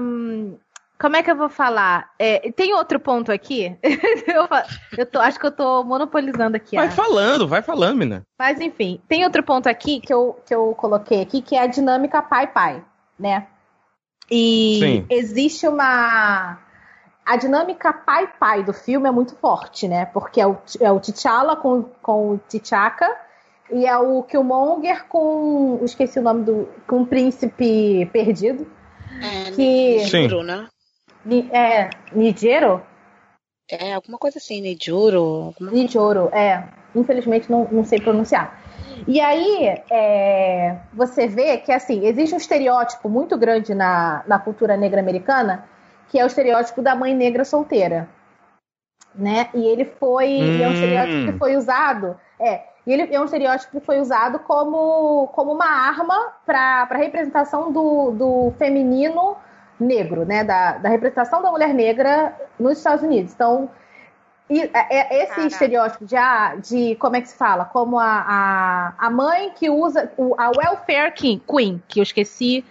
um 0.00 0.56
como 1.00 1.16
é 1.16 1.22
que 1.22 1.30
eu 1.30 1.36
vou 1.36 1.48
falar? 1.48 2.10
É, 2.18 2.52
tem 2.52 2.74
outro 2.74 3.00
ponto 3.00 3.32
aqui. 3.32 3.74
eu, 3.82 4.46
eu 4.98 5.06
tô, 5.06 5.18
acho 5.18 5.40
que 5.40 5.46
eu 5.46 5.50
tô 5.50 5.82
monopolizando 5.82 6.58
aqui. 6.58 6.76
Vai 6.76 6.90
falando, 6.90 7.48
vai 7.48 7.62
falando, 7.62 7.96
menina. 7.96 8.22
Mas 8.38 8.60
enfim, 8.60 9.00
tem 9.08 9.24
outro 9.24 9.42
ponto 9.42 9.66
aqui 9.66 9.98
que 9.98 10.12
eu, 10.12 10.38
que 10.44 10.54
eu 10.54 10.74
coloquei 10.74 11.22
aqui, 11.22 11.40
que 11.40 11.56
é 11.56 11.62
a 11.62 11.66
dinâmica 11.66 12.20
pai-pai, 12.20 12.84
né? 13.18 13.46
E 14.30 14.78
Sim. 14.78 15.06
existe 15.08 15.66
uma. 15.66 16.58
A 17.24 17.36
dinâmica 17.36 17.92
pai-pai 17.94 18.62
do 18.62 18.74
filme 18.74 19.08
é 19.08 19.10
muito 19.10 19.34
forte, 19.36 19.88
né? 19.88 20.04
Porque 20.04 20.38
é 20.38 20.46
o, 20.46 20.58
é 20.80 20.92
o 20.92 21.00
T'Challa 21.00 21.56
com, 21.56 21.84
com 22.02 22.34
o 22.34 22.38
T'Chaka 22.38 23.08
e 23.72 23.86
é 23.86 23.96
o 23.96 24.22
Killmonger 24.22 25.06
com. 25.06 25.80
Esqueci 25.82 26.18
o 26.18 26.22
nome 26.22 26.44
do. 26.44 26.68
Com 26.86 27.02
o 27.02 27.06
príncipe 27.06 28.04
perdido. 28.12 28.70
É, 29.22 29.50
que... 29.50 30.00
Sim. 30.06 30.42
né? 30.44 30.68
Ni, 31.24 31.48
é, 31.52 31.90
Nigero? 32.12 32.82
É, 33.70 33.94
alguma 33.94 34.18
coisa 34.18 34.38
assim, 34.38 34.60
Nijuro. 34.60 35.18
Alguma... 35.46 35.70
Nijoro, 35.70 36.28
é. 36.32 36.64
Infelizmente 36.94 37.50
não, 37.50 37.68
não 37.70 37.84
sei 37.84 38.00
pronunciar. 38.00 38.58
E 39.06 39.20
aí, 39.20 39.80
é, 39.90 40.76
você 40.92 41.28
vê 41.28 41.56
que, 41.58 41.70
assim, 41.70 42.04
existe 42.04 42.34
um 42.34 42.38
estereótipo 42.38 43.08
muito 43.08 43.38
grande 43.38 43.74
na, 43.74 44.24
na 44.26 44.38
cultura 44.38 44.76
negra 44.76 45.00
americana, 45.00 45.64
que 46.08 46.18
é 46.18 46.24
o 46.24 46.26
estereótipo 46.26 46.82
da 46.82 46.96
mãe 46.96 47.14
negra 47.14 47.44
solteira. 47.44 48.08
Né? 49.14 49.48
E 49.54 49.64
ele 49.66 49.84
foi. 49.84 50.28
Hum. 50.28 50.62
É 50.62 50.68
um 50.68 50.72
estereótipo 50.72 51.32
que 51.32 51.38
foi 51.38 51.56
usado. 51.56 52.16
É, 52.38 52.62
e 52.86 52.92
ele 52.92 53.14
é 53.14 53.20
um 53.20 53.24
estereótipo 53.24 53.72
que 53.78 53.86
foi 53.86 54.00
usado 54.00 54.40
como, 54.40 55.28
como 55.28 55.52
uma 55.52 55.66
arma 55.66 56.32
para 56.44 56.88
a 56.90 56.96
representação 56.96 57.70
do, 57.70 58.10
do 58.10 58.52
feminino 58.58 59.36
negro, 59.84 60.24
né? 60.24 60.44
Da, 60.44 60.78
da 60.78 60.88
representação 60.88 61.42
da 61.42 61.50
mulher 61.50 61.74
negra 61.74 62.34
nos 62.58 62.78
Estados 62.78 63.02
Unidos. 63.02 63.32
Então, 63.32 63.70
e, 64.50 64.62
é, 64.62 64.70
é 64.74 65.22
esse 65.22 65.34
Caraca. 65.34 65.46
estereótipo 65.46 66.04
de, 66.04 66.16
ah, 66.16 66.56
de, 66.56 66.96
como 66.96 67.14
é 67.14 67.20
que 67.20 67.28
se 67.28 67.36
fala? 67.36 67.64
Como 67.64 67.98
a, 67.98 68.24
a, 68.28 68.94
a 68.98 69.10
mãe 69.10 69.52
que 69.54 69.70
usa 69.70 70.12
o, 70.16 70.34
a 70.36 70.50
welfare 70.50 71.12
king, 71.12 71.40
queen, 71.48 71.80
que 71.86 72.00
eu 72.00 72.02
esqueci. 72.02 72.64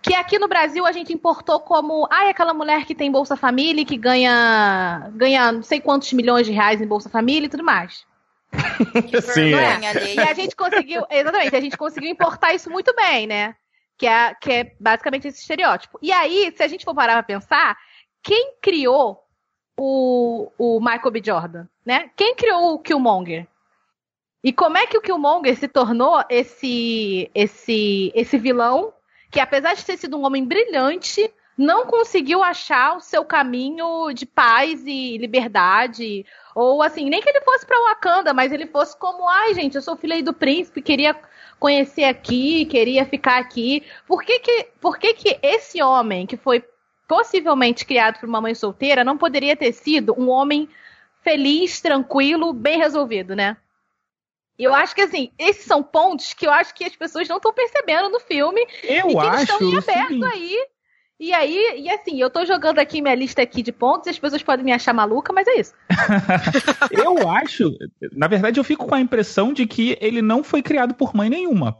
Que 0.00 0.14
aqui 0.14 0.38
no 0.38 0.46
Brasil 0.46 0.86
a 0.86 0.92
gente 0.92 1.12
importou 1.12 1.58
como, 1.58 2.06
ah, 2.08 2.26
é 2.26 2.30
aquela 2.30 2.54
mulher 2.54 2.84
que 2.84 2.94
tem 2.94 3.10
Bolsa 3.10 3.36
Família 3.36 3.84
que 3.84 3.96
ganha, 3.96 5.10
ganha 5.14 5.50
não 5.50 5.64
sei 5.64 5.80
quantos 5.80 6.12
milhões 6.12 6.46
de 6.46 6.52
reais 6.52 6.80
em 6.80 6.86
Bolsa 6.86 7.08
Família 7.08 7.46
e 7.46 7.50
tudo 7.50 7.64
mais. 7.64 8.06
Sim, 9.34 9.54
é. 9.54 10.14
E 10.14 10.20
a 10.20 10.32
gente 10.34 10.54
conseguiu, 10.54 11.04
exatamente, 11.10 11.56
a 11.56 11.60
gente 11.60 11.76
conseguiu 11.76 12.08
importar 12.08 12.54
isso 12.54 12.70
muito 12.70 12.94
bem, 12.94 13.26
né? 13.26 13.56
Que 13.98 14.06
é, 14.06 14.34
que 14.34 14.52
é 14.52 14.76
basicamente 14.78 15.28
esse 15.28 15.40
estereótipo. 15.40 15.98
E 16.02 16.12
aí, 16.12 16.52
se 16.54 16.62
a 16.62 16.68
gente 16.68 16.84
for 16.84 16.94
parar 16.94 17.14
pra 17.14 17.22
pensar, 17.22 17.76
quem 18.22 18.54
criou 18.60 19.24
o, 19.78 20.50
o 20.58 20.80
Michael 20.80 21.10
B. 21.10 21.22
Jordan, 21.24 21.66
né? 21.84 22.10
Quem 22.16 22.34
criou 22.34 22.74
o 22.74 22.78
Killmonger? 22.78 23.46
E 24.42 24.52
como 24.52 24.76
é 24.76 24.86
que 24.86 24.96
o 24.96 25.00
Killmonger 25.00 25.56
se 25.56 25.68
tornou 25.68 26.22
esse, 26.28 27.30
esse, 27.34 28.12
esse 28.14 28.38
vilão 28.38 28.92
que, 29.30 29.40
apesar 29.40 29.74
de 29.74 29.84
ter 29.84 29.96
sido 29.96 30.16
um 30.16 30.24
homem 30.24 30.44
brilhante, 30.44 31.32
não 31.56 31.86
conseguiu 31.86 32.42
achar 32.42 32.96
o 32.96 33.00
seu 33.00 33.24
caminho 33.24 34.12
de 34.12 34.26
paz 34.26 34.84
e 34.86 35.16
liberdade. 35.18 36.24
Ou 36.54 36.82
assim, 36.82 37.08
nem 37.08 37.22
que 37.22 37.28
ele 37.28 37.40
fosse 37.40 37.66
para 37.66 37.82
Wakanda, 37.88 38.34
mas 38.34 38.52
ele 38.52 38.66
fosse 38.66 38.96
como, 38.98 39.28
ai, 39.28 39.54
gente, 39.54 39.74
eu 39.74 39.82
sou 39.82 39.96
filha 39.96 40.22
do 40.22 40.32
príncipe, 40.32 40.82
queria 40.82 41.16
conhecer 41.58 42.04
aqui, 42.04 42.64
queria 42.66 43.04
ficar 43.04 43.38
aqui. 43.38 43.84
Por 44.06 44.22
que 44.22 44.38
que, 44.38 44.68
por 44.80 44.98
que, 44.98 45.14
que 45.14 45.38
esse 45.42 45.82
homem 45.82 46.26
que 46.26 46.36
foi 46.36 46.62
possivelmente 47.08 47.84
criado 47.84 48.18
por 48.18 48.28
uma 48.28 48.40
mãe 48.40 48.54
solteira, 48.54 49.04
não 49.04 49.16
poderia 49.16 49.56
ter 49.56 49.72
sido 49.72 50.14
um 50.18 50.28
homem 50.28 50.68
feliz, 51.22 51.80
tranquilo, 51.80 52.52
bem 52.52 52.78
resolvido, 52.78 53.34
né? 53.34 53.56
E 54.58 54.64
eu 54.64 54.74
acho 54.74 54.94
que, 54.94 55.02
assim, 55.02 55.30
esses 55.38 55.64
são 55.64 55.82
pontos 55.82 56.32
que 56.32 56.46
eu 56.46 56.50
acho 56.50 56.74
que 56.74 56.84
as 56.84 56.96
pessoas 56.96 57.28
não 57.28 57.36
estão 57.36 57.52
percebendo 57.52 58.08
no 58.08 58.18
filme. 58.20 58.66
Eu 58.82 59.10
e 59.10 59.12
que 59.12 59.18
acho. 59.18 59.42
estão 59.42 59.60
em 59.60 59.76
aberto 59.76 60.24
aí. 60.24 60.66
E 61.18 61.32
aí, 61.32 61.80
e 61.82 61.90
assim, 61.90 62.20
eu 62.20 62.28
tô 62.28 62.44
jogando 62.44 62.78
aqui 62.78 63.00
minha 63.00 63.14
lista 63.14 63.40
aqui 63.40 63.62
de 63.62 63.72
pontos, 63.72 64.06
e 64.06 64.10
as 64.10 64.18
pessoas 64.18 64.42
podem 64.42 64.64
me 64.64 64.72
achar 64.72 64.92
maluca, 64.92 65.32
mas 65.32 65.46
é 65.48 65.60
isso. 65.60 65.72
eu 66.92 67.28
acho, 67.30 67.74
na 68.12 68.28
verdade, 68.28 68.60
eu 68.60 68.64
fico 68.64 68.86
com 68.86 68.94
a 68.94 69.00
impressão 69.00 69.52
de 69.52 69.66
que 69.66 69.96
ele 70.00 70.20
não 70.20 70.44
foi 70.44 70.62
criado 70.62 70.94
por 70.94 71.14
mãe 71.14 71.30
nenhuma. 71.30 71.78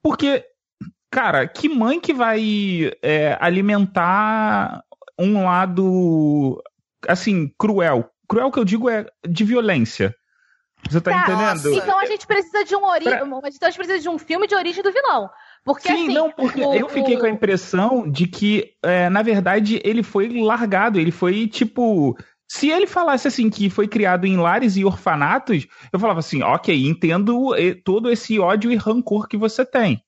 Porque 0.00 0.44
Cara, 1.10 1.46
que 1.48 1.68
mãe 1.68 2.00
que 2.00 2.12
vai 2.12 2.92
é, 3.02 3.36
alimentar 3.40 4.82
um 5.18 5.44
lado, 5.44 6.62
assim, 7.06 7.50
cruel? 7.58 8.10
Cruel 8.28 8.50
que 8.50 8.58
eu 8.58 8.64
digo 8.64 8.90
é 8.90 9.06
de 9.26 9.44
violência. 9.44 10.14
Você 10.88 11.00
tá, 11.00 11.10
tá 11.10 11.32
entendendo? 11.32 11.72
Então 11.74 11.98
a 11.98 12.04
gente 12.04 12.26
precisa 12.26 12.64
de 12.64 12.76
um 12.76 12.84
ori... 12.84 13.04
pra... 13.04 13.22
então 13.24 13.40
a 13.42 13.50
gente 13.70 13.76
precisa 13.76 13.98
de 13.98 14.08
um 14.08 14.18
filme 14.18 14.46
de 14.46 14.54
origem 14.54 14.82
do 14.82 14.92
vilão. 14.92 15.30
Porque, 15.68 15.86
Sim, 15.86 16.04
assim, 16.04 16.14
não, 16.14 16.32
porque 16.32 16.62
o, 16.62 16.72
eu 16.72 16.88
fiquei 16.88 17.18
com 17.18 17.26
a 17.26 17.28
impressão 17.28 18.10
de 18.10 18.26
que, 18.26 18.72
é, 18.82 19.10
na 19.10 19.20
verdade, 19.20 19.78
ele 19.84 20.02
foi 20.02 20.26
largado, 20.42 20.98
ele 20.98 21.10
foi 21.10 21.46
tipo. 21.46 22.16
Se 22.50 22.70
ele 22.70 22.86
falasse 22.86 23.28
assim 23.28 23.50
que 23.50 23.68
foi 23.68 23.86
criado 23.86 24.24
em 24.24 24.38
lares 24.38 24.78
e 24.78 24.84
orfanatos, 24.86 25.66
eu 25.92 26.00
falava 26.00 26.20
assim, 26.20 26.42
ok, 26.42 26.74
entendo 26.88 27.50
todo 27.84 28.10
esse 28.10 28.38
ódio 28.38 28.72
e 28.72 28.76
rancor 28.76 29.28
que 29.28 29.36
você 29.36 29.62
tem. 29.62 30.02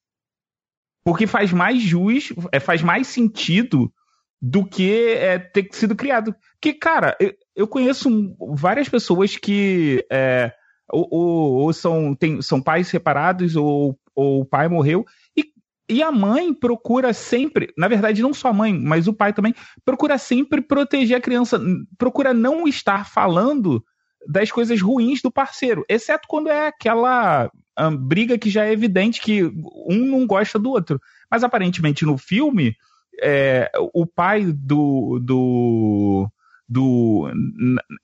Porque 1.05 1.27
faz 1.27 1.53
mais 1.53 1.83
jus, 1.83 2.33
é, 2.51 2.59
faz 2.59 2.81
mais 2.81 3.09
sentido 3.09 3.93
do 4.41 4.65
que 4.65 5.09
é, 5.13 5.39
ter 5.39 5.69
sido 5.73 5.95
criado. 5.95 6.35
Que, 6.59 6.73
cara, 6.73 7.15
eu, 7.21 7.35
eu 7.55 7.69
conheço 7.69 8.35
várias 8.57 8.89
pessoas 8.89 9.37
que 9.37 10.03
é, 10.11 10.55
ou, 10.91 11.07
ou, 11.11 11.53
ou, 11.65 11.73
são, 11.75 12.15
tem, 12.15 12.41
são 12.41 12.63
pais 12.63 12.89
separados 12.89 13.57
ou, 13.57 13.99
ou 14.15 14.41
o 14.41 14.45
pai 14.45 14.69
morreu. 14.69 15.05
E, 15.37 15.50
e 15.91 16.03
a 16.03 16.13
mãe 16.13 16.55
procura 16.55 17.13
sempre, 17.13 17.73
na 17.77 17.89
verdade, 17.89 18.23
não 18.23 18.33
só 18.33 18.49
a 18.49 18.53
mãe, 18.53 18.73
mas 18.73 19.09
o 19.09 19.13
pai 19.13 19.33
também, 19.33 19.55
procura 19.85 20.17
sempre 20.17 20.61
proteger 20.61 21.17
a 21.17 21.21
criança, 21.21 21.61
procura 21.99 22.33
não 22.33 22.67
estar 22.69 23.07
falando 23.07 23.85
das 24.27 24.51
coisas 24.51 24.81
ruins 24.81 25.21
do 25.21 25.31
parceiro, 25.31 25.85
exceto 25.89 26.29
quando 26.29 26.49
é 26.49 26.69
aquela 26.69 27.51
um, 27.79 27.97
briga 27.97 28.39
que 28.39 28.51
já 28.51 28.67
é 28.67 28.73
evidente 28.73 29.21
que 29.21 29.45
um 29.87 30.07
não 30.07 30.27
gosta 30.27 30.59
do 30.59 30.71
outro. 30.71 31.01
Mas 31.31 31.43
aparentemente 31.43 32.05
no 32.05 32.17
filme, 32.17 32.77
é, 33.23 33.71
o 33.93 34.07
pai 34.07 34.53
do. 34.53 35.19
do, 35.21 36.31
do 36.69 37.31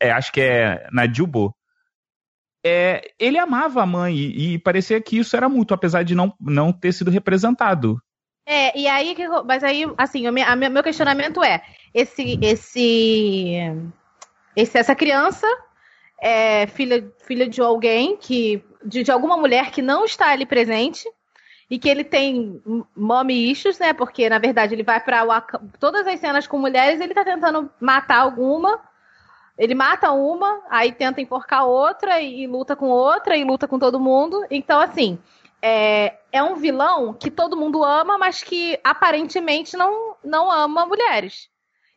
é, 0.00 0.10
acho 0.10 0.32
que 0.32 0.40
é 0.40 0.88
Najubo. 0.92 1.54
É, 2.68 3.12
ele 3.16 3.38
amava 3.38 3.80
a 3.80 3.86
mãe 3.86 4.16
e, 4.16 4.54
e 4.54 4.58
parecia 4.58 5.00
que 5.00 5.18
isso 5.18 5.36
era 5.36 5.48
mútuo, 5.48 5.76
apesar 5.76 6.02
de 6.02 6.16
não, 6.16 6.34
não 6.40 6.72
ter 6.72 6.92
sido 6.92 7.12
representado. 7.12 8.02
É, 8.44 8.76
e 8.76 8.88
aí, 8.88 9.14
mas 9.44 9.62
aí, 9.62 9.84
assim, 9.96 10.26
o 10.28 10.32
meu, 10.32 10.70
meu 10.70 10.82
questionamento 10.82 11.44
é: 11.44 11.62
esse, 11.94 12.36
esse, 12.42 13.54
esse, 14.56 14.78
essa 14.78 14.96
criança 14.96 15.46
é 16.20 16.66
filha, 16.66 17.08
filha 17.24 17.48
de 17.48 17.60
alguém 17.60 18.16
que. 18.16 18.64
De, 18.84 19.02
de 19.02 19.10
alguma 19.10 19.36
mulher 19.36 19.70
que 19.70 19.82
não 19.82 20.04
está 20.04 20.30
ali 20.30 20.46
presente 20.46 21.08
e 21.68 21.78
que 21.78 21.88
ele 21.88 22.04
tem 22.04 22.62
mommy 22.96 23.50
issues, 23.50 23.78
né? 23.78 23.92
Porque 23.92 24.28
na 24.28 24.38
verdade 24.38 24.74
ele 24.74 24.84
vai 24.84 25.00
para 25.00 25.40
todas 25.80 26.06
as 26.06 26.20
cenas 26.20 26.46
com 26.46 26.58
mulheres, 26.58 27.00
ele 27.00 27.14
tá 27.14 27.24
tentando 27.24 27.70
matar 27.80 28.18
alguma. 28.18 28.80
Ele 29.58 29.74
mata 29.74 30.12
uma, 30.12 30.62
aí 30.68 30.92
tenta 30.92 31.20
enforcar 31.20 31.66
outra 31.66 32.20
e, 32.20 32.42
e 32.42 32.46
luta 32.46 32.76
com 32.76 32.88
outra 32.88 33.36
e 33.36 33.44
luta 33.44 33.66
com 33.66 33.78
todo 33.78 33.98
mundo. 33.98 34.44
Então 34.50 34.78
assim, 34.78 35.18
é, 35.62 36.18
é 36.30 36.42
um 36.42 36.56
vilão 36.56 37.14
que 37.14 37.30
todo 37.30 37.56
mundo 37.56 37.82
ama, 37.82 38.18
mas 38.18 38.42
que 38.42 38.78
aparentemente 38.84 39.76
não 39.76 40.16
não 40.22 40.50
ama 40.50 40.86
mulheres. 40.86 41.48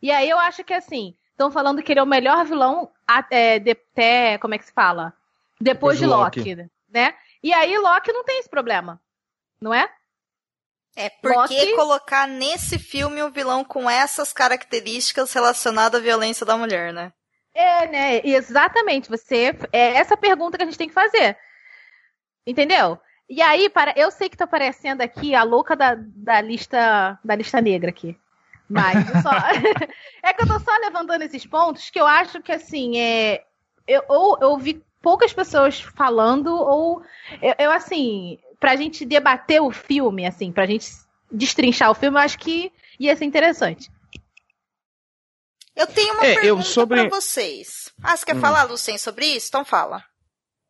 E 0.02 0.12
aí 0.12 0.30
eu 0.30 0.40
acho 0.40 0.64
que 0.64 0.74
assim, 0.74 1.16
estão 1.32 1.52
falando 1.52 1.84
que 1.84 1.92
ele 1.92 2.00
é 2.00 2.04
o 2.04 2.08
melhor 2.08 2.46
vilão 2.46 2.90
até, 3.06 3.60
de, 3.60 3.72
até 3.72 4.38
como 4.38 4.56
é 4.56 4.58
que 4.58 4.66
se 4.66 4.74
fala? 4.74 5.14
Depois, 5.60 5.98
Depois 5.98 6.00
de 6.00 6.06
Loki, 6.06 6.40
Loki, 6.40 6.72
né? 6.90 7.14
E 7.44 7.54
aí 7.54 7.78
Loki 7.78 8.12
não 8.14 8.24
tem 8.24 8.40
esse 8.40 8.50
problema, 8.50 9.02
não 9.62 9.74
é? 9.74 9.90
É, 10.96 11.10
por 11.10 11.34
Loki... 11.34 11.56
que 11.56 11.76
colocar 11.76 12.28
nesse 12.28 12.80
filme 12.80 13.22
um 13.22 13.30
vilão 13.30 13.64
com 13.64 13.90
essas 13.90 14.34
características 14.34 15.34
relacionadas 15.34 16.00
à 16.00 16.04
violência 16.04 16.46
da 16.46 16.58
mulher, 16.58 16.94
né? 16.94 17.14
É, 17.54 17.88
né? 17.88 18.22
Exatamente. 18.24 19.10
Você 19.10 19.56
é 19.72 19.94
essa 19.94 20.16
pergunta 20.16 20.58
que 20.58 20.64
a 20.64 20.66
gente 20.66 20.78
tem 20.78 20.88
que 20.88 20.94
fazer. 20.94 21.38
Entendeu? 22.46 23.00
E 23.30 23.42
aí, 23.42 23.70
para, 23.70 23.94
eu 23.96 24.10
sei 24.10 24.28
que 24.28 24.38
tá 24.38 24.46
aparecendo 24.46 25.02
aqui 25.02 25.36
a 25.36 25.44
louca 25.44 25.76
da, 25.76 25.96
da 25.98 26.42
lista 26.42 27.20
da 27.24 27.36
lista 27.36 27.62
negra 27.62 27.90
aqui. 27.90 28.18
Mas 28.68 29.06
só... 29.22 29.30
é 30.24 30.34
que 30.34 30.44
eu 30.44 30.48
tô 30.48 30.60
só 30.60 30.76
levantando 30.78 31.24
esses 31.24 31.46
pontos 31.46 31.90
que 31.90 32.00
eu 32.00 32.08
acho 32.08 32.42
que 32.42 32.52
assim, 32.52 33.00
é. 33.00 33.44
Eu, 33.88 34.04
ou 34.08 34.38
eu 34.42 34.58
vi 34.58 34.84
poucas 35.02 35.34
pessoas 35.34 35.82
falando, 35.82 36.54
ou 36.54 37.02
eu, 37.42 37.56
eu, 37.58 37.72
assim, 37.72 38.38
pra 38.60 38.76
gente 38.76 39.06
debater 39.06 39.62
o 39.62 39.72
filme, 39.72 40.26
assim, 40.26 40.52
pra 40.52 40.66
gente 40.66 40.88
destrinchar 41.32 41.90
o 41.90 41.96
filme, 41.96 42.18
eu 42.18 42.22
acho 42.22 42.38
que 42.38 42.72
ia 43.00 43.16
ser 43.16 43.26
interessante. 43.26 43.90
Eu 45.80 45.88
tenho 45.88 46.14
uma 46.14 46.26
é, 46.26 46.36
pergunta 46.36 46.66
sobre... 46.66 47.08
pra 47.08 47.22
vocês. 47.22 47.90
Ah, 48.04 48.16
você 48.16 48.26
quer 48.26 48.36
hum. 48.36 48.42
falar, 48.42 48.64
Lucien, 48.64 48.98
sobre 48.98 49.26
isso? 49.26 49.48
Então 49.48 49.64
fala. 49.64 50.04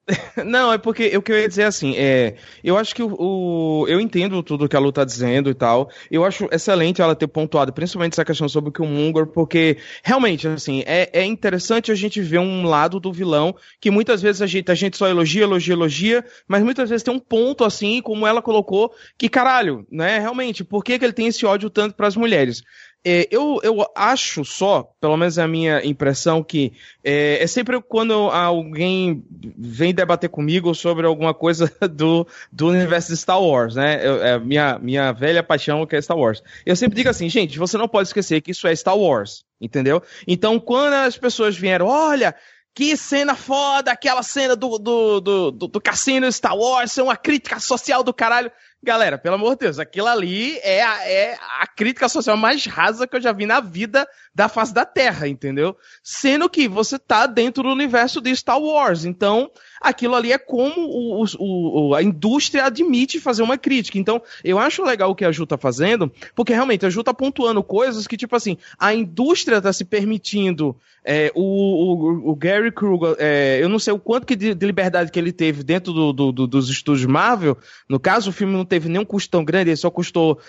Não, 0.45 0.71
é 0.71 0.77
porque 0.77 1.15
o 1.15 1.21
que 1.21 1.31
eu 1.31 1.39
ia 1.39 1.47
dizer 1.47 1.63
assim, 1.63 1.95
é, 1.95 2.35
eu 2.63 2.77
acho 2.77 2.95
que 2.95 3.03
o, 3.03 3.15
o, 3.19 3.87
eu 3.87 3.99
entendo 3.99 4.41
tudo 4.41 4.67
que 4.67 4.75
a 4.75 4.79
Lu 4.79 4.91
tá 4.91 5.03
dizendo 5.03 5.49
e 5.49 5.53
tal. 5.53 5.89
Eu 6.09 6.23
acho 6.25 6.47
excelente 6.51 7.01
ela 7.01 7.15
ter 7.15 7.27
pontuado, 7.27 7.73
principalmente 7.73 8.13
essa 8.13 8.25
questão 8.25 8.47
sobre 8.49 8.69
o 8.69 8.73
Killmonger, 8.73 9.27
porque 9.27 9.77
realmente, 10.03 10.47
assim, 10.47 10.83
é, 10.85 11.09
é 11.13 11.25
interessante 11.25 11.91
a 11.91 11.95
gente 11.95 12.21
ver 12.21 12.39
um 12.39 12.65
lado 12.65 12.99
do 12.99 13.11
vilão 13.11 13.55
que 13.79 13.91
muitas 13.91 14.21
vezes 14.21 14.41
a 14.41 14.47
gente, 14.47 14.71
a 14.71 14.75
gente 14.75 14.97
só 14.97 15.07
elogia, 15.07 15.43
elogia, 15.43 15.73
elogia, 15.73 16.25
mas 16.47 16.63
muitas 16.63 16.89
vezes 16.89 17.03
tem 17.03 17.13
um 17.13 17.19
ponto 17.19 17.63
assim, 17.63 18.01
como 18.01 18.25
ela 18.25 18.41
colocou, 18.41 18.93
que 19.17 19.29
caralho, 19.29 19.85
né? 19.91 20.19
Realmente, 20.19 20.63
por 20.63 20.83
que, 20.83 20.97
que 20.97 21.05
ele 21.05 21.13
tem 21.13 21.27
esse 21.27 21.45
ódio 21.45 21.69
tanto 21.69 21.95
para 21.95 22.07
as 22.07 22.15
mulheres? 22.15 22.63
É, 23.05 23.27
eu, 23.31 23.59
eu 23.63 23.85
acho 23.95 24.43
só, 24.43 24.91
pelo 24.99 25.15
menos 25.15 25.37
é 25.37 25.43
a 25.43 25.47
minha 25.47 25.85
impressão, 25.85 26.43
que 26.43 26.73
é, 27.03 27.41
é, 27.41 27.47
sempre 27.47 27.81
quando 27.81 28.13
alguém 28.13 29.23
vem 29.57 29.93
debater 29.93 30.29
comigo 30.29 30.75
sobre 30.75 31.05
alguma 31.05 31.33
coisa 31.33 31.71
do, 31.91 32.27
do 32.51 32.67
universo 32.67 33.11
de 33.11 33.17
Star 33.17 33.41
Wars, 33.41 33.75
né? 33.75 34.05
Eu, 34.05 34.23
é 34.23 34.39
minha, 34.39 34.77
minha 34.79 35.11
velha 35.13 35.41
paixão 35.41 35.85
que 35.85 35.95
é 35.95 36.01
Star 36.01 36.17
Wars. 36.17 36.43
Eu 36.65 36.75
sempre 36.75 36.97
digo 36.97 37.09
assim, 37.09 37.29
gente, 37.29 37.57
você 37.57 37.77
não 37.77 37.87
pode 37.87 38.09
esquecer 38.09 38.41
que 38.41 38.51
isso 38.51 38.67
é 38.67 38.75
Star 38.75 38.97
Wars, 38.97 39.45
entendeu? 39.61 40.03
Então, 40.27 40.59
quando 40.59 40.93
as 40.93 41.17
pessoas 41.17 41.57
vieram, 41.57 41.87
olha, 41.87 42.35
que 42.75 42.95
cena 42.95 43.35
foda, 43.35 43.91
aquela 43.91 44.23
cena 44.23 44.55
do, 44.55 44.77
do, 44.77 45.19
do, 45.19 45.51
do, 45.51 45.67
do 45.67 45.81
cassino 45.81 46.31
Star 46.31 46.55
Wars, 46.55 46.97
é 46.97 47.03
uma 47.03 47.17
crítica 47.17 47.59
social 47.59 48.03
do 48.03 48.13
caralho. 48.13 48.51
Galera, 48.81 49.17
pelo 49.17 49.35
amor 49.35 49.51
de 49.51 49.65
Deus, 49.65 49.77
aquilo 49.77 50.07
ali 50.07 50.57
é 50.59 50.81
a, 50.81 51.09
é 51.09 51.37
a 51.59 51.67
crítica 51.67 52.07
social 52.07 52.37
mais 52.37 52.65
rasa 52.65 53.05
que 53.05 53.13
eu 53.17 53.21
já 53.21 53.33
vi 53.33 53.45
na 53.45 53.59
vida 53.59 54.07
da 54.33 54.47
face 54.47 54.73
da 54.73 54.85
Terra, 54.85 55.27
entendeu? 55.27 55.77
Sendo 56.01 56.49
que 56.49 56.65
você 56.65 56.97
tá 56.97 57.27
dentro 57.27 57.63
do 57.63 57.69
universo 57.69 58.21
de 58.21 58.33
Star 58.33 58.57
Wars. 58.57 59.03
Então, 59.03 59.51
aquilo 59.81 60.15
ali 60.15 60.31
é 60.31 60.37
como 60.37 60.81
o, 60.81 61.25
o, 61.39 61.95
a 61.95 62.03
indústria 62.03 62.65
admite 62.65 63.19
fazer 63.19 63.41
uma 63.41 63.57
crítica. 63.57 63.97
Então, 63.97 64.21
eu 64.43 64.59
acho 64.59 64.83
legal 64.83 65.11
o 65.11 65.15
que 65.15 65.25
a 65.25 65.31
Ju 65.31 65.45
tá 65.45 65.57
fazendo, 65.57 66.11
porque 66.35 66.53
realmente 66.53 66.85
a 66.85 66.89
Ju 66.89 67.03
tá 67.03 67.13
pontuando 67.13 67.63
coisas 67.63 68.07
que, 68.07 68.17
tipo 68.17 68.35
assim, 68.35 68.57
a 68.77 68.93
indústria 68.93 69.61
tá 69.61 69.71
se 69.71 69.85
permitindo. 69.85 70.75
É, 71.03 71.31
o, 71.33 71.41
o, 71.41 72.31
o, 72.31 72.35
Gary 72.35 72.71
Kruger, 72.71 73.15
é, 73.17 73.57
eu 73.61 73.69
não 73.69 73.79
sei 73.79 73.93
o 73.93 73.99
quanto 73.99 74.27
que 74.27 74.35
de, 74.35 74.53
de, 74.53 74.65
liberdade 74.65 75.11
que 75.11 75.17
ele 75.17 75.31
teve 75.31 75.63
dentro 75.63 75.93
do, 75.93 76.11
do, 76.13 76.31
do, 76.31 76.47
dos 76.47 76.69
estúdios 76.69 77.05
Marvel. 77.05 77.57
No 77.87 77.99
caso, 77.99 78.29
o 78.29 78.33
filme 78.33 78.53
não 78.53 78.65
teve 78.65 78.89
nenhum 78.89 79.05
custo 79.05 79.29
tão 79.29 79.43
grande, 79.43 79.69
ele 79.69 79.77
só 79.77 79.89
custou. 79.89 80.39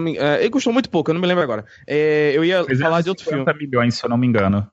Me, 0.00 0.18
é, 0.18 0.40
ele 0.40 0.50
custou 0.50 0.72
muito 0.72 0.90
pouco, 0.90 1.10
eu 1.10 1.14
não 1.14 1.20
me 1.20 1.26
lembro 1.26 1.42
agora. 1.42 1.64
É, 1.86 2.32
eu 2.34 2.44
ia 2.44 2.64
falar 2.76 3.02
de 3.02 3.08
outro 3.08 3.24
filme. 3.24 3.44
milhões, 3.54 3.94
se 3.94 4.04
eu 4.04 4.10
não 4.10 4.18
me 4.18 4.26
engano. 4.26 4.68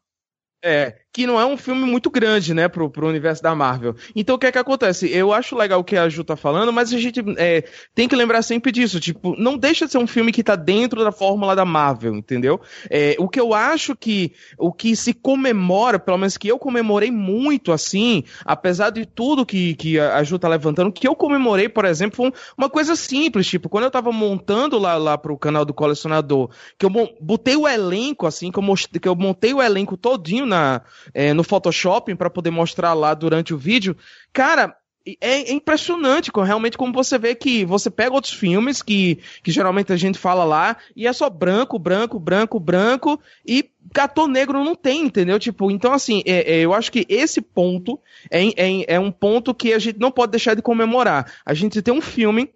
É, 0.63 0.95
que 1.11 1.25
não 1.25 1.39
é 1.39 1.45
um 1.45 1.57
filme 1.57 1.83
muito 1.83 2.09
grande, 2.09 2.53
né, 2.53 2.67
pro, 2.67 2.89
pro 2.89 3.07
universo 3.07 3.41
da 3.41 3.55
Marvel. 3.55 3.95
Então 4.15 4.35
o 4.35 4.39
que 4.39 4.45
é 4.45 4.51
que 4.51 4.57
acontece? 4.57 5.09
Eu 5.11 5.33
acho 5.33 5.55
legal 5.55 5.79
o 5.79 5.83
que 5.83 5.97
a 5.97 6.07
Ju 6.07 6.23
tá 6.23 6.35
falando, 6.35 6.71
mas 6.71 6.93
a 6.93 6.99
gente 6.99 7.23
é, 7.37 7.63
tem 7.95 8.07
que 8.07 8.15
lembrar 8.15 8.41
sempre 8.41 8.71
disso, 8.71 8.99
tipo, 8.99 9.35
não 9.37 9.57
deixa 9.57 9.85
de 9.85 9.91
ser 9.91 9.97
um 9.97 10.07
filme 10.07 10.31
que 10.31 10.43
tá 10.43 10.55
dentro 10.55 11.03
da 11.03 11.11
fórmula 11.11 11.55
da 11.55 11.65
Marvel, 11.65 12.15
entendeu? 12.15 12.61
É, 12.89 13.15
o 13.17 13.27
que 13.27 13.39
eu 13.39 13.53
acho 13.53 13.95
que, 13.95 14.33
o 14.57 14.71
que 14.71 14.95
se 14.95 15.13
comemora, 15.13 15.97
pelo 15.97 16.17
menos 16.17 16.37
que 16.37 16.47
eu 16.47 16.59
comemorei 16.59 17.09
muito, 17.09 17.71
assim, 17.71 18.23
apesar 18.45 18.91
de 18.91 19.05
tudo 19.05 19.45
que, 19.45 19.75
que 19.75 19.99
a 19.99 20.23
Ju 20.23 20.37
tá 20.37 20.47
levantando, 20.47 20.91
que 20.91 21.07
eu 21.07 21.15
comemorei, 21.15 21.67
por 21.67 21.85
exemplo, 21.85 22.15
foi 22.15 22.33
uma 22.57 22.69
coisa 22.69 22.95
simples, 22.95 23.47
tipo, 23.47 23.69
quando 23.69 23.85
eu 23.85 23.91
tava 23.91 24.11
montando 24.11 24.77
lá, 24.77 24.97
lá 24.97 25.17
pro 25.17 25.37
canal 25.37 25.65
do 25.65 25.73
colecionador, 25.73 26.49
que 26.77 26.85
eu 26.85 26.91
botei 27.19 27.55
o 27.55 27.67
elenco, 27.67 28.27
assim, 28.27 28.51
que 28.51 28.59
eu, 28.59 28.75
que 29.01 29.07
eu 29.07 29.15
montei 29.15 29.53
o 29.53 29.61
elenco 29.61 29.97
todinho 29.97 30.45
na 30.45 30.81
é, 31.13 31.33
no 31.33 31.43
Photoshop 31.43 32.13
para 32.15 32.29
poder 32.29 32.51
mostrar 32.51 32.93
lá 32.93 33.13
durante 33.13 33.53
o 33.53 33.57
vídeo. 33.57 33.95
Cara, 34.31 34.75
é, 35.21 35.51
impressionante 35.53 36.31
realmente 36.35 36.77
como 36.77 36.91
você 36.91 37.17
vê 37.17 37.33
que 37.33 37.63
você 37.63 37.89
pega 37.89 38.13
outros 38.13 38.33
filmes 38.33 38.81
que, 38.81 39.19
que 39.41 39.51
geralmente 39.51 39.93
a 39.93 39.95
gente 39.95 40.17
fala 40.17 40.43
lá 40.43 40.75
e 40.95 41.07
é 41.07 41.13
só 41.13 41.29
branco, 41.29 41.79
branco, 41.79 42.19
branco, 42.19 42.59
branco 42.59 43.19
e 43.45 43.69
gato 43.93 44.27
negro 44.27 44.63
não 44.63 44.75
tem, 44.75 45.05
entendeu? 45.05 45.39
Tipo, 45.39 45.71
então 45.71 45.93
assim, 45.93 46.21
é, 46.25 46.55
é, 46.55 46.59
eu 46.59 46.73
acho 46.73 46.91
que 46.91 47.05
esse 47.07 47.41
ponto 47.41 47.99
é, 48.29 48.45
é, 48.47 48.95
é 48.95 48.99
um 48.99 49.11
ponto 49.11 49.53
que 49.53 49.71
a 49.71 49.79
gente 49.79 49.99
não 49.99 50.11
pode 50.11 50.31
deixar 50.31 50.55
de 50.55 50.61
comemorar. 50.61 51.31
A 51.45 51.53
gente 51.53 51.81
tem 51.81 51.93
um 51.93 52.01
filme 52.01 52.49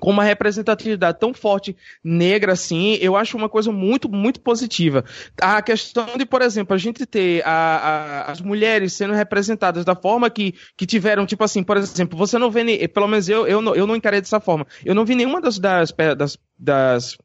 com 0.00 0.10
uma 0.10 0.24
representatividade 0.24 1.18
tão 1.18 1.32
forte 1.32 1.76
negra 2.02 2.52
assim, 2.52 2.98
eu 3.00 3.16
acho 3.16 3.36
uma 3.36 3.48
coisa 3.48 3.70
muito, 3.72 4.08
muito 4.08 4.40
positiva. 4.40 5.04
A 5.40 5.60
questão 5.62 6.16
de, 6.16 6.24
por 6.24 6.42
exemplo, 6.42 6.74
a 6.74 6.78
gente 6.78 7.06
ter 7.06 7.42
a, 7.44 7.50
a, 7.50 8.32
as 8.32 8.40
mulheres 8.40 8.92
sendo 8.92 9.14
representadas 9.14 9.84
da 9.84 9.94
forma 9.94 10.30
que, 10.30 10.54
que 10.76 10.86
tiveram, 10.86 11.26
tipo 11.26 11.44
assim, 11.44 11.62
por 11.62 11.76
exemplo, 11.76 12.18
você 12.18 12.38
não 12.38 12.50
vê, 12.50 12.88
pelo 12.88 13.08
menos 13.08 13.28
eu, 13.28 13.46
eu, 13.46 13.60
não, 13.60 13.74
eu 13.74 13.86
não 13.86 13.96
encarei 13.96 14.20
dessa 14.20 14.40
forma, 14.40 14.66
eu 14.84 14.94
não 14.94 15.04
vi 15.04 15.14
nenhuma 15.14 15.40
das, 15.40 15.58
das, 15.58 15.92
das, 16.16 16.38
das 16.58 17.18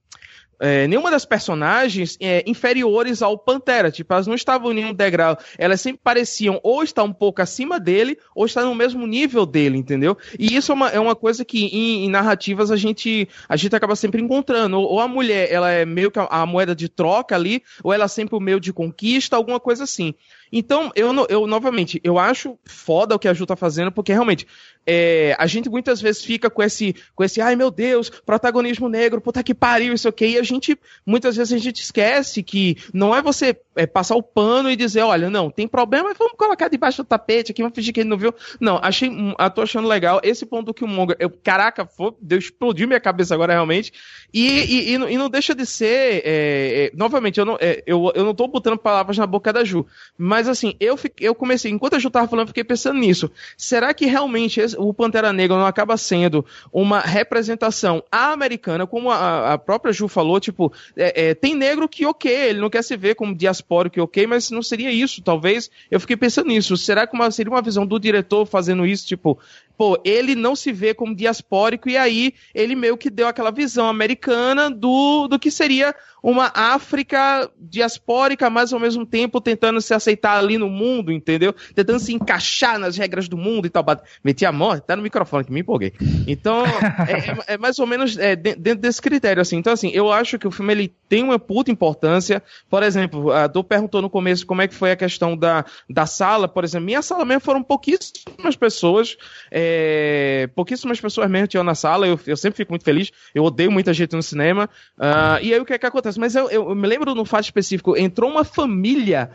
é, 0.61 0.87
nenhuma 0.87 1.09
das 1.09 1.25
personagens 1.25 2.17
é, 2.21 2.43
inferiores 2.45 3.23
ao 3.23 3.37
Pantera. 3.37 3.91
Tipo, 3.91 4.13
elas 4.13 4.27
não 4.27 4.35
estavam 4.35 4.71
em 4.71 4.75
nenhum 4.75 4.93
degrau. 4.93 5.37
Elas 5.57 5.81
sempre 5.81 5.99
pareciam 6.03 6.59
ou 6.61 6.83
estar 6.83 7.03
um 7.03 7.11
pouco 7.11 7.41
acima 7.41 7.79
dele, 7.79 8.17
ou 8.35 8.45
estar 8.45 8.63
no 8.63 8.75
mesmo 8.75 9.07
nível 9.07 9.45
dele, 9.45 9.77
entendeu? 9.77 10.15
E 10.37 10.55
isso 10.55 10.71
é 10.71 10.75
uma, 10.75 10.89
é 10.89 10.99
uma 10.99 11.15
coisa 11.15 11.43
que 11.43 11.65
em, 11.65 12.05
em 12.05 12.09
narrativas 12.09 12.69
a 12.69 12.77
gente, 12.77 13.27
a 13.49 13.55
gente 13.55 13.75
acaba 13.75 13.95
sempre 13.95 14.21
encontrando. 14.21 14.77
Ou, 14.77 14.85
ou, 14.93 14.99
a 14.99 15.07
mulher, 15.07 15.51
ela 15.51 15.71
é 15.71 15.83
meio 15.83 16.11
que 16.11 16.19
a, 16.19 16.25
a 16.25 16.45
moeda 16.45 16.75
de 16.75 16.87
troca 16.87 17.35
ali, 17.35 17.63
ou 17.83 17.91
ela 17.91 18.05
é 18.05 18.07
sempre 18.07 18.35
o 18.35 18.39
meio 18.39 18.59
de 18.59 18.71
conquista, 18.71 19.35
alguma 19.35 19.59
coisa 19.59 19.83
assim. 19.83 20.13
Então, 20.51 20.91
eu, 20.95 21.13
eu 21.29 21.47
novamente, 21.47 21.99
eu 22.03 22.19
acho 22.19 22.57
foda 22.65 23.15
o 23.15 23.19
que 23.19 23.27
a 23.27 23.33
Ju 23.33 23.45
tá 23.45 23.55
fazendo, 23.55 23.91
porque 23.91 24.11
realmente, 24.11 24.45
é, 24.85 25.35
a 25.39 25.47
gente 25.47 25.69
muitas 25.69 26.01
vezes 26.01 26.23
fica 26.23 26.49
com 26.49 26.61
esse, 26.61 26.95
com 27.15 27.23
esse, 27.23 27.39
ai 27.39 27.55
meu 27.55 27.71
Deus, 27.71 28.09
protagonismo 28.09 28.89
negro, 28.89 29.21
puta 29.21 29.43
que 29.43 29.53
pariu, 29.53 29.93
isso 29.93 30.07
aqui, 30.07 30.25
e 30.25 30.37
a 30.37 30.43
gente, 30.43 30.77
muitas 31.05 31.35
vezes 31.35 31.53
a 31.53 31.57
gente 31.57 31.81
esquece 31.81 32.43
que 32.43 32.77
não 32.93 33.15
é 33.15 33.21
você 33.21 33.55
é, 33.75 33.85
passar 33.85 34.15
o 34.15 34.23
pano 34.23 34.69
e 34.69 34.75
dizer, 34.75 35.01
olha, 35.01 35.29
não, 35.29 35.49
tem 35.49 35.67
problema, 35.67 36.13
vamos 36.17 36.33
colocar 36.37 36.67
debaixo 36.67 37.03
do 37.03 37.07
tapete 37.07 37.51
aqui, 37.51 37.61
vamos 37.61 37.75
fingir 37.75 37.93
que 37.93 38.01
ele 38.01 38.09
não 38.09 38.17
viu. 38.17 38.33
Não, 38.59 38.79
achei, 38.81 39.09
hum, 39.09 39.33
tô 39.53 39.61
achando 39.61 39.87
legal 39.87 40.19
esse 40.23 40.45
ponto 40.45 40.67
do 40.67 40.73
Killmonger, 40.73 41.15
eu, 41.19 41.29
caraca, 41.29 41.85
foi, 41.85 42.13
Deus 42.19 42.45
explodiu 42.45 42.87
minha 42.87 42.99
cabeça 42.99 43.33
agora 43.33 43.53
realmente, 43.53 43.93
e, 44.33 44.47
e, 44.47 44.93
e, 44.93 44.97
não, 44.97 45.09
e 45.09 45.17
não 45.17 45.29
deixa 45.29 45.53
de 45.53 45.65
ser, 45.65 46.21
é, 46.25 46.85
é, 46.85 46.91
novamente, 46.93 47.39
eu 47.39 47.45
não, 47.45 47.57
é, 47.59 47.83
eu, 47.85 48.11
eu 48.15 48.25
não 48.25 48.33
tô 48.33 48.47
botando 48.47 48.77
palavras 48.77 49.17
na 49.17 49.27
boca 49.27 49.53
da 49.53 49.63
Ju, 49.63 49.85
mas 50.17 50.40
assim, 50.47 50.75
eu, 50.79 50.97
fiquei, 50.97 51.27
eu 51.27 51.35
comecei, 51.35 51.71
enquanto 51.71 51.95
a 51.95 51.99
Ju 51.99 52.09
tava 52.09 52.27
falando, 52.27 52.47
fiquei 52.47 52.63
pensando 52.63 52.99
nisso, 52.99 53.31
será 53.57 53.93
que 53.93 54.05
realmente 54.05 54.59
esse, 54.59 54.75
o 54.77 54.93
Pantera 54.93 55.33
Negra 55.33 55.57
não 55.57 55.65
acaba 55.65 55.97
sendo 55.97 56.45
uma 56.71 56.99
representação 56.99 58.03
americana, 58.11 58.85
como 58.87 59.11
a, 59.11 59.53
a 59.53 59.57
própria 59.57 59.93
Ju 59.93 60.07
falou, 60.07 60.39
tipo, 60.39 60.71
é, 60.95 61.29
é, 61.29 61.33
tem 61.33 61.55
negro 61.55 61.87
que 61.87 62.05
ok, 62.05 62.31
ele 62.31 62.59
não 62.59 62.69
quer 62.69 62.83
se 62.83 62.95
ver 62.95 63.15
como 63.15 63.35
diaspórico 63.35 64.01
ok, 64.01 64.27
mas 64.27 64.51
não 64.51 64.61
seria 64.61 64.91
isso, 64.91 65.21
talvez, 65.21 65.69
eu 65.89 65.99
fiquei 65.99 66.17
pensando 66.17 66.47
nisso, 66.47 66.77
será 66.77 67.05
que 67.05 67.15
uma, 67.15 67.29
seria 67.31 67.51
uma 67.51 67.61
visão 67.61 67.85
do 67.85 67.99
diretor 67.99 68.45
fazendo 68.45 68.85
isso, 68.85 69.05
tipo, 69.05 69.39
pô, 69.77 69.99
ele 70.03 70.35
não 70.35 70.55
se 70.55 70.71
vê 70.71 70.93
como 70.93 71.15
diaspórico 71.15 71.89
e 71.89 71.97
aí 71.97 72.33
ele 72.53 72.75
meio 72.75 72.97
que 72.97 73.09
deu 73.09 73.27
aquela 73.27 73.51
visão 73.51 73.87
americana 73.87 74.69
do, 74.69 75.27
do 75.27 75.39
que 75.39 75.51
seria 75.51 75.95
uma 76.23 76.51
África 76.53 77.49
diaspórica, 77.59 78.49
mas 78.49 78.71
ao 78.71 78.79
mesmo 78.79 79.05
tempo 79.05 79.41
tentando 79.41 79.81
se 79.81 79.93
aceitar 79.93 80.37
ali 80.37 80.57
no 80.57 80.69
mundo, 80.69 81.11
entendeu? 81.11 81.53
Tentando 81.73 81.99
se 81.99 82.13
encaixar 82.13 82.77
nas 82.77 82.95
regras 82.95 83.27
do 83.27 83.35
mundo 83.35 83.65
e 83.65 83.69
tal. 83.69 83.83
Meti 84.23 84.45
a 84.45 84.51
mão, 84.51 84.79
tá 84.79 84.95
no 84.95 85.01
microfone 85.01 85.43
que 85.43 85.51
me 85.51 85.61
empolguei. 85.61 85.93
Então, 86.27 86.63
é, 87.07 87.51
é, 87.51 87.53
é 87.53 87.57
mais 87.57 87.79
ou 87.79 87.87
menos 87.87 88.17
é, 88.17 88.35
dentro 88.35 88.75
desse 88.75 89.01
critério, 89.01 89.41
assim. 89.41 89.57
Então, 89.57 89.73
assim, 89.73 89.89
eu 89.89 90.11
acho 90.11 90.37
que 90.37 90.47
o 90.47 90.51
filme 90.51 90.73
ele 90.73 90.95
tem 91.09 91.23
uma 91.23 91.39
puta 91.39 91.71
importância. 91.71 92.43
Por 92.69 92.83
exemplo, 92.83 93.31
a 93.31 93.47
Dô 93.47 93.63
perguntou 93.63 94.01
no 94.01 94.09
começo 94.09 94.45
como 94.45 94.61
é 94.61 94.67
que 94.67 94.75
foi 94.75 94.91
a 94.91 94.95
questão 94.95 95.35
da, 95.35 95.65
da 95.89 96.05
sala, 96.05 96.47
por 96.47 96.63
exemplo. 96.63 96.85
Minha 96.85 97.01
sala 97.01 97.25
mesmo 97.25 97.41
foram 97.41 97.63
pouquíssimas 97.63 98.55
pessoas. 98.55 99.17
É, 99.49 99.60
é, 99.63 100.47
pouquíssimas 100.55 100.99
pessoas 100.99 101.29
mesmo 101.29 101.47
tinham 101.47 101.63
na 101.63 101.75
sala, 101.75 102.07
eu, 102.07 102.19
eu 102.25 102.35
sempre 102.35 102.57
fico 102.57 102.71
muito 102.71 102.83
feliz, 102.83 103.11
eu 103.33 103.43
odeio 103.43 103.71
muita 103.71 103.93
gente 103.93 104.15
no 104.15 104.23
cinema. 104.23 104.69
Uh, 104.97 105.37
e 105.41 105.53
aí 105.53 105.59
o 105.59 105.65
que 105.65 105.73
é 105.73 105.77
que 105.77 105.85
acontece? 105.85 106.19
Mas 106.19 106.35
eu, 106.35 106.49
eu, 106.49 106.69
eu 106.69 106.75
me 106.75 106.87
lembro 106.87 107.13
no 107.13 107.25
fato 107.25 107.43
específico, 107.43 107.95
entrou 107.95 108.29
uma 108.29 108.43
família 108.43 109.29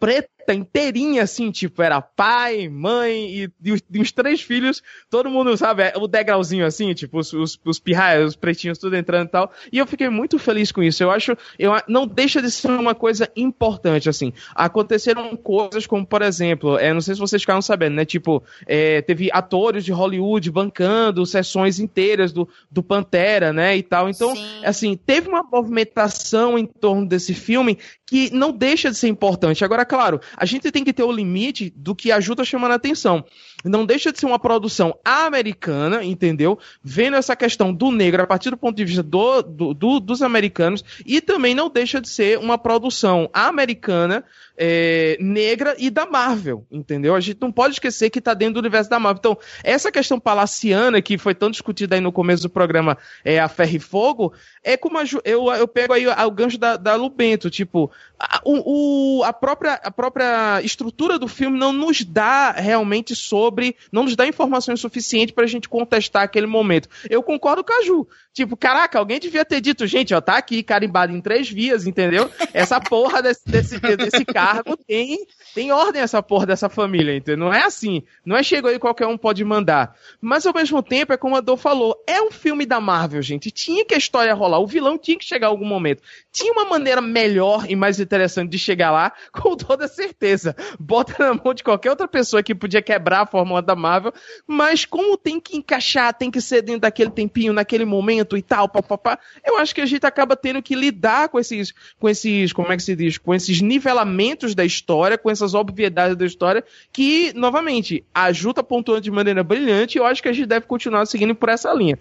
preta 0.00 0.37
inteirinha, 0.54 1.22
assim, 1.22 1.50
tipo, 1.50 1.82
era 1.82 2.00
pai, 2.00 2.68
mãe 2.68 3.28
e, 3.28 3.50
e, 3.62 3.72
os, 3.72 3.82
e, 3.92 4.00
os, 4.00 4.12
três 4.12 4.40
filhos, 4.40 4.82
todo 5.10 5.30
mundo, 5.30 5.56
sabe, 5.56 5.82
é, 5.82 5.92
o 5.96 6.06
degrauzinho 6.06 6.66
assim, 6.66 6.92
tipo, 6.94 7.18
os, 7.18 7.32
os, 7.32 7.58
os 7.64 7.78
pirraias, 7.78 8.30
os 8.30 8.36
pretinhos, 8.36 8.78
tudo 8.78 8.96
entrando 8.96 9.28
e 9.28 9.30
tal. 9.30 9.52
E 9.72 9.78
eu 9.78 9.86
fiquei 9.86 10.08
muito 10.08 10.38
feliz 10.38 10.72
com 10.72 10.82
isso. 10.82 11.02
Eu 11.02 11.10
acho, 11.10 11.36
eu 11.58 11.72
não 11.86 12.06
deixa 12.06 12.40
de 12.40 12.50
ser 12.50 12.70
uma 12.70 12.94
coisa 12.94 13.30
importante, 13.36 14.08
assim. 14.08 14.32
Aconteceram 14.54 15.36
coisas 15.36 15.86
como, 15.86 16.06
por 16.06 16.22
exemplo, 16.22 16.78
é, 16.78 16.92
não 16.92 17.00
sei 17.00 17.14
se 17.14 17.20
vocês 17.20 17.42
ficaram 17.42 17.62
sabendo, 17.62 17.94
né, 17.94 18.04
tipo, 18.04 18.42
é, 18.66 19.02
teve 19.02 19.30
atores 19.32 19.84
de 19.84 19.92
Hollywood 19.92 20.50
bancando 20.50 21.24
sessões 21.26 21.78
inteiras 21.78 22.32
do, 22.32 22.48
do 22.70 22.82
Pantera, 22.82 23.52
né, 23.52 23.76
e 23.76 23.82
tal. 23.82 24.08
Então, 24.08 24.34
Sim. 24.34 24.64
assim, 24.64 24.96
teve 24.96 25.28
uma 25.28 25.42
movimentação 25.42 26.58
em 26.58 26.66
torno 26.66 27.06
desse 27.06 27.34
filme 27.34 27.78
que 28.06 28.32
não 28.32 28.50
deixa 28.50 28.90
de 28.90 28.96
ser 28.96 29.08
importante. 29.08 29.64
Agora, 29.64 29.84
claro, 29.84 30.20
a 30.40 30.44
gente 30.44 30.70
tem 30.70 30.84
que 30.84 30.92
ter 30.92 31.02
o 31.02 31.12
limite 31.12 31.72
do 31.76 31.94
que 31.94 32.12
ajuda 32.12 32.44
chamando 32.44 32.72
a 32.72 32.76
atenção. 32.76 33.24
Não 33.64 33.84
deixa 33.84 34.12
de 34.12 34.18
ser 34.20 34.26
uma 34.26 34.38
produção 34.38 34.96
americana, 35.04 36.04
entendeu? 36.04 36.58
Vendo 36.82 37.16
essa 37.16 37.34
questão 37.34 37.72
do 37.72 37.90
negro 37.90 38.22
a 38.22 38.26
partir 38.26 38.50
do 38.50 38.56
ponto 38.56 38.76
de 38.76 38.84
vista 38.84 39.02
do, 39.02 39.42
do, 39.42 39.74
do 39.74 40.00
dos 40.00 40.22
americanos, 40.22 40.84
e 41.04 41.20
também 41.20 41.54
não 41.54 41.68
deixa 41.68 42.00
de 42.00 42.08
ser 42.08 42.38
uma 42.38 42.56
produção 42.56 43.28
americana 43.32 44.24
é, 44.58 45.16
negra 45.20 45.76
e 45.78 45.88
da 45.88 46.04
Marvel, 46.04 46.66
entendeu? 46.70 47.14
A 47.14 47.20
gente 47.20 47.40
não 47.40 47.52
pode 47.52 47.74
esquecer 47.74 48.10
que 48.10 48.18
está 48.18 48.34
dentro 48.34 48.54
do 48.54 48.60
universo 48.60 48.90
da 48.90 48.98
Marvel. 48.98 49.18
Então, 49.20 49.38
essa 49.62 49.92
questão 49.92 50.18
palaciana 50.18 51.00
que 51.00 51.16
foi 51.16 51.34
tão 51.34 51.48
discutida 51.48 51.94
aí 51.94 52.00
no 52.00 52.10
começo 52.10 52.42
do 52.42 52.50
programa, 52.50 52.98
é, 53.24 53.38
a 53.38 53.48
Ferro 53.48 53.76
e 53.76 53.78
Fogo, 53.78 54.32
é 54.64 54.76
como 54.76 54.98
a, 54.98 55.04
eu, 55.24 55.46
eu 55.52 55.68
pego 55.68 55.92
aí 55.92 56.06
o 56.08 56.30
gancho 56.30 56.58
da, 56.58 56.76
da 56.76 56.96
Lubento, 56.96 57.48
tipo, 57.48 57.90
a, 58.18 58.40
o, 58.44 59.22
a, 59.24 59.32
própria, 59.32 59.74
a 59.74 59.90
própria 59.92 60.60
estrutura 60.62 61.18
do 61.18 61.28
filme 61.28 61.56
não 61.56 61.72
nos 61.72 62.02
dá 62.02 62.50
realmente 62.50 63.14
sobre, 63.14 63.47
não 63.92 64.04
nos 64.04 64.16
dá 64.16 64.26
informações 64.26 64.80
suficientes 64.80 65.34
para 65.34 65.44
a 65.44 65.48
gente 65.48 65.68
contestar 65.68 66.22
aquele 66.22 66.46
momento. 66.46 66.88
Eu 67.08 67.22
concordo 67.22 67.64
com 67.64 67.72
a 67.72 67.84
Ju. 67.84 68.06
Tipo, 68.38 68.56
caraca, 68.56 69.00
alguém 69.00 69.18
devia 69.18 69.44
ter 69.44 69.60
dito, 69.60 69.84
gente, 69.84 70.14
ó, 70.14 70.20
tá 70.20 70.36
aqui 70.36 70.62
carimbado 70.62 71.12
em 71.12 71.20
três 71.20 71.50
vias, 71.50 71.88
entendeu? 71.88 72.30
Essa 72.54 72.80
porra 72.80 73.20
desse, 73.20 73.44
desse, 73.44 73.80
desse 73.80 74.24
cargo 74.24 74.76
tem, 74.76 75.26
tem 75.56 75.72
ordem 75.72 76.00
essa 76.00 76.22
porra 76.22 76.46
dessa 76.46 76.68
família, 76.68 77.16
entendeu? 77.16 77.46
Não 77.46 77.52
é 77.52 77.64
assim. 77.64 78.04
Não 78.24 78.36
é 78.36 78.42
chegou 78.44 78.70
aí 78.70 78.78
qualquer 78.78 79.08
um 79.08 79.18
pode 79.18 79.44
mandar. 79.44 79.96
Mas 80.20 80.46
ao 80.46 80.54
mesmo 80.54 80.80
tempo, 80.84 81.12
é 81.12 81.16
como 81.16 81.34
a 81.34 81.40
Dor 81.40 81.56
falou, 81.56 81.96
é 82.06 82.22
um 82.22 82.30
filme 82.30 82.64
da 82.64 82.80
Marvel, 82.80 83.20
gente. 83.22 83.50
Tinha 83.50 83.84
que 83.84 83.92
a 83.92 83.98
história 83.98 84.32
rolar. 84.34 84.60
O 84.60 84.68
vilão 84.68 84.96
tinha 84.96 85.18
que 85.18 85.24
chegar 85.24 85.48
em 85.48 85.50
algum 85.50 85.66
momento. 85.66 86.00
Tinha 86.30 86.52
uma 86.52 86.64
maneira 86.64 87.00
melhor 87.00 87.68
e 87.68 87.74
mais 87.74 87.98
interessante 87.98 88.52
de 88.52 88.58
chegar 88.60 88.92
lá, 88.92 89.12
com 89.34 89.56
toda 89.56 89.88
certeza. 89.88 90.54
Bota 90.78 91.16
na 91.18 91.34
mão 91.34 91.52
de 91.52 91.64
qualquer 91.64 91.90
outra 91.90 92.06
pessoa 92.06 92.40
que 92.40 92.54
podia 92.54 92.80
quebrar 92.82 93.22
a 93.22 93.26
fórmula 93.26 93.60
da 93.60 93.74
Marvel, 93.74 94.12
mas 94.46 94.84
como 94.84 95.16
tem 95.16 95.40
que 95.40 95.56
encaixar, 95.56 96.14
tem 96.14 96.30
que 96.30 96.40
ser 96.40 96.62
dentro 96.62 96.82
daquele 96.82 97.10
tempinho, 97.10 97.52
naquele 97.52 97.84
momento 97.84 98.27
e 98.36 98.42
tal, 98.42 98.68
papapá, 98.68 99.18
eu 99.44 99.58
acho 99.58 99.74
que 99.74 99.80
a 99.80 99.86
gente 99.86 100.04
acaba 100.04 100.36
tendo 100.36 100.62
que 100.62 100.74
lidar 100.74 101.28
com 101.28 101.38
esses, 101.38 101.72
com 101.98 102.08
esses, 102.08 102.52
como 102.52 102.72
é 102.72 102.76
que 102.76 102.82
se 102.82 102.96
diz, 102.96 103.18
com 103.18 103.34
esses 103.34 103.60
nivelamentos 103.60 104.54
da 104.54 104.64
história, 104.64 105.16
com 105.16 105.30
essas 105.30 105.54
obviedades 105.54 106.16
da 106.16 106.26
história, 106.26 106.64
que, 106.92 107.32
novamente, 107.34 108.04
a 108.14 108.32
Ju 108.32 108.52
tá 108.52 108.62
pontuando 108.62 109.00
de 109.00 109.10
maneira 109.10 109.42
brilhante 109.42 109.96
e 109.96 110.00
eu 110.00 110.06
acho 110.06 110.22
que 110.22 110.28
a 110.28 110.32
gente 110.32 110.46
deve 110.46 110.66
continuar 110.66 111.06
seguindo 111.06 111.34
por 111.34 111.48
essa 111.48 111.72
linha. 111.72 111.98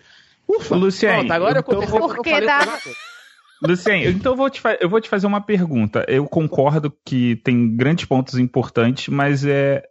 Ufa, 0.48 0.76
Luciane, 0.76 1.28
Pronto, 1.28 1.32
agora 1.32 1.60
então 1.60 1.82
eu, 1.82 1.88
vou... 1.88 2.08
Porque 2.10 2.42
dá... 2.42 2.80
Luciane, 3.62 4.08
então 4.08 4.34
eu 4.34 4.38
vou, 4.38 4.50
te 4.50 4.62
eu 4.80 4.90
vou 4.90 5.02
te 5.02 5.10
fazer 5.10 5.26
uma 5.28 5.42
pergunta. 5.42 6.06
Eu 6.08 6.26
concordo 6.28 6.94
que 7.04 7.36
tem 7.38 7.76
grandes 7.76 8.06
pontos 8.06 8.38
importantes, 8.38 9.08
mas 9.08 9.44
é. 9.46 9.84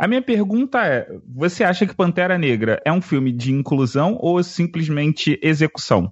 A 0.00 0.08
minha 0.08 0.22
pergunta 0.22 0.82
é: 0.82 1.06
você 1.28 1.62
acha 1.62 1.86
que 1.86 1.94
Pantera 1.94 2.38
Negra 2.38 2.80
é 2.86 2.90
um 2.90 3.02
filme 3.02 3.30
de 3.30 3.52
inclusão 3.52 4.16
ou 4.18 4.42
simplesmente 4.42 5.38
execução? 5.42 6.10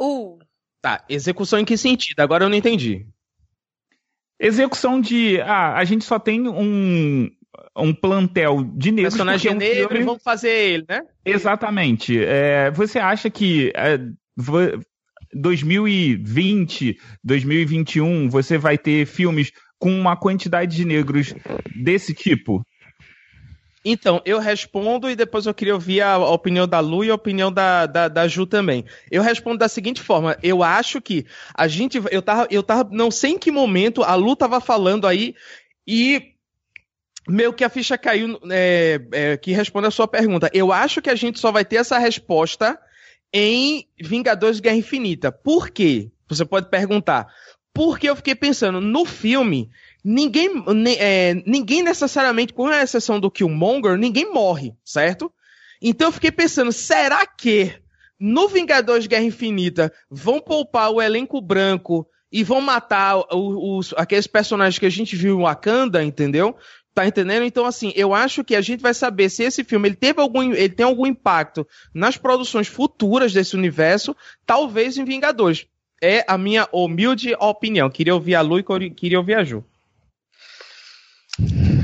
Uh. 0.00 0.38
Tá, 0.80 1.04
execução 1.08 1.58
em 1.58 1.64
que 1.64 1.76
sentido? 1.76 2.20
Agora 2.20 2.44
eu 2.44 2.48
não 2.48 2.56
entendi. 2.56 3.04
Execução 4.38 5.00
de. 5.00 5.40
Ah, 5.40 5.74
a 5.76 5.84
gente 5.84 6.04
só 6.04 6.20
tem 6.20 6.46
um, 6.46 7.28
um 7.76 7.92
plantel 7.92 8.62
de 8.62 8.92
negros. 8.92 9.14
Personagem 9.14 9.50
é 9.50 9.54
um 9.54 9.58
negro 9.58 9.88
filme... 9.88 10.02
e 10.02 10.04
vamos 10.04 10.22
fazer 10.22 10.50
ele, 10.50 10.84
né? 10.88 11.00
Exatamente. 11.24 12.22
É, 12.22 12.70
você 12.70 13.00
acha 13.00 13.28
que 13.28 13.72
é, 13.74 13.98
2020, 15.32 16.96
2021, 17.24 18.28
você 18.28 18.56
vai 18.56 18.78
ter 18.78 19.04
filmes 19.04 19.50
com 19.84 19.90
uma 19.90 20.16
quantidade 20.16 20.74
de 20.74 20.82
negros 20.82 21.34
desse 21.76 22.14
tipo? 22.14 22.66
Então, 23.84 24.22
eu 24.24 24.38
respondo 24.38 25.10
e 25.10 25.14
depois 25.14 25.44
eu 25.44 25.52
queria 25.52 25.74
ouvir 25.74 26.00
a 26.00 26.16
opinião 26.16 26.66
da 26.66 26.80
Lu 26.80 27.04
e 27.04 27.10
a 27.10 27.14
opinião 27.14 27.52
da, 27.52 27.84
da, 27.84 28.08
da, 28.08 28.26
Ju 28.26 28.46
também. 28.46 28.86
Eu 29.10 29.20
respondo 29.20 29.58
da 29.58 29.68
seguinte 29.68 30.00
forma: 30.00 30.38
eu 30.42 30.62
acho 30.62 31.02
que 31.02 31.26
a 31.54 31.68
gente. 31.68 32.00
Eu 32.10 32.22
tava, 32.22 32.48
eu 32.50 32.62
tava. 32.62 32.88
Não 32.90 33.10
sei 33.10 33.32
em 33.32 33.38
que 33.38 33.52
momento 33.52 34.02
a 34.02 34.14
Lu 34.14 34.34
tava 34.34 34.58
falando 34.58 35.06
aí 35.06 35.34
e 35.86 36.32
meio 37.28 37.52
que 37.52 37.62
a 37.62 37.68
ficha 37.68 37.98
caiu 37.98 38.40
é, 38.50 38.98
é, 39.12 39.36
que 39.36 39.52
responde 39.52 39.88
a 39.88 39.90
sua 39.90 40.08
pergunta. 40.08 40.48
Eu 40.54 40.72
acho 40.72 41.02
que 41.02 41.10
a 41.10 41.14
gente 41.14 41.38
só 41.38 41.52
vai 41.52 41.62
ter 41.62 41.76
essa 41.76 41.98
resposta 41.98 42.80
em 43.30 43.86
Vingadores 44.00 44.60
Guerra 44.60 44.76
Infinita. 44.76 45.30
Por 45.30 45.68
quê? 45.68 46.10
Você 46.26 46.46
pode 46.46 46.70
perguntar. 46.70 47.26
Porque 47.74 48.08
eu 48.08 48.14
fiquei 48.14 48.36
pensando, 48.36 48.80
no 48.80 49.04
filme, 49.04 49.68
ninguém, 50.02 50.48
é, 50.96 51.34
ninguém 51.44 51.82
necessariamente, 51.82 52.52
com 52.52 52.68
a 52.68 52.80
exceção 52.80 53.18
do 53.18 53.30
Killmonger, 53.30 53.98
ninguém 53.98 54.32
morre, 54.32 54.72
certo? 54.84 55.30
Então 55.82 56.08
eu 56.08 56.12
fiquei 56.12 56.30
pensando, 56.30 56.70
será 56.70 57.26
que 57.26 57.74
no 58.18 58.48
Vingadores 58.48 59.08
Guerra 59.08 59.24
Infinita 59.24 59.92
vão 60.08 60.40
poupar 60.40 60.90
o 60.90 61.02
elenco 61.02 61.40
branco 61.40 62.06
e 62.30 62.44
vão 62.44 62.60
matar 62.60 63.18
os, 63.18 63.88
os, 63.90 63.94
aqueles 63.96 64.28
personagens 64.28 64.78
que 64.78 64.86
a 64.86 64.90
gente 64.90 65.16
viu 65.16 65.38
em 65.38 65.42
Wakanda, 65.42 66.02
entendeu? 66.02 66.56
Tá 66.94 67.04
entendendo? 67.04 67.44
Então, 67.44 67.66
assim, 67.66 67.92
eu 67.96 68.14
acho 68.14 68.44
que 68.44 68.54
a 68.54 68.60
gente 68.60 68.80
vai 68.80 68.94
saber 68.94 69.28
se 69.28 69.42
esse 69.42 69.64
filme 69.64 69.88
ele 69.88 69.96
teve 69.96 70.20
algum, 70.20 70.42
ele 70.52 70.68
tem 70.68 70.86
algum 70.86 71.06
impacto 71.06 71.66
nas 71.92 72.16
produções 72.16 72.68
futuras 72.68 73.32
desse 73.32 73.56
universo, 73.56 74.16
talvez 74.46 74.96
em 74.96 75.04
Vingadores. 75.04 75.66
É 76.02 76.24
a 76.26 76.36
minha 76.36 76.68
humilde 76.72 77.34
opinião. 77.38 77.90
Queria 77.90 78.14
ouvir 78.14 78.34
a 78.34 78.40
Lu 78.40 78.58
e 78.58 78.90
queria 78.90 79.18
ouvir 79.18 79.34
a 79.34 79.44
Ju. 79.44 79.64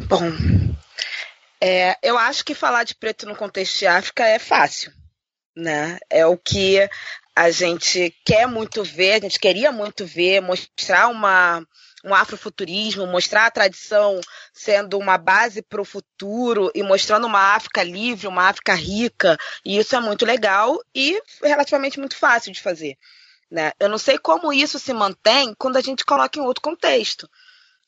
Bom, 0.06 0.24
é, 1.60 1.96
eu 2.02 2.18
acho 2.18 2.44
que 2.44 2.54
falar 2.54 2.84
de 2.84 2.94
preto 2.94 3.26
no 3.26 3.36
contexto 3.36 3.78
de 3.78 3.86
África 3.86 4.26
é 4.26 4.38
fácil, 4.38 4.92
né? 5.56 5.98
É 6.08 6.26
o 6.26 6.36
que 6.36 6.88
a 7.34 7.50
gente 7.50 8.14
quer 8.24 8.46
muito 8.46 8.82
ver, 8.82 9.14
a 9.14 9.20
gente 9.20 9.38
queria 9.38 9.72
muito 9.72 10.04
ver, 10.04 10.40
mostrar 10.40 11.08
uma 11.08 11.64
um 12.04 12.14
afrofuturismo, 12.14 13.06
mostrar 13.06 13.46
a 13.46 13.50
tradição 13.50 14.20
sendo 14.54 14.98
uma 14.98 15.18
base 15.18 15.62
para 15.62 15.80
o 15.80 15.84
futuro 15.84 16.70
e 16.74 16.82
mostrando 16.82 17.26
uma 17.26 17.54
África 17.54 17.82
livre, 17.82 18.26
uma 18.26 18.48
África 18.48 18.74
rica. 18.74 19.36
E 19.64 19.78
isso 19.78 19.94
é 19.94 20.00
muito 20.00 20.24
legal 20.24 20.78
e 20.94 21.20
relativamente 21.42 21.98
muito 21.98 22.16
fácil 22.16 22.52
de 22.52 22.60
fazer. 22.60 22.96
Né? 23.50 23.72
Eu 23.80 23.88
não 23.88 23.98
sei 23.98 24.16
como 24.18 24.52
isso 24.52 24.78
se 24.78 24.92
mantém 24.92 25.54
quando 25.58 25.76
a 25.76 25.80
gente 25.80 26.04
coloca 26.04 26.38
em 26.38 26.42
outro 26.42 26.62
contexto. 26.62 27.28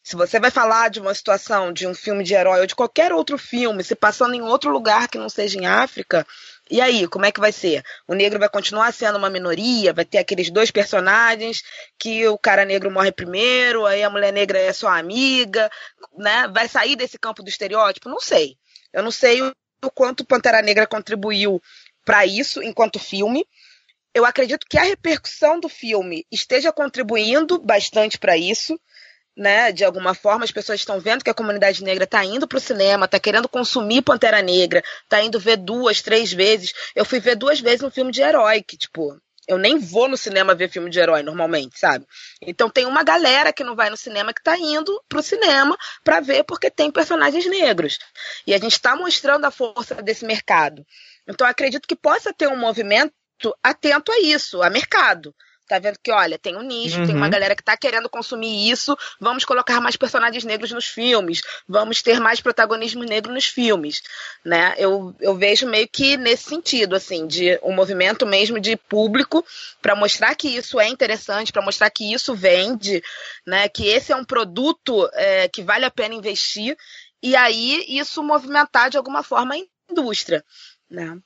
Se 0.03 0.17
você 0.17 0.41
vai 0.41 0.51
falar 0.51 0.91
de 0.91 0.99
uma 0.99 1.15
situação 1.15 1.73
de 1.73 1.87
um 1.87 1.95
filme 1.95 2.25
de 2.25 2.35
herói 2.35 2.61
ou 2.61 2.67
de 2.67 2.75
qualquer 2.75 3.13
outro 3.13 3.39
filme 3.39 3.85
se 3.85 3.95
passando 3.95 4.35
em 4.35 4.43
outro 4.43 4.71
lugar 4.71 5.07
que 5.07 5.17
não 5.17 5.29
seja 5.29 5.57
em 5.57 5.65
África, 5.65 6.27
e 6.69 6.81
aí, 6.81 7.07
como 7.07 7.25
é 7.25 7.31
que 7.31 7.39
vai 7.39 7.53
ser? 7.53 7.85
O 8.09 8.15
negro 8.15 8.39
vai 8.39 8.49
continuar 8.49 8.93
sendo 8.93 9.19
uma 9.19 9.31
minoria? 9.31 9.93
Vai 9.93 10.05
ter 10.05 10.19
aqueles 10.19 10.51
dois 10.51 10.71
personagens 10.71 11.63
que 11.99 12.27
o 12.27 12.39
cara 12.39 12.65
negro 12.65 12.91
morre 12.91 13.13
primeiro, 13.13 13.87
aí 13.87 14.03
a 14.03 14.11
mulher 14.11 14.33
negra 14.33 14.59
é 14.59 14.73
sua 14.73 14.99
amiga, 14.99 15.71
né? 16.17 16.49
Vai 16.49 16.67
sair 16.69 16.97
desse 16.97 17.19
campo 17.19 17.43
do 17.43 17.49
estereótipo? 17.49 18.09
Não 18.09 18.21
sei. 18.21 18.57
Eu 18.93 19.03
não 19.03 19.11
sei 19.11 19.41
o 19.43 19.91
quanto 19.95 20.25
Pantera 20.25 20.63
Negra 20.63 20.87
contribuiu 20.87 21.61
para 22.05 22.27
isso 22.27 22.63
enquanto 22.63 22.99
filme. 22.99 23.47
Eu 24.15 24.25
acredito 24.25 24.67
que 24.69 24.79
a 24.79 24.83
repercussão 24.83 25.59
do 25.59 25.69
filme 25.69 26.27
esteja 26.31 26.73
contribuindo 26.73 27.59
bastante 27.59 28.19
para 28.19 28.37
isso 28.37 28.79
né, 29.37 29.73
de 29.73 29.85
alguma 29.85 30.15
forma, 30.15 30.45
as 30.45 30.51
pessoas 30.51 30.81
estão 30.81 31.01
vendo 31.01 31.25
que 31.25 31.31
a 31.31 31.35
comunidade 31.35 31.83
negra 31.83 32.05
está 32.05 32.25
indo 32.25 32.47
para 32.47 32.59
o 32.59 32.61
cinema, 32.61 33.07
está 33.07 33.19
querendo 33.19 33.49
consumir 33.49 34.03
Pantera 34.03 34.43
Negra, 34.43 34.83
está 35.05 35.23
indo 35.23 35.41
ver 35.41 35.57
duas, 35.57 36.03
três 36.03 36.33
vezes. 36.33 36.73
Eu 36.95 37.05
fui 37.05 37.19
ver 37.19 37.37
duas 37.37 37.61
vezes 37.61 37.83
um 37.83 37.91
filme 37.91 38.13
de 38.13 38.21
herói, 38.21 38.63
que, 38.63 38.77
tipo, 38.77 39.19
eu 39.49 39.59
nem 39.59 39.79
vou 39.79 40.09
no 40.09 40.17
cinema 40.17 40.55
ver 40.55 40.69
filme 40.69 40.91
de 40.91 41.01
herói 41.01 41.23
normalmente, 41.23 41.79
sabe? 41.79 42.07
Então 42.41 42.71
tem 42.71 42.85
uma 42.85 43.03
galera 43.03 43.53
que 43.53 43.65
não 43.65 43.75
vai 43.75 43.91
no 43.91 43.97
cinema 43.97 44.33
que 44.33 44.41
está 44.41 44.57
indo 44.57 45.03
pro 45.09 45.23
cinema 45.23 45.77
para 46.05 46.21
ver 46.21 46.45
porque 46.45 46.71
tem 46.71 46.91
personagens 46.91 47.47
negros. 47.47 47.99
E 48.47 48.55
a 48.55 48.59
gente 48.59 48.73
está 48.73 48.95
mostrando 48.95 49.45
a 49.45 49.51
força 49.51 49.97
desse 49.97 50.25
mercado. 50.25 50.87
Então 51.27 51.47
acredito 51.47 51.89
que 51.89 51.97
possa 51.97 52.33
ter 52.33 52.49
um 52.49 52.57
movimento 52.57 53.13
atento 53.63 54.13
a 54.13 54.21
isso, 54.21 54.63
a 54.63 54.71
mercado 54.71 55.35
tá 55.73 55.79
vendo 55.79 55.99
que, 56.03 56.13
olha, 56.13 56.39
tem 56.39 56.57
um 56.57 56.63
nicho, 56.63 56.99
uhum. 56.99 57.07
tem 57.07 57.17
uma 57.17 57.27
uhum. 57.27 57.31
galera 57.31 57.57
que 57.57 57.63
tá 57.63 57.77
querendo 57.77 58.09
consumir 58.09 58.71
isso, 58.71 58.97
vamos 59.19 59.45
colocar 59.45 59.81
mais 59.81 59.97
personagens 59.97 60.45
negros 60.45 60.71
nos 60.71 60.87
filmes, 60.87 61.41
vamos 61.67 62.03
ter 62.03 62.21
mais 62.21 62.41
protagonismo 62.41 63.03
negro 63.05 63.33
nos 63.33 63.47
filmes, 63.47 64.03
né? 64.45 64.75
Eu, 64.77 65.15
eu 65.19 65.35
vejo 65.35 65.67
meio 65.67 65.89
que 65.89 66.17
nesse 66.19 66.45
sentido, 66.45 66.95
assim, 66.95 67.27
de 67.27 67.59
um 67.63 67.75
movimento 67.75 68.27
mesmo 68.27 68.61
de 68.61 68.77
público 68.77 69.45
para 69.81 69.97
mostrar 69.97 70.35
que 70.35 70.49
isso 70.49 70.79
é 70.79 70.89
interessante, 70.89 71.53
para 71.53 71.63
mostrar 71.63 71.89
que 71.89 72.13
isso 72.13 72.35
vende, 72.35 73.03
né? 73.47 73.67
Que 73.69 73.87
esse 73.89 74.13
é 74.13 74.17
um 74.17 74.25
produto 74.25 75.09
é, 75.15 75.49
que 75.49 75.63
vale 75.63 75.87
a 75.87 75.91
pena 75.91 76.15
investir, 76.15 76.77
e 77.23 77.35
aí 77.35 77.85
isso 77.89 78.23
movimentar 78.23 78.91
de 78.91 78.99
alguma 78.99 79.23
forma 79.23 79.55
a 79.55 79.59
indústria, 79.91 80.45
né? 80.91 81.19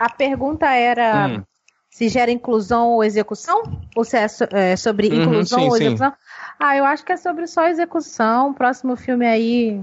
A 0.00 0.08
pergunta 0.10 0.66
era 0.66 1.28
hum 1.28 1.44
se 1.92 2.08
gera 2.08 2.30
inclusão 2.30 2.88
ou 2.92 3.04
execução? 3.04 3.62
Ou 3.94 4.02
se 4.02 4.16
é, 4.16 4.26
so, 4.26 4.44
é 4.50 4.74
sobre 4.76 5.08
Uhum, 5.08 5.18
inclusão 5.18 5.60
sim, 5.60 5.68
ou 5.68 5.76
sim. 5.76 5.84
execução? 5.84 6.12
Ah, 6.58 6.76
eu 6.76 6.84
acho 6.86 7.04
que 7.04 7.12
é 7.12 7.16
sobre 7.18 7.46
só 7.46 7.68
execução. 7.68 8.54
Próximo 8.54 8.96
filme 8.96 9.26
aí 9.26 9.74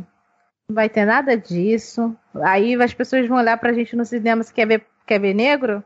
não 0.67 0.75
vai 0.75 0.89
ter 0.89 1.05
nada 1.05 1.37
disso. 1.37 2.15
Aí 2.41 2.73
as 2.81 2.93
pessoas 2.93 3.27
vão 3.27 3.37
olhar 3.37 3.57
pra 3.57 3.73
gente 3.73 3.95
no 3.95 4.03
cinema 4.03 4.41
se 4.41 4.51
quer 4.51 4.65
ver, 4.65 4.85
quer 5.05 5.19
ver 5.19 5.35
negro. 5.35 5.83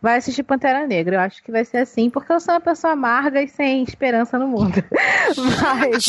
Vai 0.00 0.16
assistir 0.18 0.44
Pantera 0.44 0.86
Negra. 0.86 1.16
Eu 1.16 1.20
acho 1.20 1.42
que 1.42 1.50
vai 1.50 1.64
ser 1.64 1.78
assim, 1.78 2.08
porque 2.08 2.32
eu 2.32 2.38
sou 2.38 2.54
uma 2.54 2.60
pessoa 2.60 2.92
amarga 2.92 3.42
e 3.42 3.48
sem 3.48 3.82
esperança 3.82 4.38
no 4.38 4.46
mundo. 4.46 4.74
Mas. 5.36 6.06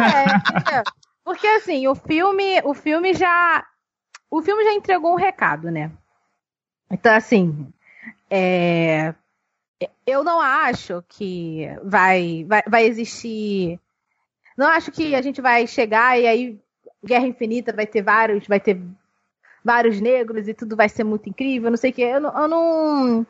É, 0.00 0.82
porque 1.22 1.46
assim, 1.46 1.86
o 1.88 1.94
filme, 1.94 2.62
o 2.64 2.72
filme 2.72 3.12
já. 3.12 3.66
O 4.30 4.40
filme 4.40 4.64
já 4.64 4.72
entregou 4.72 5.12
um 5.12 5.16
recado, 5.16 5.70
né? 5.70 5.90
Então, 6.90 7.14
assim. 7.14 7.72
É, 8.30 9.14
eu 10.06 10.24
não 10.24 10.40
acho 10.40 11.02
que 11.08 11.68
vai, 11.82 12.44
vai, 12.48 12.62
vai 12.66 12.86
existir. 12.86 13.78
Não 14.56 14.66
acho 14.66 14.90
que 14.92 15.14
a 15.14 15.22
gente 15.22 15.40
vai 15.40 15.66
chegar 15.66 16.18
e 16.18 16.26
aí 16.26 16.60
Guerra 17.04 17.26
Infinita 17.26 17.72
vai 17.72 17.86
ter 17.86 18.02
vários, 18.02 18.46
vai 18.46 18.60
ter 18.60 18.80
vários 19.64 20.00
negros 20.00 20.46
e 20.46 20.54
tudo 20.54 20.76
vai 20.76 20.88
ser 20.88 21.04
muito 21.04 21.28
incrível, 21.28 21.70
não 21.70 21.76
sei 21.76 21.90
o 21.90 21.92
que. 21.92 22.02
Eu 22.02 22.20
não, 22.20 22.38
eu 22.38 22.48
não. 22.48 23.26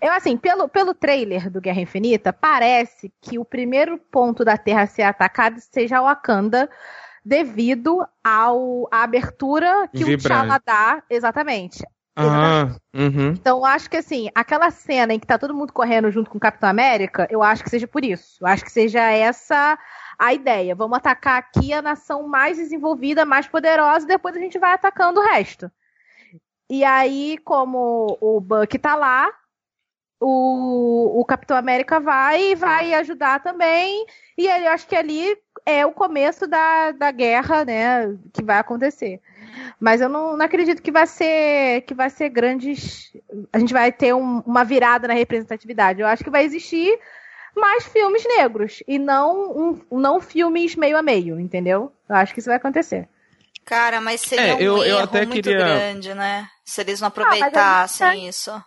Eu, 0.00 0.12
assim, 0.12 0.36
pelo, 0.36 0.68
pelo 0.68 0.94
trailer 0.94 1.50
do 1.50 1.60
Guerra 1.60 1.82
Infinita, 1.82 2.32
parece 2.32 3.12
que 3.20 3.38
o 3.38 3.44
primeiro 3.44 3.98
ponto 3.98 4.44
da 4.44 4.56
Terra 4.56 4.82
a 4.82 4.86
ser 4.86 5.02
atacado 5.02 5.60
seja 5.60 6.00
Wakanda, 6.00 6.68
devido 7.24 8.06
ao, 8.24 8.88
à 8.90 9.02
abertura 9.02 9.88
que 9.88 10.02
o 10.02 10.06
Vibrante. 10.06 10.28
T'Challa 10.28 10.60
dá. 10.64 11.02
Exatamente. 11.10 11.84
Ah, 12.16 12.74
uhum. 12.94 13.32
Então, 13.32 13.62
acho 13.62 13.90
que 13.90 13.98
assim, 13.98 14.30
aquela 14.34 14.70
cena 14.70 15.12
em 15.12 15.18
que 15.18 15.26
tá 15.26 15.38
todo 15.38 15.54
mundo 15.54 15.72
correndo 15.72 16.10
junto 16.10 16.30
com 16.30 16.38
o 16.38 16.40
Capitão 16.40 16.68
América, 16.68 17.28
eu 17.30 17.42
acho 17.42 17.62
que 17.62 17.68
seja 17.68 17.86
por 17.86 18.02
isso. 18.02 18.38
Eu 18.40 18.46
acho 18.46 18.64
que 18.64 18.72
seja 18.72 19.02
essa 19.02 19.78
a 20.18 20.32
ideia. 20.32 20.74
Vamos 20.74 20.96
atacar 20.96 21.38
aqui 21.38 21.74
a 21.74 21.82
nação 21.82 22.26
mais 22.26 22.56
desenvolvida, 22.56 23.26
mais 23.26 23.46
poderosa, 23.46 24.06
e 24.06 24.08
depois 24.08 24.34
a 24.34 24.40
gente 24.40 24.58
vai 24.58 24.72
atacando 24.72 25.20
o 25.20 25.24
resto. 25.24 25.70
E 26.70 26.82
aí, 26.84 27.38
como 27.44 28.16
o 28.20 28.40
Buck 28.40 28.78
tá 28.78 28.94
lá, 28.94 29.30
o, 30.18 31.20
o 31.20 31.24
Capitão 31.24 31.56
América 31.56 32.00
vai 32.00 32.52
e 32.52 32.54
vai 32.54 32.94
ajudar 32.94 33.42
também. 33.42 34.06
E 34.38 34.46
eu 34.46 34.70
acho 34.70 34.86
que 34.86 34.96
ali 34.96 35.36
é 35.64 35.84
o 35.84 35.92
começo 35.92 36.46
da, 36.46 36.92
da 36.92 37.10
guerra, 37.10 37.64
né, 37.64 38.16
que 38.32 38.42
vai 38.42 38.58
acontecer. 38.58 39.20
Mas 39.80 40.00
eu 40.00 40.08
não, 40.08 40.36
não 40.36 40.44
acredito 40.46 40.82
que 40.82 40.90
vai 40.92 41.06
ser 41.06 41.82
que 41.82 41.94
vai 41.94 42.10
ser 42.10 42.28
grandes. 42.28 43.12
A 43.52 43.58
gente 43.58 43.72
vai 43.72 43.90
ter 43.92 44.14
um- 44.14 44.40
uma 44.46 44.64
virada 44.64 45.06
na 45.08 45.14
representatividade. 45.14 46.00
Eu 46.00 46.06
acho 46.06 46.24
que 46.24 46.30
vai 46.30 46.44
existir 46.44 46.98
mais 47.54 47.84
filmes 47.84 48.24
negros 48.26 48.82
e 48.86 48.98
não 48.98 49.50
um, 49.90 49.98
não 49.98 50.20
filmes 50.20 50.76
meio 50.76 50.96
a 50.96 51.02
meio, 51.02 51.40
entendeu? 51.40 51.92
Eu 52.08 52.16
acho 52.16 52.32
que 52.34 52.40
isso 52.40 52.48
vai 52.48 52.56
acontecer. 52.58 53.08
Cara, 53.64 54.00
mas 54.00 54.20
seria 54.20 54.52
É, 54.52 54.54
um 54.54 54.60
eu- 54.60 54.98
até 54.98 55.24
muito 55.26 55.42
queria- 55.42 55.58
grande, 55.58 56.14
né? 56.14 56.48
Se 56.64 56.80
eles 56.82 57.00
não 57.00 57.08
mas 57.14 57.26
a 57.26 57.32
gente 57.34 57.42
aproveitassem 57.44 58.06
tá- 58.06 58.14
isso. 58.16 58.64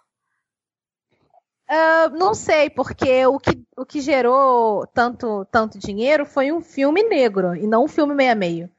Ah, 1.67 2.09
não 2.09 2.33
sei, 2.33 2.69
porque 2.69 3.25
o 3.27 3.39
que, 3.39 3.61
o 3.77 3.85
que 3.85 4.01
gerou 4.01 4.87
tanto, 4.87 5.45
tanto 5.51 5.77
dinheiro 5.77 6.25
foi 6.25 6.51
um 6.51 6.61
filme 6.61 7.03
negro 7.03 7.55
e 7.55 7.67
não 7.67 7.83
um 7.85 7.87
filme 7.87 8.15
meio 8.15 8.31
a 8.31 8.35
meio. 8.35 8.69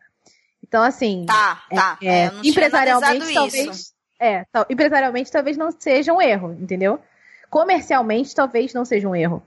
Então, 0.70 0.84
assim, 0.84 1.26
Tá, 1.26 1.60
tá. 1.74 1.98
é, 2.00 2.26
É, 2.26 2.32
empresarialmente 2.44 3.34
talvez. 3.34 3.76
isso. 3.76 3.92
É, 4.20 4.44
tal- 4.52 4.66
empresarialmente 4.70 5.28
talvez 5.32 5.56
não 5.56 5.72
seja 5.76 6.12
um 6.12 6.22
erro, 6.22 6.52
entendeu? 6.60 7.02
Comercialmente 7.50 8.32
talvez 8.36 8.72
não 8.72 8.84
seja 8.84 9.08
um 9.08 9.16
erro. 9.16 9.42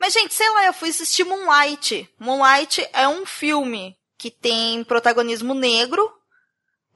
Mas, 0.00 0.14
gente, 0.14 0.32
sei 0.32 0.48
lá, 0.50 0.64
eu 0.64 0.72
fui 0.72 0.88
assistir 0.88 1.22
Moonlight. 1.24 2.08
Moonlight 2.18 2.88
é 2.94 3.06
um 3.06 3.26
filme 3.26 3.94
que 4.16 4.30
tem 4.30 4.82
protagonismo 4.84 5.52
negro. 5.52 6.10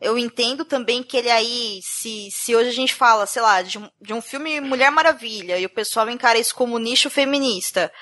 Eu 0.01 0.17
entendo 0.17 0.65
também 0.65 1.03
que 1.03 1.19
ele 1.19 1.31
aí, 1.31 1.81
se, 1.83 2.31
se 2.31 2.57
hoje 2.57 2.71
a 2.71 2.73
gente 2.73 2.95
fala, 2.95 3.27
sei 3.27 3.43
lá, 3.43 3.61
de 3.61 3.79
um, 3.79 3.91
de 4.01 4.15
um 4.15 4.23
filme 4.23 4.61
Mulher 4.63 4.91
Maravilha 4.91 5.59
e 5.59 5.67
o 5.67 5.71
pessoal 5.71 6.09
encara 6.09 6.39
isso 6.39 6.55
como 6.55 6.79
nicho 6.79 7.11
feminista, 7.11 7.93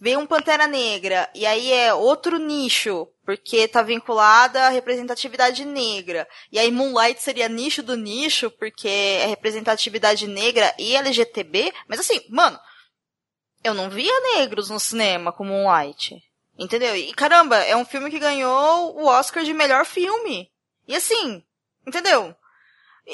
vê 0.00 0.16
um 0.16 0.26
Pantera 0.26 0.66
Negra 0.68 1.28
e 1.34 1.44
aí 1.44 1.72
é 1.72 1.92
outro 1.92 2.38
nicho, 2.38 3.06
porque 3.24 3.66
tá 3.66 3.82
vinculada 3.82 4.66
à 4.66 4.68
representatividade 4.68 5.64
negra. 5.64 6.28
E 6.52 6.58
aí 6.58 6.70
Moonlight 6.70 7.22
seria 7.22 7.48
nicho 7.48 7.82
do 7.82 7.96
nicho, 7.96 8.50
porque 8.50 8.88
é 8.88 9.26
representatividade 9.26 10.26
negra 10.26 10.74
e 10.78 10.94
LGTB. 10.94 11.72
Mas 11.88 12.00
assim, 12.00 12.20
mano, 12.28 12.58
eu 13.62 13.74
não 13.74 13.88
via 13.88 14.12
negros 14.36 14.68
no 14.68 14.78
cinema 14.78 15.32
com 15.32 15.44
Moonlight. 15.44 16.22
Entendeu? 16.58 16.94
E 16.94 17.12
caramba, 17.14 17.56
é 17.56 17.74
um 17.74 17.84
filme 17.84 18.10
que 18.10 18.18
ganhou 18.18 18.96
o 18.96 19.06
Oscar 19.06 19.42
de 19.42 19.52
melhor 19.52 19.84
filme. 19.84 20.50
E 20.86 20.94
assim, 20.94 21.42
entendeu? 21.86 22.34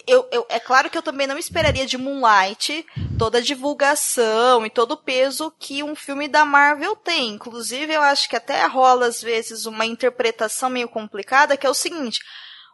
Eu, 0.06 0.28
eu, 0.30 0.46
é 0.48 0.60
claro 0.60 0.88
que 0.88 0.96
eu 0.96 1.02
também 1.02 1.26
não 1.26 1.36
esperaria 1.36 1.84
de 1.84 1.98
Moonlight 1.98 2.86
toda 3.18 3.38
a 3.38 3.42
divulgação 3.42 4.64
e 4.64 4.70
todo 4.70 4.92
o 4.92 4.96
peso 4.96 5.52
que 5.58 5.82
um 5.82 5.96
filme 5.96 6.28
da 6.28 6.44
Marvel 6.44 6.94
tem. 6.94 7.30
Inclusive, 7.30 7.92
eu 7.92 8.00
acho 8.02 8.28
que 8.28 8.36
até 8.36 8.64
rola, 8.66 9.06
às 9.06 9.20
vezes, 9.20 9.66
uma 9.66 9.84
interpretação 9.84 10.70
meio 10.70 10.88
complicada, 10.88 11.56
que 11.56 11.66
é 11.66 11.70
o 11.70 11.74
seguinte. 11.74 12.20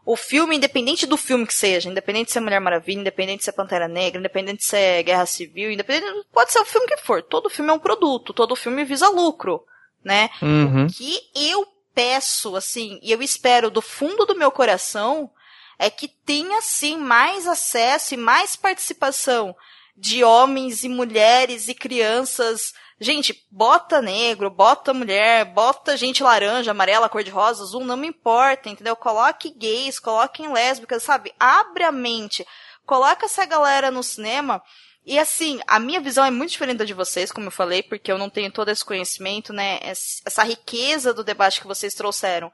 O 0.04 0.14
filme, 0.14 0.56
independente 0.56 1.06
do 1.06 1.16
filme 1.16 1.46
que 1.46 1.54
seja, 1.54 1.88
independente 1.88 2.26
de 2.26 2.32
ser 2.32 2.40
Mulher 2.40 2.60
Maravilha, 2.60 3.00
independente 3.00 3.38
de 3.38 3.44
ser 3.46 3.52
Pantera 3.52 3.88
Negra, 3.88 4.20
independente 4.20 4.58
de 4.58 4.66
ser 4.66 5.02
Guerra 5.02 5.26
Civil, 5.26 5.72
independente, 5.72 6.24
pode 6.32 6.52
ser 6.52 6.60
o 6.60 6.64
filme 6.66 6.86
que 6.86 6.98
for. 6.98 7.22
Todo 7.22 7.50
filme 7.50 7.70
é 7.70 7.74
um 7.74 7.78
produto, 7.78 8.32
todo 8.34 8.54
filme 8.54 8.84
visa 8.84 9.08
lucro, 9.08 9.64
né? 10.04 10.30
Uhum. 10.40 10.84
O 10.84 10.92
que 10.92 11.18
eu 11.34 11.66
peço, 11.92 12.54
assim, 12.54 13.00
e 13.02 13.10
eu 13.10 13.22
espero 13.22 13.70
do 13.70 13.80
fundo 13.80 14.26
do 14.26 14.36
meu 14.36 14.50
coração, 14.50 15.30
é 15.78 15.90
que 15.90 16.08
tenha, 16.08 16.60
sim, 16.62 16.96
mais 16.96 17.46
acesso 17.46 18.14
e 18.14 18.16
mais 18.16 18.56
participação 18.56 19.54
de 19.96 20.22
homens 20.24 20.84
e 20.84 20.88
mulheres 20.88 21.68
e 21.68 21.74
crianças. 21.74 22.72
Gente, 23.00 23.44
bota 23.50 24.00
negro, 24.00 24.48
bota 24.50 24.94
mulher, 24.94 25.44
bota 25.46 25.96
gente 25.96 26.22
laranja, 26.22 26.70
amarela, 26.70 27.08
cor-de-rosa, 27.08 27.62
azul, 27.62 27.84
não 27.84 27.96
me 27.96 28.08
importa, 28.08 28.68
entendeu? 28.70 28.96
Coloque 28.96 29.50
gays, 29.50 29.98
coloquem 29.98 30.52
lésbicas, 30.52 31.02
sabe? 31.02 31.32
Abre 31.38 31.84
a 31.84 31.92
mente. 31.92 32.46
Coloca 32.86 33.26
essa 33.26 33.44
galera 33.44 33.90
no 33.90 34.02
cinema. 34.02 34.62
E 35.04 35.18
assim, 35.18 35.60
a 35.66 35.78
minha 35.78 36.00
visão 36.00 36.24
é 36.24 36.30
muito 36.30 36.50
diferente 36.50 36.78
da 36.78 36.84
de 36.84 36.94
vocês, 36.94 37.30
como 37.30 37.46
eu 37.46 37.50
falei, 37.52 37.82
porque 37.82 38.10
eu 38.10 38.18
não 38.18 38.28
tenho 38.28 38.50
todo 38.50 38.70
esse 38.70 38.84
conhecimento, 38.84 39.52
né? 39.52 39.78
ess- 39.82 40.20
Essa 40.26 40.42
riqueza 40.42 41.14
do 41.14 41.22
debate 41.22 41.60
que 41.60 41.66
vocês 41.66 41.94
trouxeram. 41.94 42.50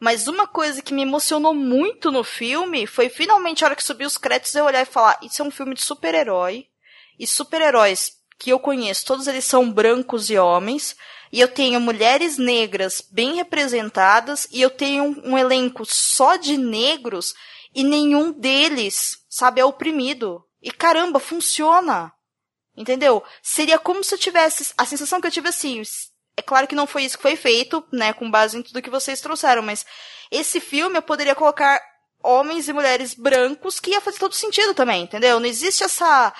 Mas 0.00 0.26
uma 0.26 0.46
coisa 0.46 0.82
que 0.82 0.92
me 0.92 1.02
emocionou 1.02 1.54
muito 1.54 2.10
no 2.10 2.24
filme 2.24 2.86
foi 2.86 3.08
finalmente 3.08 3.64
a 3.64 3.68
hora 3.68 3.76
que 3.76 3.84
subiu 3.84 4.06
os 4.06 4.18
créditos 4.18 4.54
eu 4.54 4.64
olhar 4.64 4.82
e 4.82 4.86
falar: 4.86 5.18
Isso 5.22 5.40
é 5.40 5.44
um 5.44 5.50
filme 5.50 5.74
de 5.74 5.82
super-herói. 5.82 6.66
E 7.18 7.26
super-heróis 7.26 8.12
que 8.38 8.50
eu 8.50 8.58
conheço, 8.58 9.06
todos 9.06 9.26
eles 9.26 9.44
são 9.44 9.70
brancos 9.70 10.28
e 10.28 10.36
homens. 10.36 10.96
E 11.30 11.40
eu 11.40 11.48
tenho 11.48 11.80
mulheres 11.80 12.38
negras 12.38 13.02
bem 13.10 13.34
representadas. 13.34 14.46
E 14.50 14.60
eu 14.60 14.70
tenho 14.70 15.04
um, 15.04 15.32
um 15.32 15.38
elenco 15.38 15.84
só 15.84 16.36
de 16.36 16.56
negros. 16.56 17.34
E 17.74 17.82
nenhum 17.82 18.32
deles, 18.32 19.18
sabe, 19.28 19.60
é 19.60 19.64
oprimido. 19.64 20.44
E 20.62 20.70
caramba, 20.70 21.18
funciona. 21.18 22.12
Entendeu? 22.76 23.22
Seria 23.42 23.78
como 23.78 24.02
se 24.02 24.14
eu 24.14 24.18
tivesse. 24.18 24.72
A 24.76 24.84
sensação 24.84 25.20
que 25.20 25.26
eu 25.26 25.30
tive 25.32 25.48
assim. 25.48 25.82
É 26.36 26.42
claro 26.42 26.66
que 26.66 26.74
não 26.74 26.86
foi 26.86 27.04
isso 27.04 27.16
que 27.16 27.22
foi 27.22 27.36
feito, 27.36 27.84
né? 27.92 28.12
Com 28.12 28.30
base 28.30 28.58
em 28.58 28.62
tudo 28.62 28.82
que 28.82 28.90
vocês 28.90 29.20
trouxeram, 29.20 29.62
mas 29.62 29.86
esse 30.30 30.60
filme 30.60 30.98
eu 30.98 31.02
poderia 31.02 31.34
colocar 31.34 31.80
homens 32.22 32.68
e 32.68 32.72
mulheres 32.72 33.14
brancos 33.14 33.78
que 33.78 33.90
ia 33.90 34.00
fazer 34.00 34.18
todo 34.18 34.34
sentido 34.34 34.74
também, 34.74 35.02
entendeu? 35.02 35.38
Não 35.38 35.46
existe 35.46 35.84
essa 35.84 36.32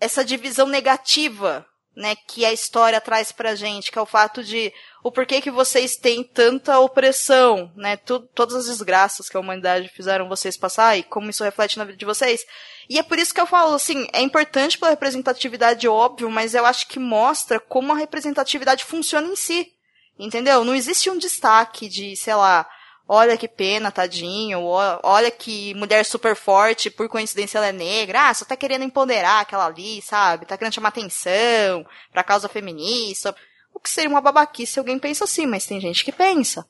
essa 0.00 0.24
divisão 0.24 0.66
negativa, 0.66 1.66
né, 1.96 2.16
que 2.26 2.44
a 2.44 2.52
história 2.52 3.00
traz 3.00 3.30
pra 3.30 3.54
gente, 3.54 3.92
que 3.92 3.98
é 3.98 4.02
o 4.02 4.06
fato 4.06 4.42
de 4.42 4.72
o 5.02 5.12
porquê 5.12 5.40
que 5.40 5.50
vocês 5.50 5.96
têm 5.96 6.24
tanta 6.24 6.78
opressão, 6.80 7.70
né, 7.76 7.96
tu, 7.96 8.20
todas 8.20 8.56
as 8.56 8.66
desgraças 8.66 9.28
que 9.28 9.36
a 9.36 9.40
humanidade 9.40 9.88
fizeram 9.88 10.28
vocês 10.28 10.56
passar 10.56 10.96
e 10.96 11.02
como 11.02 11.30
isso 11.30 11.44
reflete 11.44 11.78
na 11.78 11.84
vida 11.84 11.98
de 11.98 12.04
vocês. 12.04 12.44
E 12.88 12.98
é 12.98 13.02
por 13.02 13.18
isso 13.18 13.32
que 13.32 13.40
eu 13.40 13.46
falo, 13.46 13.74
assim, 13.74 14.08
é 14.12 14.20
importante 14.20 14.78
pela 14.78 14.90
representatividade, 14.90 15.86
óbvio, 15.86 16.30
mas 16.30 16.54
eu 16.54 16.66
acho 16.66 16.88
que 16.88 16.98
mostra 16.98 17.60
como 17.60 17.92
a 17.92 17.96
representatividade 17.96 18.84
funciona 18.84 19.28
em 19.28 19.36
si. 19.36 19.70
Entendeu? 20.18 20.64
Não 20.64 20.74
existe 20.74 21.10
um 21.10 21.18
destaque 21.18 21.88
de, 21.88 22.14
sei 22.14 22.34
lá, 22.36 22.68
olha 23.06 23.36
que 23.36 23.46
pena, 23.48 23.90
tadinho, 23.90 24.60
olha 24.62 25.30
que 25.30 25.74
mulher 25.74 26.04
super 26.04 26.34
forte, 26.34 26.90
por 26.90 27.08
coincidência 27.08 27.58
ela 27.58 27.68
é 27.68 27.72
negra, 27.72 28.28
ah, 28.28 28.34
só 28.34 28.44
tá 28.44 28.56
querendo 28.56 28.84
empoderar 28.84 29.40
aquela 29.40 29.66
ali, 29.66 30.00
sabe? 30.02 30.46
Tá 30.46 30.56
querendo 30.56 30.74
chamar 30.74 30.88
atenção 30.88 31.86
pra 32.12 32.24
causa 32.24 32.48
feminista. 32.48 33.34
O 33.72 33.80
que 33.80 33.90
seria 33.90 34.08
uma 34.10 34.20
babaquice 34.20 34.74
se 34.74 34.78
alguém 34.78 34.98
pensa 34.98 35.24
assim, 35.24 35.46
mas 35.46 35.66
tem 35.66 35.80
gente 35.80 36.04
que 36.04 36.12
pensa. 36.12 36.66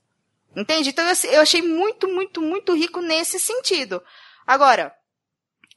Entende? 0.57 0.91
Então 0.91 1.05
eu 1.31 1.41
achei 1.41 1.63
muito, 1.63 2.09
muito, 2.09 2.41
muito 2.41 2.75
rico 2.75 3.01
nesse 3.01 3.39
sentido. 3.39 4.03
Agora, 4.47 4.95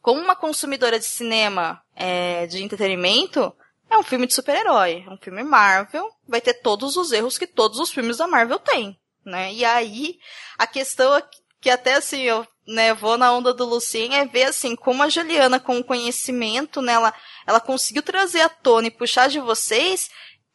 como 0.01 0.21
uma 0.21 0.35
consumidora 0.35 0.99
de 0.99 1.05
cinema, 1.05 1.81
é, 1.95 2.45
de 2.47 2.63
entretenimento, 2.63 3.53
é 3.89 3.97
um 3.97 4.03
filme 4.03 4.27
de 4.27 4.33
super-herói. 4.33 5.03
É 5.05 5.09
um 5.09 5.17
filme 5.17 5.43
Marvel. 5.43 6.07
Vai 6.27 6.41
ter 6.41 6.53
todos 6.55 6.95
os 6.95 7.11
erros 7.11 7.37
que 7.37 7.47
todos 7.47 7.79
os 7.79 7.91
filmes 7.91 8.17
da 8.17 8.27
Marvel 8.27 8.59
têm, 8.59 8.99
né? 9.27 9.53
E 9.53 9.63
aí, 9.63 10.17
a 10.57 10.65
questão 10.65 11.15
é 11.15 11.23
que 11.61 11.69
até 11.69 11.95
assim, 11.95 12.21
eu 12.21 12.47
né, 12.67 12.93
vou 12.93 13.17
na 13.17 13.31
onda 13.31 13.53
do 13.53 13.65
Lucien 13.65 14.15
é 14.15 14.25
ver 14.25 14.43
assim, 14.43 14.75
como 14.75 15.01
a 15.01 15.09
Juliana, 15.09 15.59
com 15.59 15.77
o 15.77 15.83
conhecimento, 15.83 16.81
né, 16.81 16.93
ela, 16.93 17.13
ela 17.45 17.59
conseguiu 17.59 18.03
trazer 18.03 18.41
à 18.41 18.49
tona 18.49 18.87
e 18.87 18.91
puxar 18.91 19.29
de 19.29 19.39
vocês 19.39 20.09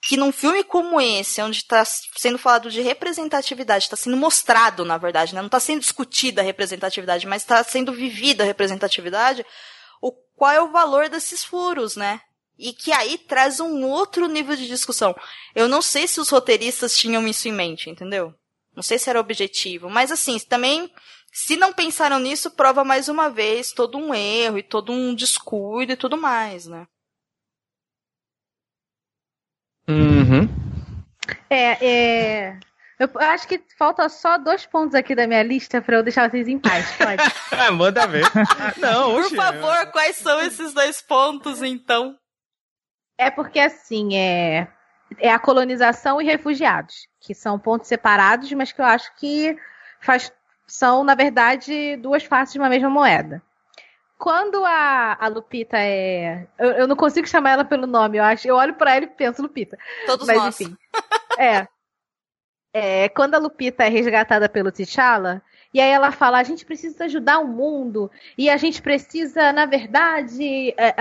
que 0.05 0.17
num 0.17 0.33
filme 0.33 0.65
como 0.65 1.01
esse, 1.01 1.41
onde 1.41 1.59
está 1.59 1.85
sendo 1.85 2.37
falado 2.37 2.71
de 2.71 2.81
representatividade, 2.81 3.85
está 3.85 3.97
sendo 3.97 4.17
mostrado, 4.17 4.85
na 4.85 4.99
verdade, 4.99 5.33
né? 5.33 5.41
não 5.41 5.47
está 5.47 5.61
sendo 5.61 5.81
discutida 5.81 6.43
a 6.43 6.45
representatividade, 6.45 7.27
mas 7.27 7.43
está 7.43 7.63
sendo 7.63 7.93
vivida 7.93 8.43
a 8.43 8.47
representatividade, 8.47 9.47
o, 10.01 10.11
qual 10.35 10.51
é 10.51 10.61
o 10.61 10.73
valor 10.73 11.09
desses 11.09 11.45
furos, 11.45 11.95
né? 11.95 12.21
E 12.59 12.73
que 12.73 12.93
aí 12.93 13.17
traz 13.17 13.61
um 13.61 13.87
outro 13.87 14.27
nível 14.27 14.57
de 14.57 14.67
discussão. 14.67 15.15
Eu 15.55 15.69
não 15.69 15.81
sei 15.81 16.09
se 16.09 16.21
os 16.21 16.29
roteiristas 16.29 16.97
tinham 16.97 17.27
isso 17.29 17.47
em 17.47 17.53
mente, 17.53 17.89
entendeu? 17.89 18.35
Não 18.75 18.83
sei 18.83 18.99
se 18.99 19.11
era 19.11 19.21
objetivo, 19.21 19.91
mas 19.91 20.11
assim, 20.11 20.39
também, 20.39 20.91
se 21.33 21.57
não 21.57 21.73
pensaram 21.73 22.19
nisso, 22.19 22.51
prova 22.51 22.83
mais 22.85 23.09
uma 23.09 23.29
vez 23.29 23.73
todo 23.73 23.99
um 23.99 24.15
erro 24.15 24.59
e 24.59 24.63
todo 24.63 24.93
um 24.93 25.15
descuido 25.15 25.93
e 25.93 25.97
tudo 25.97 26.17
mais, 26.17 26.67
né? 26.67 26.87
Uhum. 29.89 30.49
É, 31.51 31.87
é. 31.87 32.61
Eu 32.99 33.11
acho 33.21 33.49
que 33.49 33.61
falta 33.77 34.09
só 34.09 34.39
dois 34.39 34.65
pontos 34.65 34.95
aqui 34.95 35.15
da 35.15 35.27
minha 35.27 35.43
lista 35.43 35.83
pra 35.83 35.97
eu 35.97 36.03
deixar 36.03 36.31
vocês 36.31 36.47
em 36.47 36.59
paz, 36.59 36.87
pode? 36.97 37.23
ah, 37.51 37.71
manda 37.73 38.07
ver. 38.07 38.25
Não, 38.79 39.13
Por 39.13 39.25
oxe, 39.25 39.35
favor, 39.35 39.87
quais 39.91 40.17
são 40.17 40.41
esses 40.41 40.73
dois 40.73 41.03
pontos, 41.03 41.63
então? 41.63 42.17
É 43.19 43.31
porque, 43.31 43.59
assim, 43.59 44.17
é, 44.17 44.69
é 45.19 45.31
a 45.31 45.39
colonização 45.39 46.21
e 46.21 46.25
refugiados, 46.25 47.09
que 47.23 47.35
são 47.35 47.59
pontos 47.59 47.89
separados, 47.89 48.53
mas 48.53 48.73
que 48.73 48.81
eu 48.81 48.85
acho 48.85 49.15
que 49.15 49.57
faz, 50.01 50.33
são, 50.67 51.05
na 51.05 51.15
verdade, 51.15 51.97
duas 51.97 52.25
faces 52.25 52.53
de 52.53 52.59
uma 52.59 52.69
mesma 52.69 52.91
moeda. 52.91 53.41
Quando 54.19 54.65
a, 54.65 55.17
a 55.19 55.29
Lupita 55.29 55.77
é. 55.79 56.47
Eu, 56.59 56.71
eu 56.73 56.89
não 56.89 56.97
consigo 56.97 57.27
chamar 57.27 57.51
ela 57.51 57.65
pelo 57.65 57.87
nome, 57.87 58.19
eu 58.19 58.25
acho. 58.25 58.47
Eu 58.47 58.57
olho 58.57 58.75
pra 58.75 58.95
ela 58.95 59.05
e 59.05 59.09
penso 59.09 59.43
Lupita. 59.43 59.79
Todos 60.07 60.27
Mas 60.27 60.37
nós. 60.37 60.61
enfim. 60.61 60.77
É. 61.39 61.67
É, 62.75 63.09
quando 63.11 63.35
a 63.35 63.39
Lupita 63.39 63.85
é 63.85 63.89
resgatada 63.89 64.49
pelo 64.49 64.73
T'Challa, 64.73 65.43
e 65.75 65.81
aí 65.81 65.91
ela 65.91 66.11
fala, 66.11 66.39
a 66.39 66.43
gente 66.43 66.65
precisa 66.65 67.05
ajudar 67.05 67.39
o 67.39 67.47
mundo, 67.47 68.11
e 68.37 68.49
a 68.49 68.57
gente 68.57 68.81
precisa, 68.81 69.53
na 69.53 69.67
verdade, 69.67 70.71
é, 70.77 70.89
é, 70.89 70.95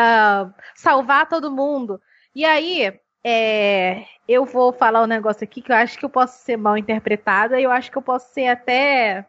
salvar 0.76 1.28
todo 1.30 1.52
mundo. 1.52 2.02
E 2.36 2.44
aí, 2.44 3.00
é, 3.24 4.06
eu 4.28 4.46
vou 4.46 4.74
falar 4.74 5.04
um 5.04 5.08
negócio 5.08 5.44
aqui 5.44 5.62
que 5.62 5.72
eu 5.72 5.76
acho 5.76 5.98
que 5.98 6.06
eu 6.06 6.10
posso 6.10 6.44
ser 6.44 6.58
mal 6.58 6.78
interpretada, 6.78 7.60
e 7.60 7.64
eu 7.64 7.72
acho 7.72 7.92
que 7.92 7.98
eu 7.98 8.02
posso 8.02 8.34
ser 8.34 8.48
até... 8.48 9.26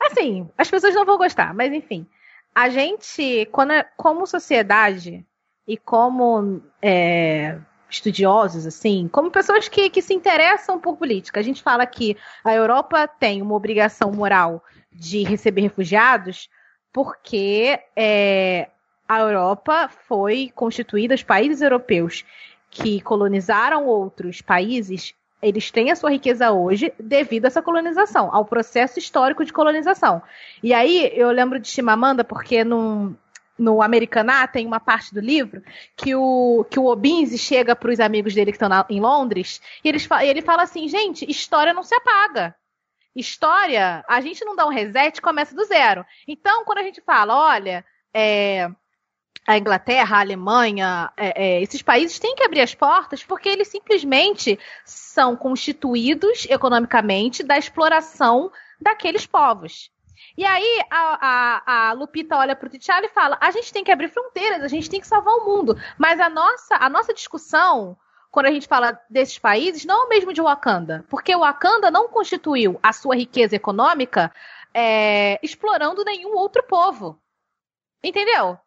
Assim, 0.00 0.48
as 0.56 0.70
pessoas 0.70 0.94
não 0.94 1.04
vão 1.04 1.18
gostar, 1.18 1.52
mas 1.54 1.72
enfim. 1.72 2.06
A 2.54 2.68
gente, 2.68 3.46
quando, 3.52 3.72
como 3.96 4.26
sociedade, 4.26 5.24
e 5.68 5.76
como 5.76 6.62
é, 6.80 7.58
estudiosos, 7.90 8.66
assim, 8.66 9.06
como 9.12 9.30
pessoas 9.30 9.68
que, 9.68 9.90
que 9.90 10.00
se 10.00 10.14
interessam 10.14 10.80
por 10.80 10.96
política. 10.96 11.38
A 11.38 11.42
gente 11.42 11.62
fala 11.62 11.84
que 11.84 12.16
a 12.42 12.54
Europa 12.54 13.06
tem 13.06 13.42
uma 13.42 13.54
obrigação 13.54 14.10
moral 14.10 14.64
de 14.90 15.22
receber 15.24 15.60
refugiados 15.60 16.48
porque 16.90 17.78
é, 17.94 18.70
a 19.06 19.20
Europa 19.20 19.90
foi 20.08 20.50
constituída, 20.54 21.14
os 21.14 21.22
países 21.22 21.60
europeus 21.60 22.24
que 22.70 23.00
colonizaram 23.00 23.86
outros 23.86 24.40
países, 24.40 25.14
eles 25.40 25.70
têm 25.70 25.90
a 25.90 25.96
sua 25.96 26.10
riqueza 26.10 26.50
hoje 26.50 26.92
devido 26.98 27.44
a 27.44 27.48
essa 27.48 27.62
colonização, 27.62 28.34
ao 28.34 28.44
processo 28.44 28.98
histórico 28.98 29.44
de 29.44 29.52
colonização. 29.52 30.20
E 30.62 30.74
aí 30.74 31.10
eu 31.14 31.30
lembro 31.30 31.60
de 31.60 31.68
Chimamanda 31.68 32.24
porque 32.24 32.64
no 32.64 33.82
Americaná 33.82 34.46
tem 34.46 34.66
uma 34.66 34.80
parte 34.80 35.14
do 35.14 35.20
livro 35.20 35.62
que 35.96 36.14
o, 36.14 36.64
que 36.70 36.78
o 36.78 36.86
Obinze 36.86 37.38
chega 37.38 37.74
para 37.74 37.90
os 37.90 38.00
amigos 38.00 38.34
dele 38.34 38.52
que 38.52 38.56
estão 38.56 38.68
na, 38.68 38.84
em 38.88 39.00
Londres 39.00 39.60
e 39.84 39.88
eles, 39.88 40.08
ele 40.22 40.42
fala 40.42 40.62
assim, 40.62 40.88
gente, 40.88 41.28
história 41.30 41.72
não 41.72 41.82
se 41.82 41.94
apaga. 41.94 42.54
História, 43.14 44.04
a 44.08 44.20
gente 44.20 44.44
não 44.44 44.54
dá 44.54 44.64
um 44.66 44.70
reset, 44.70 45.20
começa 45.20 45.54
do 45.54 45.64
zero. 45.64 46.04
Então, 46.26 46.64
quando 46.64 46.78
a 46.78 46.82
gente 46.82 47.00
fala, 47.00 47.34
olha, 47.34 47.84
é, 48.14 48.70
a 49.46 49.56
Inglaterra, 49.56 50.16
a 50.16 50.20
Alemanha, 50.20 51.12
é, 51.16 51.44
é, 51.44 51.62
esses 51.62 51.82
países 51.82 52.18
têm 52.18 52.34
que 52.34 52.42
abrir 52.42 52.60
as 52.60 52.74
portas 52.74 53.22
porque 53.22 53.48
eles 53.48 53.68
simplesmente 53.68 54.58
são 54.84 55.36
constituídos 55.36 56.46
economicamente 56.50 57.42
da 57.42 57.56
exploração 57.56 58.50
daqueles 58.80 59.26
povos. 59.26 59.90
E 60.36 60.44
aí 60.44 60.84
a, 60.90 61.18
a, 61.20 61.88
a 61.88 61.92
Lupita 61.92 62.36
olha 62.36 62.54
pro 62.54 62.68
T'Challa 62.68 63.06
e 63.06 63.10
fala: 63.10 63.38
a 63.40 63.50
gente 63.50 63.72
tem 63.72 63.82
que 63.82 63.90
abrir 63.90 64.08
fronteiras, 64.08 64.62
a 64.62 64.68
gente 64.68 64.88
tem 64.88 65.00
que 65.00 65.06
salvar 65.06 65.34
o 65.34 65.44
mundo. 65.44 65.76
Mas 65.96 66.20
a 66.20 66.28
nossa, 66.28 66.76
a 66.76 66.88
nossa 66.88 67.14
discussão, 67.14 67.96
quando 68.30 68.46
a 68.46 68.52
gente 68.52 68.68
fala 68.68 69.00
desses 69.08 69.38
países, 69.38 69.84
não 69.84 70.02
é 70.02 70.06
o 70.06 70.08
mesmo 70.08 70.32
de 70.32 70.40
Wakanda. 70.40 71.04
Porque 71.08 71.36
Wakanda 71.36 71.90
não 71.90 72.08
constituiu 72.08 72.78
a 72.82 72.92
sua 72.92 73.16
riqueza 73.16 73.56
econômica 73.56 74.32
é, 74.74 75.38
explorando 75.42 76.04
nenhum 76.04 76.36
outro 76.36 76.62
povo. 76.62 77.20
Entendeu? 78.02 78.58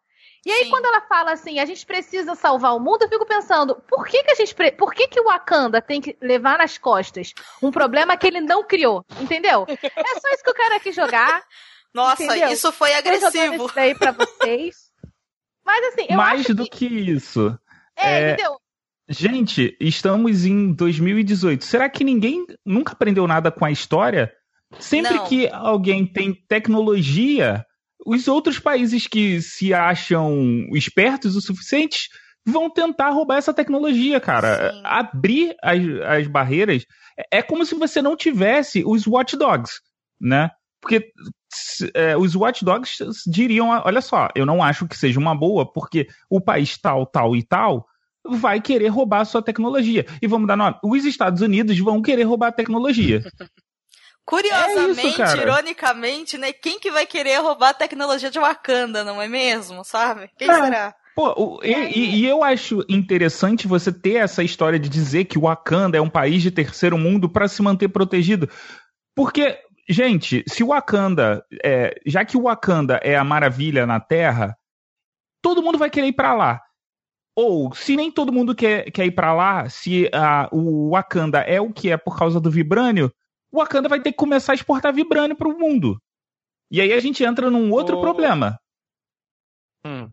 E 0.44 0.50
aí, 0.50 0.64
Sim. 0.64 0.70
quando 0.70 0.86
ela 0.86 1.00
fala 1.02 1.32
assim, 1.32 1.60
a 1.60 1.64
gente 1.64 1.86
precisa 1.86 2.34
salvar 2.34 2.74
o 2.74 2.80
mundo, 2.80 3.02
eu 3.02 3.08
fico 3.08 3.24
pensando, 3.24 3.76
por 3.88 4.04
que, 4.06 4.22
que 4.24 4.30
a 4.32 4.34
gente. 4.34 4.54
pre- 4.54 4.72
Por 4.72 4.92
que, 4.92 5.06
que 5.06 5.20
o 5.20 5.24
Wakanda 5.26 5.80
tem 5.80 6.00
que 6.00 6.16
levar 6.20 6.58
nas 6.58 6.76
costas 6.78 7.32
um 7.62 7.70
problema 7.70 8.16
que 8.16 8.26
ele 8.26 8.40
não 8.40 8.64
criou? 8.64 9.04
Entendeu? 9.20 9.64
É 9.68 10.20
só 10.20 10.28
isso 10.34 10.42
que 10.42 10.50
eu 10.50 10.54
quero 10.54 10.74
aqui 10.74 10.90
jogar. 10.92 11.42
Nossa, 11.94 12.24
Entendeu? 12.24 12.48
isso 12.48 12.72
foi 12.72 12.92
agressivo. 12.94 13.54
isso 13.66 13.74
daí 13.74 13.94
pra 13.94 14.12
vocês. 14.12 14.76
Mas 15.64 15.84
assim, 15.92 16.06
eu 16.08 16.16
Mais 16.16 16.40
acho 16.40 16.54
do 16.54 16.64
que. 16.64 16.70
que 16.70 16.86
isso. 16.86 17.56
É, 17.96 18.10
é- 18.20 18.32
entendeu? 18.32 18.56
Gente, 19.08 19.76
estamos 19.78 20.44
em 20.46 20.72
2018. 20.72 21.64
Será 21.64 21.88
que 21.90 22.02
ninguém 22.02 22.46
nunca 22.64 22.92
aprendeu 22.94 23.26
nada 23.28 23.50
com 23.52 23.64
a 23.64 23.70
história? 23.70 24.32
Sempre 24.78 25.14
Não. 25.14 25.26
que 25.26 25.48
alguém 25.48 26.06
tem 26.06 26.32
tecnologia, 26.48 27.64
os 28.04 28.28
outros 28.28 28.58
países 28.58 29.06
que 29.06 29.40
se 29.40 29.72
acham 29.72 30.66
espertos 30.72 31.36
o 31.36 31.40
suficiente 31.40 32.08
vão 32.44 32.68
tentar 32.68 33.10
roubar 33.10 33.36
essa 33.36 33.54
tecnologia, 33.54 34.20
cara. 34.20 34.72
Sim. 34.72 34.80
Abrir 34.84 35.56
as, 35.62 35.80
as 36.06 36.26
barreiras 36.26 36.84
é 37.18 37.38
é 37.38 37.42
como 37.42 37.64
se 37.64 37.74
você 37.74 38.02
não 38.02 38.16
tivesse 38.16 38.82
os 38.84 39.06
watchdogs, 39.06 39.80
né? 40.20 40.50
Porque 40.80 41.12
é, 41.94 42.16
os 42.16 42.34
watchdogs 42.34 42.98
diriam: 43.26 43.68
olha 43.68 44.00
só, 44.00 44.28
eu 44.34 44.44
não 44.44 44.62
acho 44.62 44.88
que 44.88 44.96
seja 44.96 45.20
uma 45.20 45.34
boa, 45.34 45.70
porque 45.70 46.08
o 46.28 46.40
país 46.40 46.76
tal, 46.76 47.06
tal 47.06 47.36
e 47.36 47.42
tal 47.42 47.86
vai 48.24 48.60
querer 48.60 48.88
roubar 48.88 49.20
a 49.20 49.24
sua 49.24 49.42
tecnologia. 49.42 50.06
E 50.20 50.26
vamos 50.26 50.48
dar 50.48 50.56
nome: 50.56 50.76
os 50.82 51.04
Estados 51.04 51.40
Unidos 51.40 51.78
vão 51.78 52.02
querer 52.02 52.24
roubar 52.24 52.48
a 52.48 52.52
tecnologia. 52.52 53.22
Curiosamente, 54.24 55.20
É 55.20 55.24
isso, 55.26 55.36
ironicamente, 55.38 56.38
né? 56.38 56.52
Quem 56.52 56.78
que 56.78 56.90
vai 56.90 57.06
querer 57.06 57.38
roubar 57.40 57.70
a 57.70 57.74
tecnologia 57.74 58.30
de 58.30 58.38
Wakanda, 58.38 59.02
não 59.04 59.20
é 59.20 59.28
mesmo? 59.28 59.84
Sabe? 59.84 60.30
Quem 60.38 60.50
É. 60.50 60.54
será? 60.54 60.94
Pô, 61.14 61.34
o- 61.36 61.60
e, 61.62 61.70
e- 61.72 62.14
e 62.20 62.26
eu 62.26 62.42
acho 62.42 62.82
interessante 62.88 63.66
você 63.68 63.92
ter 63.92 64.14
essa 64.14 64.42
história 64.42 64.78
de 64.78 64.88
dizer 64.88 65.26
que 65.26 65.36
o 65.38 65.42
Wakanda 65.42 65.98
é 65.98 66.00
um 66.00 66.08
país 66.08 66.40
de 66.42 66.50
terceiro 66.50 66.96
mundo 66.96 67.28
para 67.28 67.48
se 67.48 67.60
manter 67.60 67.88
protegido. 67.88 68.48
Porque, 69.14 69.58
gente, 69.90 70.42
se 70.48 70.64
o 70.64 70.68
Wakanda, 70.68 71.44
é, 71.62 72.00
já 72.06 72.24
que 72.24 72.36
o 72.36 72.44
Wakanda 72.44 72.98
é 73.02 73.14
a 73.14 73.24
maravilha 73.24 73.84
na 73.84 74.00
Terra, 74.00 74.56
todo 75.42 75.62
mundo 75.62 75.76
vai 75.76 75.90
querer 75.90 76.06
ir 76.06 76.12
para 76.14 76.32
lá. 76.32 76.60
Ou, 77.36 77.74
se 77.74 77.94
nem 77.96 78.10
todo 78.10 78.32
mundo 78.32 78.54
quer, 78.54 78.90
quer 78.90 79.04
ir 79.04 79.12
para 79.12 79.34
lá, 79.34 79.68
se 79.68 80.08
ah, 80.14 80.48
o 80.50 80.90
Wakanda 80.92 81.40
é 81.40 81.60
o 81.60 81.72
que 81.72 81.90
é 81.90 81.96
por 81.98 82.16
causa 82.18 82.40
do 82.40 82.50
vibrânio, 82.50 83.12
o 83.52 83.58
Wakanda 83.58 83.88
vai 83.88 84.00
ter 84.00 84.10
que 84.12 84.16
começar 84.18 84.52
a 84.52 84.54
exportar 84.54 84.92
vibrânio 84.92 85.36
para 85.36 85.48
o 85.48 85.58
mundo. 85.58 86.00
E 86.70 86.80
aí 86.80 86.92
a 86.92 87.00
gente 87.00 87.22
entra 87.22 87.50
num 87.50 87.70
outro 87.70 87.98
Oh. 87.98 88.00
problema. 88.00 88.58
Hum. 89.84 90.10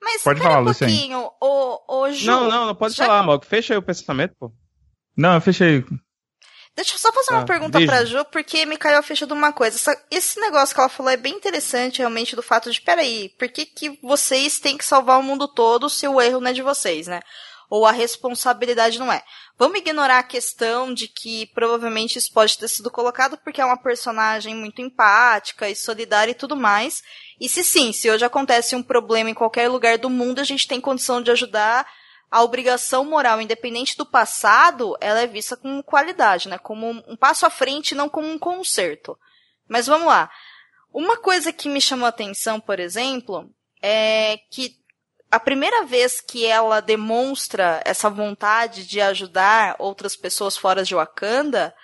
Mas 0.00 0.22
Pode 0.22 0.40
falar, 0.40 0.60
um 0.60 0.64
pouquinho, 0.64 1.30
ô, 1.40 1.82
ô 2.02 2.12
Ju. 2.12 2.26
Não, 2.26 2.48
não, 2.48 2.66
não 2.66 2.74
pode 2.74 2.94
já 2.94 3.04
falar, 3.04 3.22
Mog. 3.24 3.44
Fecha 3.44 3.74
aí 3.74 3.78
o 3.78 3.82
pensamento, 3.82 4.34
pô. 4.38 4.52
Não, 5.16 5.34
eu 5.34 5.40
fechei. 5.40 5.84
Deixa 6.76 6.94
eu 6.94 6.98
só 6.98 7.12
fazer 7.12 7.32
uma 7.32 7.40
Tá, 7.40 7.46
pergunta 7.46 7.78
diz. 7.78 7.88
pra 7.88 8.04
Ju, 8.04 8.24
porque 8.26 8.64
me 8.64 8.76
caiu 8.78 8.98
a 8.98 9.02
ficha 9.02 9.26
de 9.26 9.32
uma 9.32 9.52
coisa. 9.52 9.76
Essa- 9.76 10.06
esse 10.12 10.38
negócio 10.40 10.72
que 10.72 10.80
ela 10.80 10.88
falou 10.88 11.10
é 11.10 11.16
bem 11.16 11.34
interessante, 11.34 11.98
realmente, 11.98 12.36
do 12.36 12.42
fato 12.42 12.70
de, 12.70 12.80
peraí, 12.80 13.30
por 13.30 13.48
que, 13.48 13.66
que 13.66 13.98
vocês 14.00 14.60
têm 14.60 14.78
que 14.78 14.84
salvar 14.84 15.18
o 15.18 15.22
mundo 15.22 15.48
todo 15.48 15.90
se 15.90 16.06
o 16.06 16.20
erro 16.20 16.40
não 16.40 16.50
é 16.50 16.52
de 16.52 16.62
vocês, 16.62 17.08
né? 17.08 17.18
Ou 17.68 17.84
a 17.84 17.92
responsabilidade 17.92 18.98
não 18.98 19.12
é. 19.12 19.22
Vamos 19.58 19.78
ignorar 19.78 20.18
a 20.18 20.22
questão 20.22 20.92
de 20.92 21.08
que 21.08 21.46
provavelmente 21.46 22.18
isso 22.18 22.32
pode 22.32 22.56
ter 22.56 22.68
sido 22.68 22.90
colocado 22.90 23.36
porque 23.38 23.60
é 23.60 23.64
uma 23.64 23.76
personagem 23.76 24.54
muito 24.54 24.80
empática 24.80 25.68
e 25.68 25.76
solidária 25.76 26.32
e 26.32 26.34
tudo 26.34 26.56
mais. 26.56 27.02
E 27.40 27.48
se 27.48 27.62
sim, 27.62 27.92
se 27.92 28.10
hoje 28.10 28.24
acontece 28.24 28.74
um 28.74 28.82
problema 28.82 29.30
em 29.30 29.34
qualquer 29.34 29.68
lugar 29.68 29.98
do 29.98 30.08
mundo, 30.08 30.40
a 30.40 30.44
gente 30.44 30.66
tem 30.66 30.80
condição 30.80 31.22
de 31.22 31.30
ajudar, 31.30 31.86
a 32.30 32.42
obrigação 32.42 33.04
moral, 33.04 33.40
independente 33.40 33.96
do 33.96 34.04
passado, 34.04 34.96
ela 35.00 35.20
é 35.20 35.26
vista 35.26 35.56
com 35.56 35.82
qualidade, 35.82 36.48
né? 36.48 36.58
Como 36.58 36.90
um 37.06 37.16
passo 37.16 37.46
à 37.46 37.50
frente, 37.50 37.94
não 37.94 38.08
como 38.08 38.28
um 38.28 38.38
conserto. 38.38 39.18
Mas 39.66 39.86
vamos 39.86 40.06
lá. 40.06 40.30
Uma 40.92 41.16
coisa 41.16 41.52
que 41.52 41.68
me 41.68 41.80
chamou 41.80 42.06
a 42.06 42.10
atenção, 42.10 42.60
por 42.60 42.78
exemplo, 42.80 43.50
é 43.82 44.38
que 44.50 44.76
a 45.30 45.38
primeira 45.38 45.84
vez 45.84 46.20
que 46.20 46.46
ela 46.46 46.80
demonstra 46.80 47.82
essa 47.84 48.08
vontade 48.08 48.86
de 48.86 49.00
ajudar 49.00 49.76
outras 49.78 50.16
pessoas 50.16 50.56
fora 50.56 50.82
de 50.82 50.94
Wakanda, 50.94 51.74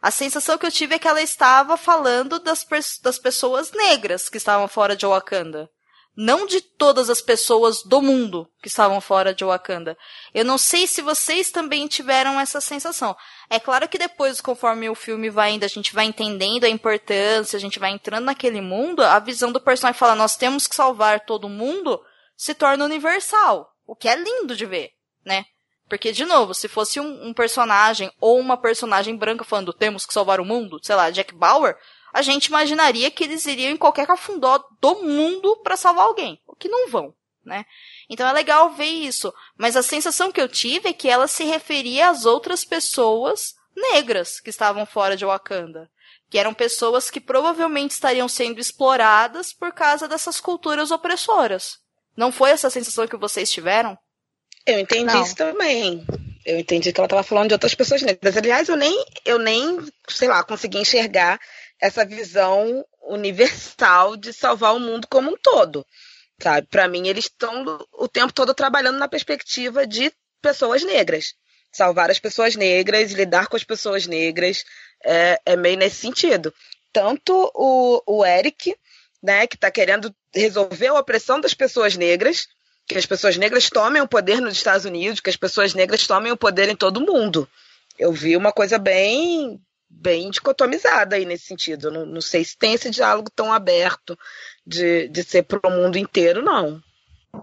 a 0.00 0.10
sensação 0.10 0.58
que 0.58 0.66
eu 0.66 0.70
tive 0.70 0.94
é 0.94 0.98
que 0.98 1.08
ela 1.08 1.22
estava 1.22 1.76
falando 1.76 2.38
das, 2.38 2.66
das 3.02 3.18
pessoas 3.18 3.72
negras 3.72 4.28
que 4.28 4.36
estavam 4.36 4.68
fora 4.68 4.96
de 4.96 5.06
Wakanda. 5.06 5.70
Não 6.16 6.46
de 6.46 6.60
todas 6.60 7.10
as 7.10 7.20
pessoas 7.20 7.82
do 7.82 8.00
mundo 8.00 8.48
que 8.62 8.68
estavam 8.68 9.00
fora 9.00 9.34
de 9.34 9.44
Wakanda. 9.44 9.98
Eu 10.32 10.44
não 10.44 10.56
sei 10.56 10.86
se 10.86 11.02
vocês 11.02 11.50
também 11.50 11.88
tiveram 11.88 12.38
essa 12.38 12.60
sensação. 12.60 13.16
É 13.50 13.58
claro 13.58 13.88
que 13.88 13.98
depois, 13.98 14.40
conforme 14.40 14.88
o 14.88 14.94
filme 14.94 15.28
vai 15.28 15.52
indo, 15.52 15.64
a 15.64 15.68
gente 15.68 15.92
vai 15.92 16.04
entendendo 16.04 16.64
a 16.64 16.68
importância, 16.68 17.56
a 17.56 17.60
gente 17.60 17.80
vai 17.80 17.90
entrando 17.90 18.26
naquele 18.26 18.60
mundo, 18.60 19.02
a 19.02 19.18
visão 19.18 19.50
do 19.50 19.60
personagem 19.60 19.98
fala, 19.98 20.14
nós 20.14 20.36
temos 20.36 20.68
que 20.68 20.76
salvar 20.76 21.20
todo 21.20 21.48
mundo, 21.48 22.00
se 22.36 22.54
torna 22.54 22.84
universal. 22.84 23.70
O 23.86 23.94
que 23.94 24.08
é 24.08 24.16
lindo 24.16 24.56
de 24.56 24.66
ver, 24.66 24.92
né? 25.24 25.44
Porque, 25.88 26.12
de 26.12 26.24
novo, 26.24 26.54
se 26.54 26.66
fosse 26.66 26.98
um, 26.98 27.28
um, 27.28 27.34
personagem 27.34 28.10
ou 28.20 28.38
uma 28.38 28.56
personagem 28.56 29.16
branca 29.16 29.44
falando 29.44 29.72
temos 29.72 30.06
que 30.06 30.14
salvar 30.14 30.40
o 30.40 30.44
mundo, 30.44 30.80
sei 30.82 30.94
lá, 30.94 31.10
Jack 31.10 31.34
Bauer, 31.34 31.76
a 32.12 32.22
gente 32.22 32.46
imaginaria 32.46 33.10
que 33.10 33.24
eles 33.24 33.44
iriam 33.46 33.72
em 33.72 33.76
qualquer 33.76 34.06
cafundó 34.06 34.64
do 34.80 35.02
mundo 35.02 35.56
para 35.62 35.76
salvar 35.76 36.06
alguém. 36.06 36.40
O 36.46 36.56
que 36.56 36.68
não 36.68 36.88
vão, 36.88 37.14
né? 37.44 37.66
Então 38.08 38.26
é 38.26 38.32
legal 38.32 38.70
ver 38.70 38.86
isso. 38.86 39.32
Mas 39.58 39.76
a 39.76 39.82
sensação 39.82 40.32
que 40.32 40.40
eu 40.40 40.48
tive 40.48 40.88
é 40.88 40.92
que 40.92 41.08
ela 41.08 41.28
se 41.28 41.44
referia 41.44 42.08
às 42.08 42.24
outras 42.24 42.64
pessoas 42.64 43.54
negras 43.74 44.40
que 44.40 44.50
estavam 44.50 44.86
fora 44.86 45.16
de 45.16 45.24
Wakanda. 45.24 45.90
Que 46.30 46.38
eram 46.38 46.54
pessoas 46.54 47.10
que 47.10 47.20
provavelmente 47.20 47.90
estariam 47.90 48.28
sendo 48.28 48.58
exploradas 48.58 49.52
por 49.52 49.72
causa 49.72 50.08
dessas 50.08 50.40
culturas 50.40 50.90
opressoras. 50.90 51.83
Não 52.16 52.30
foi 52.30 52.50
essa 52.50 52.70
sensação 52.70 53.06
que 53.06 53.16
vocês 53.16 53.50
tiveram? 53.50 53.98
Eu 54.66 54.78
entendi 54.78 55.12
Não. 55.12 55.22
isso 55.22 55.34
também. 55.34 56.04
Eu 56.44 56.58
entendi 56.58 56.92
que 56.92 57.00
ela 57.00 57.06
estava 57.06 57.22
falando 57.22 57.48
de 57.48 57.54
outras 57.54 57.74
pessoas 57.74 58.02
negras. 58.02 58.36
Aliás, 58.36 58.68
eu 58.68 58.76
nem, 58.76 59.04
eu 59.24 59.38
nem, 59.38 59.78
sei 60.08 60.28
lá, 60.28 60.42
consegui 60.44 60.78
enxergar 60.78 61.40
essa 61.80 62.04
visão 62.04 62.84
universal 63.02 64.16
de 64.16 64.32
salvar 64.32 64.74
o 64.74 64.80
mundo 64.80 65.06
como 65.08 65.30
um 65.30 65.36
todo. 65.36 65.86
Sabe? 66.40 66.66
Para 66.66 66.88
mim, 66.88 67.08
eles 67.08 67.24
estão 67.24 67.78
o 67.92 68.08
tempo 68.08 68.32
todo 68.32 68.54
trabalhando 68.54 68.98
na 68.98 69.08
perspectiva 69.08 69.86
de 69.86 70.12
pessoas 70.42 70.82
negras. 70.84 71.34
Salvar 71.72 72.10
as 72.10 72.18
pessoas 72.18 72.56
negras, 72.56 73.12
lidar 73.12 73.48
com 73.48 73.56
as 73.56 73.64
pessoas 73.64 74.06
negras, 74.06 74.64
é, 75.04 75.40
é 75.44 75.56
meio 75.56 75.76
nesse 75.76 75.96
sentido. 75.96 76.52
Tanto 76.92 77.50
o, 77.54 78.02
o 78.06 78.24
Eric, 78.24 78.76
né, 79.24 79.46
que 79.46 79.56
está 79.56 79.70
querendo 79.70 80.14
resolver 80.34 80.88
a 80.88 81.00
opressão 81.00 81.40
das 81.40 81.54
pessoas 81.54 81.96
negras, 81.96 82.46
que 82.86 82.98
as 82.98 83.06
pessoas 83.06 83.38
negras 83.38 83.70
tomem 83.70 84.02
o 84.02 84.06
poder 84.06 84.38
nos 84.38 84.52
Estados 84.52 84.84
Unidos, 84.84 85.20
que 85.20 85.30
as 85.30 85.36
pessoas 85.36 85.72
negras 85.72 86.06
tomem 86.06 86.30
o 86.30 86.36
poder 86.36 86.68
em 86.68 86.76
todo 86.76 86.98
o 86.98 87.06
mundo. 87.06 87.48
Eu 87.98 88.12
vi 88.12 88.36
uma 88.36 88.52
coisa 88.52 88.78
bem 88.78 89.58
bem 89.88 90.28
dicotomizada 90.28 91.16
aí 91.16 91.24
nesse 91.24 91.46
sentido. 91.46 91.90
Não, 91.90 92.04
não 92.04 92.20
sei 92.20 92.44
se 92.44 92.58
tem 92.58 92.74
esse 92.74 92.90
diálogo 92.90 93.30
tão 93.34 93.50
aberto 93.52 94.18
de, 94.66 95.08
de 95.08 95.22
ser 95.22 95.44
para 95.44 95.60
o 95.64 95.70
mundo 95.70 95.96
inteiro, 95.96 96.42
não. 96.42 96.82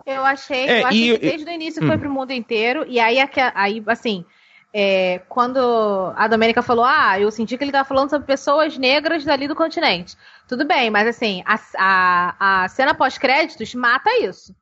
Eu 0.05 0.23
achei, 0.23 0.67
é, 0.67 0.81
eu 0.81 0.87
achei 0.87 1.13
e, 1.13 1.17
que 1.17 1.25
desde 1.29 1.49
o 1.49 1.53
início 1.53 1.83
hum. 1.83 1.87
foi 1.87 1.97
para 1.97 2.07
o 2.07 2.11
mundo 2.11 2.31
inteiro, 2.31 2.85
e 2.87 2.99
aí, 2.99 3.17
aí 3.55 3.83
assim, 3.87 4.25
é, 4.73 5.19
quando 5.27 6.13
a 6.15 6.27
Domênica 6.27 6.61
falou, 6.61 6.85
ah, 6.85 7.19
eu 7.19 7.29
senti 7.29 7.57
que 7.57 7.63
ele 7.63 7.71
estava 7.71 7.87
falando 7.87 8.09
sobre 8.09 8.27
pessoas 8.27 8.77
negras 8.77 9.25
dali 9.25 9.47
do 9.47 9.55
continente. 9.55 10.15
Tudo 10.51 10.65
bem, 10.65 10.89
mas 10.89 11.07
assim, 11.07 11.41
a, 11.45 11.57
a, 11.77 12.63
a 12.63 12.67
cena 12.67 12.93
pós-créditos 12.93 13.73
mata 13.73 14.09
isso. 14.19 14.53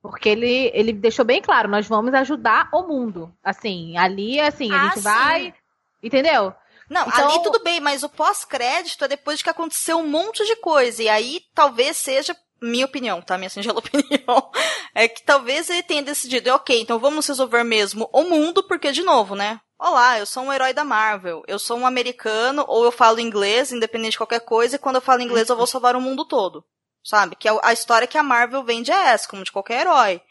Porque 0.00 0.28
ele, 0.28 0.70
ele 0.72 0.92
deixou 0.92 1.24
bem 1.24 1.42
claro, 1.42 1.68
nós 1.68 1.88
vamos 1.88 2.14
ajudar 2.14 2.68
o 2.72 2.86
mundo. 2.86 3.34
Assim, 3.42 3.96
ali, 3.96 4.38
assim, 4.38 4.70
a 4.70 4.76
ah, 4.80 4.84
gente 4.84 4.94
sim. 4.94 5.00
vai. 5.00 5.54
Entendeu? 6.00 6.54
Não, 6.88 7.08
então... 7.08 7.28
ali 7.28 7.42
tudo 7.42 7.60
bem, 7.64 7.80
mas 7.80 8.04
o 8.04 8.08
pós-crédito 8.08 9.06
é 9.06 9.08
depois 9.08 9.38
de 9.38 9.44
que 9.44 9.50
aconteceu 9.50 9.98
um 9.98 10.06
monte 10.06 10.46
de 10.46 10.54
coisa. 10.54 11.02
E 11.02 11.08
aí 11.08 11.40
talvez 11.52 11.96
seja 11.96 12.36
minha 12.62 12.86
opinião, 12.86 13.20
tá? 13.20 13.36
Minha 13.36 13.50
singela 13.50 13.80
opinião. 13.82 14.52
É 14.94 15.08
que 15.08 15.24
talvez 15.24 15.68
ele 15.68 15.82
tenha 15.82 16.02
decidido, 16.04 16.52
ok, 16.52 16.80
então 16.80 17.00
vamos 17.00 17.26
resolver 17.26 17.64
mesmo 17.64 18.08
o 18.12 18.22
mundo, 18.22 18.62
porque, 18.68 18.92
de 18.92 19.02
novo, 19.02 19.34
né? 19.34 19.58
Olá, 19.86 20.18
eu 20.18 20.24
sou 20.24 20.44
um 20.44 20.50
herói 20.50 20.72
da 20.72 20.82
Marvel. 20.82 21.42
Eu 21.46 21.58
sou 21.58 21.76
um 21.76 21.86
americano, 21.86 22.64
ou 22.66 22.86
eu 22.86 22.90
falo 22.90 23.20
inglês, 23.20 23.70
independente 23.70 24.12
de 24.12 24.16
qualquer 24.16 24.40
coisa, 24.40 24.76
e 24.76 24.78
quando 24.78 24.94
eu 24.94 25.02
falo 25.02 25.20
inglês 25.20 25.50
eu 25.50 25.56
vou 25.58 25.66
salvar 25.66 25.94
o 25.94 26.00
mundo 26.00 26.24
todo. 26.24 26.64
Sabe? 27.04 27.36
Que 27.36 27.46
é 27.46 27.60
a 27.62 27.70
história 27.70 28.06
que 28.06 28.16
a 28.16 28.22
Marvel 28.22 28.64
vende 28.64 28.90
é 28.90 29.08
essa, 29.08 29.28
como 29.28 29.44
de 29.44 29.52
qualquer 29.52 29.82
herói 29.82 30.22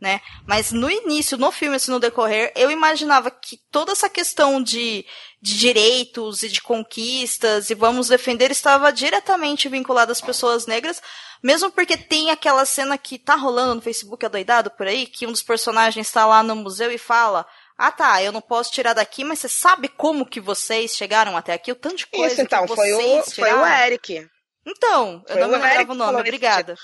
né? 0.00 0.20
Mas 0.46 0.70
no 0.70 0.90
início, 0.90 1.38
no 1.38 1.50
filme, 1.50 1.76
assim, 1.76 1.90
no 1.90 1.98
decorrer, 1.98 2.52
eu 2.54 2.70
imaginava 2.70 3.30
que 3.30 3.58
toda 3.70 3.92
essa 3.92 4.08
questão 4.08 4.62
de, 4.62 5.06
de 5.40 5.58
direitos 5.58 6.42
e 6.42 6.48
de 6.48 6.60
conquistas 6.60 7.70
e 7.70 7.74
vamos 7.74 8.08
defender 8.08 8.50
estava 8.50 8.92
diretamente 8.92 9.68
vinculada 9.68 10.12
às 10.12 10.20
pessoas 10.20 10.66
negras, 10.66 11.00
mesmo 11.42 11.70
porque 11.70 11.96
tem 11.96 12.30
aquela 12.30 12.66
cena 12.66 12.98
que 12.98 13.18
tá 13.18 13.34
rolando 13.34 13.76
no 13.76 13.80
Facebook 13.80 14.24
adoidado 14.26 14.70
por 14.70 14.86
aí, 14.86 15.06
que 15.06 15.26
um 15.26 15.32
dos 15.32 15.42
personagens 15.42 16.06
está 16.06 16.26
lá 16.26 16.42
no 16.42 16.56
museu 16.56 16.92
e 16.92 16.98
fala 16.98 17.46
ah 17.76 17.92
tá, 17.92 18.22
eu 18.22 18.32
não 18.32 18.40
posso 18.40 18.72
tirar 18.72 18.94
daqui, 18.94 19.24
mas 19.24 19.40
você 19.40 19.48
sabe 19.48 19.88
como 19.88 20.26
que 20.26 20.40
vocês 20.40 20.94
chegaram 20.96 21.36
até 21.36 21.52
aqui? 21.52 21.72
O 21.72 21.76
tanto 21.76 21.96
de 21.96 22.06
coisa 22.06 22.34
Isso, 22.34 22.42
então, 22.42 22.66
que 22.66 22.74
foi 22.74 22.92
vocês 22.92 23.26
o, 23.26 23.30
tiraram. 23.32 23.58
Foi 23.58 23.62
o 23.62 23.66
Eric. 23.66 24.28
Então, 24.66 25.22
eu 25.28 25.32
foi 25.32 25.40
não 25.40 25.48
me 25.48 25.56
lembrava 25.56 25.92
o 25.92 25.94
nome, 25.94 26.20
obrigada 26.20 26.76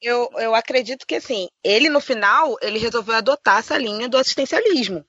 eu, 0.00 0.30
eu 0.38 0.54
acredito 0.54 1.06
que, 1.06 1.16
assim, 1.16 1.48
ele 1.62 1.88
no 1.88 2.00
final, 2.00 2.56
ele 2.62 2.78
resolveu 2.78 3.14
adotar 3.14 3.58
essa 3.58 3.76
linha 3.76 4.08
do 4.08 4.16
assistencialismo, 4.16 5.04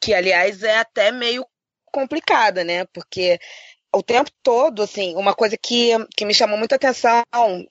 que, 0.00 0.14
aliás, 0.14 0.62
é 0.62 0.78
até 0.78 1.10
meio 1.10 1.44
complicada, 1.86 2.62
né? 2.62 2.84
Porque 2.86 3.38
o 3.92 4.02
tempo 4.02 4.30
todo, 4.42 4.82
assim, 4.82 5.16
uma 5.16 5.34
coisa 5.34 5.56
que, 5.60 5.90
que 6.16 6.24
me 6.24 6.34
chamou 6.34 6.56
muita 6.56 6.76
atenção, 6.76 7.24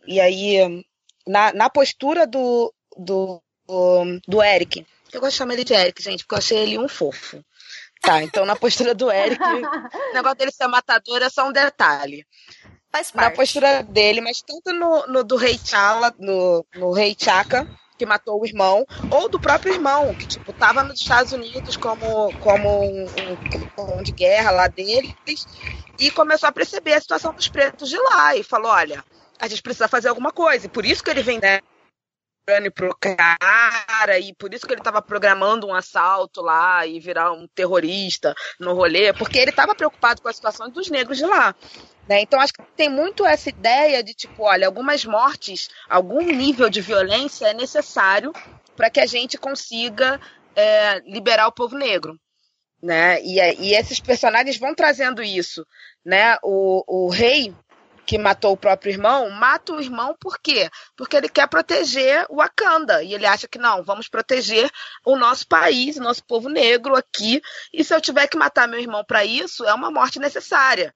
e 0.06 0.20
aí, 0.20 0.84
na, 1.26 1.54
na 1.54 1.70
postura 1.70 2.28
do, 2.28 2.74
do, 2.98 3.42
do, 3.66 4.20
do 4.28 4.44
Eric, 4.44 4.86
eu 5.12 5.22
gosto 5.22 5.32
de 5.34 5.38
chamar 5.38 5.54
ele 5.54 5.64
de 5.64 5.74
Eric, 5.74 6.02
gente, 6.02 6.24
porque 6.24 6.36
eu 6.36 6.40
achei 6.40 6.58
ele 6.58 6.78
um 6.78 6.88
fofo. 6.88 7.44
Tá, 8.02 8.22
então 8.22 8.46
na 8.46 8.56
postura 8.56 8.94
do 8.94 9.12
Eric, 9.12 9.42
o 9.42 10.14
negócio 10.14 10.38
dele 10.38 10.52
ser 10.52 10.68
matador 10.68 11.22
é 11.22 11.30
só 11.30 11.48
um 11.48 11.52
detalhe. 11.52 12.26
Faz 12.92 13.12
parte. 13.12 13.30
Na 13.30 13.36
postura 13.36 13.84
dele, 13.84 14.22
mas 14.22 14.42
tanto 14.42 14.72
no, 14.74 15.08
no 15.08 15.24
do 15.24 15.36
rei 15.36 15.58
T'Challa, 15.58 16.14
no, 16.18 16.66
no 16.76 16.92
rei 16.92 17.16
Chaka, 17.18 17.68
que 17.98 18.06
matou 18.06 18.40
o 18.40 18.46
irmão, 18.46 18.86
ou 19.12 19.28
do 19.28 19.40
próprio 19.40 19.74
irmão, 19.74 20.14
que, 20.14 20.28
tipo, 20.28 20.54
tava 20.54 20.84
nos 20.84 21.02
Estados 21.02 21.34
Unidos 21.34 21.76
como, 21.76 22.32
como 22.40 22.84
um, 22.84 23.06
um, 23.06 23.98
um 23.98 24.04
de 24.04 24.12
guerra 24.12 24.52
lá 24.52 24.68
deles, 24.68 25.48
e 26.00 26.12
começou 26.12 26.48
a 26.48 26.52
perceber 26.52 26.94
a 26.94 27.02
situação 27.02 27.34
dos 27.34 27.48
pretos 27.48 27.90
de 27.90 27.98
lá, 27.98 28.36
e 28.36 28.44
falou, 28.44 28.72
olha, 28.72 29.04
a 29.40 29.48
gente 29.48 29.64
precisa 29.64 29.88
fazer 29.88 30.10
alguma 30.10 30.32
coisa, 30.32 30.68
e 30.68 30.70
por 30.70 30.86
isso 30.86 31.04
que 31.04 31.10
ele 31.10 31.24
vem 31.24 31.40
né, 31.40 31.60
pro 32.74 32.96
cara, 32.96 34.18
e 34.20 34.34
por 34.34 34.54
isso 34.54 34.66
que 34.66 34.74
ele 34.74 34.80
estava 34.80 35.02
programando 35.02 35.68
um 35.68 35.76
assalto 35.76 36.42
lá 36.42 36.88
e 36.88 36.98
virar 36.98 37.34
um 37.34 37.46
terrorista 37.48 38.34
no 38.58 38.74
rolê, 38.74 39.12
porque 39.12 39.38
ele 39.38 39.50
estava 39.50 39.76
preocupado 39.76 40.22
com 40.22 40.30
a 40.30 40.34
situação 40.34 40.70
dos 40.70 40.90
negros 40.90 41.18
de 41.18 41.26
lá. 41.26 41.54
Né? 42.08 42.22
Então, 42.22 42.40
acho 42.40 42.54
que 42.54 42.64
tem 42.78 42.88
muito 42.88 43.26
essa 43.26 43.50
ideia 43.50 44.02
de, 44.02 44.14
tipo, 44.14 44.44
olha, 44.44 44.66
algumas 44.66 45.04
mortes, 45.04 45.70
algum 45.90 46.22
nível 46.22 46.70
de 46.70 46.80
violência 46.80 47.48
é 47.48 47.54
necessário 47.54 48.32
para 48.78 48.90
que 48.90 49.02
a 49.02 49.06
gente 49.06 49.38
consiga 49.38 50.20
é, 50.56 51.00
liberar 51.02 51.48
o 51.48 51.52
povo 51.52 51.78
negro. 51.78 52.18
Né? 52.82 53.22
E, 53.24 53.40
e 53.60 53.76
esses 53.76 54.00
personagens 54.00 54.58
vão 54.58 54.74
trazendo 54.74 55.22
isso. 55.22 55.66
Né? 56.06 56.38
O, 56.42 57.08
o 57.08 57.10
rei 57.10 57.54
que 58.08 58.18
matou 58.18 58.54
o 58.54 58.58
próprio 58.58 58.92
irmão, 58.92 59.30
mata 59.30 59.74
o 59.74 59.82
irmão 59.82 60.16
por 60.20 60.40
quê? 60.40 60.70
Porque 60.96 61.18
ele 61.18 61.30
quer 61.30 61.48
proteger 61.48 62.26
o 62.30 62.38
Wakanda. 62.38 63.04
E 63.04 63.14
ele 63.14 63.26
acha 63.26 63.48
que 63.48 63.60
não, 63.60 63.84
vamos 63.84 64.08
proteger 64.08 64.70
o 65.06 65.18
nosso 65.18 65.48
país, 65.48 65.98
o 65.98 66.02
nosso 66.02 66.24
povo 66.26 66.50
negro 66.50 66.96
aqui. 66.96 67.42
E 67.74 67.84
se 67.84 67.94
eu 67.94 68.00
tiver 68.00 68.28
que 68.28 68.38
matar 68.38 68.68
meu 68.68 68.80
irmão 68.80 69.04
para 69.06 69.26
isso, 69.26 69.66
é 69.66 69.74
uma 69.74 69.92
morte 69.92 70.20
necessária 70.20 70.94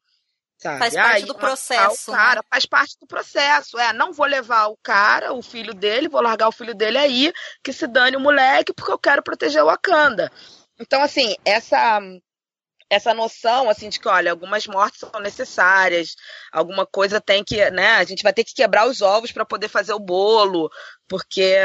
Sabe? 0.62 0.78
Faz 0.78 0.94
parte 0.94 1.16
Aí, 1.16 1.26
do 1.26 1.34
processo, 1.34 2.12
O 2.12 2.14
cara 2.14 2.36
né? 2.36 2.48
faz 2.48 2.66
parte 2.68 2.96
do 3.00 3.08
processo. 3.08 3.80
É, 3.80 3.92
não 3.92 4.14
vou 4.14 4.28
levar 4.28 4.68
o 4.68 4.78
cara, 4.78 5.34
o 5.34 5.42
filho 5.42 5.74
dele, 5.74 6.08
vou 6.08 6.22
largar 6.22 6.48
o 6.48 6.52
filho 6.52 6.76
dele 6.76 7.00
aí, 7.00 7.34
que 7.64 7.74
se 7.74 7.88
dane 7.88 8.16
o 8.16 8.20
moleque, 8.20 8.72
porque 8.72 8.92
eu 8.92 9.00
quero 9.00 9.24
proteger 9.24 9.64
o 9.64 9.66
Wakanda. 9.66 10.32
Então, 10.80 11.02
assim, 11.02 11.36
essa 11.44 12.00
essa 12.92 13.14
noção 13.14 13.70
assim 13.70 13.88
de 13.88 14.00
que 14.00 14.08
olha 14.10 14.32
algumas 14.32 14.68
mortes 14.68 15.00
são 15.00 15.22
necessárias 15.22 16.14
alguma 16.52 16.86
coisa 16.86 17.22
tem 17.22 17.42
que 17.42 17.72
né 17.72 17.92
a 17.92 18.04
gente 18.04 18.22
vai 18.22 18.34
ter 18.34 18.44
que 18.44 18.54
quebrar 18.54 18.86
os 18.86 19.02
ovos 19.02 19.32
para 19.32 19.46
poder 19.46 19.70
fazer 19.70 19.94
o 19.94 20.00
bolo 20.00 20.70
porque 21.08 21.56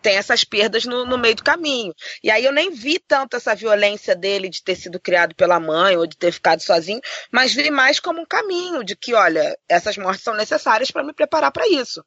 tem 0.00 0.16
essas 0.16 0.44
perdas 0.44 0.86
no, 0.86 1.04
no, 1.04 1.18
meio 1.18 1.34
do 1.34 1.44
caminho. 1.44 1.92
E 2.24 2.30
aí 2.30 2.42
eu 2.42 2.52
nem 2.52 2.70
vi 2.70 2.98
tanto 2.98 3.36
essa 3.36 3.54
violência 3.54 4.16
dele 4.16 4.48
de 4.48 4.62
ter 4.62 4.74
sido 4.74 4.98
criado 4.98 5.34
pela 5.34 5.60
mãe 5.60 5.94
ou 5.94 6.06
de 6.06 6.16
ter 6.16 6.32
ficado 6.32 6.62
sozinho 6.62 7.02
mas 7.30 7.52
vi 7.52 7.70
mais 7.70 8.00
como 8.00 8.20
um 8.20 8.24
caminho 8.24 8.82
de 8.82 8.96
que 8.96 9.12
olha 9.12 9.54
essas 9.68 9.98
mortes 9.98 10.24
são 10.24 10.34
necessárias 10.34 10.90
para 10.90 11.04
me 11.04 11.12
preparar 11.12 11.52
para 11.52 11.68
isso 11.68 12.02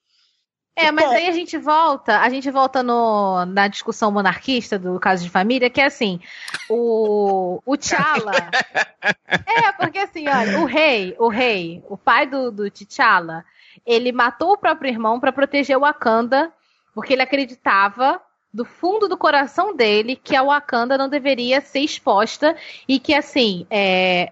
é, 0.75 0.91
mas 0.91 1.11
aí 1.11 1.27
a 1.27 1.31
gente 1.31 1.57
volta, 1.57 2.19
a 2.19 2.29
gente 2.29 2.49
volta 2.49 2.81
no, 2.81 3.45
na 3.45 3.67
discussão 3.67 4.11
monarquista 4.11 4.79
do 4.79 4.99
caso 4.99 5.23
de 5.23 5.29
família, 5.29 5.69
que 5.69 5.79
é 5.79 5.85
assim, 5.85 6.19
o, 6.67 7.61
o 7.63 7.77
T'Challa. 7.77 8.31
é, 9.29 9.71
porque 9.73 9.99
assim, 9.99 10.27
olha, 10.27 10.59
o 10.59 10.65
rei, 10.65 11.15
o 11.19 11.27
rei, 11.27 11.83
o 11.87 11.95
pai 11.95 12.25
do, 12.25 12.51
do 12.51 12.71
T'Challa, 12.71 13.45
ele 13.85 14.11
matou 14.11 14.53
o 14.53 14.57
próprio 14.57 14.89
irmão 14.89 15.19
para 15.19 15.31
proteger 15.31 15.77
o 15.77 15.81
Wakanda, 15.81 16.51
porque 16.95 17.13
ele 17.13 17.21
acreditava 17.21 18.19
do 18.51 18.65
fundo 18.65 19.07
do 19.07 19.17
coração 19.17 19.75
dele 19.75 20.15
que 20.15 20.35
a 20.35 20.43
Wakanda 20.43 20.97
não 20.97 21.09
deveria 21.09 21.61
ser 21.61 21.79
exposta 21.79 22.55
e 22.87 22.99
que 22.99 23.13
assim, 23.13 23.67
é, 23.69 24.31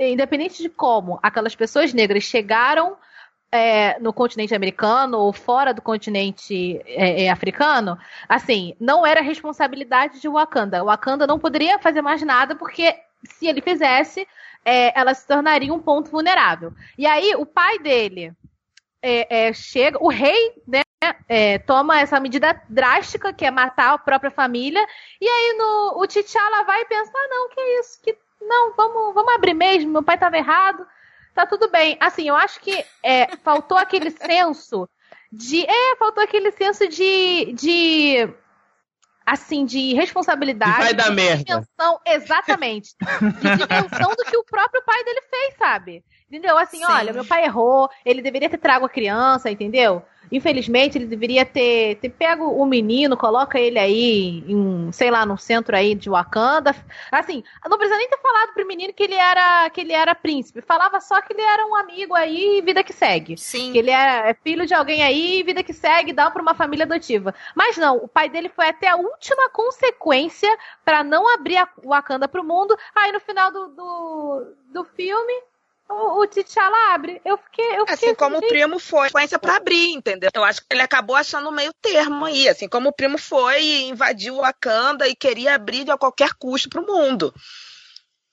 independente 0.00 0.62
de 0.62 0.68
como 0.68 1.18
aquelas 1.22 1.54
pessoas 1.54 1.92
negras 1.92 2.24
chegaram 2.24 2.96
é, 3.54 4.00
no 4.00 4.12
continente 4.12 4.52
americano 4.52 5.16
ou 5.16 5.32
fora 5.32 5.72
do 5.72 5.80
continente 5.80 6.82
é, 6.86 7.26
é, 7.26 7.30
africano, 7.30 7.96
assim, 8.28 8.74
não 8.80 9.06
era 9.06 9.20
responsabilidade 9.20 10.20
de 10.20 10.28
Wakanda. 10.28 10.82
Wakanda 10.82 11.24
não 11.24 11.38
poderia 11.38 11.78
fazer 11.78 12.02
mais 12.02 12.20
nada 12.22 12.56
porque 12.56 12.92
se 13.22 13.46
ele 13.46 13.62
fizesse, 13.62 14.26
é, 14.64 14.98
ela 14.98 15.14
se 15.14 15.24
tornaria 15.24 15.72
um 15.72 15.78
ponto 15.78 16.10
vulnerável. 16.10 16.72
E 16.98 17.06
aí 17.06 17.36
o 17.36 17.46
pai 17.46 17.78
dele 17.78 18.32
é, 19.00 19.52
chega, 19.52 20.02
o 20.02 20.08
rei, 20.08 20.52
né? 20.66 20.82
toma 21.66 22.00
essa 22.00 22.18
medida 22.18 22.60
drástica 22.66 23.30
que 23.30 23.44
é 23.44 23.50
matar 23.50 23.92
a 23.92 23.98
própria 23.98 24.30
família 24.30 24.82
e 25.20 25.28
aí 25.28 25.54
no, 25.58 26.00
o 26.00 26.06
T'Challa 26.06 26.64
vai 26.64 26.82
pensar 26.86 27.28
não 27.28 27.50
que 27.50 27.60
é 27.60 27.80
isso 27.80 28.00
que 28.02 28.16
não 28.40 28.74
vamos 28.74 29.14
vamos 29.14 29.34
abrir 29.34 29.52
mesmo 29.52 29.92
meu 29.92 30.02
pai 30.02 30.14
estava 30.14 30.38
errado 30.38 30.86
tá 31.34 31.46
tudo 31.46 31.70
bem. 31.70 31.96
Assim, 32.00 32.28
eu 32.28 32.36
acho 32.36 32.60
que 32.60 32.84
é, 33.02 33.36
faltou 33.38 33.76
aquele 33.76 34.10
senso 34.16 34.88
de. 35.32 35.64
É, 35.64 35.96
faltou 35.96 36.22
aquele 36.22 36.50
senso 36.52 36.88
de. 36.88 37.52
de 37.52 38.28
assim, 39.26 39.64
de 39.64 39.94
responsabilidade. 39.94 40.78
Vai 40.78 40.94
dar 40.94 41.08
de 41.08 41.14
merda. 41.14 41.44
dimensão, 41.44 42.00
exatamente. 42.06 42.94
De 43.40 43.56
dimensão 43.56 44.10
do 44.10 44.24
que 44.24 44.36
o 44.36 44.44
próprio 44.44 44.82
pai 44.84 45.02
dele 45.04 45.22
fez, 45.30 45.54
sabe? 45.56 46.04
Entendeu? 46.34 46.58
Assim, 46.58 46.78
Sim. 46.78 46.84
olha, 46.90 47.12
meu 47.12 47.24
pai 47.24 47.44
errou, 47.44 47.88
ele 48.04 48.20
deveria 48.20 48.50
ter 48.50 48.58
trago 48.58 48.84
a 48.84 48.88
criança, 48.88 49.48
entendeu? 49.48 50.02
Infelizmente, 50.32 50.98
ele 50.98 51.06
deveria 51.06 51.44
ter, 51.46 51.94
ter 52.00 52.08
pego 52.08 52.50
o 52.50 52.66
menino, 52.66 53.16
coloca 53.16 53.56
ele 53.56 53.78
aí 53.78 54.42
em, 54.48 54.90
sei 54.90 55.12
lá, 55.12 55.24
no 55.24 55.38
centro 55.38 55.76
aí 55.76 55.94
de 55.94 56.10
Wakanda. 56.10 56.74
Assim, 57.12 57.44
não 57.68 57.78
precisa 57.78 57.96
nem 57.96 58.08
ter 58.08 58.18
falado 58.18 58.52
pro 58.52 58.66
menino 58.66 58.92
que 58.92 59.04
ele 59.04 59.14
era 59.14 59.70
que 59.70 59.80
ele 59.80 59.92
era 59.92 60.12
príncipe. 60.12 60.60
Falava 60.60 61.00
só 61.00 61.20
que 61.20 61.32
ele 61.32 61.42
era 61.42 61.64
um 61.66 61.76
amigo 61.76 62.14
aí, 62.14 62.60
vida 62.62 62.82
que 62.82 62.92
segue. 62.92 63.36
Sim. 63.36 63.70
Que 63.70 63.78
ele 63.78 63.92
é 63.92 64.34
filho 64.42 64.66
de 64.66 64.74
alguém 64.74 65.04
aí, 65.04 65.44
vida 65.44 65.62
que 65.62 65.72
segue, 65.72 66.12
dá 66.12 66.28
pra 66.32 66.42
uma 66.42 66.54
família 66.54 66.84
adotiva. 66.84 67.32
Mas 67.54 67.76
não, 67.76 67.98
o 67.98 68.08
pai 68.08 68.28
dele 68.28 68.48
foi 68.48 68.66
até 68.66 68.88
a 68.88 68.96
última 68.96 69.48
consequência 69.50 70.50
para 70.84 71.04
não 71.04 71.32
abrir 71.32 71.58
a 71.58 71.68
Wakanda 71.84 72.26
pro 72.26 72.42
mundo. 72.42 72.76
Aí 72.92 73.12
no 73.12 73.20
final 73.20 73.52
do, 73.52 73.68
do, 73.68 74.54
do 74.72 74.84
filme, 74.84 75.32
o, 75.88 76.22
o 76.22 76.26
T'Challa 76.26 76.94
abre. 76.94 77.20
Eu 77.24 77.38
fiquei. 77.38 77.78
Eu 77.78 77.86
fiquei 77.86 78.10
assim 78.10 78.14
como 78.14 78.38
o 78.38 78.48
primo 78.48 78.78
foi, 78.78 79.08
sequência 79.08 79.38
para 79.38 79.56
abrir, 79.56 79.92
entendeu? 79.92 80.30
Eu 80.34 80.44
acho 80.44 80.60
que 80.60 80.66
ele 80.70 80.82
acabou 80.82 81.16
achando 81.16 81.52
meio 81.52 81.72
termo 81.80 82.24
aí, 82.24 82.48
assim 82.48 82.68
como 82.68 82.88
o 82.88 82.92
primo 82.92 83.18
foi 83.18 83.62
e 83.62 83.88
invadiu 83.88 84.34
o 84.34 84.40
Wakanda 84.40 85.06
e 85.06 85.14
queria 85.14 85.54
abrir 85.54 85.90
a 85.90 85.98
qualquer 85.98 86.30
custo 86.38 86.68
para 86.68 86.80
o 86.80 86.86
mundo. 86.86 87.32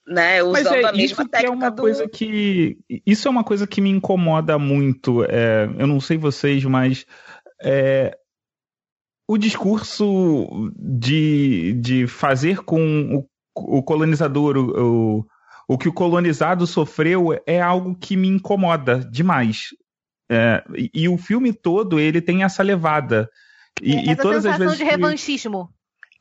Né, 0.04 0.42
usando 0.42 0.64
Mas 0.64 0.66
é, 0.66 0.84
a 0.84 0.92
mesma 0.92 1.22
isso 1.22 1.28
técnica 1.28 1.46
é 1.46 1.50
uma 1.50 1.70
do... 1.70 1.80
coisa 1.80 2.08
que 2.08 2.76
isso 3.06 3.28
é 3.28 3.30
uma 3.30 3.44
coisa 3.44 3.68
que 3.68 3.80
me 3.80 3.88
incomoda 3.88 4.58
muito. 4.58 5.22
É, 5.24 5.68
eu 5.78 5.86
não 5.86 6.00
sei 6.00 6.16
vocês, 6.16 6.64
mas 6.64 7.06
é, 7.62 8.16
o 9.28 9.38
discurso 9.38 10.72
de, 10.76 11.74
de 11.74 12.06
fazer 12.08 12.64
com 12.64 13.16
o, 13.16 13.78
o 13.78 13.82
colonizador 13.82 14.56
o, 14.58 15.24
o 15.72 15.78
que 15.78 15.88
o 15.88 15.92
colonizado 15.92 16.66
sofreu 16.66 17.28
é 17.46 17.60
algo 17.60 17.94
que 17.94 18.16
me 18.16 18.28
incomoda 18.28 18.98
demais. 18.98 19.68
É, 20.30 20.62
e, 20.76 20.90
e, 20.94 21.08
o 21.08 21.16
filme 21.16 21.52
todo 21.52 21.98
ele 21.98 22.20
tem 22.20 22.42
essa 22.42 22.62
levada. 22.62 23.28
E, 23.80 23.94
essa 23.94 24.12
e 24.12 24.16
todas 24.16 24.46
as 24.46 24.58
vezes 24.58 24.78
de 24.78 24.84
revanchismo. 24.84 25.68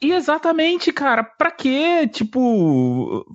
E 0.01 0.11
exatamente, 0.11 0.91
cara. 0.91 1.23
Pra 1.23 1.51
quê? 1.51 2.07
Tipo, 2.07 3.25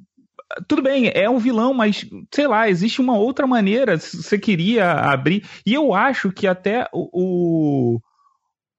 tudo 0.66 0.82
bem, 0.82 1.10
é 1.14 1.28
um 1.30 1.38
vilão, 1.38 1.72
mas 1.72 2.04
sei 2.34 2.46
lá, 2.46 2.68
existe 2.68 3.00
uma 3.00 3.16
outra 3.16 3.46
maneira. 3.46 3.96
Você 3.98 4.38
queria 4.38 4.92
abrir. 4.92 5.44
E 5.64 5.74
eu 5.74 5.94
acho 5.94 6.32
que 6.32 6.46
até 6.46 6.88
o, 6.92 8.00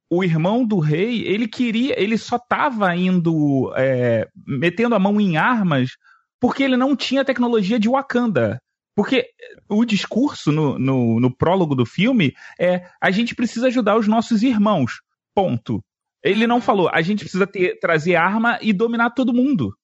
o 0.10 0.24
irmão 0.24 0.66
do 0.66 0.80
rei, 0.80 1.26
ele 1.26 1.48
queria, 1.48 2.00
ele 2.02 2.18
só 2.18 2.38
tava 2.38 2.96
indo, 2.96 3.74
é, 3.76 4.28
metendo 4.46 4.96
a 4.96 5.00
mão 5.00 5.20
em 5.20 5.38
armas 5.38 5.92
porque 6.40 6.64
ele 6.64 6.78
não 6.78 6.96
tinha 6.96 7.26
tecnologia 7.26 7.80
de 7.80 7.90
Wakanda. 7.90 8.62
Porque 8.96 9.30
o 9.70 9.86
discurso 9.86 10.52
no, 10.52 10.80
no, 10.80 11.20
no, 11.20 11.36
prólogo 11.36 11.76
do 11.76 11.86
filme 11.86 12.36
é 12.60 12.90
a 13.00 13.12
gente 13.12 13.36
precisa 13.36 13.68
ajudar 13.68 13.96
os 13.96 14.08
nossos 14.08 14.42
irmãos. 14.42 15.02
Ponto. 15.36 15.84
Ele 16.24 16.48
não 16.48 16.60
falou, 16.60 16.90
a 16.92 17.02
gente 17.04 17.20
precisa 17.20 17.46
ter, 17.46 17.80
trazer 17.80 18.16
arma 18.16 18.58
e 18.60 18.74
dominar 18.74 19.12
todo 19.12 19.34
mundo. 19.34 19.78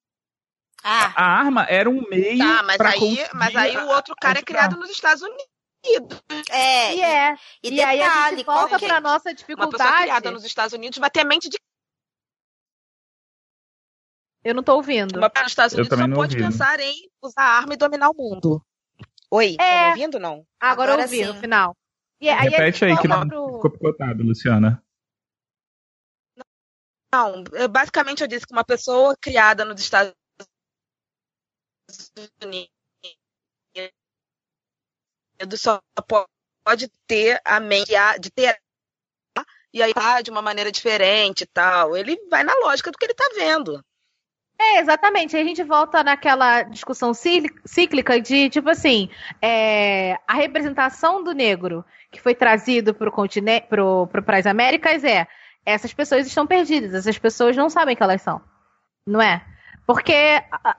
Ah. 0.84 1.14
A 1.16 1.26
arma 1.26 1.66
era 1.70 1.90
um 1.90 2.04
meio. 2.10 2.40
Tá, 2.40 2.64
mas 2.64 2.78
pra 2.78 2.90
aí, 2.90 3.20
mas 3.36 3.56
aí 3.56 3.78
o 3.78 3.88
outro 3.90 4.16
cara 4.20 4.40
é 4.40 4.42
criado 4.42 4.78
nos 4.78 4.90
Estados 4.90 5.22
Unidos. 5.22 6.22
É, 6.50 6.96
e, 6.96 7.02
é. 7.02 7.34
E, 7.62 7.68
e 7.68 7.72
detalhe, 7.72 8.02
aí 8.02 8.02
a 8.02 8.30
gente 8.32 8.46
volta 8.46 8.70
qualquer... 8.70 8.88
pra 8.88 9.02
nossa 9.02 9.30
Uma 9.30 9.36
dificuldade. 9.36 9.78
pessoa 9.78 10.02
criada 10.02 10.32
nos 10.32 10.44
Estados 10.44 10.74
Unidos 10.74 10.98
vai 10.98 11.12
ter 11.12 11.22
a 11.22 11.26
mente 11.26 11.50
de 11.50 11.58
Eu 14.44 14.54
não 14.54 14.64
tô 14.64 14.76
ouvindo. 14.76 15.18
uma 15.18 15.30
pessoa 15.30 15.44
nos 15.44 15.52
Estados 15.52 15.74
Eu 15.74 15.80
Unidos 15.80 15.98
só 15.98 16.08
não 16.08 16.16
pode 16.16 16.36
ouvi. 16.36 16.46
pensar 16.46 16.80
em 16.80 17.10
usar 17.22 17.44
arma 17.44 17.74
e 17.74 17.78
dominar 17.78 18.10
o 18.10 18.14
mundo. 18.16 18.62
Oi, 19.32 19.56
tá 19.58 19.64
É. 19.64 19.90
ouvindo 19.90 20.20
não? 20.20 20.46
Agora, 20.60 20.92
eu 20.92 20.94
Agora 20.96 21.02
ouvi 21.04 21.26
no 21.26 21.34
sim. 21.34 21.40
final. 21.40 21.76
E 22.20 22.30
aí 22.30 22.50
Repete 22.50 22.86
aí 22.86 22.98
que 22.98 23.08
não 23.08 23.28
pro- 23.28 23.56
ficou 23.56 23.72
picotado, 23.72 24.24
Luciana. 24.24 24.84
Não, 27.14 27.44
basicamente 27.70 28.22
eu 28.22 28.28
disse 28.28 28.46
que 28.46 28.54
uma 28.54 28.64
pessoa 28.66 29.16
criada 29.22 29.64
nos 29.64 29.80
Estados 29.80 30.14
Unidos 32.44 32.70
só 35.58 35.80
pode 36.66 36.88
ter 37.08 37.40
a 37.46 37.60
mente 37.60 37.92
de 38.20 38.32
ter 38.32 38.58
e 39.74 39.82
aí 39.82 39.94
tá 39.94 40.22
de 40.22 40.30
uma 40.30 40.42
maneira 40.42 40.72
diferente 40.72 41.42
e 41.42 41.48
tal. 41.48 41.98
Ele 41.98 42.16
vai 42.30 42.44
na 42.44 42.54
lógica 42.56 42.92
do 42.92 42.98
que 42.98 43.06
ele 43.06 43.14
tá 43.16 43.28
vendo. 43.36 43.84
É, 44.66 44.80
exatamente. 44.80 45.36
A 45.36 45.44
gente 45.44 45.62
volta 45.64 46.04
naquela 46.04 46.64
discussão 46.64 47.14
cí- 47.14 47.50
cíclica 47.66 48.20
de, 48.22 48.50
tipo 48.50 48.70
assim, 48.70 49.10
é, 49.42 50.18
a 50.28 50.34
representação 50.34 51.24
do 51.24 51.34
negro 51.34 51.84
que 52.12 52.22
foi 52.22 52.34
trazido 52.34 52.94
para 52.94 53.12
continente, 53.12 53.68
para 53.68 54.38
as 54.38 54.46
Américas 54.46 55.04
é 55.04 55.28
essas 55.66 55.94
pessoas 55.94 56.28
estão 56.28 56.46
perdidas, 56.46 56.94
essas 56.94 57.18
pessoas 57.18 57.56
não 57.56 57.70
sabem 57.70 57.96
que 57.96 58.04
elas 58.04 58.22
são. 58.22 58.42
Não 59.06 59.22
é? 59.22 59.46
Porque 59.86 60.14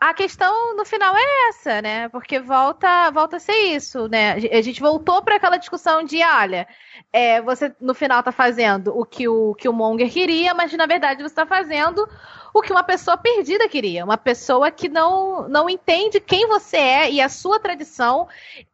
a, 0.01 0.15
questão 0.15 0.75
no 0.77 0.85
final 0.85 1.15
é 1.15 1.49
essa, 1.49 1.83
né? 1.83 2.09
Porque 2.09 2.41
volta, 2.41 3.11
volta 3.11 3.37
a 3.37 3.41
ser 3.41 3.53
isso, 3.53 4.09
né? 4.09 4.33
A 4.33 4.63
gente 4.63 4.81
voltou 4.81 5.23
para 5.23 5.37
aquela 5.37 5.59
discussão 5.59 6.03
de, 6.03 6.23
olha, 6.23 6.67
é, 7.13 7.43
você 7.43 7.75
no 7.79 7.93
final 7.93 8.23
tá 8.23 8.33
fazendo 8.33 8.99
o 8.99 9.05
que 9.05 9.29
o, 9.29 9.55
que 9.57 9.69
o 9.69 9.75
Monger 9.75 10.11
queria, 10.11 10.55
mas 10.55 10.73
na 10.73 10.87
verdade 10.87 11.23
você 11.23 11.35
tá 11.35 11.45
fazendo 11.45 12.09
o 12.55 12.63
que 12.63 12.73
uma 12.73 12.83
pessoa 12.83 13.19
perdida 13.19 13.69
queria. 13.69 14.07
Uma 14.07 14.17
pessoa 14.17 14.71
que 14.71 14.89
não, 14.89 15.49
não 15.51 15.69
entende 15.69 16.19
quem 16.19 16.47
você 16.47 16.79
é 16.79 17.11
e 17.11 17.21
a 17.21 17.29
sua 17.29 17.61
tradição 17.61 18.27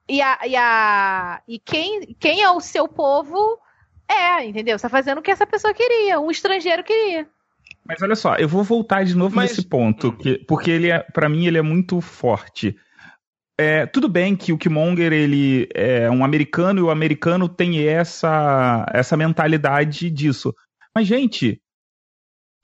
e, 0.09 0.23
a, 0.23 0.39
e, 0.47 0.55
a, 0.55 1.43
e 1.49 1.59
quem, 1.59 2.15
quem 2.21 2.41
é 2.41 2.51
o 2.51 2.61
seu 2.61 2.87
povo 2.87 3.59
é, 4.09 4.45
entendeu? 4.45 4.79
Você 4.79 4.83
tá 4.83 4.89
fazendo 4.89 5.19
o 5.19 5.23
que 5.23 5.31
essa 5.31 5.47
pessoa 5.47 5.75
queria, 5.75 6.21
um 6.21 6.31
estrangeiro 6.31 6.85
queria. 6.85 7.29
Mas 7.85 8.01
olha 8.03 8.15
só, 8.15 8.37
eu 8.37 8.49
vou 8.49 8.63
voltar 8.63 9.05
de 9.05 9.17
novo 9.17 9.35
Mas- 9.37 9.51
nesse 9.51 9.67
ponto, 9.69 10.13
que, 10.13 10.39
porque 10.47 10.71
ele 10.71 10.91
é, 10.91 11.01
para 11.01 11.29
mim 11.29 11.47
ele 11.47 11.59
é 11.59 11.63
muito 11.63 12.01
forte. 12.01 12.77
é, 13.59 13.85
tudo 13.87 14.09
bem 14.09 14.35
que 14.37 14.53
o 14.53 14.59
Killmonger 14.59 15.13
ele 15.13 15.69
é 15.75 16.11
um 16.11 16.25
americano 16.25 16.81
e 16.81 16.83
o 16.83 16.91
americano 16.91 17.49
tem 17.49 17.87
essa, 17.87 18.87
essa 18.93 19.17
mentalidade 19.17 20.11
disso. 20.11 20.55
Mas, 20.95 21.07
gente, 21.07 21.61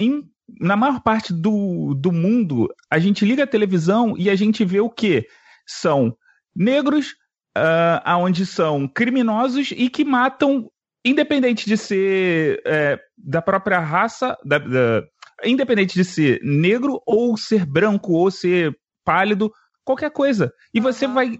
em, 0.01 0.23
na 0.61 0.77
maior 0.77 1.01
parte 1.03 1.33
do, 1.33 1.95
do 1.95 2.13
mundo, 2.13 2.69
a 2.91 2.99
gente 2.99 3.25
liga 3.25 3.45
a 3.45 3.47
televisão 3.47 4.15
e 4.17 4.31
a 4.31 4.35
gente 4.37 4.65
vê 4.65 4.81
o 4.81 4.89
quê? 4.91 5.27
São 5.67 6.17
negros, 6.55 7.11
uh, 7.57 8.01
aonde 8.05 8.47
são 8.47 8.89
criminosos 8.89 9.73
e 9.77 9.91
que 9.91 10.05
matam, 10.05 10.71
independente 11.07 11.66
de 11.66 11.77
ser 11.77 12.61
é, 12.66 12.99
da 13.16 13.41
própria 13.41 13.78
raça, 13.78 14.37
da, 14.45 14.59
da, 14.59 15.05
independente 15.45 15.95
de 15.95 16.05
ser 16.05 16.41
negro 16.43 17.01
ou 17.07 17.37
ser 17.37 17.65
branco 17.65 18.12
ou 18.12 18.31
ser 18.31 18.77
pálido, 19.05 19.53
qualquer 19.85 20.11
coisa. 20.11 20.53
E 20.74 20.81
você 20.81 21.07
vai 21.07 21.39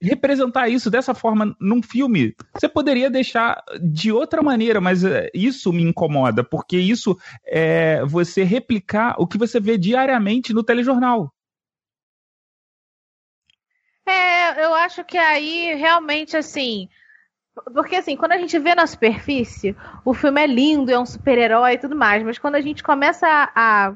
representar 0.00 0.68
isso 0.68 0.90
dessa 0.90 1.14
forma 1.14 1.54
num 1.60 1.80
filme, 1.82 2.34
você 2.58 2.68
poderia 2.68 3.08
deixar 3.08 3.62
de 3.80 4.10
outra 4.10 4.42
maneira, 4.42 4.80
mas 4.80 5.04
eh, 5.04 5.30
isso 5.32 5.72
me 5.72 5.82
incomoda, 5.82 6.42
porque 6.42 6.76
isso 6.76 7.16
é 7.46 8.04
você 8.04 8.42
replicar 8.42 9.14
o 9.18 9.26
que 9.26 9.38
você 9.38 9.60
vê 9.60 9.78
diariamente 9.78 10.52
no 10.52 10.64
telejornal. 10.64 11.32
É, 14.04 14.64
eu 14.64 14.74
acho 14.74 15.04
que 15.04 15.16
aí 15.16 15.74
realmente 15.74 16.36
assim. 16.36 16.88
Porque 17.72 17.96
assim, 17.96 18.16
quando 18.16 18.32
a 18.32 18.38
gente 18.38 18.58
vê 18.58 18.74
na 18.74 18.86
superfície, 18.86 19.76
o 20.04 20.14
filme 20.14 20.42
é 20.42 20.46
lindo, 20.46 20.90
é 20.90 20.98
um 20.98 21.04
super-herói 21.04 21.74
e 21.74 21.78
tudo 21.78 21.94
mais, 21.94 22.22
mas 22.22 22.38
quando 22.38 22.54
a 22.54 22.60
gente 22.60 22.82
começa 22.82 23.26
a, 23.54 23.94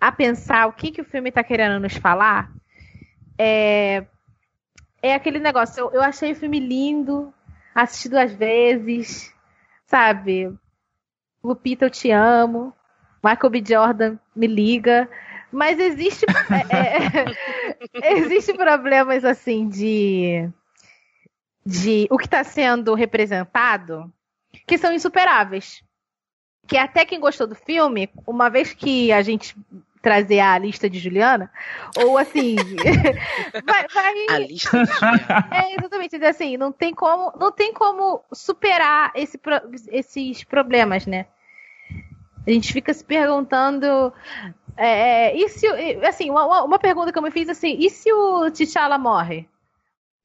a 0.00 0.12
pensar 0.12 0.66
o 0.66 0.72
que, 0.72 0.92
que 0.92 1.00
o 1.00 1.04
filme 1.04 1.30
está 1.30 1.42
querendo 1.42 1.80
nos 1.80 1.96
falar, 1.96 2.50
é, 3.38 4.06
é 5.02 5.14
aquele 5.14 5.38
negócio. 5.38 5.80
Eu, 5.80 5.92
eu 5.94 6.02
achei 6.02 6.32
o 6.32 6.36
filme 6.36 6.60
lindo, 6.60 7.32
assisti 7.74 8.08
duas 8.08 8.32
vezes, 8.32 9.34
sabe? 9.86 10.52
Lupita, 11.42 11.86
eu 11.86 11.90
te 11.90 12.10
amo. 12.10 12.72
Michael 13.22 13.50
B. 13.50 13.64
Jordan, 13.66 14.18
me 14.34 14.46
liga. 14.46 15.08
Mas 15.50 15.78
existe. 15.78 16.24
é, 16.70 18.02
é, 18.02 18.18
existe 18.18 18.52
problemas 18.54 19.24
assim 19.24 19.68
de. 19.68 20.48
De 21.66 22.06
o 22.10 22.16
que 22.16 22.26
está 22.26 22.44
sendo 22.44 22.94
representado 22.94 24.12
que 24.66 24.78
são 24.78 24.92
insuperáveis. 24.92 25.82
Que 26.66 26.76
até 26.76 27.04
quem 27.04 27.20
gostou 27.20 27.46
do 27.46 27.54
filme, 27.54 28.08
uma 28.26 28.48
vez 28.48 28.72
que 28.72 29.12
a 29.12 29.22
gente 29.22 29.56
trazer 30.06 30.38
a 30.38 30.56
lista 30.56 30.88
de 30.88 31.00
Juliana, 31.00 31.50
ou 31.96 32.16
assim. 32.16 32.54
vai, 33.66 33.86
vai... 33.92 34.26
A 34.30 34.38
lista 34.38 34.84
de 34.84 34.92
Juliana. 34.92 35.48
É, 35.50 35.74
exatamente. 35.74 36.16
Assim, 36.24 36.56
não 36.56 36.70
tem 36.70 36.94
como, 36.94 37.32
não 37.36 37.50
tem 37.50 37.72
como 37.72 38.22
superar 38.32 39.10
esse, 39.16 39.40
esses 39.90 40.44
problemas, 40.44 41.06
né? 41.06 41.26
A 42.46 42.50
gente 42.52 42.72
fica 42.72 42.94
se 42.94 43.04
perguntando. 43.04 44.12
É, 44.76 45.30
é 45.30 45.36
e 45.36 45.48
se, 45.48 45.66
assim, 46.06 46.30
uma, 46.30 46.62
uma 46.62 46.78
pergunta 46.78 47.10
que 47.10 47.18
eu 47.18 47.22
me 47.22 47.32
fiz 47.32 47.48
assim, 47.48 47.76
e 47.80 47.90
se 47.90 48.12
o 48.12 48.48
T'Challa 48.52 48.98
morre? 48.98 49.48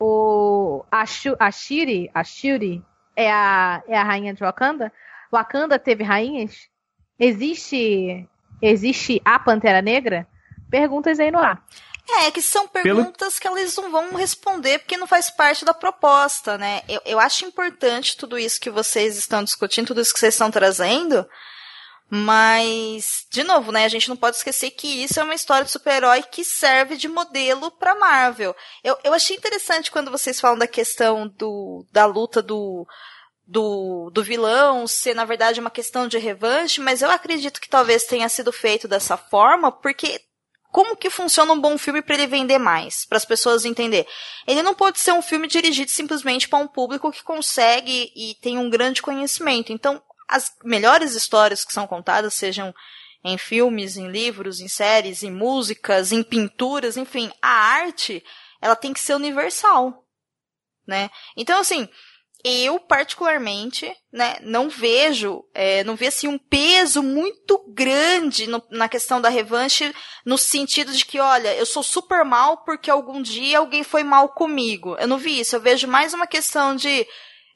O, 0.03 0.83
a, 0.91 1.03
a 1.39 1.51
Shiri, 1.51 2.09
a 2.11 2.23
Shuri 2.23 2.83
é 3.15 3.31
a, 3.31 3.83
é 3.87 3.95
a 3.95 4.03
rainha 4.03 4.33
de 4.33 4.39
Wakanda? 4.39 4.91
Wakanda 5.31 5.77
teve 5.77 6.03
rainhas? 6.03 6.69
Existe 7.19 8.27
Existe 8.61 9.21
a 9.25 9.39
Pantera 9.39 9.81
Negra? 9.81 10.27
Perguntas 10.69 11.19
aí 11.19 11.31
no 11.31 11.39
ar. 11.39 11.63
É, 12.23 12.31
que 12.31 12.41
são 12.41 12.67
perguntas 12.67 13.39
Pelo... 13.39 13.55
que 13.55 13.61
eles 13.61 13.75
não 13.77 13.91
vão 13.91 14.15
responder 14.15 14.79
porque 14.79 14.97
não 14.97 15.07
faz 15.07 15.29
parte 15.29 15.65
da 15.65 15.73
proposta, 15.73 16.57
né? 16.57 16.81
Eu, 16.87 17.01
eu 17.05 17.19
acho 17.19 17.45
importante 17.45 18.17
tudo 18.17 18.37
isso 18.37 18.59
que 18.59 18.69
vocês 18.69 19.17
estão 19.17 19.43
discutindo, 19.43 19.87
tudo 19.87 20.01
isso 20.01 20.13
que 20.13 20.19
vocês 20.19 20.33
estão 20.33 20.51
trazendo, 20.51 21.27
mas, 22.13 23.25
de 23.31 23.41
novo, 23.41 23.71
né, 23.71 23.85
a 23.85 23.87
gente 23.87 24.09
não 24.09 24.17
pode 24.17 24.35
esquecer 24.35 24.71
que 24.71 25.01
isso 25.01 25.17
é 25.17 25.23
uma 25.23 25.33
história 25.33 25.63
de 25.63 25.71
super-herói 25.71 26.21
que 26.23 26.43
serve 26.43 26.97
de 26.97 27.07
modelo 27.07 27.71
para 27.71 27.95
Marvel. 27.95 28.53
Eu, 28.83 28.97
eu 29.01 29.13
achei 29.13 29.37
interessante 29.37 29.89
quando 29.89 30.11
vocês 30.11 30.37
falam 30.37 30.59
da 30.59 30.67
questão 30.67 31.29
do, 31.29 31.85
da 31.89 32.05
luta 32.05 32.41
do, 32.41 32.85
do, 33.47 34.11
do 34.13 34.21
vilão 34.21 34.85
ser, 34.87 35.15
na 35.15 35.23
verdade, 35.23 35.61
uma 35.61 35.71
questão 35.71 36.05
de 36.05 36.17
revanche, 36.17 36.81
mas 36.81 37.01
eu 37.01 37.09
acredito 37.09 37.61
que 37.61 37.69
talvez 37.69 38.03
tenha 38.03 38.27
sido 38.27 38.51
feito 38.51 38.89
dessa 38.89 39.15
forma, 39.15 39.71
porque 39.71 40.19
como 40.69 40.97
que 40.97 41.09
funciona 41.09 41.53
um 41.53 41.61
bom 41.61 41.77
filme 41.77 42.01
para 42.01 42.15
ele 42.15 42.27
vender 42.27 42.57
mais, 42.57 43.05
para 43.05 43.19
as 43.19 43.25
pessoas 43.25 43.63
entender? 43.63 44.05
Ele 44.45 44.61
não 44.61 44.73
pode 44.73 44.99
ser 44.99 45.13
um 45.13 45.21
filme 45.21 45.47
dirigido 45.47 45.89
simplesmente 45.89 46.49
para 46.49 46.59
um 46.59 46.67
público 46.67 47.09
que 47.09 47.23
consegue 47.23 48.11
e 48.13 48.35
tem 48.41 48.57
um 48.57 48.69
grande 48.69 49.01
conhecimento. 49.01 49.71
Então, 49.71 50.03
as 50.31 50.55
melhores 50.63 51.13
histórias 51.13 51.65
que 51.65 51.73
são 51.73 51.85
contadas, 51.85 52.33
sejam 52.33 52.73
em 53.23 53.37
filmes, 53.37 53.97
em 53.97 54.09
livros, 54.09 54.61
em 54.61 54.67
séries, 54.67 55.21
em 55.21 55.31
músicas, 55.31 56.11
em 56.11 56.23
pinturas, 56.23 56.97
enfim, 56.97 57.31
a 57.41 57.49
arte, 57.49 58.23
ela 58.61 58.75
tem 58.75 58.93
que 58.93 58.99
ser 58.99 59.13
universal, 59.13 60.05
né? 60.87 61.11
Então, 61.35 61.59
assim, 61.59 61.87
eu 62.43 62.79
particularmente, 62.79 63.93
né, 64.11 64.37
não 64.41 64.69
vejo, 64.69 65.43
é, 65.53 65.83
não 65.83 65.95
vejo 65.95 66.09
assim 66.09 66.27
um 66.27 66.39
peso 66.39 67.03
muito 67.03 67.63
grande 67.67 68.47
no, 68.47 68.63
na 68.71 68.89
questão 68.89 69.21
da 69.21 69.29
revanche, 69.29 69.93
no 70.25 70.37
sentido 70.37 70.91
de 70.91 71.05
que, 71.05 71.19
olha, 71.19 71.53
eu 71.55 71.65
sou 71.65 71.83
super 71.83 72.25
mal 72.25 72.63
porque 72.63 72.89
algum 72.89 73.21
dia 73.21 73.59
alguém 73.59 73.83
foi 73.83 74.03
mal 74.03 74.29
comigo. 74.29 74.95
Eu 74.99 75.07
não 75.07 75.17
vi 75.17 75.39
isso. 75.39 75.55
Eu 75.55 75.61
vejo 75.61 75.87
mais 75.87 76.13
uma 76.13 76.25
questão 76.25 76.75
de, 76.75 77.05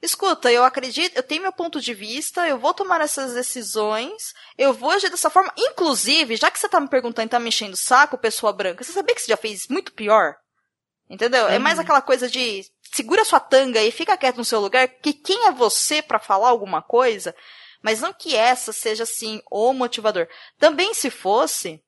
escuta, 0.05 0.51
eu 0.51 0.63
acredito, 0.63 1.15
eu 1.15 1.23
tenho 1.23 1.41
meu 1.41 1.51
ponto 1.51 1.81
de 1.81 1.93
vista, 1.93 2.47
eu 2.47 2.57
vou 2.57 2.73
tomar 2.73 3.01
essas 3.01 3.33
decisões, 3.33 4.33
eu 4.57 4.73
vou 4.73 4.91
agir 4.91 5.09
dessa 5.09 5.29
forma. 5.29 5.51
Inclusive, 5.57 6.35
já 6.35 6.49
que 6.49 6.59
você 6.59 6.69
tá 6.69 6.79
me 6.79 6.87
perguntando 6.87 7.27
e 7.27 7.29
tá 7.29 7.39
me 7.39 7.49
enchendo 7.49 7.73
o 7.73 7.77
saco, 7.77 8.17
pessoa 8.17 8.53
branca, 8.53 8.83
você 8.83 8.91
sabia 8.91 9.15
que 9.15 9.21
você 9.21 9.31
já 9.31 9.37
fez 9.37 9.67
muito 9.67 9.93
pior? 9.93 10.35
Entendeu? 11.09 11.45
Uhum. 11.45 11.51
É 11.51 11.59
mais 11.59 11.77
uhum. 11.77 11.83
aquela 11.83 12.01
coisa 12.01 12.29
de 12.29 12.65
segura 12.91 13.25
sua 13.25 13.39
tanga 13.39 13.81
e 13.81 13.91
fica 13.91 14.17
quieto 14.17 14.37
no 14.37 14.45
seu 14.45 14.59
lugar, 14.59 14.87
que 14.87 15.13
quem 15.13 15.47
é 15.47 15.51
você 15.51 16.01
para 16.01 16.19
falar 16.19 16.49
alguma 16.49 16.81
coisa? 16.81 17.35
Mas 17.81 18.01
não 18.01 18.11
que 18.11 18.35
essa 18.35 18.73
seja 18.73 19.03
assim 19.03 19.41
o 19.51 19.71
motivador. 19.73 20.27
Também 20.57 20.93
se 20.93 21.09
fosse, 21.09 21.83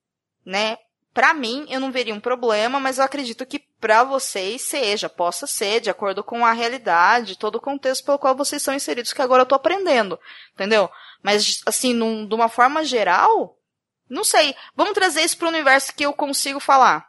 né? 0.45 0.77
Para 1.13 1.33
mim, 1.33 1.65
eu 1.69 1.79
não 1.79 1.91
veria 1.91 2.13
um 2.13 2.19
problema, 2.19 2.79
mas 2.79 2.99
eu 2.99 3.03
acredito 3.03 3.45
que 3.45 3.66
para 3.79 4.03
vocês 4.03 4.61
seja, 4.61 5.07
possa 5.07 5.45
ser, 5.45 5.79
de 5.79 5.89
acordo 5.89 6.23
com 6.23 6.45
a 6.45 6.51
realidade, 6.51 7.37
todo 7.37 7.55
o 7.55 7.61
contexto 7.61 8.05
pelo 8.05 8.19
qual 8.19 8.35
vocês 8.35 8.61
são 8.61 8.73
inseridos, 8.73 9.13
que 9.13 9.21
agora 9.21 9.43
eu 9.43 9.45
tô 9.45 9.55
aprendendo, 9.55 10.19
entendeu? 10.53 10.89
Mas, 11.21 11.61
assim, 11.65 11.93
num, 11.93 12.27
de 12.27 12.33
uma 12.33 12.49
forma 12.49 12.83
geral, 12.83 13.57
não 14.09 14.23
sei. 14.23 14.55
Vamos 14.75 14.93
trazer 14.93 15.21
isso 15.21 15.37
para 15.37 15.47
o 15.47 15.51
universo 15.51 15.93
que 15.93 16.05
eu 16.05 16.13
consigo 16.13 16.59
falar 16.59 17.07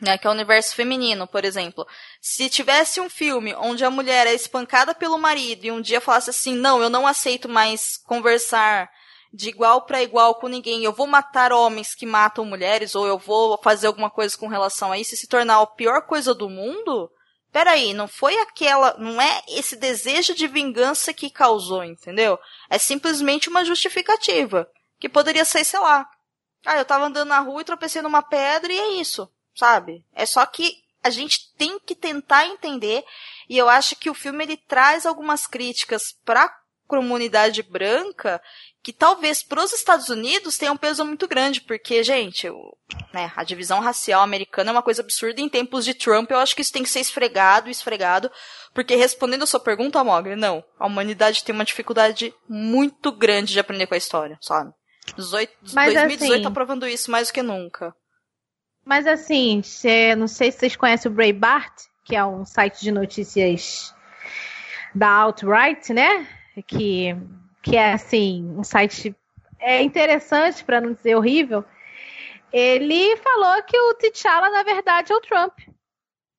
né, 0.00 0.16
que 0.16 0.26
é 0.26 0.30
o 0.30 0.32
universo 0.32 0.74
feminino, 0.74 1.26
por 1.26 1.44
exemplo. 1.44 1.86
Se 2.20 2.48
tivesse 2.48 3.00
um 3.00 3.10
filme 3.10 3.54
onde 3.56 3.84
a 3.84 3.90
mulher 3.90 4.26
é 4.26 4.34
espancada 4.34 4.94
pelo 4.94 5.18
marido 5.18 5.64
e 5.64 5.72
um 5.72 5.80
dia 5.80 6.00
falasse 6.00 6.30
assim, 6.30 6.54
não, 6.54 6.80
eu 6.80 6.88
não 6.88 7.06
aceito 7.06 7.48
mais 7.48 7.96
conversar 7.96 8.88
de 9.32 9.48
igual 9.48 9.82
para 9.82 10.02
igual 10.02 10.34
com 10.36 10.48
ninguém, 10.48 10.82
eu 10.84 10.92
vou 10.92 11.06
matar 11.06 11.52
homens 11.52 11.94
que 11.94 12.06
matam 12.06 12.44
mulheres, 12.44 12.94
ou 12.94 13.06
eu 13.06 13.18
vou 13.18 13.58
fazer 13.62 13.86
alguma 13.86 14.10
coisa 14.10 14.36
com 14.36 14.48
relação 14.48 14.92
a 14.92 14.98
isso 14.98 15.14
e 15.14 15.16
se 15.16 15.26
tornar 15.26 15.60
a 15.60 15.66
pior 15.66 16.02
coisa 16.02 16.34
do 16.34 16.48
mundo, 16.48 17.10
peraí, 17.52 17.92
não 17.92 18.08
foi 18.08 18.38
aquela, 18.38 18.96
não 18.98 19.20
é 19.20 19.42
esse 19.48 19.76
desejo 19.76 20.34
de 20.34 20.46
vingança 20.46 21.12
que 21.12 21.30
causou, 21.30 21.84
entendeu? 21.84 22.38
É 22.70 22.78
simplesmente 22.78 23.48
uma 23.48 23.64
justificativa, 23.64 24.68
que 24.98 25.08
poderia 25.08 25.44
ser, 25.44 25.64
sei 25.64 25.80
lá, 25.80 26.08
ah, 26.66 26.76
eu 26.76 26.84
tava 26.84 27.06
andando 27.06 27.28
na 27.28 27.40
rua 27.40 27.60
e 27.60 27.64
tropecei 27.64 28.02
numa 28.02 28.22
pedra 28.22 28.72
e 28.72 28.78
é 28.78 28.88
isso 29.00 29.30
sabe? 29.58 30.04
É 30.14 30.24
só 30.24 30.46
que 30.46 30.84
a 31.02 31.10
gente 31.10 31.52
tem 31.56 31.78
que 31.80 31.94
tentar 31.94 32.46
entender 32.46 33.04
e 33.48 33.58
eu 33.58 33.68
acho 33.68 33.96
que 33.96 34.08
o 34.08 34.14
filme 34.14 34.44
ele 34.44 34.56
traz 34.56 35.04
algumas 35.04 35.46
críticas 35.46 36.16
para 36.24 36.48
comunidade 36.88 37.62
branca 37.62 38.40
que 38.82 38.92
talvez 38.92 39.42
para 39.42 39.62
os 39.62 39.72
Estados 39.72 40.08
Unidos 40.08 40.56
tenha 40.56 40.72
um 40.72 40.76
peso 40.76 41.04
muito 41.04 41.28
grande, 41.28 41.60
porque, 41.60 42.02
gente, 42.02 42.48
o, 42.48 42.74
né, 43.12 43.30
a 43.36 43.44
divisão 43.44 43.80
racial 43.80 44.22
americana 44.22 44.70
é 44.70 44.72
uma 44.72 44.82
coisa 44.82 45.02
absurda. 45.02 45.40
Em 45.40 45.48
tempos 45.48 45.84
de 45.84 45.92
Trump, 45.92 46.30
eu 46.30 46.38
acho 46.38 46.56
que 46.56 46.62
isso 46.62 46.72
tem 46.72 46.82
que 46.82 46.88
ser 46.88 47.00
esfregado, 47.00 47.68
esfregado, 47.68 48.30
porque 48.72 48.96
respondendo 48.96 49.42
a 49.42 49.46
sua 49.46 49.60
pergunta, 49.60 50.02
Mogli, 50.02 50.34
não. 50.34 50.64
A 50.78 50.86
humanidade 50.86 51.44
tem 51.44 51.54
uma 51.54 51.64
dificuldade 51.64 52.34
muito 52.48 53.12
grande 53.12 53.52
de 53.52 53.60
aprender 53.60 53.86
com 53.86 53.94
a 53.94 53.98
história, 53.98 54.38
sabe? 54.40 54.72
18, 55.16 55.52
Mas, 55.74 55.94
2018 55.94 56.32
assim, 56.32 56.42
tá 56.42 56.50
provando 56.50 56.86
isso 56.88 57.10
mais 57.10 57.28
do 57.28 57.34
que 57.34 57.42
nunca. 57.42 57.94
Mas 58.84 59.06
assim, 59.06 59.62
cê, 59.62 60.16
não 60.16 60.26
sei 60.26 60.50
se 60.50 60.60
vocês 60.60 60.76
conhecem 60.76 61.12
o 61.12 61.14
Breitbart, 61.14 61.74
que 62.06 62.16
é 62.16 62.24
um 62.24 62.44
site 62.46 62.80
de 62.80 62.90
notícias 62.90 63.94
da 64.94 65.10
alt-right, 65.10 65.92
né? 65.92 66.26
Que, 66.66 67.16
que 67.62 67.76
é 67.76 67.92
assim, 67.92 68.44
um 68.56 68.64
site 68.64 69.14
é 69.60 69.82
interessante, 69.82 70.64
para 70.64 70.80
não 70.80 70.92
dizer 70.92 71.16
horrível. 71.16 71.64
Ele 72.52 73.16
falou 73.18 73.62
que 73.64 73.76
o 73.78 73.94
T'Challa, 73.94 74.48
na 74.50 74.62
verdade, 74.62 75.12
é 75.12 75.16
o 75.16 75.20
Trump. 75.20 75.58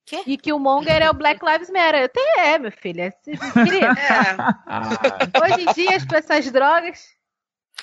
Quê? 0.05 0.23
E 0.25 0.37
que 0.37 0.51
o 0.51 0.57
Monger 0.57 1.01
é 1.03 1.09
o 1.09 1.13
Black 1.13 1.39
Lives 1.45 1.69
Matter. 1.69 2.05
Até 2.05 2.21
é, 2.39 2.57
meu 2.57 2.71
filho. 2.71 3.01
É. 3.01 3.13
É. 3.59 5.43
Hoje 5.43 5.61
em 5.69 5.73
dia, 5.73 5.95
as 5.97 6.05
pessoas 6.05 6.51
drogas. 6.51 7.07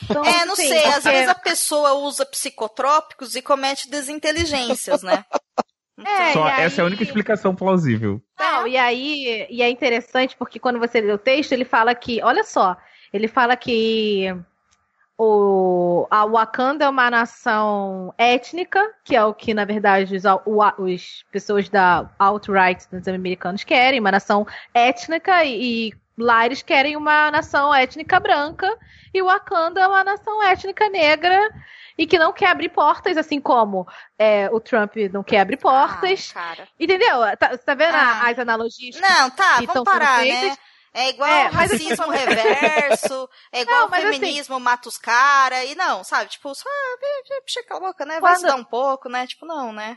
Então, 0.03 0.25
É, 0.25 0.45
não 0.45 0.55
assim, 0.55 0.69
sei, 0.69 0.85
às 0.87 0.95
porque- 0.97 1.11
vezes 1.11 1.29
a 1.29 1.35
pessoa 1.37 1.93
usa 1.95 2.27
psicotrópicos 2.27 3.35
e 3.37 3.43
comete 3.43 3.89
desinteligências, 3.89 5.03
né? 5.03 5.25
É, 6.05 6.33
Só 6.33 6.47
e 6.49 6.51
aí- 6.53 6.63
essa 6.65 6.81
é 6.81 6.83
a 6.83 6.87
única 6.87 7.03
explicação 7.03 7.55
plausível. 7.55 8.21
Não, 8.39 8.67
e 8.67 8.77
aí 8.77 9.47
e 9.49 9.63
é 9.63 9.71
interessante 9.71 10.37
porque 10.37 10.59
quando 10.59 10.79
você 10.79 11.01
lê 11.01 11.13
o 11.13 11.19
texto, 11.19 11.53
ele 11.53 11.65
fala 11.65 11.95
que, 11.95 12.23
olha 12.23 12.45
só, 12.45 12.77
ele 13.13 13.29
fala 13.29 13.57
que 13.57 14.27
o, 15.19 16.07
a 16.11 16.27
Wakanda 16.27 16.85
é 16.85 16.89
uma 16.89 17.11
nação 17.11 18.13
étnica, 18.19 18.93
que 19.03 19.17
é 19.17 19.25
o 19.25 19.33
que, 19.33 19.55
na 19.55 19.65
verdade, 19.65 20.15
os, 20.15 20.25
o, 20.45 20.63
os 20.83 21.25
pessoas 21.33 21.69
da 21.71 22.11
alt-right 22.19 22.87
dos 22.91 23.09
americanos 23.09 23.65
querem, 23.65 23.99
uma 23.99 24.13
nação 24.13 24.47
étnica, 24.75 25.43
e, 25.45 25.89
e 25.89 25.95
lá 26.19 26.45
eles 26.47 26.63
querem 26.63 26.97
uma 26.97 27.31
nação 27.31 27.75
étnica 27.75 28.19
branca, 28.21 28.69
e 29.13 29.21
o 29.23 29.27
Wakanda 29.27 29.81
é 29.81 29.87
uma 29.87 30.05
nação 30.05 30.43
étnica 30.43 30.89
negra, 30.89 31.39
e 31.99 32.07
que 32.07 32.19
não 32.19 32.33
quer 32.33 32.49
abrir 32.51 32.69
portas, 32.69 33.17
assim 33.17 33.41
como 33.41 33.87
é, 34.19 34.51
o 34.51 34.61
Trump 34.61 34.95
não 35.13 35.23
quer 35.23 35.41
abrir 35.41 35.57
portas. 35.57 36.31
Ah, 36.31 36.35
cara. 36.41 36.69
Entendeu? 36.79 37.21
Tá, 37.39 37.51
você 37.51 37.59
tá 37.59 37.75
vendo 37.75 37.95
Ah. 37.95 38.29
as 38.29 38.39
analogias? 38.39 39.01
Não, 39.01 39.31
tá, 39.31 39.59
que 39.59 39.67
vamos 39.67 39.85
parar, 39.85 40.25
né? 40.25 40.57
É 40.93 41.11
igual 41.11 41.29
É, 41.29 41.51
mas 41.51 41.73
assim, 41.73 41.89
racismo 41.91 42.07
reverso, 42.11 43.29
é 43.53 43.61
igual 43.63 43.89
Não, 43.89 43.95
assim- 43.95 44.13
feminismo 44.13 44.59
mata 44.61 44.89
os 44.89 44.97
caras, 44.99 45.71
e 45.71 45.75
não, 45.75 46.03
sabe? 46.05 46.31
Tipo, 46.31 46.55
só, 46.55 46.69
ah, 46.69 46.97
puxa 47.45 47.61
a 47.71 47.81
boca, 47.81 48.05
né? 48.07 48.19
Vai 48.21 48.35
Quando- 48.35 48.57
um 48.57 48.65
pouco, 48.65 49.09
né? 49.09 49.27
Tipo, 49.27 49.45
não, 49.47 49.73
né? 49.73 49.97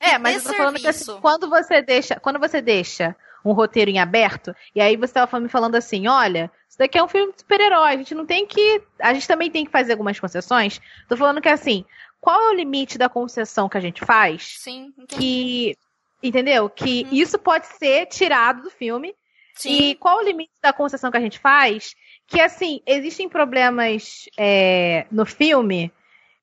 É, 0.00 0.18
mas 0.18 0.44
eu 0.44 0.50
tô 0.52 0.56
falando 0.56 0.78
que 0.78 0.86
assim, 0.88 1.18
quando 1.20 1.48
você 1.48 1.80
deixa, 1.80 2.20
quando 2.20 2.38
você 2.38 2.60
deixa 2.60 3.16
um 3.50 3.54
roteiro 3.54 3.90
em 3.90 3.98
aberto, 3.98 4.54
e 4.74 4.80
aí 4.80 4.96
você 4.96 5.14
tava 5.14 5.40
me 5.40 5.48
falando 5.48 5.74
assim, 5.76 6.06
olha, 6.06 6.50
isso 6.68 6.78
daqui 6.78 6.98
é 6.98 7.02
um 7.02 7.08
filme 7.08 7.32
de 7.32 7.40
super-herói, 7.40 7.92
a 7.92 7.96
gente 7.96 8.14
não 8.14 8.26
tem 8.26 8.46
que, 8.46 8.82
a 9.00 9.14
gente 9.14 9.28
também 9.28 9.50
tem 9.50 9.64
que 9.64 9.70
fazer 9.70 9.92
algumas 9.92 10.18
concessões. 10.18 10.80
Tô 11.08 11.16
falando 11.16 11.40
que 11.40 11.48
assim, 11.48 11.84
qual 12.20 12.40
é 12.40 12.50
o 12.50 12.54
limite 12.54 12.98
da 12.98 13.08
concessão 13.08 13.68
que 13.68 13.76
a 13.76 13.80
gente 13.80 14.04
faz? 14.04 14.56
Sim, 14.58 14.92
entendi. 14.98 15.16
Que, 15.16 15.76
entendeu? 16.22 16.68
Que 16.68 17.04
Uhum. 17.04 17.08
isso 17.12 17.38
pode 17.38 17.66
ser 17.66 18.06
tirado 18.06 18.62
do 18.62 18.70
filme. 18.70 19.14
Sim. 19.54 19.70
E 19.70 19.94
qual 19.94 20.18
o 20.18 20.22
limite 20.22 20.52
da 20.62 20.72
concessão 20.72 21.10
que 21.10 21.16
a 21.16 21.20
gente 21.20 21.38
faz? 21.38 21.94
Que, 22.26 22.40
assim, 22.40 22.82
existem 22.86 23.28
problemas 23.28 24.24
é, 24.36 25.06
no 25.10 25.24
filme, 25.24 25.90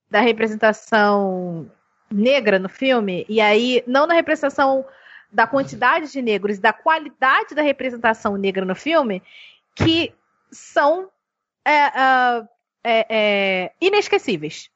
da 0.09 0.19
representação 0.21 1.69
negra 2.09 2.59
no 2.59 2.69
filme, 2.69 3.25
e 3.27 3.41
aí, 3.41 3.83
não 3.87 4.05
na 4.07 4.13
representação 4.13 4.85
da 5.33 5.47
quantidade 5.47 6.11
de 6.11 6.21
negros, 6.21 6.59
da 6.59 6.71
qualidade 6.71 7.55
da 7.55 7.63
representação 7.63 8.37
negra 8.37 8.63
no 8.63 8.75
filme, 8.75 9.23
que 9.75 10.13
são 10.51 11.09
é, 11.65 11.85
ah, 11.85 12.47
é, 12.83 13.05
é, 13.09 13.71
inesquecíveis. 13.81 14.69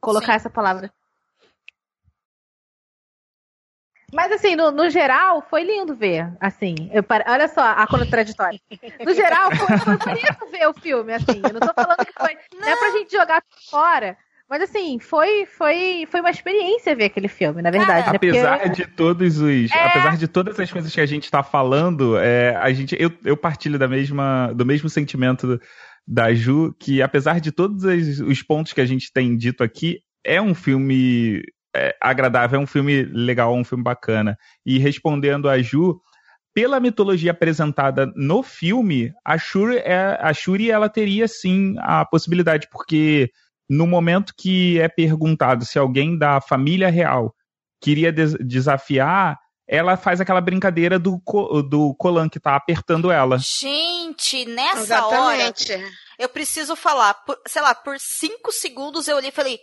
Colocar 0.00 0.32
Sim. 0.32 0.36
essa 0.36 0.50
palavra. 0.50 0.92
Mas 4.12 4.30
assim, 4.30 4.54
no, 4.54 4.70
no 4.70 4.90
geral, 4.90 5.40
foi 5.48 5.62
lindo 5.62 5.96
ver. 5.96 6.30
Assim, 6.38 6.74
eu 6.92 7.02
olha 7.26 7.48
só 7.48 7.62
a 7.62 7.86
contraditória. 7.86 8.60
No 9.06 9.14
geral, 9.14 9.50
foi, 9.56 9.78
foi 9.78 9.96
bonito 9.96 10.50
ver 10.50 10.68
o 10.68 10.74
filme, 10.74 11.14
assim. 11.14 11.40
Eu 11.42 11.54
não 11.54 11.60
tô 11.60 11.72
falando 11.72 12.04
que 12.04 12.12
foi. 12.12 12.36
Não, 12.54 12.68
é 12.68 12.76
pra 12.76 12.90
gente 12.90 13.10
jogar 13.10 13.42
fora. 13.70 14.18
Mas 14.52 14.60
assim, 14.64 14.98
foi, 14.98 15.46
foi, 15.46 16.06
foi 16.10 16.20
uma 16.20 16.28
experiência 16.28 16.94
ver 16.94 17.04
aquele 17.04 17.26
filme, 17.26 17.62
na 17.62 17.70
verdade. 17.70 18.12
né? 18.12 18.18
Porque- 18.18 18.28
Apesar 18.28 18.68
de 18.68 18.86
todos 18.86 19.40
os. 19.40 19.70
É. 19.70 19.86
Apesar 19.86 20.18
de 20.18 20.28
todas 20.28 20.60
as 20.60 20.70
coisas 20.70 20.94
que 20.94 21.00
a 21.00 21.06
gente 21.06 21.30
tá 21.30 21.42
falando, 21.42 22.18
é, 22.18 22.54
a 22.56 22.70
gente, 22.70 22.94
eu, 23.00 23.10
eu 23.24 23.34
partilho 23.34 23.78
da 23.78 23.88
mesma, 23.88 24.52
do 24.54 24.66
mesmo 24.66 24.90
sentimento 24.90 25.58
da 26.06 26.34
Ju, 26.34 26.76
que 26.78 27.00
apesar 27.00 27.40
de 27.40 27.50
todos 27.50 27.82
os, 27.82 28.20
os 28.20 28.42
pontos 28.42 28.74
que 28.74 28.82
a 28.82 28.84
gente 28.84 29.10
tem 29.10 29.34
dito 29.38 29.64
aqui, 29.64 30.00
é 30.22 30.38
um 30.38 30.54
filme 30.54 31.40
é, 31.74 31.96
agradável, 31.98 32.60
é 32.60 32.62
um 32.62 32.66
filme 32.66 33.04
legal, 33.04 33.54
um 33.56 33.64
filme 33.64 33.82
bacana. 33.82 34.36
E 34.66 34.78
respondendo 34.78 35.48
a 35.48 35.62
Ju, 35.62 35.98
pela 36.54 36.78
mitologia 36.78 37.30
apresentada 37.30 38.12
no 38.14 38.42
filme, 38.42 39.14
a 39.24 39.38
Shuri, 39.38 39.78
é, 39.78 40.18
a 40.20 40.34
Shuri 40.34 40.70
ela 40.70 40.90
teria 40.90 41.26
sim 41.26 41.74
a 41.78 42.04
possibilidade, 42.04 42.68
porque 42.70 43.30
no 43.72 43.86
momento 43.86 44.34
que 44.36 44.78
é 44.80 44.88
perguntado 44.88 45.64
se 45.64 45.78
alguém 45.78 46.18
da 46.18 46.40
família 46.42 46.90
real 46.90 47.34
queria 47.80 48.12
des- 48.12 48.34
desafiar, 48.34 49.38
ela 49.66 49.96
faz 49.96 50.20
aquela 50.20 50.40
brincadeira 50.42 50.98
do, 50.98 51.18
co- 51.24 51.62
do 51.62 51.94
Colan 51.94 52.28
que 52.28 52.38
tá 52.38 52.54
apertando 52.54 53.10
ela. 53.10 53.38
Gente, 53.38 54.44
nessa 54.44 55.06
hora, 55.06 55.34
Exatamente. 55.36 55.94
eu 56.18 56.28
preciso 56.28 56.76
falar, 56.76 57.14
por- 57.24 57.38
sei 57.48 57.62
lá, 57.62 57.74
por 57.74 57.96
cinco 57.98 58.52
segundos 58.52 59.08
eu 59.08 59.16
olhei 59.16 59.30
e 59.30 59.32
falei, 59.32 59.58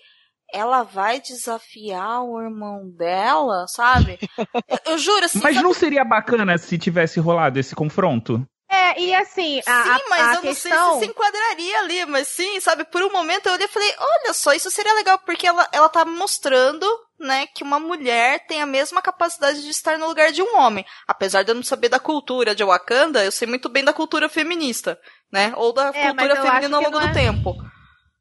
ela 0.52 0.81
vai 0.81 1.22
desafiar 1.22 2.23
o 2.23 2.41
irmão 2.41 2.90
dela, 2.98 3.68
sabe? 3.68 4.18
eu, 4.68 4.94
eu 4.94 4.98
juro, 4.98 5.26
assim, 5.26 5.40
Mas 5.44 5.53
sabe- 5.56 5.64
não 5.68 5.73
seria 5.76 6.03
bacana 6.03 6.57
se 6.57 6.80
tivesse 6.80 7.19
rolado 7.19 7.60
esse 7.60 7.76
confronto? 7.76 8.44
É, 8.71 9.01
e 9.01 9.15
assim, 9.15 9.59
a, 9.65 9.83
Sim, 9.83 9.89
a- 9.89 10.01
mas 10.09 10.27
a 10.27 10.35
eu 10.35 10.41
questão... 10.41 10.71
não 10.71 10.89
sei 10.91 10.99
se 10.99 11.05
se 11.05 11.11
enquadraria 11.11 11.79
ali, 11.79 12.05
mas 12.05 12.27
sim, 12.27 12.59
sabe? 12.59 12.83
Por 12.85 13.01
um 13.01 13.11
momento 13.11 13.47
eu 13.47 13.53
olhei 13.53 13.65
e 13.65 13.69
falei, 13.69 13.91
olha 13.97 14.33
só, 14.33 14.53
isso 14.53 14.69
seria 14.69 14.93
legal, 14.93 15.17
porque 15.25 15.47
ela, 15.47 15.67
ela 15.71 15.89
tá 15.89 16.05
mostrando, 16.05 16.85
né, 17.19 17.47
que 17.47 17.63
uma 17.63 17.79
mulher 17.79 18.45
tem 18.45 18.61
a 18.61 18.67
mesma 18.67 19.01
capacidade 19.01 19.63
de 19.63 19.69
estar 19.71 19.97
no 19.97 20.07
lugar 20.07 20.31
de 20.31 20.43
um 20.43 20.55
homem. 20.59 20.85
Apesar 21.07 21.41
de 21.41 21.49
eu 21.51 21.55
não 21.55 21.63
saber 21.63 21.89
da 21.89 21.99
cultura 21.99 22.53
de 22.53 22.63
Wakanda, 22.63 23.25
eu 23.25 23.31
sei 23.31 23.47
muito 23.47 23.69
bem 23.69 23.83
da 23.83 23.91
cultura 23.91 24.29
feminista, 24.29 24.99
né? 25.31 25.51
Ou 25.55 25.73
da 25.73 25.87
É, 25.87 26.09
cultura 26.09 26.35
feminina 26.35 26.77
ao 26.77 26.83
longo 26.83 26.99
não 26.99 27.07
do 27.07 27.07
é- 27.07 27.11
tempo. 27.13 27.55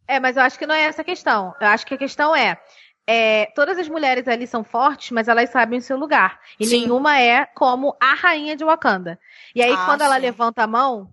É, 0.06 0.18
mas 0.18 0.38
eu 0.38 0.42
acho 0.42 0.58
que 0.58 0.66
não 0.66 0.74
é 0.74 0.84
essa 0.84 1.02
a 1.02 1.04
questão. 1.04 1.54
Eu 1.60 1.66
acho 1.66 1.84
que 1.86 1.92
a 1.92 1.98
questão 1.98 2.34
é, 2.34 2.58
é, 3.06 3.52
todas 3.54 3.76
as 3.78 3.88
mulheres 3.88 4.26
ali 4.26 4.46
são 4.46 4.64
fortes, 4.64 5.10
mas 5.10 5.28
elas 5.28 5.50
sabem 5.50 5.78
o 5.78 5.82
seu 5.82 5.98
lugar. 5.98 6.40
E 6.58 6.64
Sim. 6.66 6.80
nenhuma 6.82 7.20
é 7.20 7.44
como 7.54 7.94
a 8.00 8.14
rainha 8.14 8.56
de 8.56 8.64
Wakanda. 8.64 9.18
E 9.54 9.62
aí, 9.62 9.72
Ah, 9.72 9.84
quando 9.86 10.02
ela 10.02 10.16
sim. 10.16 10.22
levanta 10.22 10.62
a 10.62 10.66
mão, 10.66 11.10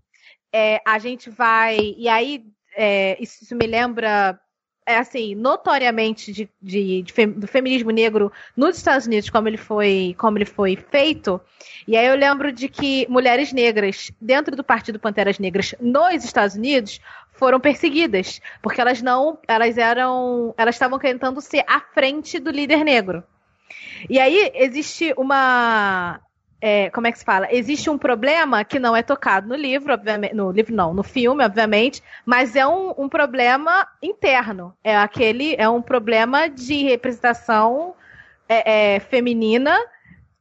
é, 0.53 0.81
a 0.85 0.97
gente 0.99 1.29
vai. 1.29 1.77
E 1.97 2.07
aí, 2.07 2.45
é, 2.75 3.17
isso, 3.21 3.43
isso 3.43 3.55
me 3.55 3.67
lembra. 3.67 4.39
É 4.87 4.97
assim, 4.97 5.33
notoriamente 5.33 6.31
de, 6.31 6.47
de- 6.61 7.01
de 7.01 7.11
fem- 7.11 7.31
do 7.31 7.47
feminismo 7.47 7.89
negro 7.89 8.31
nos 8.55 8.77
Estados 8.77 9.07
Unidos, 9.07 9.31
como 9.31 9.47
ele 9.47 9.57
foi, 9.57 10.15
como 10.19 10.37
ele 10.37 10.45
foi 10.45 10.75
feito. 10.75 11.41
E 11.87 11.97
aí 11.97 12.05
eu 12.05 12.15
lembro 12.15 12.51
de 12.51 12.69
que 12.69 13.07
mulheres 13.09 13.51
negras, 13.51 14.11
dentro 14.21 14.55
do 14.55 14.63
Partido 14.63 14.99
Panteras 14.99 15.39
Negras 15.39 15.73
nos 15.81 16.23
Estados 16.23 16.55
Unidos, 16.55 17.01
foram 17.31 17.59
perseguidas, 17.59 18.39
porque 18.61 18.79
elas 18.79 19.01
não, 19.01 19.39
elas 19.47 19.75
eram, 19.75 20.53
elas 20.55 20.75
estavam 20.75 20.99
tentando 20.99 21.41
ser 21.41 21.63
à 21.67 21.79
frente 21.81 22.37
do 22.37 22.51
líder 22.51 22.83
negro. 22.85 23.23
E 24.07 24.19
aí 24.19 24.51
existe 24.53 25.13
uma, 25.17 26.19
é, 26.67 26.89
como 26.89 27.05
é 27.05 27.11
que 27.11 27.19
se 27.19 27.23
fala? 27.23 27.47
Existe 27.51 27.91
um 27.91 27.97
problema 27.97 28.63
que 28.63 28.79
não 28.79 28.95
é 28.95 29.03
tocado 29.03 29.47
no 29.47 29.55
livro, 29.55 29.93
obviamente, 29.93 30.33
no 30.33 30.49
livro 30.49 30.73
não, 30.73 30.95
no 30.95 31.03
filme, 31.03 31.45
obviamente, 31.45 32.01
mas 32.25 32.55
é 32.55 32.65
um, 32.65 32.91
um 32.97 33.07
problema 33.07 33.87
interno. 34.01 34.73
É 34.83 34.97
aquele, 34.97 35.53
é 35.59 35.69
um 35.69 35.79
problema 35.79 36.49
de 36.49 36.81
representação 36.81 37.93
é, 38.49 38.95
é, 38.95 38.99
feminina 38.99 39.77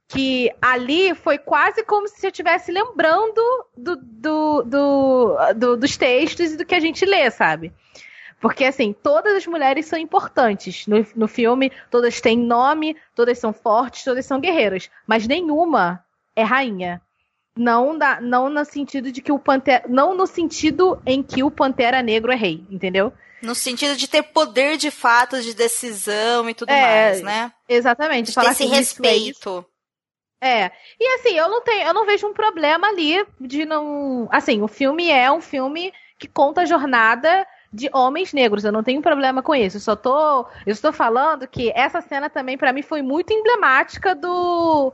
que 0.08 0.50
ali 0.62 1.14
foi 1.14 1.36
quase 1.36 1.84
como 1.84 2.08
se 2.08 2.26
eu 2.26 2.30
estivesse 2.30 2.72
lembrando 2.72 3.42
do, 3.76 3.94
do, 3.96 4.62
do, 4.62 5.36
do- 5.54 5.76
dos 5.76 5.94
textos 5.98 6.52
e 6.52 6.56
do 6.56 6.64
que 6.64 6.74
a 6.74 6.80
gente 6.80 7.04
lê, 7.04 7.30
sabe? 7.30 7.70
Porque, 8.40 8.64
assim, 8.64 8.94
todas 8.94 9.34
as 9.34 9.46
mulheres 9.46 9.86
são 9.86 9.98
importantes 9.98 10.86
no, 10.86 11.04
no 11.16 11.28
filme, 11.28 11.70
todas 11.90 12.20
têm 12.20 12.38
nome, 12.38 12.96
todas 13.14 13.38
são 13.38 13.52
fortes, 13.52 14.04
todas 14.04 14.24
são 14.26 14.40
guerreiras, 14.40 14.90
mas 15.06 15.26
nenhuma 15.26 16.03
é 16.36 16.42
rainha. 16.42 17.00
Não, 17.56 17.96
da, 17.96 18.20
não 18.20 18.48
no 18.48 18.64
sentido 18.64 19.12
de 19.12 19.22
que 19.22 19.30
o 19.30 19.38
Pantera. 19.38 19.84
Não 19.88 20.14
no 20.16 20.26
sentido 20.26 21.00
em 21.06 21.22
que 21.22 21.42
o 21.44 21.50
Pantera 21.50 22.02
Negro 22.02 22.32
é 22.32 22.34
rei, 22.34 22.64
entendeu? 22.68 23.12
No 23.40 23.54
sentido 23.54 23.96
de 23.96 24.08
ter 24.08 24.22
poder 24.22 24.76
de 24.76 24.90
fato, 24.90 25.40
de 25.40 25.54
decisão 25.54 26.48
e 26.48 26.54
tudo 26.54 26.70
É, 26.70 26.80
mais, 26.80 27.22
né? 27.22 27.52
Exatamente. 27.68 28.28
De 28.28 28.32
falar 28.32 28.54
ter 28.54 28.64
esse 28.64 28.72
é 28.72 28.76
respeito. 28.76 29.64
É. 30.40 30.70
E 31.00 31.14
assim, 31.14 31.36
eu 31.36 31.48
não 31.48 31.62
tenho, 31.62 31.86
eu 31.86 31.94
não 31.94 32.04
vejo 32.04 32.26
um 32.26 32.32
problema 32.34 32.88
ali 32.88 33.24
de 33.40 33.64
não. 33.64 34.28
Assim, 34.30 34.60
o 34.62 34.68
filme 34.68 35.10
é 35.10 35.30
um 35.30 35.40
filme 35.40 35.92
que 36.18 36.26
conta 36.26 36.62
a 36.62 36.66
jornada 36.66 37.46
de 37.72 37.88
homens 37.92 38.32
negros. 38.32 38.64
Eu 38.64 38.72
não 38.72 38.82
tenho 38.82 39.00
problema 39.02 39.42
com 39.42 39.54
isso. 39.54 39.76
Eu 39.76 39.80
só 39.80 39.96
tô. 39.96 40.46
Eu 40.66 40.72
estou 40.72 40.92
falando 40.92 41.46
que 41.46 41.72
essa 41.74 42.00
cena 42.00 42.28
também, 42.28 42.56
pra 42.58 42.72
mim, 42.72 42.82
foi 42.82 43.02
muito 43.02 43.32
emblemática 43.32 44.14
do. 44.14 44.92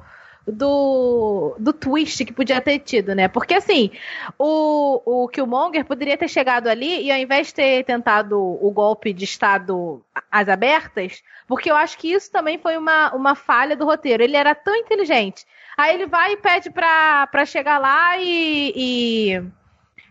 Do, 0.51 1.57
do 1.59 1.73
twist 1.73 2.25
que 2.25 2.33
podia 2.33 2.61
ter 2.61 2.79
tido, 2.79 3.15
né? 3.15 3.29
Porque 3.29 3.55
assim, 3.55 3.91
o, 4.39 5.25
o 5.25 5.29
Killmonger 5.29 5.85
poderia 5.85 6.17
ter 6.17 6.29
chegado 6.29 6.69
ali 6.69 7.03
e 7.03 7.13
ao 7.13 7.19
invés 7.19 7.49
de 7.49 7.55
ter 7.55 7.85
tentado 7.85 8.39
o 8.39 8.71
golpe 8.71 9.13
de 9.13 9.25
Estado 9.25 10.03
às 10.31 10.49
abertas, 10.49 11.23
porque 11.47 11.71
eu 11.71 11.77
acho 11.77 11.99
que 11.99 12.13
isso 12.13 12.31
também 12.31 12.59
foi 12.59 12.77
uma, 12.77 13.15
uma 13.15 13.35
falha 13.35 13.77
do 13.77 13.85
roteiro. 13.85 14.23
Ele 14.23 14.37
era 14.37 14.55
tão 14.55 14.75
inteligente. 14.75 15.45
Aí 15.77 15.95
ele 15.95 16.07
vai 16.07 16.33
e 16.33 16.37
pede 16.37 16.71
pra, 16.71 17.27
pra 17.27 17.47
chegar 17.47 17.79
lá 17.79 18.19
e, 18.19 18.73
e, 18.77 19.43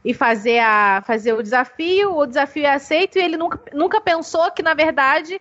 e 0.03 0.13
fazer, 0.13 0.59
a, 0.59 1.03
fazer 1.05 1.33
o 1.33 1.43
desafio, 1.43 2.17
o 2.17 2.25
desafio 2.25 2.65
é 2.65 2.73
aceito 2.73 3.17
e 3.17 3.21
ele 3.21 3.37
nunca, 3.37 3.59
nunca 3.73 4.01
pensou 4.01 4.51
que, 4.51 4.63
na 4.63 4.73
verdade, 4.73 5.39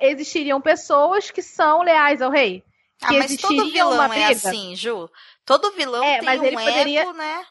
existiriam 0.00 0.60
pessoas 0.60 1.30
que 1.30 1.42
são 1.42 1.82
leais 1.82 2.20
ao 2.20 2.30
rei. 2.30 2.64
Ah, 3.02 3.12
mas 3.12 3.36
todo 3.36 3.70
vilão 3.70 4.12
é 4.12 4.26
assim, 4.26 4.76
Ju. 4.76 5.10
Todo 5.44 5.72
vilão 5.72 6.04
é, 6.04 6.18
tem 6.18 6.24
mas 6.24 6.40
um 6.40 6.44
ele 6.44 6.56
poderia... 6.56 7.12
né? 7.12 7.44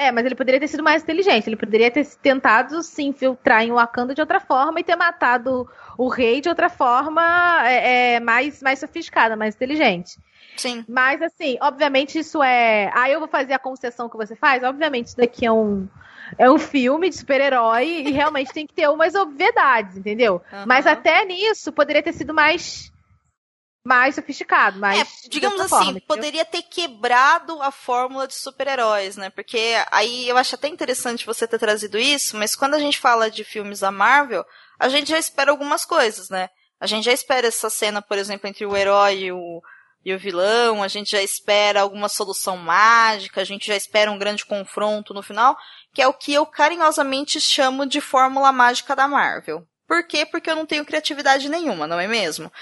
É, 0.00 0.10
mas 0.10 0.24
ele 0.24 0.34
poderia 0.34 0.58
ter 0.58 0.68
sido 0.68 0.82
mais 0.82 1.02
inteligente. 1.02 1.46
Ele 1.46 1.56
poderia 1.56 1.90
ter 1.90 2.06
tentado 2.22 2.82
se 2.82 3.02
infiltrar 3.02 3.62
em 3.62 3.70
Wakanda 3.70 4.14
de 4.14 4.20
outra 4.22 4.40
forma 4.40 4.80
e 4.80 4.84
ter 4.84 4.96
matado 4.96 5.68
o 5.98 6.08
rei 6.08 6.40
de 6.40 6.48
outra 6.48 6.70
forma 6.70 7.22
é, 7.68 8.14
é, 8.14 8.20
mais, 8.20 8.62
mais 8.62 8.78
sofisticada, 8.78 9.36
mais 9.36 9.54
inteligente. 9.54 10.18
Sim. 10.56 10.86
Mas, 10.88 11.20
assim, 11.20 11.58
obviamente 11.60 12.18
isso 12.18 12.42
é. 12.42 12.90
Aí 12.94 13.12
eu 13.12 13.18
vou 13.20 13.28
fazer 13.28 13.52
a 13.52 13.58
concessão 13.58 14.08
que 14.08 14.16
você 14.16 14.34
faz. 14.34 14.62
Obviamente, 14.62 15.08
isso 15.08 15.16
daqui 15.18 15.44
é 15.44 15.52
um. 15.52 15.86
É 16.38 16.50
um 16.50 16.58
filme 16.58 17.10
de 17.10 17.16
super-herói 17.16 17.86
e 18.06 18.10
realmente 18.10 18.52
tem 18.52 18.66
que 18.66 18.72
ter 18.72 18.88
umas 18.88 19.14
obviedades, 19.14 19.96
entendeu? 19.96 20.40
Uhum. 20.52 20.64
Mas 20.64 20.86
até 20.86 21.24
nisso 21.24 21.72
poderia 21.72 22.02
ter 22.02 22.12
sido 22.12 22.32
mais 22.32 22.90
mais 23.84 24.14
sofisticado, 24.14 24.78
mais. 24.78 25.00
É, 25.00 25.28
digamos 25.28 25.60
assim, 25.60 25.68
forma, 25.68 26.00
poderia 26.06 26.44
ter 26.44 26.62
quebrado 26.62 27.60
a 27.62 27.70
fórmula 27.70 28.26
de 28.26 28.34
super-heróis, 28.34 29.16
né? 29.16 29.30
Porque 29.30 29.74
aí 29.90 30.28
eu 30.28 30.36
acho 30.36 30.54
até 30.54 30.68
interessante 30.68 31.26
você 31.26 31.46
ter 31.46 31.58
trazido 31.58 31.98
isso, 31.98 32.36
mas 32.36 32.54
quando 32.54 32.74
a 32.74 32.78
gente 32.78 32.98
fala 32.98 33.30
de 33.30 33.42
filmes 33.42 33.80
da 33.80 33.90
Marvel, 33.90 34.44
a 34.78 34.88
gente 34.88 35.10
já 35.10 35.18
espera 35.18 35.50
algumas 35.50 35.84
coisas, 35.84 36.28
né? 36.28 36.48
A 36.78 36.86
gente 36.86 37.04
já 37.04 37.12
espera 37.12 37.46
essa 37.46 37.70
cena, 37.70 38.00
por 38.00 38.18
exemplo, 38.18 38.48
entre 38.48 38.64
o 38.64 38.76
herói 38.76 39.24
e 39.24 39.32
o, 39.32 39.62
e 40.04 40.14
o 40.14 40.18
vilão, 40.18 40.82
a 40.82 40.88
gente 40.88 41.10
já 41.10 41.22
espera 41.22 41.80
alguma 41.80 42.08
solução 42.08 42.56
mágica, 42.56 43.40
a 43.40 43.44
gente 43.44 43.66
já 43.66 43.76
espera 43.76 44.10
um 44.10 44.18
grande 44.18 44.44
confronto 44.44 45.12
no 45.12 45.22
final, 45.22 45.56
que 45.94 46.00
é 46.00 46.08
o 46.08 46.14
que 46.14 46.32
eu 46.32 46.46
carinhosamente 46.46 47.40
chamo 47.40 47.86
de 47.86 48.00
fórmula 48.00 48.52
mágica 48.52 48.96
da 48.96 49.08
Marvel. 49.08 49.66
Por 49.90 50.04
quê? 50.04 50.24
Porque 50.24 50.48
eu 50.48 50.54
não 50.54 50.64
tenho 50.64 50.84
criatividade 50.84 51.48
nenhuma, 51.48 51.84
não 51.84 51.98
é 51.98 52.06
mesmo? 52.06 52.52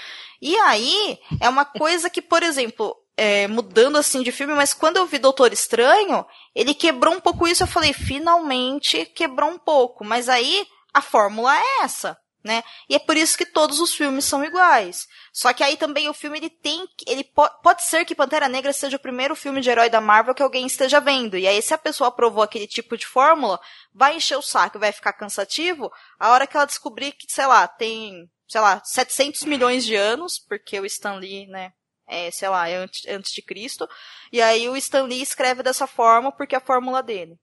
E 0.41 0.55
aí, 0.55 1.19
é 1.39 1.47
uma 1.47 1.63
coisa 1.63 2.09
que, 2.09 2.23
por 2.23 2.41
exemplo, 2.41 2.95
é, 3.15 3.47
mudando 3.47 3.99
assim 3.99 4.23
de 4.23 4.31
filme, 4.31 4.55
mas 4.55 4.73
quando 4.73 4.97
eu 4.97 5.05
vi 5.05 5.19
Doutor 5.19 5.53
Estranho, 5.53 6.25
ele 6.55 6.73
quebrou 6.73 7.13
um 7.13 7.19
pouco 7.19 7.47
isso. 7.47 7.61
Eu 7.61 7.67
falei, 7.67 7.93
finalmente 7.93 9.05
quebrou 9.05 9.47
um 9.47 9.59
pouco. 9.59 10.03
Mas 10.03 10.27
aí, 10.27 10.65
a 10.91 11.03
fórmula 11.03 11.55
é 11.55 11.83
essa 11.83 12.17
né? 12.43 12.63
E 12.87 12.95
é 12.95 12.99
por 12.99 13.17
isso 13.17 13.37
que 13.37 13.45
todos 13.45 13.79
os 13.79 13.93
filmes 13.93 14.25
são 14.25 14.43
iguais. 14.43 15.07
Só 15.31 15.53
que 15.53 15.63
aí 15.63 15.75
também 15.75 16.09
o 16.09 16.13
filme 16.13 16.37
ele 16.37 16.49
tem, 16.49 16.87
ele 17.05 17.23
po 17.23 17.47
pode 17.61 17.83
ser 17.83 18.05
que 18.05 18.15
Pantera 18.15 18.47
Negra 18.47 18.71
seja 18.71 18.97
o 18.97 18.99
primeiro 18.99 19.35
filme 19.35 19.61
de 19.61 19.69
herói 19.69 19.89
da 19.89 19.99
Marvel 19.99 20.33
que 20.33 20.43
alguém 20.43 20.65
esteja 20.65 20.99
vendo. 20.99 21.37
E 21.37 21.47
aí 21.47 21.61
se 21.61 21.73
a 21.73 21.77
pessoa 21.77 22.07
aprovou 22.07 22.43
aquele 22.43 22.67
tipo 22.67 22.97
de 22.97 23.05
fórmula, 23.05 23.59
vai 23.93 24.15
encher 24.15 24.37
o 24.37 24.41
saco, 24.41 24.79
vai 24.79 24.91
ficar 24.91 25.13
cansativo. 25.13 25.91
A 26.17 26.31
hora 26.31 26.47
que 26.47 26.55
ela 26.55 26.65
descobrir 26.65 27.11
que, 27.11 27.25
sei 27.31 27.45
lá, 27.45 27.67
tem, 27.67 28.29
sei 28.47 28.61
lá, 28.61 28.81
700 28.83 29.43
milhões 29.43 29.85
de 29.85 29.95
anos, 29.95 30.39
porque 30.39 30.79
o 30.79 30.85
Stan 30.85 31.15
Lee, 31.15 31.47
né, 31.47 31.73
é, 32.07 32.31
sei 32.31 32.49
lá, 32.49 32.67
é 32.67 32.75
antes, 32.77 33.31
de 33.31 33.41
Cristo. 33.41 33.87
E 34.31 34.41
aí 34.41 34.67
o 34.69 34.75
Stan 34.77 35.03
Lee 35.03 35.21
escreve 35.21 35.61
dessa 35.61 35.85
forma 35.85 36.31
porque 36.31 36.55
é 36.55 36.57
a 36.57 36.61
fórmula 36.61 37.03
dele. 37.03 37.37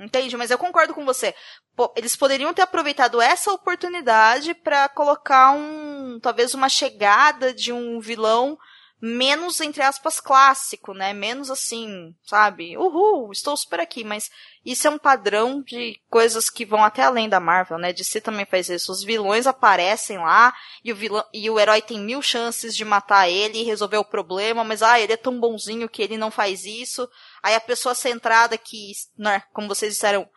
Entende? 0.00 0.36
Mas 0.36 0.50
eu 0.50 0.56
concordo 0.56 0.94
com 0.94 1.04
você. 1.04 1.34
Pô, 1.76 1.92
eles 1.94 2.16
poderiam 2.16 2.54
ter 2.54 2.62
aproveitado 2.62 3.20
essa 3.20 3.52
oportunidade 3.52 4.54
para 4.54 4.88
colocar 4.88 5.52
um, 5.52 6.18
talvez 6.20 6.54
uma 6.54 6.68
chegada 6.68 7.52
de 7.52 7.72
um 7.72 8.00
vilão 8.00 8.58
menos, 9.00 9.60
entre 9.60 9.82
aspas, 9.82 10.20
clássico, 10.20 10.92
né? 10.92 11.12
Menos 11.12 11.50
assim, 11.50 12.14
sabe? 12.22 12.76
Uhul, 12.76 13.32
estou 13.32 13.56
super 13.56 13.80
aqui, 13.80 14.04
mas 14.04 14.30
isso 14.64 14.86
é 14.86 14.90
um 14.90 14.98
padrão 14.98 15.62
de 15.62 15.98
coisas 16.10 16.50
que 16.50 16.66
vão 16.66 16.84
até 16.84 17.02
além 17.02 17.28
da 17.28 17.40
Marvel, 17.40 17.78
né? 17.78 17.92
DC 17.92 18.20
também 18.20 18.44
faz 18.44 18.68
isso. 18.68 18.92
Os 18.92 19.02
vilões 19.02 19.46
aparecem 19.46 20.18
lá 20.18 20.52
e 20.84 20.92
o, 20.92 20.96
vilão, 20.96 21.24
e 21.32 21.48
o 21.48 21.58
herói 21.58 21.80
tem 21.80 21.98
mil 21.98 22.20
chances 22.20 22.76
de 22.76 22.84
matar 22.84 23.28
ele 23.28 23.60
e 23.60 23.64
resolver 23.64 23.96
o 23.96 24.04
problema, 24.04 24.62
mas 24.62 24.82
ah, 24.82 25.00
ele 25.00 25.14
é 25.14 25.16
tão 25.16 25.40
bonzinho 25.40 25.88
que 25.88 26.02
ele 26.02 26.18
não 26.18 26.30
faz 26.30 26.66
isso. 26.66 27.08
Aí 27.42 27.54
a 27.54 27.60
pessoa 27.60 27.94
centrada 27.94 28.58
que, 28.58 28.92
né, 29.16 29.42
como 29.52 29.68
vocês 29.68 29.94
disseram, 29.94 30.28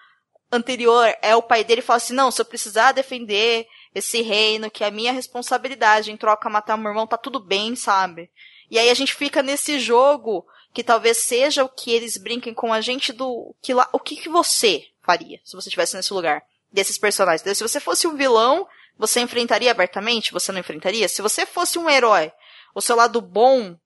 anterior 0.50 1.14
é 1.22 1.36
o 1.36 1.42
pai 1.42 1.66
dele 1.66 1.82
fala 1.82 1.98
assim: 1.98 2.14
não, 2.14 2.32
se 2.32 2.40
eu 2.42 2.46
precisar 2.46 2.94
defender 2.94 3.68
esse 3.94 4.22
reino, 4.22 4.72
que 4.72 4.84
é 4.84 4.88
a 4.88 4.92
minha 4.92 5.12
responsabilidade, 5.12 6.12
em 6.12 6.18
troca 6.18 6.50
matar 6.50 6.78
meu 6.78 6.90
irmão, 6.90 7.06
tá 7.06 7.18
tudo 7.18 7.40
bem, 7.40 7.76
sabe? 7.76 8.30
E 8.70 8.80
aí 8.80 8.90
a 8.90 8.94
gente 8.94 9.14
fica 9.14 9.44
nesse 9.44 9.80
jogo 9.80 10.46
que 10.74 10.84
talvez 10.84 11.18
seja 11.20 11.64
o 11.64 11.70
que 11.70 11.92
eles 11.92 12.18
brinquem 12.18 12.54
com 12.54 12.74
a 12.74 12.82
gente 12.82 13.14
do 13.14 13.56
que 13.62 13.74
lá, 13.74 13.88
o 13.94 14.00
que, 14.00 14.16
que 14.16 14.30
você 14.30 14.88
faria 15.04 15.40
se 15.44 15.56
você 15.56 15.70
estivesse 15.70 15.96
nesse 15.96 16.14
lugar 16.14 16.42
desses 16.72 16.98
personagens. 16.98 17.58
Se 17.58 17.64
você 17.64 17.80
fosse 17.80 18.08
um 18.08 18.16
vilão, 18.18 18.68
você 18.98 19.20
enfrentaria 19.20 19.70
abertamente? 19.70 20.34
Você 20.34 20.52
não 20.52 20.60
enfrentaria? 20.60 21.08
Se 21.08 21.22
você 21.22 21.46
fosse 21.46 21.78
um 21.78 21.90
herói, 21.90 22.32
o 22.74 22.82
seu 22.82 22.96
lado 22.96 23.22
bom, 23.22 23.78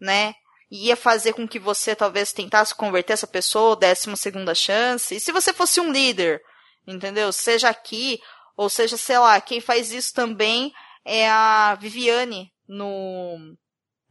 né, 0.00 0.34
ia 0.70 0.96
fazer 0.96 1.34
com 1.34 1.46
que 1.46 1.58
você 1.58 1.94
talvez 1.94 2.32
tentasse 2.32 2.74
converter 2.74 3.12
essa 3.12 3.26
pessoa, 3.26 3.76
desse 3.76 4.06
uma 4.06 4.16
segunda 4.16 4.54
chance. 4.54 5.14
E 5.14 5.20
se 5.20 5.30
você 5.30 5.52
fosse 5.52 5.78
um 5.80 5.92
líder, 5.92 6.40
entendeu? 6.86 7.30
Seja 7.30 7.68
aqui, 7.68 8.18
ou 8.56 8.70
seja, 8.70 8.96
sei 8.96 9.18
lá, 9.18 9.38
quem 9.40 9.60
faz 9.60 9.92
isso 9.92 10.14
também 10.14 10.72
é 11.04 11.28
a 11.28 11.74
Viviane 11.74 12.50
no 12.66 13.54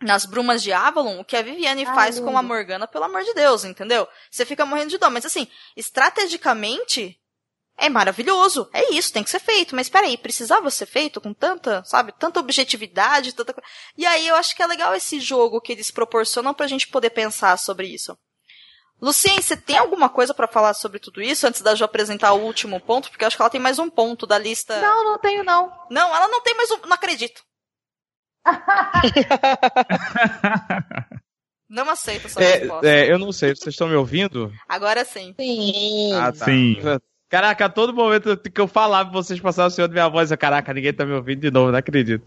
nas 0.02 0.26
Brumas 0.26 0.64
de 0.64 0.74
Avalon, 0.74 1.20
o 1.20 1.26
que 1.26 1.38
a 1.38 1.42
Viviane 1.42 1.86
faz 1.86 2.18
lindo. 2.18 2.30
com 2.30 2.38
a 2.38 2.42
Morgana, 2.44 2.88
pelo 2.88 3.06
amor 3.06 3.24
de 3.24 3.34
Deus, 3.34 3.64
entendeu? 3.64 4.08
Você 4.30 4.46
fica 4.46 4.66
morrendo 4.66 4.90
de 4.90 4.98
dó. 4.98 5.10
Mas 5.10 5.26
assim, 5.26 5.48
estrategicamente, 5.76 7.20
é 7.78 7.90
maravilhoso. 7.90 8.70
É 8.74 8.94
isso, 8.94 9.14
tem 9.14 9.24
que 9.24 9.30
ser 9.30 9.40
feito. 9.40 9.76
Mas 9.76 9.90
peraí, 9.90 10.18
precisava 10.18 10.70
ser 10.70 10.86
feito 10.86 11.22
com 11.22 11.34
tanta, 11.34 11.84
sabe, 11.84 12.14
tanta 12.14 12.40
objetividade, 12.40 13.34
tanta 13.34 13.56
E 13.98 14.06
aí 14.06 14.28
eu 14.28 14.36
acho 14.36 14.56
que 14.56 14.62
é 14.62 14.68
legal 14.68 14.94
esse 14.96 15.20
jogo 15.20 15.62
que 15.62 15.72
eles 15.72 15.92
proporcionam 15.92 16.54
pra 16.54 16.68
gente 16.68 16.88
poder 16.88 17.12
pensar 17.12 17.58
sobre 17.58 17.88
isso. 17.88 18.18
Lucien, 19.02 19.42
você 19.42 19.58
tem 19.58 19.80
alguma 19.80 20.10
coisa 20.10 20.32
para 20.32 20.48
falar 20.48 20.76
sobre 20.76 21.00
tudo 21.00 21.24
isso 21.24 21.48
antes 21.48 21.62
da 21.62 21.74
Jo 21.74 21.86
apresentar 21.86 22.34
o 22.34 22.42
último 22.42 22.80
ponto? 22.80 23.10
Porque 23.10 23.24
eu 23.24 23.28
acho 23.28 23.36
que 23.36 23.42
ela 23.42 23.50
tem 23.50 23.60
mais 23.60 23.80
um 23.80 23.90
ponto 23.90 24.28
da 24.28 24.38
lista. 24.38 24.80
Não, 24.80 25.04
não 25.04 25.18
tenho 25.18 25.44
não. 25.44 25.74
Não, 25.90 26.16
ela 26.16 26.28
não 26.28 26.40
tem 26.42 26.56
mais 26.56 26.70
um. 26.70 26.78
Não 26.86 26.94
acredito. 26.94 27.44
não 31.70 31.90
aceito 31.90 32.28
essa 32.28 32.42
é, 32.42 32.58
resposta. 32.58 32.88
É, 32.88 33.12
eu 33.12 33.20
não 33.20 33.32
sei, 33.32 33.56
vocês 33.56 33.74
estão 33.74 33.88
me 33.88 33.96
ouvindo? 33.96 34.52
Agora 34.68 35.06
sim. 35.06 35.34
Sim. 35.40 36.14
Ah, 36.14 36.32
tá. 36.32 36.46
Sim. 36.46 36.78
Caraca, 37.30 37.66
a 37.66 37.70
todo 37.70 37.94
momento 37.94 38.36
que 38.38 38.60
eu 38.60 38.68
falava, 38.68 39.10
vocês 39.10 39.40
passavam 39.40 39.70
o 39.70 39.72
senhor 39.72 39.88
da 39.88 39.94
minha 39.94 40.10
voz, 40.10 40.32
eu, 40.32 40.38
caraca, 40.38 40.74
ninguém 40.74 40.94
tá 40.94 41.06
me 41.06 41.14
ouvindo 41.14 41.40
de 41.40 41.50
novo, 41.50 41.72
não 41.72 41.80
acredito. 41.80 42.26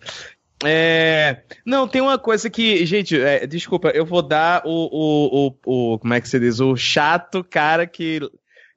É... 0.65 1.43
Não, 1.65 1.87
tem 1.87 2.01
uma 2.01 2.19
coisa 2.19 2.49
que, 2.49 2.87
gente, 2.87 3.21
é, 3.21 3.47
desculpa, 3.47 3.91
eu 3.91 4.07
vou 4.07 4.23
dar 4.23 4.63
o, 4.65 4.71
o, 4.71 5.55
o, 5.67 5.93
o, 5.93 5.99
como 5.99 6.15
é 6.15 6.21
que 6.23 6.29
se 6.29 6.41
diz, 6.41 6.59
o 6.59 6.75
chato 6.75 7.45
cara 7.45 7.87
que 7.87 8.21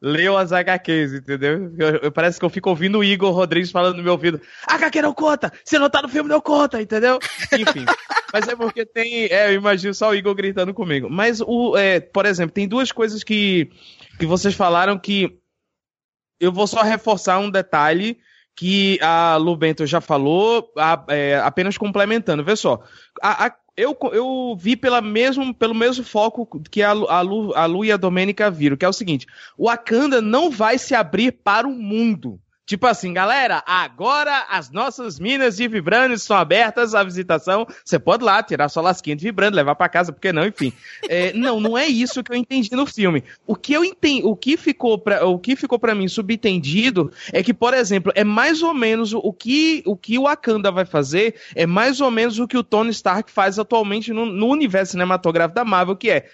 leu 0.02 0.38
as 0.38 0.52
HQs, 0.52 1.14
entendeu? 1.14 1.74
Eu, 1.78 1.88
eu, 2.04 2.12
parece 2.12 2.40
que 2.40 2.46
eu 2.46 2.50
fico 2.50 2.70
ouvindo 2.70 3.00
o 3.00 3.04
Igor 3.04 3.32
Rodrigues 3.32 3.72
falando 3.72 3.98
no 3.98 4.04
meu 4.04 4.14
ouvido, 4.14 4.40
HQ 4.68 5.02
não 5.02 5.14
conta, 5.14 5.52
se 5.66 5.80
não 5.80 5.90
tá 5.90 6.02
no 6.02 6.10
filme 6.10 6.30
não 6.30 6.42
conta, 6.42 6.82
entendeu? 6.82 7.20
Enfim, 7.52 7.86
mas 8.34 8.48
é 8.48 8.56
porque 8.56 8.86
tem, 8.86 9.26
é, 9.26 9.50
eu 9.50 9.54
imagino 9.54 9.94
só 9.94 10.12
o 10.12 10.16
Igor 10.16 10.36
gritando 10.36 10.74
comigo. 10.74 11.10
Mas, 11.10 11.42
o, 11.42 11.76
é, 11.78 12.00
por 12.00 12.26
exemplo, 12.26 12.54
tem 12.54 12.68
duas 12.68 12.92
coisas 12.92 13.24
que, 13.24 13.70
que 14.20 14.26
vocês 14.26 14.54
falaram 14.54 15.00
que 15.00 15.40
eu 16.40 16.52
vou 16.52 16.68
só 16.68 16.84
reforçar 16.84 17.40
um 17.40 17.50
detalhe 17.50 18.20
que 18.56 19.00
a 19.02 19.36
Lu 19.38 19.56
Bento 19.56 19.86
já 19.86 20.02
falou, 20.02 20.72
a, 20.78 21.04
é, 21.10 21.38
apenas 21.38 21.78
complementando. 21.78 22.44
Vê 22.44 22.56
só, 22.56 22.84
a, 23.22 23.46
a 23.46 23.56
eu, 23.78 23.96
eu 24.12 24.58
vi 24.60 24.76
pela 24.76 25.02
mesmo, 25.02 25.54
pelo 25.54 25.76
mesmo 25.76 26.04
foco 26.04 26.48
que 26.72 26.82
a, 26.82 26.90
a, 26.90 27.22
Lu, 27.22 27.56
a 27.56 27.66
Lu 27.66 27.86
e 27.86 27.92
a 27.92 27.98
Domênica 27.98 28.50
viram, 28.50 28.76
que 28.76 28.84
é 28.84 28.90
o 28.90 28.94
seguinte: 28.94 29.28
o 29.56 29.66
Wakanda 29.68 30.20
não 30.20 30.50
vai 30.50 30.80
se 30.80 30.96
abrir 30.96 31.32
para 31.32 31.68
o 31.68 31.72
mundo. 31.72 32.42
Tipo 32.68 32.86
assim, 32.86 33.14
galera, 33.14 33.64
agora 33.66 34.46
as 34.50 34.70
nossas 34.70 35.18
minas 35.18 35.56
de 35.56 35.70
vibrânio 35.70 36.16
estão 36.16 36.36
abertas 36.36 36.94
à 36.94 37.02
visitação. 37.02 37.66
Você 37.84 37.98
pode 37.98 38.26
lá 38.26 38.44
tirar 38.44 38.68
sua 38.68 38.84
lasquinha 38.84 39.16
de 39.16 39.24
vibrânio, 39.24 39.56
levar 39.56 39.74
para 39.74 39.88
casa, 39.88 40.12
porque 40.12 40.34
não, 40.34 40.46
enfim. 40.46 40.74
É, 41.08 41.32
não, 41.32 41.62
não 41.62 41.78
é 41.78 41.88
isso 41.88 42.22
que 42.22 42.30
eu 42.30 42.36
entendi 42.36 42.70
no 42.76 42.86
filme. 42.86 43.24
O 43.46 43.56
que 43.56 43.72
eu 43.72 43.86
entendi, 43.86 44.22
o 44.26 44.36
que 44.36 44.58
ficou 44.58 45.00
para 45.00 45.26
o 45.26 45.40
que 45.40 45.56
ficou 45.56 45.80
para 45.80 45.96
mim 45.96 46.10
subentendido 46.10 47.10
é 47.32 47.42
que, 47.42 47.54
por 47.54 47.74
exemplo, 47.74 48.12
é 48.14 48.26
mais 48.26 48.62
ou 48.62 48.74
menos 48.74 49.14
o 49.14 49.32
que 49.32 49.82
o 49.86 49.96
que 49.96 50.20
Wakanda 50.20 50.70
vai 50.70 50.84
fazer, 50.84 51.36
é 51.56 51.66
mais 51.66 52.02
ou 52.02 52.12
menos 52.12 52.38
o 52.38 52.46
que 52.46 52.58
o 52.58 52.64
Tony 52.64 52.90
Stark 52.90 53.32
faz 53.32 53.58
atualmente 53.58 54.12
no, 54.12 54.26
no 54.26 54.48
universo 54.48 54.92
cinematográfico 54.92 55.56
da 55.56 55.64
Marvel, 55.64 55.96
que 55.96 56.10
é 56.10 56.30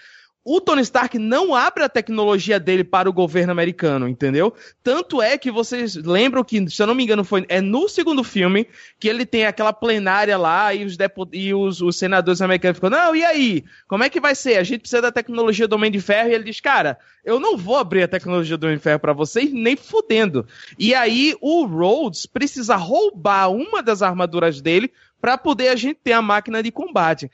o 0.45 0.59
Tony 0.59 0.81
Stark 0.81 1.17
não 1.17 1.55
abre 1.55 1.83
a 1.83 1.89
tecnologia 1.89 2.59
dele 2.59 2.83
para 2.83 3.09
o 3.09 3.13
governo 3.13 3.51
americano, 3.51 4.09
entendeu? 4.09 4.53
Tanto 4.83 5.21
é 5.21 5.37
que 5.37 5.49
vocês 5.49 5.95
lembram 5.95 6.43
que, 6.43 6.69
se 6.69 6.81
eu 6.81 6.87
não 6.87 6.95
me 6.95 7.03
engano, 7.03 7.23
foi 7.23 7.45
é 7.47 7.61
no 7.61 7.87
segundo 7.87 8.23
filme 8.23 8.67
que 8.99 9.07
ele 9.07 9.25
tem 9.25 9.45
aquela 9.45 9.71
plenária 9.71 10.37
lá 10.37 10.73
e 10.73 10.83
os, 10.83 10.97
e 11.31 11.53
os, 11.53 11.81
os 11.81 11.95
senadores 11.95 12.41
americanos 12.41 12.77
ficam, 12.77 12.89
não, 12.89 13.15
e 13.15 13.23
aí? 13.23 13.63
Como 13.87 14.03
é 14.03 14.09
que 14.09 14.19
vai 14.19 14.35
ser? 14.35 14.57
A 14.57 14.63
gente 14.63 14.81
precisa 14.81 15.01
da 15.01 15.11
tecnologia 15.11 15.67
do 15.67 15.75
Homem 15.75 15.91
de 15.91 16.01
Ferro 16.01 16.29
e 16.29 16.33
ele 16.33 16.43
diz, 16.43 16.59
cara, 16.59 16.97
eu 17.23 17.39
não 17.39 17.55
vou 17.57 17.77
abrir 17.77 18.03
a 18.03 18.07
tecnologia 18.07 18.57
do 18.57 18.65
Homem 18.65 18.77
de 18.77 18.83
Ferro 18.83 18.99
para 18.99 19.13
vocês 19.13 19.51
nem 19.53 19.77
fudendo. 19.77 20.45
E 20.77 20.93
aí 20.93 21.35
o 21.39 21.65
Rhodes 21.65 22.25
precisa 22.25 22.75
roubar 22.75 23.49
uma 23.49 23.81
das 23.81 24.01
armaduras 24.01 24.59
dele 24.59 24.91
para 25.23 25.37
poder 25.37 25.69
a 25.69 25.75
gente 25.77 26.01
ter 26.03 26.11
a 26.11 26.21
máquina 26.21 26.61
de 26.61 26.69
combate. 26.69 27.31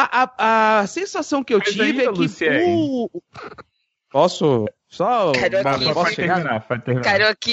A, 0.00 0.22
a, 0.22 0.78
a 0.78 0.86
sensação 0.86 1.42
que 1.42 1.52
eu 1.52 1.58
Mas 1.58 1.70
tive 1.70 1.82
ainda, 1.82 2.02
é 2.04 2.12
que 2.12 2.18
Luciene. 2.20 2.62
o... 2.64 3.10
Posso 4.12 4.66
só... 4.88 5.32
Pode 5.32 6.14
chegar? 6.14 6.34
terminar, 6.36 6.60
pode 6.60 6.82
terminar. 6.84 7.02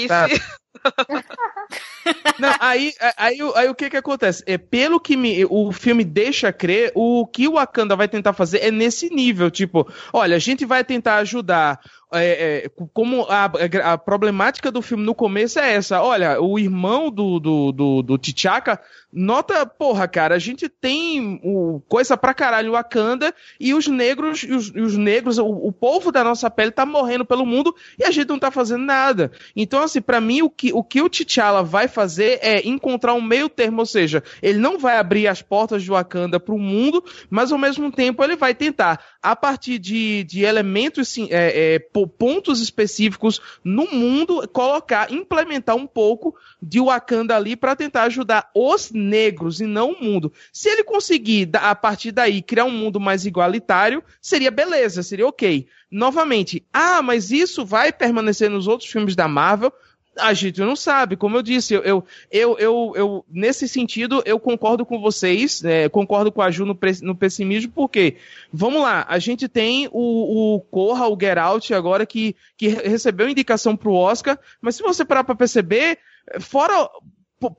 Tá. 0.08 0.28
Não, 2.40 2.54
aí, 2.60 2.94
aí, 3.18 3.38
aí, 3.56 3.70
o 3.70 3.76
que 3.76 3.90
que 3.90 3.98
acontece? 3.98 4.44
É, 4.46 4.58
pelo 4.58 5.00
que 5.00 5.18
me, 5.18 5.46
o 5.46 5.72
filme 5.72 6.04
deixa 6.04 6.54
crer, 6.54 6.92
o 6.94 7.26
que 7.26 7.48
o 7.48 7.54
Wakanda 7.54 7.96
vai 7.96 8.08
tentar 8.08 8.34
fazer 8.34 8.60
é 8.60 8.70
nesse 8.70 9.10
nível, 9.10 9.50
tipo, 9.50 9.92
olha, 10.14 10.36
a 10.36 10.40
gente 10.40 10.66
vai 10.66 10.84
tentar 10.84 11.16
ajudar 11.18 11.80
é, 12.14 12.66
é, 12.66 12.70
como 12.94 13.24
a, 13.24 13.46
a 13.84 13.98
problemática 13.98 14.72
do 14.72 14.82
filme 14.82 15.04
no 15.04 15.16
começo 15.16 15.60
é 15.60 15.74
essa, 15.74 16.02
olha, 16.02 16.40
o 16.40 16.58
irmão 16.60 17.10
do, 17.10 17.40
do, 17.40 17.72
do, 17.72 18.02
do 18.02 18.18
T'Chaka, 18.18 18.80
nota, 19.12 19.66
porra, 19.66 20.08
cara, 20.08 20.36
a 20.36 20.40
gente 20.40 20.70
tem 20.70 21.40
o, 21.44 21.82
coisa 21.90 22.16
pra 22.16 22.34
caralho 22.34 22.74
Wakanda 22.74 23.34
e 23.60 23.74
os 23.74 23.88
negros, 23.88 24.44
e 24.44 24.54
os, 24.54 24.68
e 24.68 24.82
os 24.82 24.96
negros, 24.96 25.38
o, 25.38 25.46
o 25.46 25.72
povo 25.72 26.12
da 26.12 26.24
nossa 26.24 26.50
pele 26.50 26.72
tá 26.72 26.86
morrendo 26.86 27.26
pelo 27.26 27.46
mundo 27.46 27.76
e 28.00 28.04
a 28.04 28.12
gente 28.12 28.30
não 28.30 28.40
tá 28.40 28.52
fazendo 28.52 28.86
nada. 28.86 29.32
Então, 29.56 29.82
assim, 29.82 30.02
pra 30.02 30.22
mim, 30.22 30.42
o 30.42 30.50
que 30.50 30.65
o, 30.74 30.84
que 30.84 31.02
o 31.02 31.10
T'Challa 31.10 31.64
vai 31.64 31.88
fazer 31.88 32.40
é 32.42 32.68
encontrar 32.68 33.14
um 33.14 33.22
meio 33.22 33.50
termo, 33.50 33.80
ou 33.80 33.86
seja, 33.86 34.24
ele 34.42 34.60
não 34.60 34.78
vai 34.78 34.98
abrir 34.98 35.28
as 35.28 35.42
portas 35.42 35.84
de 35.84 35.90
Wakanda 35.90 36.40
pro 36.40 36.58
mundo, 36.58 37.04
mas 37.30 37.52
ao 37.52 37.58
mesmo 37.58 37.92
tempo 37.92 38.24
ele 38.24 38.36
vai 38.36 38.54
tentar, 38.54 39.04
a 39.22 39.36
partir 39.36 39.80
de, 39.80 40.24
de 40.24 40.44
elementos, 40.44 41.10
sim, 41.10 41.28
é, 41.32 41.76
é, 41.76 41.80
po- 41.80 42.08
pontos 42.08 42.62
específicos 42.62 43.42
no 43.64 43.86
mundo, 43.92 44.48
colocar, 44.50 45.12
implementar 45.12 45.76
um 45.76 45.88
pouco 45.88 46.36
de 46.62 46.80
Wakanda 46.80 47.36
ali 47.36 47.56
para 47.56 47.76
tentar 47.76 48.04
ajudar 48.04 48.50
os 48.56 48.92
negros 48.92 49.60
e 49.60 49.66
não 49.66 49.92
o 49.92 50.04
mundo. 50.04 50.32
Se 50.52 50.70
ele 50.70 50.84
conseguir, 50.84 51.50
a 51.54 51.76
partir 51.76 52.12
daí, 52.12 52.42
criar 52.42 52.66
um 52.66 52.72
mundo 52.72 53.00
mais 53.00 53.26
igualitário, 53.26 54.04
seria 54.22 54.52
beleza, 54.52 55.04
seria 55.04 55.28
ok. 55.28 55.68
Novamente, 55.90 56.66
ah, 56.74 57.02
mas 57.02 57.32
isso 57.32 57.66
vai 57.66 57.92
permanecer 57.92 58.50
nos 58.50 58.68
outros 58.68 58.90
filmes 58.90 59.16
da 59.16 59.28
Marvel? 59.28 59.72
A 60.18 60.34
gente 60.34 60.60
não 60.62 60.76
sabe, 60.76 61.16
como 61.18 61.36
eu 61.38 61.42
disse, 61.42 61.74
eu, 61.74 61.84
eu, 61.84 62.06
eu, 62.32 62.58
eu, 62.58 62.94
eu- 62.96 63.26
nesse 63.30 63.68
sentido, 63.68 64.22
eu 64.26 64.40
concordo 64.40 64.86
com 64.86 65.00
vocês, 65.02 65.64
é, 65.64 65.90
concordo 65.90 66.32
com 66.32 66.42
a 66.42 66.50
Ju 66.50 66.66
no, 66.66 66.78
no 67.02 67.16
pessimismo, 67.16 67.72
porque, 67.74 68.16
vamos 68.52 68.82
lá, 68.82 69.06
a 69.10 69.20
gente 69.20 69.48
tem 69.50 69.90
o, 69.92 70.56
o 70.56 70.62
Corra, 70.62 71.08
o 71.08 71.18
Get 71.20 71.38
Out 71.38 71.74
agora, 71.74 72.06
que, 72.06 72.36
que 72.58 72.68
recebeu 72.70 73.28
indicação 73.30 73.76
pro 73.76 73.94
Oscar, 73.94 74.40
mas 74.62 74.76
se 74.76 74.84
você 74.84 75.04
parar 75.04 75.24
pra 75.26 75.36
perceber, 75.36 75.98
fora 76.40 76.90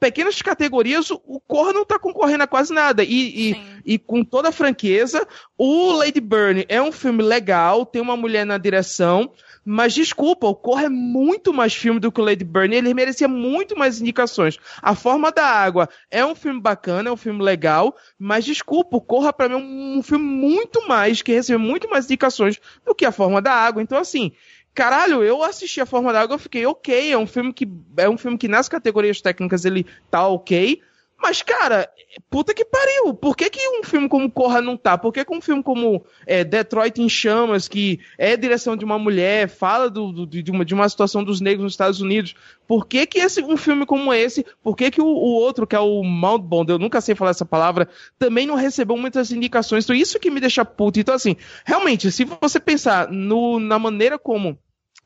pequenas 0.00 0.40
categorias, 0.42 1.10
o 1.10 1.20
o 1.26 1.40
Corra 1.40 1.72
não 1.72 1.84
tá 1.84 1.98
concorrendo 1.98 2.42
a 2.44 2.46
quase 2.46 2.72
nada, 2.72 3.04
e, 3.04 3.50
e, 3.52 3.56
e 3.94 3.98
com 3.98 4.24
toda 4.24 4.48
a 4.48 4.52
franqueza, 4.52 5.26
o 5.56 5.92
Lady 5.92 6.20
Burn 6.20 6.64
é 6.68 6.80
um 6.80 6.90
filme 6.90 7.22
legal, 7.22 7.84
tem 7.84 8.00
uma 8.02 8.16
mulher 8.16 8.44
na 8.46 8.58
direção, 8.58 9.30
mas 9.68 9.93
desculpa, 9.93 10.47
o 10.47 10.55
Corra 10.55 10.84
é 10.84 10.88
muito 10.88 11.52
mais 11.52 11.74
filme 11.74 11.98
do 11.98 12.12
que 12.12 12.20
o 12.20 12.24
Lady 12.24 12.44
Burn, 12.44 12.72
ele 12.72 12.94
merecia 12.94 13.26
muito 13.26 13.76
mais 13.76 14.01
indicações. 14.01 14.59
A 14.80 14.94
Forma 14.94 15.32
da 15.32 15.44
Água 15.44 15.88
é 16.09 16.24
um 16.24 16.36
filme 16.36 16.60
bacana, 16.60 17.09
é 17.09 17.12
um 17.12 17.16
filme 17.16 17.43
legal, 17.43 17.97
mas 18.16 18.44
desculpa, 18.44 18.97
o 18.97 19.01
Corra 19.01 19.32
pra 19.32 19.48
mim 19.48 19.55
é 19.55 19.59
um, 19.59 19.98
um 19.98 20.02
filme 20.05 20.24
muito 20.24 20.86
mais, 20.86 21.20
que 21.20 21.32
recebeu 21.32 21.59
muito 21.59 21.90
mais 21.90 22.05
indicações 22.05 22.60
do 22.84 22.94
que 22.94 23.05
A 23.05 23.10
Forma 23.10 23.43
da 23.43 23.52
Água. 23.52 23.82
Então, 23.82 23.98
assim, 23.98 24.30
caralho, 24.72 25.24
eu 25.24 25.43
assisti 25.43 25.80
A 25.80 25.86
Forma 25.86 26.12
da 26.12 26.20
Água, 26.20 26.34
eu 26.34 26.38
fiquei 26.38 26.64
ok, 26.64 27.12
é 27.12 27.18
um 27.18 27.26
filme 27.26 27.52
que 27.52 27.68
é 27.97 28.09
um 28.09 28.16
filme 28.16 28.38
que 28.38 28.47
nas 28.47 28.68
categorias 28.68 29.20
técnicas 29.20 29.64
ele 29.64 29.84
tá 30.09 30.28
ok, 30.28 30.80
mas, 31.26 31.42
cara, 31.42 31.90
puta 32.30 32.54
que 32.54 32.64
pariu. 32.64 33.12
Por 33.12 33.36
que, 33.36 33.50
que 33.50 33.58
um 33.80 33.82
filme 33.82 34.08
como 34.08 34.30
Corra 34.30 34.62
não 34.62 34.76
tá? 34.76 34.96
Por 34.96 35.12
que, 35.12 35.24
que 35.24 35.34
um 35.34 35.40
filme 35.40 35.60
como 35.60 36.06
é, 36.24 36.44
Detroit 36.44 37.02
em 37.02 37.08
Chamas, 37.08 37.66
que 37.66 37.98
é 38.16 38.36
direção 38.36 38.76
de 38.76 38.84
uma 38.84 38.96
mulher, 38.96 39.48
fala 39.48 39.90
do, 39.90 40.12
do- 40.12 40.24
de, 40.24 40.48
uma, 40.52 40.64
de 40.64 40.72
uma 40.72 40.88
situação 40.88 41.24
dos 41.24 41.40
negros 41.40 41.64
nos 41.64 41.72
Estados 41.72 42.00
Unidos, 42.00 42.36
por 42.64 42.86
que, 42.86 43.04
que 43.06 43.18
esse, 43.18 43.42
um 43.42 43.56
filme 43.56 43.84
como 43.84 44.14
esse, 44.14 44.46
por 44.62 44.76
que, 44.76 44.88
que 44.88 45.00
o, 45.00 45.04
o 45.04 45.34
outro, 45.34 45.66
que 45.66 45.74
é 45.74 45.80
o 45.80 46.04
Mount 46.04 46.42
Bond, 46.42 46.70
eu 46.70 46.78
nunca 46.78 47.00
sei 47.00 47.16
falar 47.16 47.32
essa 47.32 47.44
palavra, 47.44 47.88
também 48.16 48.46
não 48.46 48.54
recebeu 48.54 48.96
muitas 48.96 49.32
indicações? 49.32 49.82
Então, 49.82 49.96
isso 49.96 50.20
que 50.20 50.30
me 50.30 50.38
deixa 50.38 50.64
puto. 50.64 51.00
Então, 51.00 51.12
assim, 51.12 51.34
realmente, 51.64 52.12
se 52.12 52.22
você 52.24 52.60
pensar 52.60 53.10
no, 53.10 53.58
na 53.58 53.80
maneira 53.80 54.16
como 54.16 54.56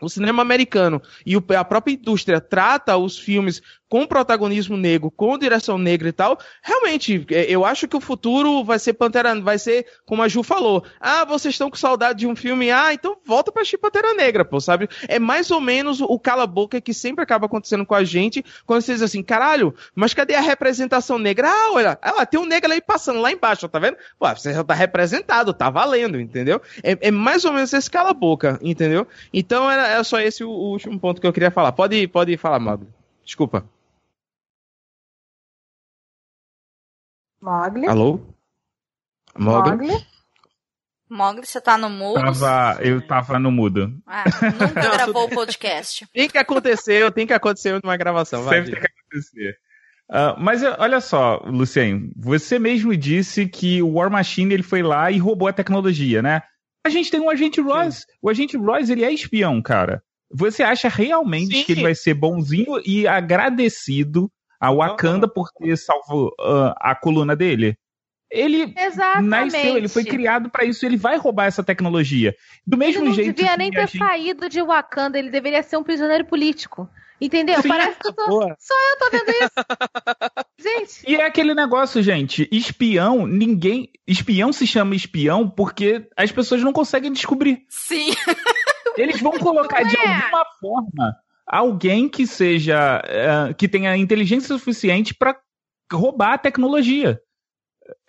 o 0.01 0.09
cinema 0.09 0.43
americano 0.43 1.01
e 1.27 1.35
a 1.57 1.65
própria 1.65 1.93
indústria 1.93 2.41
trata 2.41 2.97
os 2.97 3.19
filmes 3.19 3.61
com 3.91 4.07
protagonismo 4.07 4.77
negro, 4.77 5.11
com 5.11 5.37
direção 5.37 5.77
negra 5.77 6.09
e 6.09 6.13
tal, 6.13 6.39
realmente, 6.63 7.27
é, 7.29 7.51
eu 7.51 7.65
acho 7.65 7.89
que 7.89 7.97
o 7.97 8.01
futuro 8.01 8.63
vai 8.63 8.79
ser 8.79 8.93
Pantera, 8.93 9.39
vai 9.41 9.59
ser, 9.59 9.85
como 10.07 10.23
a 10.23 10.29
Ju 10.29 10.45
falou, 10.45 10.85
ah, 11.01 11.25
vocês 11.25 11.55
estão 11.55 11.69
com 11.69 11.77
saudade 11.77 12.21
de 12.21 12.27
um 12.27 12.37
filme, 12.37 12.71
ah, 12.71 12.95
então 12.95 13.17
volta 13.27 13.51
pra 13.51 13.63
assistir 13.63 13.79
Pantera 13.79 14.15
Negra, 14.15 14.45
pô, 14.45 14.61
sabe? 14.61 14.89
É 15.09 15.19
mais 15.19 15.51
ou 15.51 15.61
menos 15.61 16.01
o 16.01 16.19
cala-boca 16.21 16.81
que 16.81 16.95
sempre 16.95 17.25
acaba 17.25 17.47
acontecendo 17.47 17.85
com 17.85 17.95
a 17.97 18.05
gente, 18.05 18.45
quando 18.65 18.83
vocês 18.83 19.03
assim, 19.03 19.25
caralho, 19.25 19.75
mas 19.93 20.15
cadê 20.15 20.37
a 20.37 20.41
representação 20.41 21.19
negra? 21.19 21.49
Ah, 21.51 21.73
olha, 21.73 21.99
ah, 22.01 22.25
tem 22.25 22.39
um 22.39 22.47
negro 22.47 22.73
aí 22.73 22.81
passando 22.81 23.21
lá 23.21 23.33
embaixo, 23.33 23.69
tá 23.69 23.81
vendo? 23.81 23.97
Pô, 24.17 24.29
você 24.29 24.55
já 24.55 24.63
tá 24.63 24.73
representado, 24.73 25.53
tá 25.53 25.69
valendo, 25.69 26.21
entendeu? 26.21 26.63
É, 26.85 27.09
é 27.09 27.11
mais 27.11 27.45
ou 27.45 27.53
menos 27.53 27.73
esse 27.73 27.91
cala-boca, 27.91 28.57
entendeu? 28.63 29.05
Então 29.35 29.69
era, 29.69 29.89
era 29.89 30.05
só 30.05 30.21
esse 30.21 30.45
o, 30.45 30.49
o 30.49 30.71
último 30.71 30.97
ponto 31.01 31.21
que 31.21 31.27
eu 31.27 31.33
queria 31.33 31.51
falar. 31.51 31.73
Pode, 31.73 32.07
pode 32.07 32.37
falar, 32.37 32.61
Mago. 32.61 32.87
Desculpa. 33.25 33.65
Mogli. 37.41 37.87
Alô? 37.87 38.21
Mogli? 39.37 39.71
Mogli. 39.71 40.07
Mogli, 41.09 41.45
você 41.45 41.61
tá 41.61 41.77
no 41.77 41.91
mudo? 41.91 42.21
Tava, 42.21 42.79
eu 42.83 43.05
tava 43.05 43.39
no 43.39 43.51
mudo. 43.51 43.93
Ah, 44.07 44.25
nunca 44.25 44.83
Não, 44.83 44.93
gravou 44.93 45.25
o 45.25 45.31
podcast. 45.31 46.07
Tem 46.13 46.29
que 46.29 46.39
acontecer, 46.39 47.11
tem 47.13 47.27
que 47.27 47.33
acontecer 47.33 47.81
uma 47.83 47.97
gravação. 47.97 48.45
Vai, 48.45 48.59
Sempre 48.59 48.73
tem 48.73 48.81
que 48.81 48.87
acontecer. 48.87 49.59
Ah, 50.09 50.37
mas 50.39 50.63
eh, 50.63 50.77
olha 50.79 51.01
só, 51.01 51.43
Luciano, 51.47 52.13
você 52.17 52.59
mesmo 52.59 52.97
disse 52.97 53.47
que 53.47 53.83
o 53.83 53.95
War 53.95 54.11
Machine 54.11 54.55
ele 54.55 54.63
foi 54.63 54.83
lá 54.83 55.11
e 55.11 55.19
roubou 55.19 55.49
a 55.49 55.53
tecnologia, 55.53 56.21
né? 56.21 56.43
A 56.85 56.91
gente 56.91 57.11
tem 57.11 57.21
um 57.21 57.31
agente 57.31 57.61
Ross. 57.61 58.05
O 58.23 58.29
agente 58.29 58.57
Ross 58.57 58.89
ele 58.89 59.05
é 59.05 59.13
espião, 59.13 59.61
cara. 59.61 60.03
Você 60.33 60.63
acha 60.63 60.89
realmente 60.89 61.57
Sim. 61.57 61.65
que 61.65 61.73
ele 61.73 61.83
vai 61.83 61.95
ser 61.95 62.15
bonzinho 62.15 62.81
e 62.85 63.07
agradecido 63.07 64.31
a 64.61 64.71
Wakanda 64.73 65.27
por 65.27 65.51
ter 65.53 65.77
salvo 65.77 66.35
ah, 66.41 66.75
a 66.79 66.95
coluna 66.95 67.35
dele? 67.35 67.77
Ele 68.31 68.73
Exatamente. 68.79 69.53
nasceu, 69.53 69.77
ele 69.77 69.89
foi 69.89 70.05
criado 70.05 70.51
pra 70.51 70.65
isso, 70.65 70.87
ele 70.87 70.97
vai 70.97 71.17
roubar 71.17 71.47
essa 71.47 71.65
tecnologia. 71.65 72.33
Do 72.65 72.77
Ele 72.77 72.87
mesmo 72.87 73.05
não 73.07 73.13
jeito 73.13 73.35
devia 73.35 73.51
que 73.53 73.59
nem 73.59 73.71
ter 73.73 73.89
gente- 73.89 73.99
saído 73.99 74.49
de 74.49 74.63
Wakanda, 74.63 75.19
ele 75.19 75.31
deveria 75.31 75.63
ser 75.65 75.77
um 75.77 75.83
prisioneiro 75.83 76.25
político. 76.25 76.89
Entendeu? 77.21 77.61
Sim. 77.61 77.69
Parece 77.69 77.99
que 77.99 78.09
eu 78.09 78.13
tô, 78.15 78.27
Boa. 78.29 78.49
eu 78.49 78.99
tô 78.99 79.11
vendo 79.11 79.29
isso. 79.31 79.51
Gente, 80.59 81.11
E 81.11 81.17
é 81.17 81.25
aquele 81.27 81.55
negócio, 81.55 82.03
gente, 82.03 82.49
espião, 82.53 83.27
ninguém. 83.27 83.91
Espião 84.07 84.53
se 84.53 84.67
chama 84.67 84.95
espião 84.95 85.49
porque 85.49 86.09
as 86.17 86.31
pessoas 86.33 86.63
não 86.63 86.73
conseguem 86.73 87.13
descobrir. 87.13 87.65
Sim. 87.69 88.11
Eles 88.97 89.21
vão 89.21 89.33
colocar 89.33 89.83
de 89.83 89.97
é. 89.97 90.01
alguma 90.07 90.45
forma 90.61 91.17
alguém 91.51 92.09
que 92.09 92.27
seja. 92.27 93.03
eh, 93.05 93.55
que 93.55 93.69
tenha 93.69 93.97
inteligência 93.97 94.49
suficiente 94.57 95.15
pra 95.15 95.37
roubar 95.93 96.35
a 96.35 96.39
tecnologia. 96.39 97.21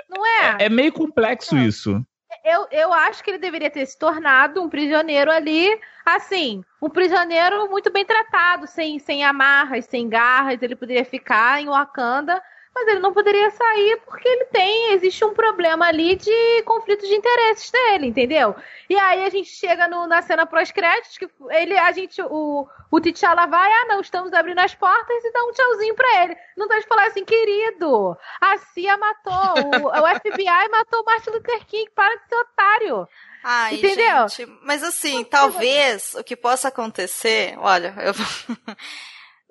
não 0.09 0.25
é? 0.25 0.65
É 0.65 0.69
meio 0.69 0.91
complexo 0.91 1.57
isso. 1.57 2.03
eu, 2.45 2.67
eu 2.71 2.93
acho 2.93 3.23
que 3.23 3.31
ele 3.31 3.37
deveria 3.39 3.69
ter 3.69 3.85
se 3.85 3.97
tornado 3.97 4.61
um 4.61 4.69
prisioneiro 4.69 5.31
ali, 5.31 5.67
assim, 6.05 6.63
um 6.81 6.89
prisioneiro 6.89 7.69
muito 7.69 7.91
bem 7.91 8.05
tratado, 8.05 8.67
sem, 8.67 8.99
sem 8.99 9.23
amarras, 9.23 9.85
sem 9.85 10.07
garras. 10.07 10.61
Ele 10.61 10.75
poderia 10.75 11.05
ficar 11.05 11.61
em 11.61 11.67
Wakanda 11.67 12.41
mas 12.73 12.87
ele 12.87 12.99
não 12.99 13.13
poderia 13.13 13.51
sair 13.51 14.01
porque 14.05 14.27
ele 14.27 14.45
tem, 14.45 14.93
existe 14.93 15.23
um 15.25 15.33
problema 15.33 15.87
ali 15.87 16.15
de 16.15 16.63
conflito 16.63 17.05
de 17.05 17.13
interesses 17.13 17.69
dele, 17.69 18.07
entendeu? 18.07 18.55
E 18.89 18.97
aí 18.97 19.25
a 19.25 19.29
gente 19.29 19.49
chega 19.49 19.87
no, 19.87 20.07
na 20.07 20.21
cena 20.21 20.45
pós-créditos 20.45 21.17
que 21.17 21.29
ele, 21.49 21.77
a 21.77 21.91
gente, 21.91 22.21
o, 22.21 22.67
o 22.89 23.01
T'Challa 23.01 23.45
vai, 23.45 23.71
ah 23.71 23.85
não, 23.87 23.99
estamos 23.99 24.31
abrindo 24.33 24.59
as 24.59 24.73
portas 24.73 25.23
e 25.23 25.31
dá 25.31 25.43
um 25.43 25.51
tchauzinho 25.51 25.95
pra 25.95 26.23
ele. 26.23 26.37
Não 26.57 26.67
dá 26.67 26.79
de 26.79 26.87
falar 26.87 27.07
assim, 27.07 27.25
querido, 27.25 28.17
a 28.39 28.57
CIA 28.57 28.97
matou, 28.97 29.81
o, 29.81 29.87
o 29.87 30.19
FBI 30.19 30.69
matou 30.71 31.01
o 31.01 31.05
Martin 31.05 31.29
Luther 31.31 31.65
King, 31.65 31.91
para 31.93 32.15
de 32.15 32.27
ser 32.27 32.35
otário. 32.35 33.07
Ai, 33.43 33.75
Entendeu? 33.75 34.29
gente, 34.29 34.45
mas 34.63 34.83
assim, 34.83 35.23
talvez 35.23 36.13
o 36.15 36.23
que 36.23 36.35
possa 36.35 36.67
acontecer, 36.67 37.55
olha, 37.57 37.93
eu 37.99 38.13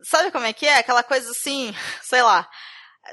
Sabe 0.02 0.30
como 0.30 0.47
é 0.47 0.52
que 0.52 0.66
é? 0.66 0.78
Aquela 0.78 1.02
coisa 1.02 1.30
assim, 1.30 1.74
sei 2.02 2.22
lá, 2.22 2.48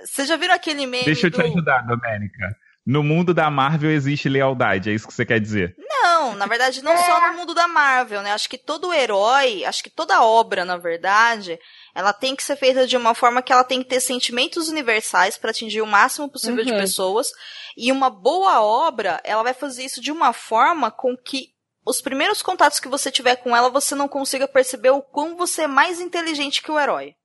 vocês 0.04 0.28
já 0.28 0.36
viram 0.36 0.54
aquele 0.54 0.86
meme? 0.86 1.06
Deixa 1.06 1.28
eu 1.28 1.32
te 1.32 1.42
ajudar, 1.42 1.86
Domênica. 1.86 2.56
No 2.88 3.04
mundo 3.04 3.34
da 3.34 3.52
Marvel 3.52 3.92
existe 3.92 4.30
lealdade, 4.30 4.90
é 4.90 4.94
isso 4.94 5.06
que 5.06 5.14
você 5.14 5.26
quer 5.26 5.42
dizer? 5.42 5.76
Não, 5.78 6.36
na 6.36 6.46
verdade, 6.46 6.82
não 6.82 6.94
é. 6.94 7.06
só 7.06 7.28
no 7.28 7.38
mundo 7.38 7.54
da 7.54 7.68
Marvel, 7.68 8.22
né? 8.22 8.32
Acho 8.32 8.48
que 8.48 8.58
todo 8.58 8.94
herói, 8.94 9.66
acho 9.66 9.84
que 9.84 9.90
toda 9.90 10.24
obra, 10.24 10.64
na 10.64 10.78
verdade, 10.78 11.60
ela 11.94 12.14
tem 12.14 12.34
que 12.34 12.42
ser 12.42 12.56
feita 12.56 12.88
de 12.88 12.96
uma 12.96 13.14
forma 13.14 13.42
que 13.42 13.52
ela 13.52 13.66
tem 13.66 13.84
que 13.84 13.90
ter 13.90 14.00
sentimentos 14.00 14.70
universais 14.70 15.38
para 15.38 15.52
atingir 15.52 15.82
o 15.82 15.86
máximo 15.86 16.30
possível 16.30 16.64
uhum. 16.64 16.72
de 16.72 16.78
pessoas. 16.78 17.28
E 17.76 17.92
uma 17.92 18.10
boa 18.10 18.62
obra, 18.62 19.20
ela 19.26 19.44
vai 19.44 19.54
fazer 19.54 19.84
isso 19.84 20.00
de 20.00 20.10
uma 20.12 20.32
forma 20.32 20.90
com 20.90 21.18
que 21.18 21.50
os 21.86 22.00
primeiros 22.00 22.42
contatos 22.42 22.80
que 22.80 22.88
você 22.88 23.12
tiver 23.12 23.36
com 23.36 23.54
ela, 23.54 23.70
você 23.70 23.96
não 23.96 24.08
consiga 24.08 24.48
perceber 24.48 24.92
o 24.92 25.02
quão 25.02 25.36
você 25.36 25.64
é 25.64 25.68
mais 25.68 26.00
inteligente 26.00 26.64
que 26.64 26.72
o 26.72 26.80
herói 26.80 27.16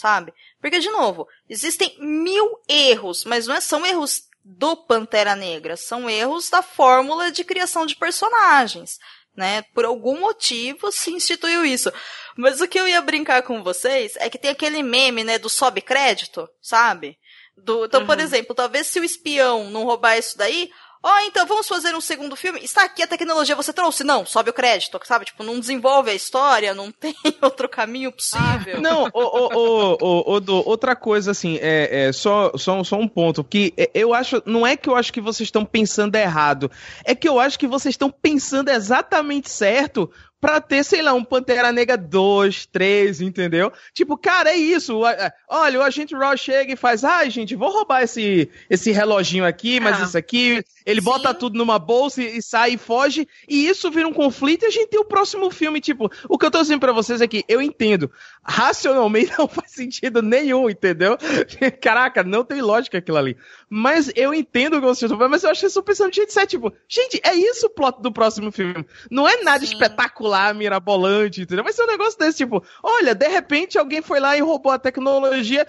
sabe? 0.00 0.32
Porque, 0.60 0.78
de 0.78 0.90
novo, 0.90 1.26
existem 1.48 1.96
mil 1.98 2.60
erros, 2.68 3.24
mas 3.24 3.46
não 3.46 3.54
é, 3.54 3.60
são 3.60 3.84
erros 3.84 4.22
do 4.44 4.76
Pantera 4.76 5.34
Negra, 5.34 5.76
são 5.76 6.08
erros 6.08 6.50
da 6.50 6.62
fórmula 6.62 7.30
de 7.30 7.44
criação 7.44 7.86
de 7.86 7.96
personagens. 7.96 8.98
Né? 9.36 9.62
Por 9.74 9.84
algum 9.84 10.20
motivo 10.20 10.90
se 10.90 11.10
instituiu 11.12 11.64
isso. 11.64 11.90
Mas 12.36 12.60
o 12.60 12.68
que 12.68 12.78
eu 12.78 12.86
ia 12.86 13.00
brincar 13.00 13.42
com 13.42 13.62
vocês 13.62 14.14
é 14.16 14.28
que 14.28 14.38
tem 14.38 14.50
aquele 14.50 14.82
meme, 14.82 15.24
né, 15.24 15.38
do 15.38 15.48
sobe 15.48 15.80
crédito, 15.80 16.48
sabe? 16.60 17.16
Do, 17.56 17.84
então, 17.84 18.00
uhum. 18.00 18.06
por 18.06 18.18
exemplo, 18.18 18.54
talvez 18.54 18.86
se 18.86 18.98
o 18.98 19.04
espião 19.04 19.70
não 19.70 19.84
roubar 19.84 20.18
isso 20.18 20.36
daí, 20.36 20.70
Ó, 21.02 21.10
oh, 21.10 21.20
então 21.20 21.46
vamos 21.46 21.66
fazer 21.66 21.94
um 21.94 22.00
segundo 22.00 22.36
filme. 22.36 22.60
Está 22.62 22.84
aqui 22.84 23.02
a 23.02 23.06
tecnologia, 23.06 23.56
você 23.56 23.72
trouxe? 23.72 24.04
Não, 24.04 24.26
sobe 24.26 24.50
o 24.50 24.52
crédito, 24.52 25.00
sabe? 25.04 25.24
Tipo, 25.24 25.42
não 25.42 25.58
desenvolve 25.58 26.10
a 26.10 26.14
história, 26.14 26.74
não 26.74 26.92
tem 26.92 27.14
outro 27.40 27.68
caminho 27.68 28.12
possível. 28.12 28.76
Ah, 28.76 28.80
não, 28.80 29.08
o, 29.14 29.96
o, 29.98 30.38
o, 30.38 30.68
outra 30.68 30.94
coisa, 30.94 31.30
assim, 31.30 31.58
é, 31.62 32.08
é 32.08 32.12
só, 32.12 32.52
só, 32.56 32.84
só 32.84 32.96
um 32.96 33.08
ponto, 33.08 33.42
que 33.42 33.72
eu 33.94 34.12
acho, 34.12 34.42
não 34.44 34.66
é 34.66 34.76
que 34.76 34.90
eu 34.90 34.96
acho 34.96 35.10
que 35.10 35.22
vocês 35.22 35.46
estão 35.46 35.64
pensando 35.64 36.16
errado, 36.16 36.70
é 37.02 37.14
que 37.14 37.28
eu 37.28 37.40
acho 37.40 37.58
que 37.58 37.66
vocês 37.66 37.94
estão 37.94 38.10
pensando 38.10 38.68
exatamente 38.68 39.48
certo 39.48 40.10
pra 40.40 40.60
ter, 40.60 40.82
sei 40.84 41.02
lá, 41.02 41.12
um 41.12 41.22
Pantera 41.22 41.70
Negra 41.70 41.96
2, 41.96 42.66
3, 42.66 43.20
entendeu? 43.20 43.70
Tipo, 43.92 44.16
cara, 44.16 44.50
é 44.50 44.56
isso. 44.56 45.06
É, 45.06 45.32
olha, 45.48 45.80
o 45.80 45.82
agente 45.82 46.14
Ross 46.14 46.40
chega 46.40 46.72
e 46.72 46.76
faz, 46.76 47.04
ai, 47.04 47.26
ah, 47.26 47.30
gente, 47.30 47.54
vou 47.54 47.70
roubar 47.70 48.02
esse, 48.02 48.48
esse 48.68 48.90
reloginho 48.90 49.44
aqui, 49.44 49.78
mas 49.78 50.00
ah, 50.00 50.04
isso 50.04 50.18
aqui. 50.18 50.64
Ele 50.86 51.00
sim. 51.00 51.04
bota 51.04 51.34
tudo 51.34 51.58
numa 51.58 51.78
bolsa 51.78 52.22
e, 52.22 52.38
e, 52.38 52.42
sai 52.42 52.72
e 52.72 52.78
foge. 52.78 53.28
E 53.46 53.68
isso 53.68 53.90
vira 53.90 54.08
um 54.08 54.12
conflito 54.12 54.64
e 54.64 54.66
a 54.66 54.70
gente 54.70 54.88
tem 54.88 55.00
o 55.00 55.04
próximo 55.04 55.50
filme. 55.50 55.80
Tipo, 55.80 56.10
o 56.28 56.38
que 56.38 56.46
eu 56.46 56.50
tô 56.50 56.60
dizendo 56.62 56.80
pra 56.80 56.92
vocês 56.92 57.20
é 57.20 57.28
que 57.28 57.44
eu 57.46 57.60
entendo. 57.60 58.10
Racionalmente 58.42 59.32
não 59.38 59.46
faz 59.46 59.72
sentido 59.72 60.22
nenhum, 60.22 60.70
entendeu? 60.70 61.16
Caraca, 61.80 62.22
não 62.22 62.44
tem 62.44 62.62
lógica 62.62 62.98
aquilo 62.98 63.18
ali. 63.18 63.36
Mas 63.68 64.10
eu 64.16 64.32
entendo 64.32 64.74
o 64.74 64.80
que 64.80 64.86
vocês 64.86 65.02
estão 65.02 65.18
falando, 65.18 65.32
mas 65.32 65.44
eu 65.44 65.50
acho 65.50 65.60
que 65.60 65.66
estão 65.66 65.82
pensando 65.82 66.14
jeito 66.14 66.32
certo. 66.32 66.50
Tipo, 66.50 66.72
gente, 66.88 67.20
é 67.24 67.34
isso 67.34 67.66
o 67.66 67.70
plot 67.70 68.00
do 68.00 68.12
próximo 68.12 68.50
filme. 68.50 68.84
Não 69.10 69.28
é 69.28 69.42
nada 69.42 69.64
sim. 69.64 69.72
espetacular 69.72 70.54
mirabolante, 70.54 71.42
entendeu? 71.42 71.64
Vai 71.64 71.72
ser 71.72 71.82
um 71.82 71.86
negócio 71.86 72.18
desse, 72.18 72.38
tipo, 72.38 72.64
olha, 72.82 73.14
de 73.14 73.28
repente 73.28 73.78
alguém 73.78 74.02
foi 74.02 74.20
lá 74.20 74.36
e 74.36 74.40
roubou 74.40 74.72
a 74.72 74.78
tecnologia 74.78 75.66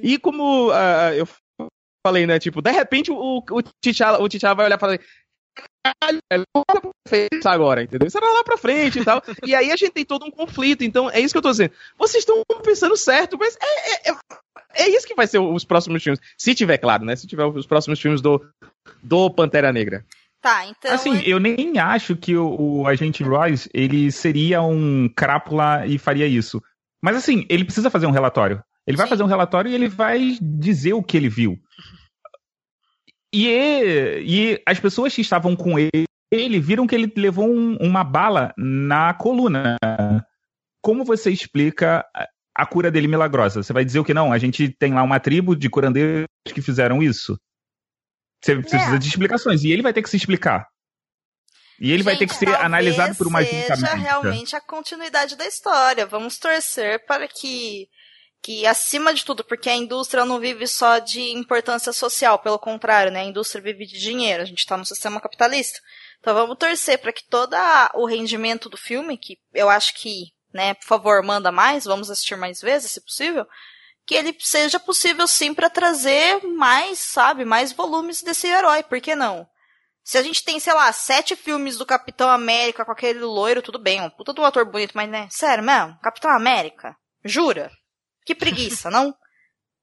e 0.00 0.18
como 0.18 0.70
uh, 0.70 1.14
eu 1.16 1.28
falei, 2.04 2.26
né, 2.26 2.38
tipo, 2.38 2.60
de 2.60 2.70
repente 2.72 3.12
o, 3.12 3.38
o 3.38 3.62
T'Challa 3.62 4.20
o 4.20 4.28
T'Challa 4.28 4.56
vai 4.56 4.66
olhar 4.66 4.76
e 4.76 4.80
falar 4.80 4.98
caralho, 5.84 6.20
isso 7.32 7.48
agora, 7.48 7.82
entendeu? 7.82 8.08
Era 8.14 8.32
lá 8.32 8.44
pra 8.44 8.56
frente 8.56 9.00
e 9.00 9.04
tal. 9.04 9.22
e 9.44 9.54
aí 9.54 9.70
a 9.70 9.76
gente 9.76 9.92
tem 9.92 10.04
todo 10.04 10.24
um 10.24 10.30
conflito, 10.30 10.84
então 10.84 11.10
é 11.10 11.20
isso 11.20 11.34
que 11.34 11.38
eu 11.38 11.42
tô 11.42 11.50
dizendo. 11.50 11.72
Vocês 11.98 12.22
estão 12.22 12.42
pensando 12.62 12.96
certo, 12.96 13.36
mas 13.38 13.56
é, 13.60 14.10
é, 14.10 14.12
é, 14.12 14.16
é, 14.74 14.88
isso 14.88 15.06
que 15.06 15.14
vai 15.14 15.26
ser 15.26 15.38
os 15.38 15.64
próximos 15.64 16.02
filmes. 16.02 16.20
Se 16.38 16.54
tiver, 16.54 16.78
claro, 16.78 17.04
né? 17.04 17.16
Se 17.16 17.26
tiver 17.26 17.44
os 17.44 17.66
próximos 17.66 18.00
filmes 18.00 18.20
do, 18.20 18.44
do 19.02 19.30
Pantera 19.30 19.72
Negra. 19.72 20.04
Tá, 20.40 20.66
então. 20.66 20.92
Assim, 20.92 21.22
eu 21.24 21.38
nem 21.38 21.78
acho 21.78 22.16
que 22.16 22.36
o, 22.36 22.80
o 22.80 22.86
agente 22.86 23.22
Royce 23.22 23.70
ele 23.72 24.10
seria 24.10 24.60
um 24.60 25.08
crápula 25.08 25.86
e 25.86 25.98
faria 25.98 26.26
isso. 26.26 26.60
Mas 27.00 27.16
assim, 27.16 27.46
ele 27.48 27.64
precisa 27.64 27.90
fazer 27.90 28.06
um 28.06 28.10
relatório. 28.10 28.62
Ele 28.84 28.96
vai 28.96 29.06
fazer 29.06 29.22
um 29.22 29.26
relatório 29.26 29.70
e 29.70 29.74
ele 29.74 29.88
vai 29.88 30.36
dizer 30.40 30.92
o 30.94 31.02
que 31.02 31.16
ele 31.16 31.28
viu. 31.28 31.56
E, 33.32 34.22
e 34.26 34.62
as 34.66 34.78
pessoas 34.78 35.14
que 35.14 35.22
estavam 35.22 35.56
com 35.56 35.78
ele, 35.78 36.04
ele 36.30 36.60
viram 36.60 36.86
que 36.86 36.94
ele 36.94 37.12
levou 37.16 37.48
um, 37.48 37.76
uma 37.76 38.04
bala 38.04 38.52
na 38.56 39.14
coluna. 39.14 39.76
Como 40.82 41.04
você 41.04 41.30
explica 41.30 42.04
a 42.54 42.66
cura 42.66 42.90
dele 42.90 43.08
milagrosa? 43.08 43.62
Você 43.62 43.72
vai 43.72 43.84
dizer 43.84 44.00
o 44.00 44.04
que 44.04 44.14
não? 44.14 44.32
A 44.32 44.38
gente 44.38 44.68
tem 44.78 44.92
lá 44.92 45.02
uma 45.02 45.20
tribo 45.20 45.56
de 45.56 45.70
curandeiros 45.70 46.26
que 46.52 46.60
fizeram 46.60 47.02
isso. 47.02 47.38
Você 48.42 48.56
precisa 48.56 48.96
é. 48.96 48.98
de 48.98 49.08
explicações. 49.08 49.62
E 49.62 49.70
ele 49.70 49.82
vai 49.82 49.92
ter 49.92 50.02
que 50.02 50.10
se 50.10 50.16
explicar. 50.16 50.66
E 51.80 51.90
ele 51.90 51.98
Gente, 51.98 52.04
vai 52.04 52.16
ter 52.16 52.26
que 52.26 52.34
ser 52.34 52.48
analisado 52.56 53.14
por 53.16 53.26
uma 53.26 53.44
seja 53.44 53.94
realmente 53.94 54.54
a 54.54 54.60
continuidade 54.60 55.36
da 55.36 55.46
história. 55.46 56.06
Vamos 56.06 56.38
torcer 56.38 57.04
para 57.06 57.26
que, 57.26 57.88
que 58.42 58.66
acima 58.66 59.14
de 59.14 59.24
tudo, 59.24 59.44
porque 59.44 59.70
a 59.70 59.76
indústria 59.76 60.24
não 60.24 60.40
vive 60.40 60.66
só 60.66 60.98
de 60.98 61.30
importância 61.30 61.92
social, 61.92 62.40
pelo 62.40 62.58
contrário, 62.58 63.12
né? 63.12 63.20
A 63.20 63.24
indústria 63.24 63.62
vive 63.62 63.86
de 63.86 64.00
dinheiro. 64.00 64.42
A 64.42 64.44
gente 64.44 64.58
está 64.58 64.76
no 64.76 64.84
sistema 64.84 65.20
capitalista. 65.20 65.78
Então 66.18 66.34
vamos 66.34 66.58
torcer 66.58 66.98
para 66.98 67.12
que 67.12 67.28
todo 67.28 67.54
o 67.94 68.04
rendimento 68.04 68.68
do 68.68 68.76
filme, 68.76 69.16
que 69.16 69.38
eu 69.54 69.68
acho 69.68 69.94
que, 69.94 70.32
né, 70.52 70.74
por 70.74 70.86
favor, 70.86 71.22
manda 71.22 71.52
mais, 71.52 71.84
vamos 71.84 72.10
assistir 72.10 72.36
mais 72.36 72.60
vezes, 72.60 72.90
se 72.90 73.00
possível, 73.00 73.46
que 74.04 74.14
ele 74.14 74.36
seja 74.40 74.80
possível 74.80 75.26
sim 75.28 75.54
para 75.54 75.70
trazer 75.70 76.42
mais, 76.44 76.98
sabe, 76.98 77.44
mais 77.44 77.72
volumes 77.72 78.22
desse 78.22 78.48
herói, 78.48 78.82
por 78.82 79.00
que 79.00 79.14
não? 79.14 79.46
Se 80.04 80.18
a 80.18 80.22
gente 80.22 80.44
tem, 80.44 80.58
sei 80.58 80.74
lá, 80.74 80.92
sete 80.92 81.36
filmes 81.36 81.76
do 81.76 81.86
Capitão 81.86 82.28
América 82.28 82.84
com 82.84 82.90
aquele 82.90 83.20
loiro, 83.20 83.62
tudo 83.62 83.78
bem, 83.78 84.00
um 84.00 84.10
puta 84.10 84.32
do 84.32 84.44
ator 84.44 84.64
bonito, 84.64 84.92
mas 84.94 85.08
né, 85.08 85.28
sério 85.30 85.62
mesmo, 85.62 85.96
Capitão 86.00 86.30
América? 86.30 86.96
Jura? 87.24 87.70
Que 88.24 88.34
preguiça, 88.34 88.90
não? 88.90 89.14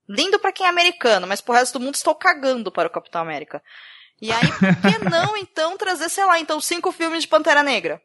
Lindo 0.07 0.39
para 0.39 0.51
quem 0.51 0.65
é 0.65 0.69
americano, 0.69 1.27
mas 1.27 1.41
pro 1.41 1.53
resto 1.53 1.77
do 1.77 1.83
mundo 1.83 1.95
estou 1.95 2.15
cagando 2.15 2.71
para 2.71 2.87
o 2.87 2.91
Capitão 2.91 3.21
América. 3.21 3.61
E 4.21 4.31
aí, 4.31 4.47
por 4.47 4.75
que 4.81 5.09
não, 5.09 5.37
então, 5.37 5.77
trazer, 5.77 6.09
sei 6.09 6.25
lá, 6.25 6.39
então, 6.39 6.59
cinco 6.59 6.91
filmes 6.91 7.23
de 7.23 7.27
Pantera 7.27 7.63
Negra? 7.63 8.01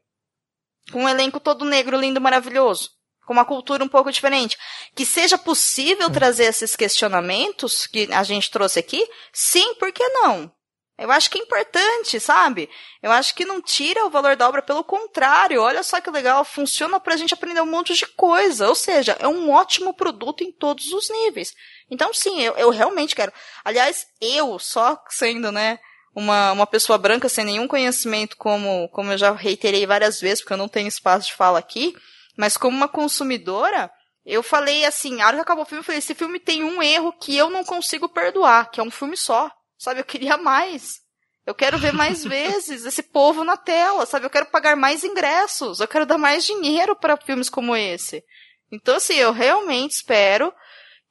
Com 0.92 1.04
um 1.04 1.08
elenco 1.08 1.40
todo 1.40 1.64
negro, 1.64 1.98
lindo, 1.98 2.20
maravilhoso 2.20 2.90
com 3.24 3.32
uma 3.32 3.44
cultura 3.44 3.82
um 3.82 3.88
pouco 3.88 4.12
diferente. 4.12 4.56
Que 4.94 5.04
seja 5.04 5.36
possível 5.38 6.10
trazer 6.10 6.44
esses 6.44 6.76
questionamentos 6.76 7.86
que 7.86 8.12
a 8.12 8.22
gente 8.22 8.50
trouxe 8.50 8.78
aqui, 8.78 9.06
sim, 9.32 9.74
por 9.74 9.92
que 9.92 10.06
não? 10.08 10.52
Eu 10.96 11.10
acho 11.10 11.28
que 11.28 11.38
é 11.38 11.42
importante, 11.42 12.20
sabe? 12.20 12.70
Eu 13.02 13.10
acho 13.10 13.34
que 13.34 13.44
não 13.44 13.60
tira 13.60 14.06
o 14.06 14.10
valor 14.10 14.36
da 14.36 14.48
obra, 14.48 14.62
pelo 14.62 14.84
contrário, 14.84 15.60
olha 15.60 15.82
só 15.82 16.00
que 16.00 16.08
legal, 16.08 16.44
funciona 16.44 17.00
pra 17.00 17.16
gente 17.16 17.34
aprender 17.34 17.60
um 17.60 17.66
monte 17.66 17.94
de 17.94 18.06
coisa. 18.06 18.68
Ou 18.68 18.74
seja, 18.76 19.16
é 19.18 19.26
um 19.26 19.50
ótimo 19.50 19.92
produto 19.92 20.44
em 20.44 20.52
todos 20.52 20.92
os 20.92 21.10
níveis. 21.10 21.52
Então, 21.90 22.14
sim, 22.14 22.40
eu, 22.40 22.54
eu 22.54 22.70
realmente 22.70 23.14
quero. 23.14 23.32
Aliás, 23.64 24.06
eu, 24.20 24.56
só 24.60 24.96
sendo, 25.10 25.50
né, 25.50 25.80
uma, 26.14 26.52
uma 26.52 26.66
pessoa 26.66 26.96
branca 26.96 27.28
sem 27.28 27.44
nenhum 27.44 27.66
conhecimento, 27.66 28.36
como, 28.36 28.88
como 28.90 29.12
eu 29.12 29.18
já 29.18 29.32
reiterei 29.32 29.84
várias 29.86 30.20
vezes, 30.20 30.40
porque 30.40 30.52
eu 30.52 30.58
não 30.58 30.68
tenho 30.68 30.86
espaço 30.86 31.26
de 31.26 31.34
fala 31.34 31.58
aqui, 31.58 31.94
mas 32.38 32.56
como 32.56 32.76
uma 32.76 32.88
consumidora, 32.88 33.90
eu 34.24 34.42
falei 34.42 34.84
assim, 34.84 35.20
a 35.20 35.26
hora 35.26 35.36
que 35.36 35.42
acabou 35.42 35.64
o 35.64 35.66
filme, 35.66 35.80
eu 35.80 35.84
falei, 35.84 35.98
esse 35.98 36.14
filme 36.14 36.38
tem 36.38 36.62
um 36.62 36.80
erro 36.80 37.12
que 37.12 37.36
eu 37.36 37.50
não 37.50 37.64
consigo 37.64 38.08
perdoar, 38.08 38.70
que 38.70 38.80
é 38.80 38.82
um 38.82 38.90
filme 38.90 39.16
só. 39.16 39.50
Sabe, 39.84 40.00
eu 40.00 40.04
queria 40.04 40.38
mais. 40.38 41.02
Eu 41.44 41.54
quero 41.54 41.76
ver 41.76 41.92
mais 41.92 42.24
vezes 42.24 42.86
esse 42.86 43.02
povo 43.02 43.44
na 43.44 43.54
tela, 43.54 44.06
sabe? 44.06 44.24
Eu 44.24 44.30
quero 44.30 44.46
pagar 44.46 44.74
mais 44.76 45.04
ingressos, 45.04 45.78
eu 45.78 45.86
quero 45.86 46.06
dar 46.06 46.16
mais 46.16 46.42
dinheiro 46.42 46.96
para 46.96 47.18
filmes 47.18 47.50
como 47.50 47.76
esse. 47.76 48.24
Então, 48.72 48.96
assim, 48.96 49.12
eu 49.16 49.30
realmente 49.30 49.90
espero 49.90 50.54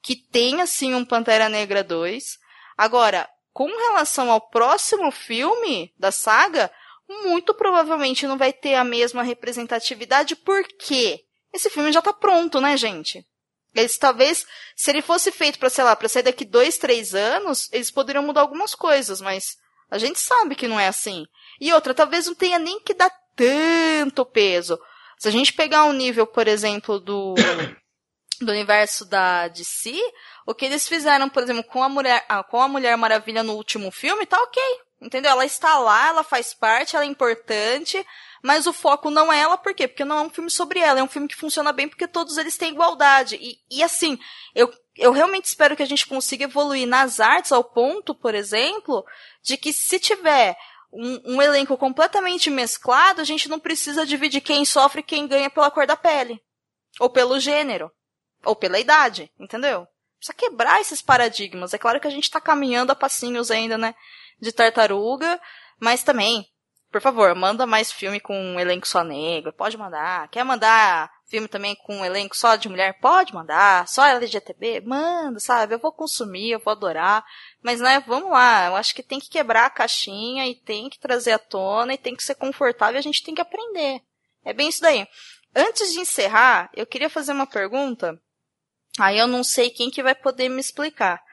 que 0.02 0.16
tenha, 0.16 0.66
sim, 0.66 0.96
um 0.96 1.06
Pantera 1.06 1.48
Negra 1.48 1.84
2. 1.84 2.40
Agora, 2.76 3.30
com 3.54 3.68
relação 3.68 4.32
ao 4.32 4.42
próximo 4.42 5.12
filme 5.12 5.94
da 5.96 6.12
saga, 6.12 6.72
muito 7.08 7.54
provavelmente 7.54 8.26
não 8.26 8.40
vai 8.40 8.52
ter 8.52 8.74
a 8.74 8.84
mesma 8.84 9.22
representatividade, 9.22 10.36
porque 10.36 11.24
esse 11.54 11.70
filme 11.70 11.92
já 11.92 12.02
tá 12.02 12.12
pronto, 12.12 12.60
né, 12.60 12.76
gente? 12.76 13.24
Eles 13.76 13.98
talvez, 13.98 14.46
se 14.76 14.92
ele 14.92 15.02
fosse 15.02 15.32
feito 15.32 15.58
para, 15.58 15.70
sei 15.70 15.84
lá, 15.84 15.96
para 15.96 16.08
sair 16.08 16.24
daqui 16.24 16.46
dois, 16.46 16.78
três 16.78 17.16
anos, 17.16 17.70
eles 17.72 17.90
poderiam 17.90 18.24
mudar 18.24 18.42
algumas 18.42 18.76
coisas, 18.76 19.20
mas 19.20 19.58
a 19.90 19.98
gente 19.98 20.20
sabe 20.20 20.56
que 20.56 20.68
não 20.68 20.80
é 20.80 20.88
assim. 20.88 21.26
E 21.60 21.74
outra, 21.74 21.94
talvez 21.94 22.28
não 22.28 22.36
tenha 22.36 22.60
nem 22.60 22.80
que 22.80 22.94
dar 22.94 23.12
tanto 23.36 24.26
peso. 24.26 24.80
Se 25.18 25.28
a 25.28 25.32
gente 25.32 25.54
pegar 25.54 25.86
um 25.86 25.94
nível, 25.94 26.28
por 26.28 26.48
exemplo, 26.48 27.00
do, 27.00 27.34
do 28.42 28.52
universo 28.52 29.06
da 29.06 29.48
DC, 29.48 30.00
o 30.46 30.54
que 30.54 30.66
eles 30.66 30.88
fizeram, 30.88 31.30
por 31.30 31.42
exemplo, 31.42 31.64
com 31.64 31.84
a 31.84 31.90
Mulher, 31.90 32.26
ah, 32.28 32.44
com 32.44 32.62
a 32.62 32.68
Mulher 32.68 32.98
Maravilha 32.98 33.44
no 33.44 33.54
último 33.54 33.92
filme, 33.92 34.26
tá 34.26 34.38
ok. 34.42 34.62
Entendeu? 35.02 35.32
Ela 35.32 35.46
está 35.46 35.78
lá, 35.80 36.08
ela 36.10 36.24
faz 36.24 36.54
parte, 36.54 36.96
ela 36.96 37.06
é 37.06 37.08
importante, 37.08 38.06
mas 38.44 38.68
o 38.68 38.74
foco 38.74 39.10
não 39.10 39.32
é 39.32 39.40
ela, 39.40 39.58
por 39.58 39.74
quê? 39.74 39.88
Porque 39.88 40.04
não 40.04 40.20
é 40.20 40.22
um 40.22 40.30
filme 40.30 40.52
sobre 40.52 40.78
ela, 40.78 41.00
é 41.00 41.04
um 41.04 41.08
filme 41.08 41.30
que 41.30 41.36
funciona 41.36 41.72
bem 41.72 41.88
porque 41.88 42.06
todos 42.06 42.38
eles 42.38 42.58
têm 42.58 42.74
igualdade. 42.74 43.38
E, 43.38 43.58
e 43.72 43.82
assim, 43.82 44.20
eu, 44.54 44.70
eu 44.98 45.14
realmente 45.14 45.46
espero 45.46 45.78
que 45.78 45.82
a 45.82 45.88
gente 45.88 46.06
consiga 46.06 46.44
evoluir 46.44 46.86
nas 46.86 47.22
artes 47.22 47.54
ao 47.54 47.64
ponto, 47.64 48.14
por 48.14 48.36
exemplo, 48.36 49.06
de 49.42 49.56
que 49.56 49.72
se 49.72 49.98
tiver 49.98 50.58
um, 50.92 51.36
um, 51.36 51.42
elenco 51.42 51.78
completamente 51.78 52.50
mesclado, 52.50 53.22
a 53.22 53.24
gente 53.24 53.48
não 53.48 53.62
precisa 53.62 54.06
dividir 54.06 54.42
quem 54.42 54.66
sofre 54.66 55.00
e 55.00 55.04
quem 55.04 55.26
ganha 55.26 55.50
pela 55.50 55.72
cor 55.72 55.88
da 55.88 55.96
pele. 55.96 56.38
Ou 57.00 57.10
pelo 57.10 57.40
gênero. 57.40 57.90
Ou 58.44 58.58
pela 58.58 58.78
idade, 58.78 59.32
entendeu? 59.40 59.88
Precisa 60.18 60.38
quebrar 60.38 60.82
esses 60.82 61.02
paradigmas. 61.02 61.74
É 61.74 61.78
claro 61.78 62.02
que 62.02 62.08
a 62.08 62.12
gente 62.12 62.30
tá 62.30 62.42
caminhando 62.42 62.92
a 62.92 62.96
passinhos 62.96 63.50
ainda, 63.50 63.78
né? 63.78 63.96
De 64.42 64.52
tartaruga, 64.52 65.40
mas 65.80 66.04
também, 66.04 66.46
por 66.94 67.02
favor, 67.02 67.34
manda 67.34 67.66
mais 67.66 67.92
filme 67.92 68.20
com 68.20 68.40
um 68.40 68.60
elenco 68.60 68.88
só 68.88 69.04
negro. 69.04 69.52
Pode 69.52 69.76
mandar. 69.76 70.28
Quer 70.30 70.44
mandar 70.44 71.12
filme 71.26 71.48
também 71.48 71.76
com 71.76 71.98
um 71.98 72.06
elenco 72.06 72.38
só 72.38 72.56
de 72.56 72.70
mulher? 72.70 73.00
Pode 73.02 73.34
mandar. 73.34 73.88
Só 73.88 74.06
LGTB? 74.06 74.82
Manda, 74.82 75.40
sabe? 75.40 75.74
Eu 75.74 75.80
vou 75.80 75.92
consumir, 75.92 76.52
eu 76.52 76.60
vou 76.60 76.72
adorar. 76.72 77.26
Mas, 77.64 77.82
né, 77.82 78.04
vamos 78.06 78.30
lá. 78.30 78.68
Eu 78.68 78.76
acho 78.76 78.94
que 78.94 79.02
tem 79.02 79.20
que 79.20 79.28
quebrar 79.28 79.66
a 79.66 79.72
caixinha 79.72 80.46
e 80.46 80.54
tem 80.54 80.88
que 80.88 81.00
trazer 81.00 81.32
à 81.32 81.40
tona 81.40 81.96
e 81.96 81.98
tem 81.98 82.16
que 82.16 82.24
ser 82.24 82.36
confortável 82.36 82.96
e 82.96 83.00
a 83.00 83.02
gente 83.02 83.24
tem 83.24 83.34
que 83.34 83.42
aprender. 83.42 84.04
É 84.46 84.54
bem 84.54 84.70
isso 84.70 84.82
daí. 84.82 85.08
Antes 85.56 85.94
de 85.94 86.00
encerrar, 86.00 86.70
eu 86.76 86.86
queria 86.86 87.10
fazer 87.10 87.32
uma 87.32 87.48
pergunta. 87.48 88.22
Aí 89.00 89.18
eu 89.18 89.26
não 89.26 89.44
sei 89.44 89.72
quem 89.72 89.90
que 89.90 90.04
vai 90.04 90.14
poder 90.14 90.48
me 90.48 90.62
explicar. 90.62 91.24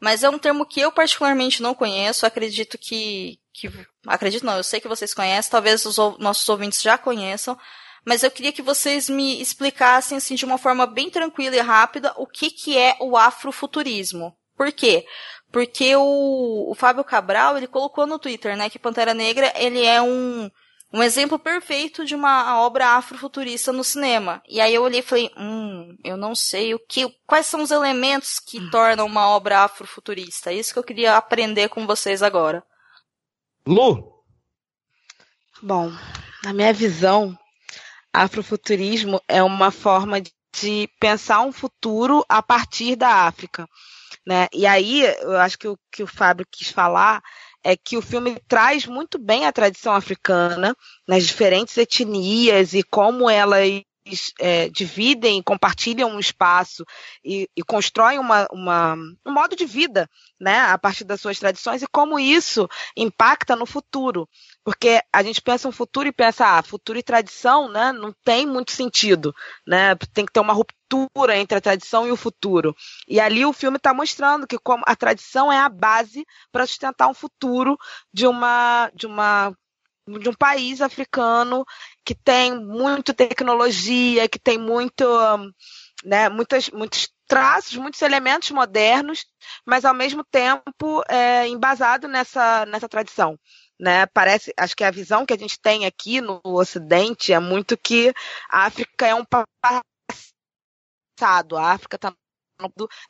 Mas 0.00 0.24
é 0.24 0.30
um 0.30 0.38
termo 0.38 0.64
que 0.64 0.80
eu 0.80 0.90
particularmente 0.90 1.60
não 1.60 1.74
conheço. 1.74 2.24
Acredito 2.24 2.78
que, 2.78 3.38
que 3.52 3.70
acredito 4.06 4.46
não, 4.46 4.56
eu 4.56 4.64
sei 4.64 4.80
que 4.80 4.88
vocês 4.88 5.14
conhecem. 5.14 5.50
Talvez 5.50 5.84
os 5.84 5.96
nossos 6.18 6.48
ouvintes 6.48 6.80
já 6.80 6.96
conheçam 6.96 7.58
mas 8.04 8.22
eu 8.22 8.30
queria 8.30 8.52
que 8.52 8.62
vocês 8.62 9.08
me 9.08 9.40
explicassem 9.40 10.16
assim 10.16 10.34
de 10.34 10.44
uma 10.44 10.58
forma 10.58 10.86
bem 10.86 11.10
tranquila 11.10 11.56
e 11.56 11.60
rápida 11.60 12.14
o 12.16 12.26
que 12.26 12.50
que 12.50 12.76
é 12.76 12.96
o 13.00 13.16
afrofuturismo. 13.16 14.34
Por 14.56 14.72
quê? 14.72 15.06
Porque 15.52 15.94
o, 15.96 16.70
o 16.70 16.74
Fábio 16.74 17.04
Cabral, 17.04 17.56
ele 17.56 17.66
colocou 17.66 18.06
no 18.06 18.18
Twitter, 18.18 18.56
né, 18.56 18.70
que 18.70 18.78
Pantera 18.78 19.12
Negra, 19.12 19.52
ele 19.56 19.84
é 19.84 20.00
um, 20.00 20.50
um 20.92 21.02
exemplo 21.02 21.38
perfeito 21.38 22.04
de 22.04 22.14
uma 22.14 22.60
obra 22.60 22.88
afrofuturista 22.90 23.72
no 23.72 23.82
cinema. 23.82 24.42
E 24.48 24.60
aí 24.60 24.74
eu 24.74 24.82
olhei 24.82 25.00
e 25.00 25.04
falei, 25.04 25.30
hum, 25.36 25.96
eu 26.04 26.16
não 26.16 26.34
sei 26.34 26.74
o 26.74 26.78
que, 26.78 27.08
quais 27.26 27.46
são 27.46 27.62
os 27.62 27.70
elementos 27.70 28.38
que 28.38 28.70
tornam 28.70 29.06
uma 29.06 29.28
obra 29.28 29.60
afrofuturista. 29.60 30.50
É 30.52 30.54
isso 30.54 30.72
que 30.72 30.78
eu 30.78 30.84
queria 30.84 31.16
aprender 31.16 31.68
com 31.68 31.86
vocês 31.86 32.22
agora. 32.22 32.62
Lu? 33.70 34.24
Bom, 35.62 35.92
na 36.42 36.52
minha 36.52 36.72
visão, 36.72 37.38
afrofuturismo 38.12 39.22
é 39.28 39.40
uma 39.44 39.70
forma 39.70 40.20
de 40.20 40.90
pensar 40.98 41.42
um 41.42 41.52
futuro 41.52 42.24
a 42.28 42.42
partir 42.42 42.96
da 42.96 43.28
África. 43.28 43.68
Né? 44.26 44.48
E 44.52 44.66
aí, 44.66 45.02
eu 45.22 45.36
acho 45.36 45.56
que 45.56 45.68
o 45.68 45.78
que 45.92 46.02
o 46.02 46.06
Fábio 46.08 46.44
quis 46.50 46.68
falar 46.68 47.22
é 47.62 47.76
que 47.76 47.96
o 47.96 48.02
filme 48.02 48.42
traz 48.48 48.86
muito 48.86 49.20
bem 49.20 49.46
a 49.46 49.52
tradição 49.52 49.94
africana, 49.94 50.74
nas 51.06 51.24
diferentes 51.24 51.76
etnias 51.78 52.74
e 52.74 52.82
como 52.82 53.30
elas 53.30 53.82
é, 54.38 54.68
dividem, 54.68 55.42
compartilham 55.42 56.10
um 56.10 56.18
espaço 56.18 56.84
e, 57.24 57.48
e 57.56 57.62
constroem 57.62 58.18
uma, 58.18 58.46
uma, 58.50 58.94
um 59.26 59.32
modo 59.32 59.54
de 59.54 59.66
vida 59.66 60.08
né, 60.40 60.60
a 60.60 60.78
partir 60.78 61.04
das 61.04 61.20
suas 61.20 61.38
tradições 61.38 61.82
e 61.82 61.86
como 61.86 62.18
isso 62.18 62.68
impacta 62.96 63.54
no 63.54 63.66
futuro. 63.66 64.28
Porque 64.64 65.02
a 65.12 65.22
gente 65.22 65.42
pensa 65.42 65.68
um 65.68 65.72
futuro 65.72 66.08
e 66.08 66.12
pensa, 66.12 66.58
ah, 66.58 66.62
futuro 66.62 66.98
e 66.98 67.02
tradição 67.02 67.68
né, 67.68 67.92
não 67.92 68.14
tem 68.24 68.46
muito 68.46 68.72
sentido. 68.72 69.34
Né? 69.66 69.94
Tem 70.12 70.24
que 70.24 70.32
ter 70.32 70.40
uma 70.40 70.52
ruptura 70.52 71.36
entre 71.36 71.58
a 71.58 71.60
tradição 71.60 72.06
e 72.06 72.10
o 72.10 72.16
futuro. 72.16 72.74
E 73.06 73.20
ali 73.20 73.44
o 73.44 73.52
filme 73.52 73.76
está 73.76 73.92
mostrando 73.92 74.46
que 74.46 74.58
como 74.58 74.82
a 74.86 74.96
tradição 74.96 75.52
é 75.52 75.58
a 75.58 75.68
base 75.68 76.24
para 76.50 76.66
sustentar 76.66 77.08
um 77.08 77.14
futuro 77.14 77.78
de 78.12 78.26
uma, 78.26 78.90
de 78.94 79.06
uma 79.06 79.54
de 80.18 80.28
um 80.28 80.34
país 80.34 80.80
africano 80.80 81.64
que 82.04 82.14
tem 82.14 82.54
muita 82.54 83.14
tecnologia, 83.14 84.28
que 84.28 84.38
tem 84.38 84.58
muito, 84.58 85.04
né, 86.04 86.28
muitas, 86.28 86.70
muitos 86.70 87.08
traços, 87.26 87.76
muitos 87.76 88.02
elementos 88.02 88.50
modernos, 88.50 89.24
mas 89.64 89.84
ao 89.84 89.94
mesmo 89.94 90.24
tempo 90.24 91.02
é, 91.08 91.46
embasado 91.46 92.08
nessa, 92.08 92.66
nessa 92.66 92.88
tradição. 92.88 93.38
Né? 93.78 94.04
Parece, 94.06 94.52
acho 94.58 94.76
que 94.76 94.84
a 94.84 94.90
visão 94.90 95.24
que 95.24 95.32
a 95.32 95.38
gente 95.38 95.58
tem 95.60 95.86
aqui 95.86 96.20
no 96.20 96.40
Ocidente 96.44 97.32
é 97.32 97.38
muito 97.38 97.78
que 97.78 98.12
a 98.50 98.66
África 98.66 99.06
é 99.06 99.14
um 99.14 99.24
passado, 99.24 99.86
a 101.56 101.72
África 101.72 101.96
está 101.96 102.12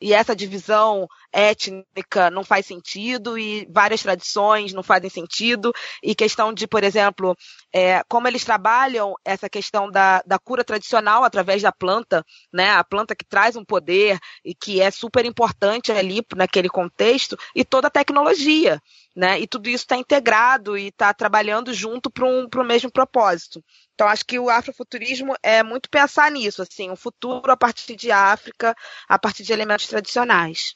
e 0.01 0.13
essa 0.13 0.35
divisão 0.35 1.07
étnica 1.31 2.29
não 2.29 2.43
faz 2.43 2.65
sentido 2.65 3.37
e 3.37 3.67
várias 3.69 4.01
tradições 4.01 4.73
não 4.73 4.83
fazem 4.83 5.09
sentido 5.09 5.71
e 6.03 6.15
questão 6.15 6.53
de, 6.53 6.67
por 6.67 6.83
exemplo, 6.83 7.35
é, 7.73 8.03
como 8.07 8.27
eles 8.27 8.43
trabalham 8.43 9.13
essa 9.25 9.49
questão 9.49 9.89
da, 9.89 10.21
da 10.25 10.37
cura 10.37 10.63
tradicional 10.63 11.23
através 11.23 11.61
da 11.61 11.71
planta, 11.71 12.25
né, 12.53 12.71
a 12.71 12.83
planta 12.83 13.15
que 13.15 13.25
traz 13.25 13.55
um 13.55 13.65
poder 13.65 14.19
e 14.43 14.53
que 14.53 14.81
é 14.81 14.91
super 14.91 15.25
importante 15.25 15.91
ali 15.91 16.25
naquele 16.35 16.69
contexto 16.69 17.37
e 17.55 17.63
toda 17.63 17.87
a 17.87 17.91
tecnologia, 17.91 18.81
né, 19.15 19.39
e 19.39 19.47
tudo 19.47 19.67
isso 19.67 19.83
está 19.83 19.97
integrado 19.97 20.77
e 20.77 20.87
está 20.87 21.13
trabalhando 21.13 21.73
junto 21.73 22.09
para 22.09 22.25
um, 22.25 22.47
o 22.53 22.63
mesmo 22.63 22.91
propósito. 22.91 23.63
Então, 24.01 24.09
acho 24.09 24.25
que 24.25 24.39
o 24.39 24.49
afrofuturismo 24.49 25.35
é 25.43 25.61
muito 25.61 25.87
pensar 25.87 26.31
nisso, 26.31 26.63
assim, 26.63 26.89
um 26.89 26.95
futuro 26.95 27.51
a 27.51 27.55
partir 27.55 27.95
de 27.95 28.11
África, 28.11 28.75
a 29.07 29.19
partir 29.19 29.43
de 29.43 29.53
elementos 29.53 29.85
tradicionais. 29.85 30.73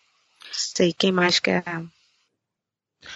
Sei, 0.51 0.93
quem 0.93 1.11
mais 1.11 1.39
quer. 1.39 1.63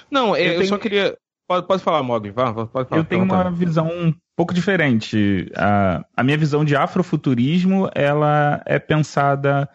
Não, 0.09 0.35
eu, 0.35 0.53
eu 0.53 0.57
tenho... 0.57 0.67
só 0.67 0.79
queria. 0.79 1.15
Pode, 1.47 1.67
pode 1.67 1.83
falar, 1.83 2.01
Mogli, 2.01 2.31
vá, 2.31 2.51
pode 2.51 2.89
falar. 2.89 3.01
Eu 3.01 3.05
tenho 3.05 3.23
uma 3.23 3.51
visão 3.51 3.87
um 3.87 4.11
pouco 4.35 4.51
diferente. 4.51 5.51
A, 5.55 6.03
a 6.17 6.23
minha 6.23 6.39
visão 6.39 6.65
de 6.65 6.75
afrofuturismo, 6.75 7.87
ela 7.93 8.63
é 8.65 8.79
pensada 8.79 9.69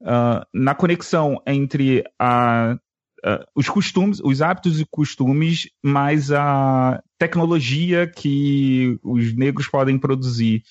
uh, 0.00 0.40
na 0.54 0.74
conexão 0.74 1.42
entre 1.46 2.02
a 2.18 2.78
uh, 3.26 3.44
os 3.54 3.68
costumes, 3.68 4.20
os 4.22 4.40
hábitos 4.40 4.80
e 4.80 4.86
costumes, 4.86 5.68
mais 5.82 6.30
a 6.30 7.02
tecnologia 7.18 8.06
que 8.06 8.98
os 9.02 9.34
negros 9.34 9.68
podem 9.68 9.98
produzir. 9.98 10.62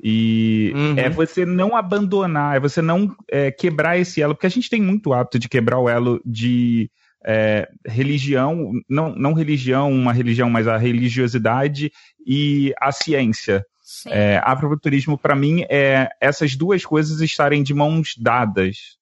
E 0.00 0.72
uhum. 0.76 0.94
é 0.96 1.10
você 1.10 1.44
não 1.44 1.76
abandonar, 1.76 2.56
é 2.56 2.60
você 2.60 2.80
não 2.80 3.14
é, 3.28 3.50
quebrar 3.50 3.98
esse 3.98 4.22
elo, 4.22 4.34
porque 4.34 4.46
a 4.46 4.50
gente 4.50 4.70
tem 4.70 4.80
muito 4.80 5.12
hábito 5.12 5.40
de 5.40 5.48
quebrar 5.48 5.80
o 5.80 5.88
elo 5.88 6.20
de 6.24 6.88
é, 7.24 7.68
religião, 7.84 8.70
não, 8.88 9.12
não 9.16 9.32
religião, 9.32 9.90
uma 9.90 10.12
religião, 10.12 10.48
mas 10.48 10.68
a 10.68 10.76
religiosidade 10.76 11.90
e 12.24 12.72
a 12.80 12.92
ciência. 12.92 13.64
É, 14.06 14.40
afrofuturismo, 14.44 15.16
para 15.16 15.34
mim, 15.34 15.64
é 15.68 16.10
essas 16.20 16.54
duas 16.54 16.84
coisas 16.84 17.20
estarem 17.20 17.62
de 17.62 17.72
mãos 17.72 18.14
dadas. 18.16 18.98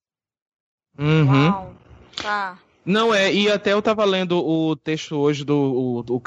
Uhum. 0.99 1.49
Uau. 1.49 1.75
Tá. 2.23 2.57
Não, 2.87 3.13
é, 3.13 3.35
e 3.35 3.51
até 3.51 3.73
eu 3.73 3.83
tava 3.83 4.05
lendo 4.05 4.39
o 4.39 4.77
texto 4.77 5.17
hoje 5.17 5.45
do 5.45 5.57
o, 5.57 6.05
o, 6.09 6.23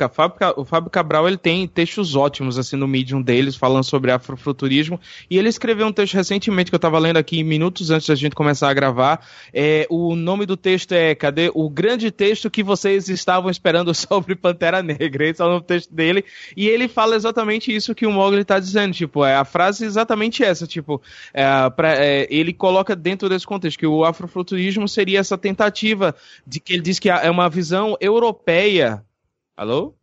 o, 0.58 0.66
Fábio, 0.66 0.90
Cabral, 0.90 1.26
ele 1.26 1.38
tem 1.38 1.66
textos 1.66 2.18
ótimos, 2.18 2.60
assim, 2.60 2.76
no 2.76 2.86
Medium 2.86 3.22
deles, 3.22 3.56
falando 3.56 3.86
sobre 3.86 4.12
afrofuturismo, 4.12 5.00
e 5.30 5.38
ele 5.38 5.48
escreveu 5.48 5.88
um 5.88 5.94
texto 5.94 6.16
recentemente 6.16 6.70
que 6.70 6.76
eu 6.76 6.80
tava 6.80 7.00
lendo 7.00 7.16
aqui 7.16 7.46
minutos 7.46 7.92
antes 7.92 8.10
da 8.10 8.16
gente 8.16 8.36
começar 8.36 8.70
a 8.70 8.74
gravar, 8.74 9.26
é, 9.54 9.88
o 9.90 10.18
nome 10.18 10.46
do 10.46 10.58
texto 10.58 10.92
é, 10.92 11.16
cadê? 11.16 11.50
O 11.54 11.70
grande 11.70 12.12
texto 12.12 12.50
que 12.50 12.62
vocês 12.62 13.08
estavam 13.08 13.50
esperando 13.50 13.94
sobre 13.96 14.36
Pantera 14.36 14.84
Negra, 14.84 15.30
esse 15.30 15.42
é 15.42 15.46
o 15.46 15.48
nome 15.48 15.62
do 15.62 15.66
texto 15.66 15.94
dele, 15.94 16.26
e 16.58 16.68
ele 16.68 16.90
fala 16.90 17.16
exatamente 17.16 17.74
isso 17.74 17.96
que 17.96 18.06
o 18.06 18.12
Mogli 18.12 18.44
tá 18.44 18.60
dizendo, 18.60 18.94
tipo, 18.94 19.24
é 19.24 19.34
a 19.34 19.46
frase 19.46 19.86
exatamente 19.86 20.44
essa, 20.44 20.68
tipo, 20.68 21.02
é, 21.34 21.70
pra, 21.70 21.96
é, 22.04 22.28
ele 22.30 22.52
coloca 22.52 22.98
dentro 22.98 23.30
desse 23.30 23.46
contexto 23.48 23.80
que 23.80 23.88
o 23.88 24.04
afrofuturismo 24.04 24.90
seria 24.90 25.20
essa 25.20 25.38
tentativa 25.38 26.14
de 26.50 26.60
que 26.60 26.74
ele 26.74 26.82
diz 26.82 26.98
que 26.98 27.10
é 27.10 27.30
uma 27.30 27.48
visão 27.48 27.96
europeia. 28.02 29.06
Alô? 29.56 29.94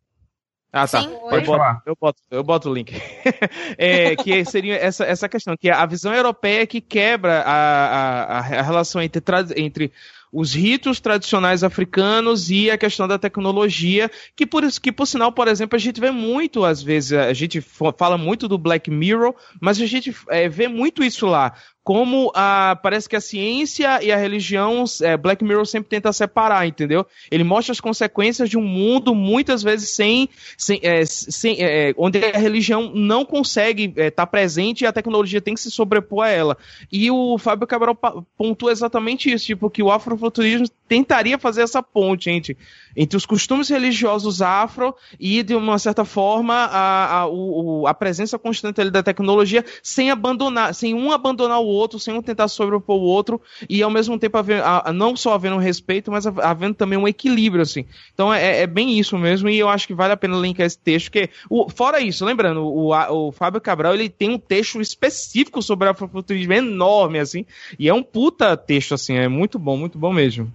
Ah, 0.72 0.86
tá. 0.86 1.02
Sim. 1.02 1.10
Eu 1.10 1.42
boto, 1.42 1.82
eu 1.86 1.96
boto, 2.00 2.22
eu 2.30 2.44
boto 2.44 2.70
o 2.70 2.74
link. 2.74 2.94
é, 3.76 4.14
que 4.14 4.44
seria 4.44 4.76
essa, 4.76 5.04
essa 5.04 5.28
questão, 5.28 5.56
que 5.56 5.68
é 5.68 5.72
a 5.72 5.86
visão 5.86 6.14
europeia 6.14 6.66
que 6.66 6.80
quebra 6.80 7.40
a, 7.40 7.54
a, 7.54 8.38
a 8.38 8.62
relação 8.62 9.02
entre, 9.02 9.22
entre 9.56 9.92
os 10.32 10.54
ritos 10.54 11.00
tradicionais 11.00 11.64
africanos 11.64 12.50
e 12.50 12.70
a 12.70 12.78
questão 12.78 13.08
da 13.08 13.18
tecnologia, 13.18 14.10
que 14.36 14.46
por, 14.46 14.62
que 14.80 14.92
por 14.92 15.06
sinal, 15.06 15.32
por 15.32 15.48
exemplo, 15.48 15.76
a 15.76 15.80
gente 15.80 16.00
vê 16.00 16.10
muito, 16.10 16.64
às 16.64 16.82
vezes, 16.82 17.12
a 17.12 17.32
gente 17.32 17.60
fala 17.60 18.18
muito 18.18 18.46
do 18.46 18.58
Black 18.58 18.90
Mirror, 18.90 19.34
mas 19.60 19.80
a 19.80 19.86
gente 19.86 20.14
é, 20.28 20.48
vê 20.48 20.68
muito 20.68 21.02
isso 21.02 21.26
lá 21.26 21.54
como 21.86 22.32
a, 22.34 22.76
parece 22.82 23.08
que 23.08 23.14
a 23.14 23.20
ciência 23.20 24.02
e 24.02 24.10
a 24.10 24.16
religião, 24.16 24.82
é, 25.02 25.16
Black 25.16 25.44
Mirror 25.44 25.64
sempre 25.66 25.88
tenta 25.88 26.12
separar, 26.12 26.66
entendeu? 26.66 27.06
Ele 27.30 27.44
mostra 27.44 27.70
as 27.70 27.78
consequências 27.78 28.50
de 28.50 28.58
um 28.58 28.62
mundo 28.62 29.14
muitas 29.14 29.62
vezes 29.62 29.90
sem, 29.90 30.28
sem, 30.58 30.80
é, 30.82 31.06
sem 31.06 31.62
é, 31.62 31.94
onde 31.96 32.18
a 32.18 32.38
religião 32.38 32.90
não 32.92 33.24
consegue 33.24 33.84
estar 33.84 34.02
é, 34.02 34.10
tá 34.10 34.26
presente 34.26 34.82
e 34.82 34.86
a 34.88 34.92
tecnologia 34.92 35.40
tem 35.40 35.54
que 35.54 35.60
se 35.60 35.70
sobrepor 35.70 36.24
a 36.24 36.28
ela. 36.28 36.58
E 36.90 37.08
o 37.08 37.38
Fábio 37.38 37.68
Cabral 37.68 37.96
pontua 38.36 38.72
exatamente 38.72 39.32
isso, 39.32 39.46
tipo 39.46 39.70
que 39.70 39.80
o 39.80 39.92
afrofuturismo 39.92 40.66
tentaria 40.88 41.38
fazer 41.38 41.62
essa 41.62 41.82
ponte, 41.82 42.24
gente, 42.24 42.56
entre 42.96 43.16
os 43.16 43.26
costumes 43.26 43.68
religiosos 43.68 44.42
afro 44.42 44.94
e 45.20 45.42
de 45.42 45.54
uma 45.54 45.78
certa 45.78 46.04
forma 46.04 46.54
a, 46.54 47.20
a, 47.20 47.26
o, 47.28 47.86
a 47.86 47.94
presença 47.94 48.38
constante 48.38 48.82
da 48.90 49.02
tecnologia 49.04 49.64
sem 49.82 50.10
abandonar, 50.10 50.74
sem 50.74 50.94
um 50.94 51.12
abandonar 51.12 51.60
o 51.60 51.75
outro, 51.76 51.98
sem 51.98 52.14
um 52.14 52.22
tentar 52.22 52.48
sobrepor 52.48 52.96
o 52.96 53.02
outro, 53.02 53.40
e 53.68 53.82
ao 53.82 53.90
mesmo 53.90 54.18
tempo 54.18 54.38
haver, 54.38 54.62
a, 54.62 54.92
não 54.92 55.16
só 55.16 55.34
havendo 55.34 55.56
um 55.56 55.60
respeito, 55.60 56.10
mas 56.10 56.26
havendo 56.26 56.74
também 56.74 56.98
um 56.98 57.08
equilíbrio, 57.08 57.62
assim. 57.62 57.86
Então 58.12 58.32
é, 58.32 58.62
é, 58.62 58.66
bem 58.66 58.98
isso 58.98 59.16
mesmo, 59.16 59.48
e 59.48 59.58
eu 59.58 59.68
acho 59.68 59.86
que 59.86 59.94
vale 59.94 60.12
a 60.12 60.16
pena 60.16 60.36
linkar 60.36 60.66
esse 60.66 60.78
texto, 60.78 61.06
porque, 61.10 61.30
o, 61.48 61.68
fora 61.68 62.00
isso, 62.00 62.24
lembrando, 62.24 62.64
o, 62.64 62.92
o 62.92 63.32
Fábio 63.32 63.60
Cabral, 63.60 63.94
ele 63.94 64.08
tem 64.08 64.30
um 64.30 64.38
texto 64.38 64.80
específico 64.80 65.62
sobre 65.62 65.88
afrofuturismo 65.88 66.52
enorme, 66.52 67.18
assim, 67.18 67.46
e 67.78 67.88
é 67.88 67.94
um 67.94 68.02
puta 68.02 68.56
texto, 68.56 68.94
assim, 68.94 69.16
é 69.16 69.28
muito 69.28 69.58
bom, 69.58 69.76
muito 69.76 69.98
bom 69.98 70.12
mesmo. 70.12 70.52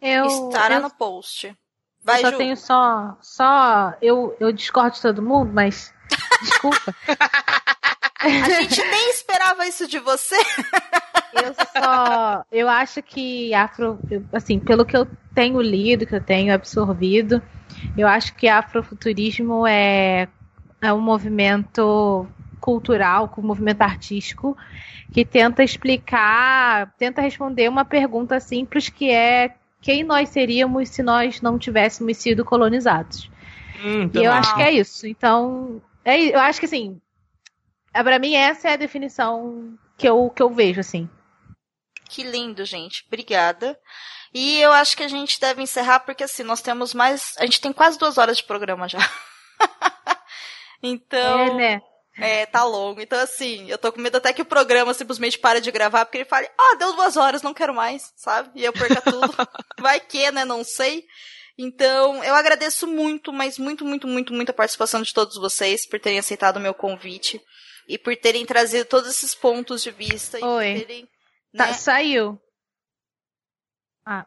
Eu, 0.00 0.26
Estará 0.26 0.76
eu, 0.76 0.82
no 0.82 0.90
post. 0.90 1.54
Vai, 2.04 2.18
eu 2.18 2.20
só 2.20 2.30
Ju. 2.32 2.36
tenho 2.36 2.56
só, 2.56 3.16
só 3.22 3.94
eu, 4.02 4.36
eu 4.38 4.52
discordo 4.52 4.96
de 4.96 5.00
todo 5.00 5.22
mundo, 5.22 5.50
mas 5.54 5.94
desculpa. 6.42 6.94
A 8.24 8.62
gente 8.62 8.82
nem 8.82 9.10
esperava 9.10 9.66
isso 9.66 9.86
de 9.86 9.98
você. 9.98 10.36
eu 11.34 11.54
só. 11.54 12.44
Eu 12.50 12.68
acho 12.68 13.02
que 13.02 13.52
afro. 13.54 13.98
Assim, 14.32 14.58
pelo 14.58 14.84
que 14.84 14.96
eu 14.96 15.06
tenho 15.34 15.60
lido, 15.60 16.06
que 16.06 16.14
eu 16.14 16.20
tenho 16.20 16.54
absorvido, 16.54 17.42
eu 17.96 18.06
acho 18.06 18.34
que 18.34 18.48
afrofuturismo 18.48 19.66
é, 19.66 20.28
é 20.80 20.92
um 20.92 21.00
movimento 21.00 22.26
cultural, 22.60 23.32
um 23.36 23.42
movimento 23.42 23.82
artístico, 23.82 24.56
que 25.12 25.24
tenta 25.24 25.62
explicar, 25.62 26.94
tenta 26.96 27.20
responder 27.20 27.68
uma 27.68 27.84
pergunta 27.84 28.40
simples 28.40 28.88
que 28.88 29.10
é 29.10 29.54
quem 29.82 30.02
nós 30.02 30.30
seríamos 30.30 30.88
se 30.88 31.02
nós 31.02 31.42
não 31.42 31.58
tivéssemos 31.58 32.16
sido 32.16 32.42
colonizados. 32.42 33.30
Hum, 33.84 34.08
e 34.14 34.24
eu 34.24 34.32
acho 34.32 34.54
que 34.54 34.62
é 34.62 34.72
isso. 34.72 35.06
Então, 35.06 35.82
é, 36.02 36.18
eu 36.18 36.40
acho 36.40 36.58
que 36.58 36.64
assim, 36.64 36.98
para 38.02 38.18
mim, 38.18 38.34
essa 38.34 38.68
é 38.68 38.72
a 38.72 38.76
definição 38.76 39.78
que 39.96 40.08
eu, 40.08 40.30
que 40.30 40.42
eu 40.42 40.52
vejo, 40.52 40.80
assim. 40.80 41.08
Que 42.08 42.22
lindo, 42.22 42.64
gente. 42.64 43.04
Obrigada. 43.06 43.78
E 44.32 44.60
eu 44.60 44.72
acho 44.72 44.96
que 44.96 45.02
a 45.02 45.08
gente 45.08 45.40
deve 45.40 45.62
encerrar, 45.62 46.00
porque 46.00 46.24
assim, 46.24 46.42
nós 46.42 46.60
temos 46.60 46.92
mais. 46.92 47.34
A 47.38 47.44
gente 47.44 47.60
tem 47.60 47.72
quase 47.72 47.98
duas 47.98 48.18
horas 48.18 48.36
de 48.36 48.44
programa 48.44 48.88
já. 48.88 48.98
então. 50.82 51.40
É, 51.40 51.54
né? 51.54 51.82
É, 52.16 52.46
tá 52.46 52.64
longo. 52.64 53.00
Então, 53.00 53.18
assim, 53.18 53.68
eu 53.68 53.78
tô 53.78 53.92
com 53.92 54.00
medo 54.00 54.16
até 54.16 54.32
que 54.32 54.42
o 54.42 54.46
programa 54.46 54.94
simplesmente 54.94 55.38
pare 55.38 55.60
de 55.60 55.70
gravar, 55.70 56.04
porque 56.04 56.18
ele 56.18 56.24
fale, 56.24 56.48
ah, 56.58 56.76
deu 56.76 56.92
duas 56.94 57.16
horas, 57.16 57.42
não 57.42 57.54
quero 57.54 57.74
mais, 57.74 58.12
sabe? 58.16 58.50
E 58.54 58.64
eu 58.64 58.72
perca 58.72 59.00
tudo. 59.00 59.34
Vai 59.78 59.98
que, 59.98 60.30
né? 60.30 60.44
Não 60.44 60.62
sei. 60.62 61.04
Então, 61.56 62.22
eu 62.24 62.34
agradeço 62.34 62.86
muito, 62.86 63.32
mas 63.32 63.58
muito, 63.58 63.84
muito, 63.84 64.06
muito, 64.06 64.32
muito 64.32 64.50
a 64.50 64.54
participação 64.54 65.02
de 65.02 65.12
todos 65.12 65.36
vocês 65.36 65.86
por 65.86 66.00
terem 66.00 66.18
aceitado 66.18 66.56
o 66.56 66.60
meu 66.60 66.74
convite 66.74 67.40
e 67.88 67.98
por 67.98 68.16
terem 68.16 68.46
trazido 68.46 68.84
todos 68.84 69.10
esses 69.10 69.34
pontos 69.34 69.82
de 69.82 69.90
vista. 69.90 70.38
Oi. 70.44 70.80
Terem, 70.80 71.08
tá, 71.56 71.66
né, 71.66 71.72
saiu. 71.74 72.40
Ah. 74.06 74.26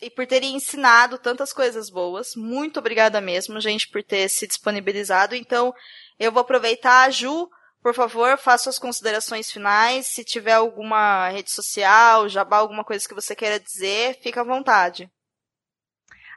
E 0.00 0.08
por 0.10 0.26
terem 0.26 0.54
ensinado 0.54 1.18
tantas 1.18 1.52
coisas 1.52 1.90
boas. 1.90 2.34
Muito 2.36 2.78
obrigada 2.78 3.20
mesmo, 3.20 3.60
gente, 3.60 3.88
por 3.88 4.02
ter 4.02 4.28
se 4.28 4.46
disponibilizado. 4.46 5.34
Então, 5.34 5.74
eu 6.18 6.30
vou 6.30 6.42
aproveitar. 6.42 7.10
Ju, 7.10 7.48
por 7.82 7.94
favor, 7.94 8.38
faça 8.38 8.64
suas 8.64 8.78
considerações 8.78 9.50
finais. 9.50 10.06
Se 10.06 10.24
tiver 10.24 10.52
alguma 10.52 11.28
rede 11.30 11.50
social, 11.50 12.28
jabá, 12.28 12.58
alguma 12.58 12.84
coisa 12.84 13.08
que 13.08 13.14
você 13.14 13.34
queira 13.34 13.58
dizer, 13.58 14.18
fica 14.22 14.40
à 14.40 14.44
vontade. 14.44 15.10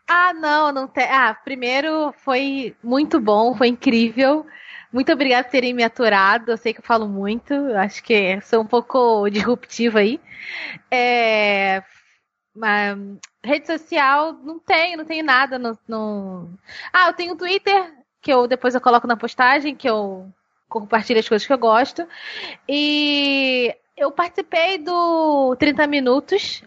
Ah, 0.08 0.34
não, 0.34 0.72
não 0.72 0.88
tem. 0.88 1.06
Ah, 1.06 1.34
primeiro 1.34 2.14
foi 2.24 2.76
muito 2.84 3.20
bom, 3.20 3.56
foi 3.56 3.68
incrível. 3.68 4.46
Muito 4.92 5.12
obrigada 5.12 5.46
por 5.46 5.52
terem 5.52 5.74
me 5.74 5.84
aturado. 5.84 6.52
Eu 6.52 6.58
sei 6.58 6.74
que 6.74 6.80
eu 6.80 6.86
falo 6.86 7.08
muito, 7.08 7.54
acho 7.76 8.04
que 8.04 8.40
sou 8.42 8.62
um 8.62 8.68
pouco 8.68 9.30
disruptiva 9.30 10.00
aí. 10.00 10.20
É, 10.90 11.84
mas, 12.54 12.98
rede 13.44 13.68
social, 13.68 14.34
não 14.34 14.60
tenho, 14.60 14.98
não 14.98 15.06
tenho 15.06 15.24
nada. 15.24 15.58
No, 15.58 15.78
no... 15.88 16.50
Ah, 16.92 17.08
eu 17.08 17.14
tenho 17.14 17.34
o 17.34 17.38
Twitter, 17.38 17.94
que 18.22 18.32
eu 18.34 18.48
depois 18.48 18.76
eu 18.76 18.82
coloco 18.82 19.08
na 19.08 19.16
postagem, 19.16 19.76
que 19.76 19.90
eu 19.90 20.30
compartilho 20.68 21.20
as 21.20 21.28
coisas 21.28 21.48
que 21.48 21.54
eu 21.54 21.58
gosto. 21.58 22.08
E 22.68 23.76
eu 23.96 24.12
participei 24.12 24.78
do 24.78 25.56
30 25.58 25.88
Minutos. 25.88 26.64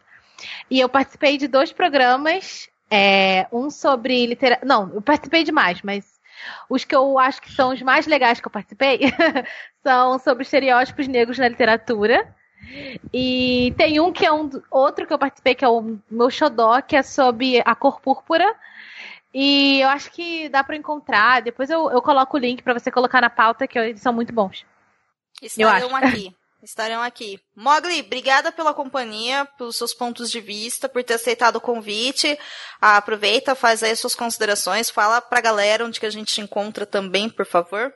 E 0.71 0.81
eu 0.81 0.89
participei 0.89 1.37
de 1.37 1.49
dois 1.49 1.73
programas. 1.73 2.69
É, 2.91 3.47
um 3.53 3.71
sobre 3.71 4.27
literatura. 4.27 4.67
Não, 4.67 4.93
eu 4.95 5.03
participei 5.03 5.43
de 5.43 5.51
mais, 5.51 5.83
mas 5.83 6.14
os 6.69 6.85
que 6.85 6.95
eu 6.95 7.19
acho 7.19 7.41
que 7.41 7.53
são 7.53 7.73
os 7.73 7.83
mais 7.83 8.07
legais 8.07 8.41
que 8.41 8.47
eu 8.47 8.51
participei 8.53 9.01
são 9.83 10.19
sobre 10.19 10.43
estereótipos 10.43 11.07
negros 11.09 11.39
na 11.39 11.49
literatura. 11.49 12.27
E 13.12 13.75
tem 13.77 14.01
um 14.01 14.12
que 14.12 14.25
é 14.25 14.33
um 14.33 14.51
outro 14.71 15.07
que 15.07 15.12
eu 15.12 15.19
participei, 15.19 15.55
que 15.55 15.65
é 15.65 15.69
o 15.69 15.99
meu 16.11 16.31
xodó, 16.31 16.81
que 16.81 16.97
é 16.97 17.03
sobre 17.03 17.62
a 17.65 17.75
cor 17.75 18.01
púrpura. 18.01 18.55
E 19.33 19.81
eu 19.81 19.89
acho 19.89 20.11
que 20.11 20.49
dá 20.49 20.62
para 20.62 20.77
encontrar. 20.77 21.43
Depois 21.43 21.69
eu, 21.69 21.91
eu 21.91 22.01
coloco 22.01 22.37
o 22.37 22.41
link 22.41 22.62
para 22.62 22.73
você 22.73 22.91
colocar 22.91 23.21
na 23.21 23.29
pauta, 23.29 23.66
que 23.66 23.79
eles 23.79 24.01
são 24.01 24.12
muito 24.12 24.33
bons. 24.33 24.65
Estarão 25.43 25.95
aqui. 25.97 26.35
Estarão 26.65 27.03
aqui. 27.03 27.39
Mogli, 27.55 28.01
obrigada 28.01 28.51
pela 28.51 28.73
companhia, 28.73 29.47
pelos 29.59 29.77
seus 29.77 29.93
pontos 29.93 30.31
de 30.31 30.41
vista, 30.41 30.89
por 30.89 31.05
ter 31.05 31.15
aceitado 31.15 31.57
o 31.57 31.61
convite. 31.61 32.39
Ah, 32.81 32.97
aproveita, 32.97 33.55
faz 33.55 33.82
aí 33.82 33.91
as 33.91 34.01
suas 34.01 34.15
considerações, 34.15 34.89
fala 34.89 35.20
pra 35.20 35.43
galera 35.43 35.85
onde 35.85 36.01
que 36.01 36.07
a 36.07 36.11
gente 36.11 36.32
te 36.32 36.41
encontra 36.41 36.86
também, 36.86 37.28
por 37.28 37.45
favor. 37.45 37.93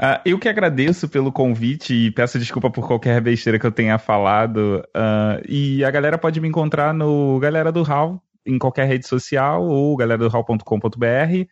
Uh, 0.00 0.16
eu 0.24 0.38
que 0.38 0.48
agradeço 0.48 1.06
pelo 1.10 1.30
convite 1.30 1.92
e 1.92 2.10
peço 2.10 2.38
desculpa 2.38 2.70
por 2.70 2.86
qualquer 2.86 3.20
besteira 3.20 3.58
que 3.58 3.66
eu 3.66 3.70
tenha 3.70 3.98
falado. 3.98 4.82
Uh, 4.96 5.44
e 5.46 5.84
a 5.84 5.90
galera 5.90 6.16
pode 6.16 6.40
me 6.40 6.48
encontrar 6.48 6.94
no 6.94 7.38
Galera 7.38 7.70
do 7.70 7.82
Hall, 7.82 8.22
em 8.46 8.58
qualquer 8.58 8.88
rede 8.88 9.06
social, 9.06 9.62
ou 9.62 9.94
galeradohall.com.br. 9.94 11.46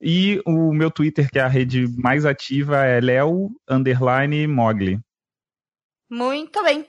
E 0.00 0.42
o 0.46 0.74
meu 0.74 0.90
Twitter, 0.90 1.30
que 1.30 1.38
é 1.38 1.42
a 1.42 1.48
rede 1.48 1.88
mais 1.96 2.26
ativa, 2.26 2.84
é 2.84 3.00
Leo 3.00 3.50
Mogli. 4.46 5.00
Muito 6.10 6.62
bem. 6.62 6.86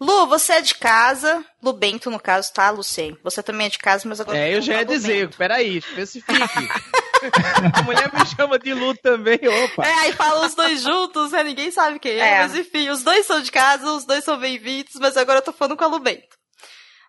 Lu, 0.00 0.26
você 0.26 0.54
é 0.54 0.60
de 0.60 0.74
casa. 0.74 1.44
Lu 1.62 1.72
Bento, 1.72 2.10
no 2.10 2.18
caso, 2.18 2.52
tá, 2.52 2.70
Lucien? 2.70 3.16
Você 3.22 3.40
também 3.40 3.68
é 3.68 3.70
de 3.70 3.78
casa, 3.78 4.08
mas 4.08 4.20
agora. 4.20 4.36
É, 4.36 4.56
eu 4.56 4.60
já 4.60 4.78
ia 4.78 4.84
dizer, 4.84 5.26
Bento. 5.26 5.38
peraí, 5.38 5.76
especifique. 5.76 6.32
a 7.72 7.82
mulher 7.82 8.12
me 8.12 8.26
chama 8.26 8.58
de 8.58 8.74
Lu 8.74 8.96
também, 8.96 9.38
opa. 9.46 9.86
É, 9.86 9.92
aí 10.00 10.12
fala 10.12 10.44
os 10.44 10.54
dois 10.56 10.82
juntos, 10.82 11.30
né? 11.30 11.44
Ninguém 11.44 11.70
sabe 11.70 12.00
quem 12.00 12.12
é, 12.12 12.34
é. 12.34 12.38
mas 12.40 12.56
enfim, 12.56 12.88
os 12.88 13.04
dois 13.04 13.24
são 13.26 13.40
de 13.40 13.52
casa, 13.52 13.92
os 13.92 14.04
dois 14.04 14.24
são 14.24 14.36
bem-vindos, 14.36 14.94
mas 14.96 15.16
agora 15.16 15.38
eu 15.38 15.42
tô 15.42 15.52
falando 15.52 15.76
com 15.76 15.84
a 15.84 15.88
Lu 15.88 16.00
Bento. 16.00 16.36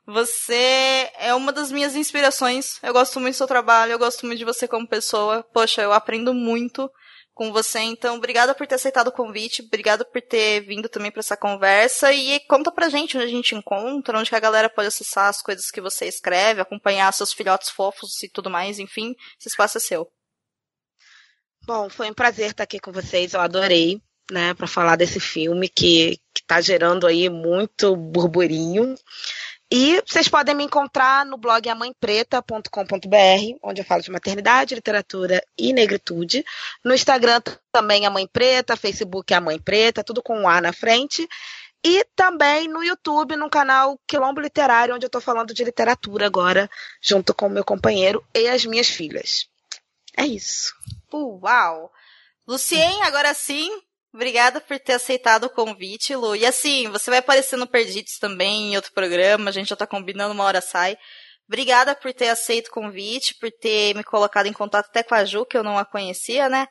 Você 0.05 1.10
é 1.18 1.34
uma 1.34 1.51
das 1.51 1.72
minhas 1.72 1.95
inspirações. 1.95 2.77
Eu 2.84 2.93
gosto 2.93 3.19
muito 3.19 3.34
do 3.34 3.38
seu 3.38 3.47
trabalho, 3.47 3.93
eu 3.93 3.99
gosto 3.99 4.26
muito 4.26 4.38
de 4.38 4.45
você 4.45 4.68
como 4.68 4.88
pessoa. 4.88 5.43
Poxa, 5.53 5.81
eu 5.81 5.93
aprendo 5.93 6.34
muito 6.34 6.91
com 7.34 7.51
você. 7.51 7.80
Então, 7.80 8.15
obrigada 8.15 8.53
por 8.53 8.68
ter 8.68 8.76
aceitado 8.76 9.07
o 9.07 9.11
convite, 9.11 9.64
obrigada 9.64 10.05
por 10.05 10.22
ter 10.22 10.61
vindo 10.61 10.88
também 10.88 11.11
para 11.11 11.19
essa 11.19 11.35
conversa 11.35 12.11
e 12.14 12.39
conta 12.41 12.72
pra 12.72 12.89
gente 12.89 13.18
onde 13.18 13.26
a 13.26 13.30
gente 13.30 13.55
encontra, 13.55 14.18
onde 14.18 14.34
a 14.34 14.39
galera 14.39 14.69
pode 14.69 14.88
acessar 14.88 15.30
as 15.30 15.41
coisas 15.41 15.72
que 15.72 15.81
você 15.81 16.05
escreve, 16.05 16.61
acompanhar 16.61 17.11
seus 17.14 17.34
filhotes 17.34 17.69
fofos 17.69 18.22
e 18.23 18.30
tudo 18.30 18.49
mais, 18.49 18.80
enfim, 18.80 19.15
esse 19.39 19.49
espaço 19.49 19.77
é 19.77 19.81
seu. 19.81 20.11
Bom, 21.65 21.89
foi 21.89 22.10
um 22.10 22.14
prazer 22.14 22.51
estar 22.51 22.64
aqui 22.64 22.80
com 22.80 22.91
vocês, 22.91 23.34
eu 23.34 23.39
adorei, 23.39 24.01
né, 24.31 24.53
para 24.53 24.68
falar 24.68 24.95
desse 24.95 25.19
filme 25.19 25.69
que, 25.69 26.19
que 26.34 26.43
tá 26.45 26.60
gerando 26.61 27.07
aí 27.07 27.30
muito 27.30 27.95
burburinho. 27.95 28.95
E 29.75 29.99
vocês 30.05 30.27
podem 30.27 30.53
me 30.53 30.65
encontrar 30.65 31.25
no 31.25 31.35
blog 31.35 31.67
amãepreta.com.br, 31.67 33.57
onde 33.63 33.81
eu 33.81 33.85
falo 33.85 34.03
de 34.03 34.11
maternidade, 34.11 34.75
literatura 34.75 35.43
e 35.57 35.73
negritude. 35.73 36.45
No 36.85 36.93
Instagram 36.93 37.41
também 37.71 38.05
a 38.05 38.11
Mãe 38.11 38.27
Preta, 38.27 38.77
Facebook 38.77 39.33
a 39.33 39.41
Mãe 39.41 39.59
Preta, 39.59 40.03
tudo 40.03 40.21
com 40.21 40.41
um 40.41 40.47
A 40.47 40.61
na 40.61 40.71
frente. 40.71 41.27
E 41.83 42.05
também 42.15 42.67
no 42.67 42.83
YouTube, 42.83 43.35
no 43.35 43.49
canal 43.49 43.99
Quilombo 44.07 44.39
Literário, 44.39 44.93
onde 44.93 45.05
eu 45.05 45.07
estou 45.07 45.19
falando 45.19 45.55
de 45.55 45.63
literatura 45.63 46.27
agora, 46.27 46.69
junto 47.01 47.33
com 47.33 47.47
o 47.47 47.49
meu 47.49 47.63
companheiro 47.63 48.23
e 48.31 48.47
as 48.47 48.63
minhas 48.65 48.89
filhas. 48.89 49.47
É 50.15 50.23
isso. 50.23 50.71
Uau! 51.11 51.91
Lucien, 52.47 53.01
agora 53.01 53.33
sim, 53.33 53.71
obrigada 54.14 54.61
por 54.61 54.80
ter 54.80 54.94
aceitado 54.94 55.45
o 55.45 55.49
convite, 55.49 56.15
Lu. 56.15 56.35
E 56.35 56.45
assim, 56.45 56.88
você 56.90 57.10
vai 57.10 57.19
aparecer 57.19 57.57
no 57.57 57.68
Perdidos 57.68 58.18
também, 58.19 58.73
em 58.73 58.76
outro 58.76 58.94
programa, 58.94 59.49
a 59.49 59.53
gente 59.53 59.69
já 59.69 59.76
tá 59.76 59.88
combinando, 59.88 60.34
uma 60.34 60.44
hora 60.44 60.61
sai. 60.61 60.98
Obrigada 61.48 61.95
por 61.95 62.14
ter 62.14 62.30
aceito 62.30 62.68
o 62.68 62.72
convite, 62.72 63.35
por 63.35 63.52
ter 63.52 63.95
me 63.95 64.03
colocado 64.03 64.45
em 64.45 64.53
contato 64.53 64.88
até 64.88 65.03
com 65.03 65.15
a 65.15 65.26
Ju, 65.26 65.45
que 65.45 65.57
eu 65.57 65.64
não 65.64 65.77
a 65.77 65.85
conhecia, 65.85 66.48
né? 66.48 66.68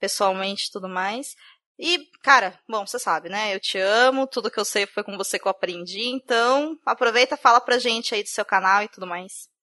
Pessoalmente 0.00 0.68
e 0.68 0.72
tudo 0.72 0.88
mais. 0.88 1.34
E, 1.78 2.06
cara, 2.22 2.58
bom, 2.68 2.86
você 2.86 2.98
sabe, 2.98 3.28
né? 3.28 3.54
Eu 3.54 3.60
te 3.60 3.78
amo, 3.78 4.26
tudo 4.26 4.50
que 4.50 4.58
eu 4.58 4.64
sei 4.64 4.86
foi 4.86 5.02
com 5.02 5.16
você 5.16 5.38
que 5.38 5.46
eu 5.46 5.50
aprendi, 5.50 6.08
então 6.08 6.78
aproveita, 6.86 7.36
fala 7.36 7.60
pra 7.60 7.78
gente 7.78 8.14
aí 8.14 8.22
do 8.22 8.28
seu 8.28 8.44
canal 8.44 8.82
e 8.82 8.88
tudo 8.88 9.06
mais. 9.06 9.53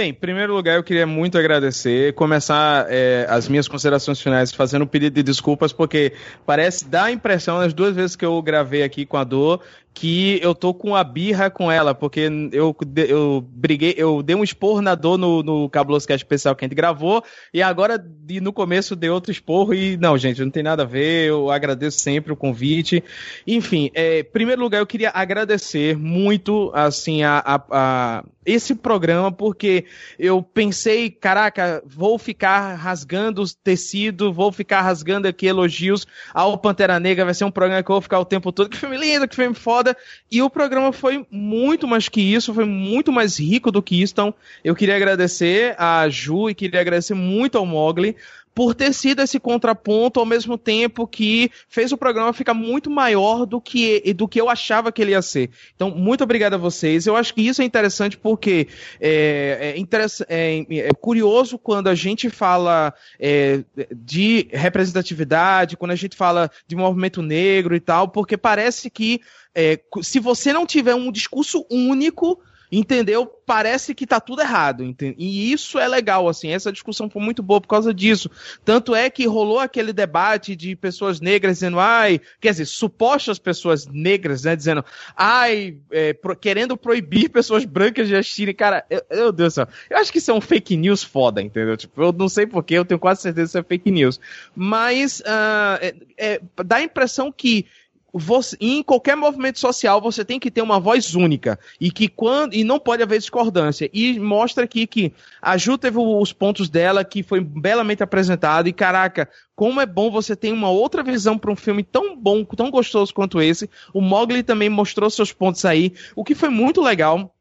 Bem, 0.00 0.12
em 0.12 0.14
primeiro 0.14 0.54
lugar, 0.54 0.76
eu 0.76 0.82
queria 0.82 1.06
muito 1.06 1.36
agradecer, 1.36 2.14
começar 2.14 2.86
é, 2.88 3.26
as 3.28 3.50
minhas 3.50 3.68
considerações 3.68 4.18
finais 4.18 4.50
fazendo 4.50 4.84
um 4.84 4.86
pedido 4.86 5.12
de 5.12 5.22
desculpas, 5.22 5.74
porque 5.74 6.14
parece 6.46 6.88
dar 6.88 7.04
a 7.04 7.12
impressão, 7.12 7.58
nas 7.58 7.74
duas 7.74 7.94
vezes 7.94 8.16
que 8.16 8.24
eu 8.24 8.40
gravei 8.40 8.82
aqui 8.82 9.04
com 9.04 9.18
a 9.18 9.24
Dor, 9.24 9.60
que 9.92 10.38
eu 10.42 10.54
tô 10.54 10.72
com 10.72 10.94
a 10.94 11.02
birra 11.04 11.50
com 11.50 11.70
ela, 11.70 11.94
porque 11.94 12.28
eu, 12.52 12.74
eu 12.96 13.44
briguei, 13.50 13.94
eu 13.96 14.22
dei 14.22 14.36
um 14.36 14.44
esporro 14.44 14.80
na 14.80 14.94
dor 14.94 15.18
no, 15.18 15.42
no 15.42 15.68
Cabuloso 15.68 16.06
Cast 16.06 16.24
especial 16.24 16.54
que 16.54 16.64
a 16.64 16.68
gente 16.68 16.76
gravou, 16.76 17.22
e 17.52 17.62
agora 17.62 18.02
no 18.40 18.52
começo 18.52 18.94
dei 18.94 19.10
outro 19.10 19.32
esporro, 19.32 19.74
e 19.74 19.96
não, 19.96 20.16
gente, 20.16 20.42
não 20.42 20.50
tem 20.50 20.62
nada 20.62 20.84
a 20.84 20.86
ver, 20.86 21.28
eu 21.28 21.50
agradeço 21.50 21.98
sempre 21.98 22.32
o 22.32 22.36
convite. 22.36 23.02
Enfim, 23.46 23.90
é, 23.94 24.20
em 24.20 24.24
primeiro 24.24 24.62
lugar, 24.62 24.78
eu 24.78 24.86
queria 24.86 25.10
agradecer 25.12 25.96
muito, 25.96 26.70
assim, 26.74 27.22
a, 27.22 27.42
a, 27.44 27.62
a 27.70 28.24
esse 28.44 28.74
programa, 28.74 29.30
porque 29.30 29.84
eu 30.18 30.42
pensei, 30.42 31.10
caraca, 31.10 31.82
vou 31.86 32.18
ficar 32.18 32.74
rasgando 32.74 33.44
tecido, 33.62 34.32
vou 34.32 34.50
ficar 34.50 34.80
rasgando 34.80 35.28
aqui 35.28 35.46
elogios 35.46 36.06
ao 36.34 36.58
Pantera 36.58 36.98
Negra, 36.98 37.24
vai 37.24 37.34
ser 37.34 37.44
um 37.44 37.50
programa 37.50 37.82
que 37.82 37.90
eu 37.90 37.94
vou 37.94 38.02
ficar 38.02 38.18
o 38.18 38.24
tempo 38.24 38.50
todo, 38.50 38.68
que 38.68 38.76
filme 38.76 38.96
lindo, 38.96 39.28
que 39.28 39.36
filme 39.36 39.54
foda, 39.54 39.79
foda. 39.80 39.96
E 40.30 40.42
o 40.42 40.50
programa 40.50 40.92
foi 40.92 41.26
muito 41.30 41.88
mais 41.88 42.08
que 42.08 42.20
isso, 42.20 42.54
foi 42.54 42.64
muito 42.64 43.10
mais 43.10 43.38
rico 43.40 43.72
do 43.72 43.82
que 43.82 44.00
isso. 44.00 44.12
Então, 44.12 44.34
eu 44.62 44.74
queria 44.74 44.96
agradecer 44.96 45.74
a 45.78 46.08
Ju 46.08 46.50
e 46.50 46.54
queria 46.54 46.80
agradecer 46.80 47.14
muito 47.14 47.56
ao 47.56 47.64
Mogli 47.64 48.16
por 48.54 48.74
ter 48.74 48.92
sido 48.92 49.22
esse 49.22 49.38
contraponto 49.38 50.18
ao 50.18 50.26
mesmo 50.26 50.58
tempo 50.58 51.06
que 51.06 51.50
fez 51.68 51.92
o 51.92 51.96
programa 51.96 52.32
ficar 52.32 52.54
muito 52.54 52.90
maior 52.90 53.46
do 53.46 53.60
que, 53.60 54.12
do 54.14 54.26
que 54.26 54.40
eu 54.40 54.48
achava 54.48 54.90
que 54.90 55.00
ele 55.00 55.12
ia 55.12 55.22
ser. 55.22 55.50
Então, 55.74 55.90
muito 55.90 56.24
obrigado 56.24 56.54
a 56.54 56.58
vocês. 56.58 57.06
Eu 57.06 57.16
acho 57.16 57.32
que 57.32 57.42
isso 57.42 57.62
é 57.62 57.64
interessante 57.64 58.18
porque 58.18 58.68
é, 59.00 59.74
é, 59.76 60.26
é, 60.28 60.88
é 60.88 60.92
curioso 60.94 61.58
quando 61.58 61.88
a 61.88 61.94
gente 61.94 62.28
fala 62.28 62.92
é, 63.18 63.62
de 63.94 64.48
representatividade, 64.50 65.76
quando 65.76 65.92
a 65.92 65.96
gente 65.96 66.16
fala 66.16 66.50
de 66.66 66.76
movimento 66.76 67.22
negro 67.22 67.74
e 67.74 67.80
tal, 67.80 68.08
porque 68.08 68.36
parece 68.36 68.90
que 68.90 69.20
é, 69.54 69.80
se 70.02 70.18
você 70.20 70.52
não 70.52 70.66
tiver 70.66 70.94
um 70.94 71.10
discurso 71.10 71.66
único, 71.70 72.40
entendeu? 72.70 73.26
Parece 73.26 73.94
que 73.94 74.06
tá 74.06 74.20
tudo 74.20 74.42
errado, 74.42 74.84
entende? 74.84 75.16
e 75.18 75.52
isso 75.52 75.78
é 75.78 75.88
legal, 75.88 76.28
assim, 76.28 76.50
essa 76.50 76.70
discussão 76.70 77.10
foi 77.10 77.20
muito 77.20 77.42
boa 77.42 77.60
por 77.60 77.66
causa 77.66 77.92
disso. 77.92 78.30
Tanto 78.64 78.94
é 78.94 79.10
que 79.10 79.26
rolou 79.26 79.58
aquele 79.58 79.92
debate 79.92 80.54
de 80.54 80.76
pessoas 80.76 81.20
negras 81.20 81.56
dizendo, 81.56 81.80
ai, 81.80 82.20
quer 82.40 82.52
dizer, 82.52 82.66
supostas 82.66 83.38
pessoas 83.38 83.86
negras, 83.86 84.44
né, 84.44 84.54
dizendo, 84.54 84.84
ai, 85.16 85.76
é, 85.90 86.12
pro, 86.12 86.36
querendo 86.36 86.76
proibir 86.76 87.28
pessoas 87.30 87.64
brancas 87.64 88.06
de 88.06 88.14
assistirem, 88.14 88.54
cara, 88.54 88.84
eu, 88.88 89.02
meu 89.10 89.32
Deus 89.32 89.52
do 89.52 89.56
céu, 89.56 89.68
eu 89.88 89.96
acho 89.98 90.12
que 90.12 90.18
isso 90.18 90.30
é 90.30 90.34
um 90.34 90.40
fake 90.40 90.76
news 90.76 91.02
foda, 91.02 91.42
entendeu? 91.42 91.76
Tipo, 91.76 92.02
eu 92.02 92.12
não 92.12 92.28
sei 92.28 92.46
porquê, 92.46 92.74
eu 92.74 92.84
tenho 92.84 93.00
quase 93.00 93.22
certeza 93.22 93.46
que 93.46 93.50
isso 93.50 93.58
é 93.58 93.62
fake 93.62 93.90
news, 93.90 94.20
mas 94.54 95.20
uh, 95.20 95.78
é, 95.80 95.94
é, 96.16 96.40
dá 96.64 96.76
a 96.76 96.82
impressão 96.82 97.32
que 97.32 97.66
você, 98.12 98.56
em 98.60 98.82
qualquer 98.82 99.16
movimento 99.16 99.58
social 99.58 100.00
você 100.00 100.24
tem 100.24 100.38
que 100.38 100.50
ter 100.50 100.62
uma 100.62 100.80
voz 100.80 101.14
única. 101.14 101.58
E 101.80 101.90
que 101.90 102.08
quando 102.08 102.54
e 102.54 102.64
não 102.64 102.78
pode 102.78 103.02
haver 103.02 103.18
discordância. 103.18 103.88
E 103.92 104.18
mostra 104.18 104.64
aqui 104.64 104.86
que 104.86 105.12
a 105.40 105.56
Ju 105.56 105.78
teve 105.78 105.98
os 105.98 106.32
pontos 106.32 106.68
dela 106.68 107.04
que 107.04 107.22
foi 107.22 107.40
belamente 107.40 108.02
apresentado. 108.02 108.68
E 108.68 108.72
caraca 108.72 109.28
como 109.54 109.80
é 109.80 109.86
bom 109.86 110.10
você 110.10 110.34
ter 110.34 110.52
uma 110.52 110.70
outra 110.70 111.02
visão 111.02 111.36
para 111.38 111.52
um 111.52 111.56
filme 111.56 111.82
tão 111.82 112.16
bom 112.16 112.44
tão 112.44 112.70
gostoso 112.70 113.12
quanto 113.14 113.40
esse. 113.40 113.68
O 113.92 114.00
Mogli 114.00 114.42
também 114.42 114.68
mostrou 114.68 115.10
seus 115.10 115.32
pontos 115.32 115.64
aí 115.64 115.92
o 116.16 116.24
que 116.24 116.34
foi 116.34 116.48
muito 116.48 116.80
legal. 116.80 117.34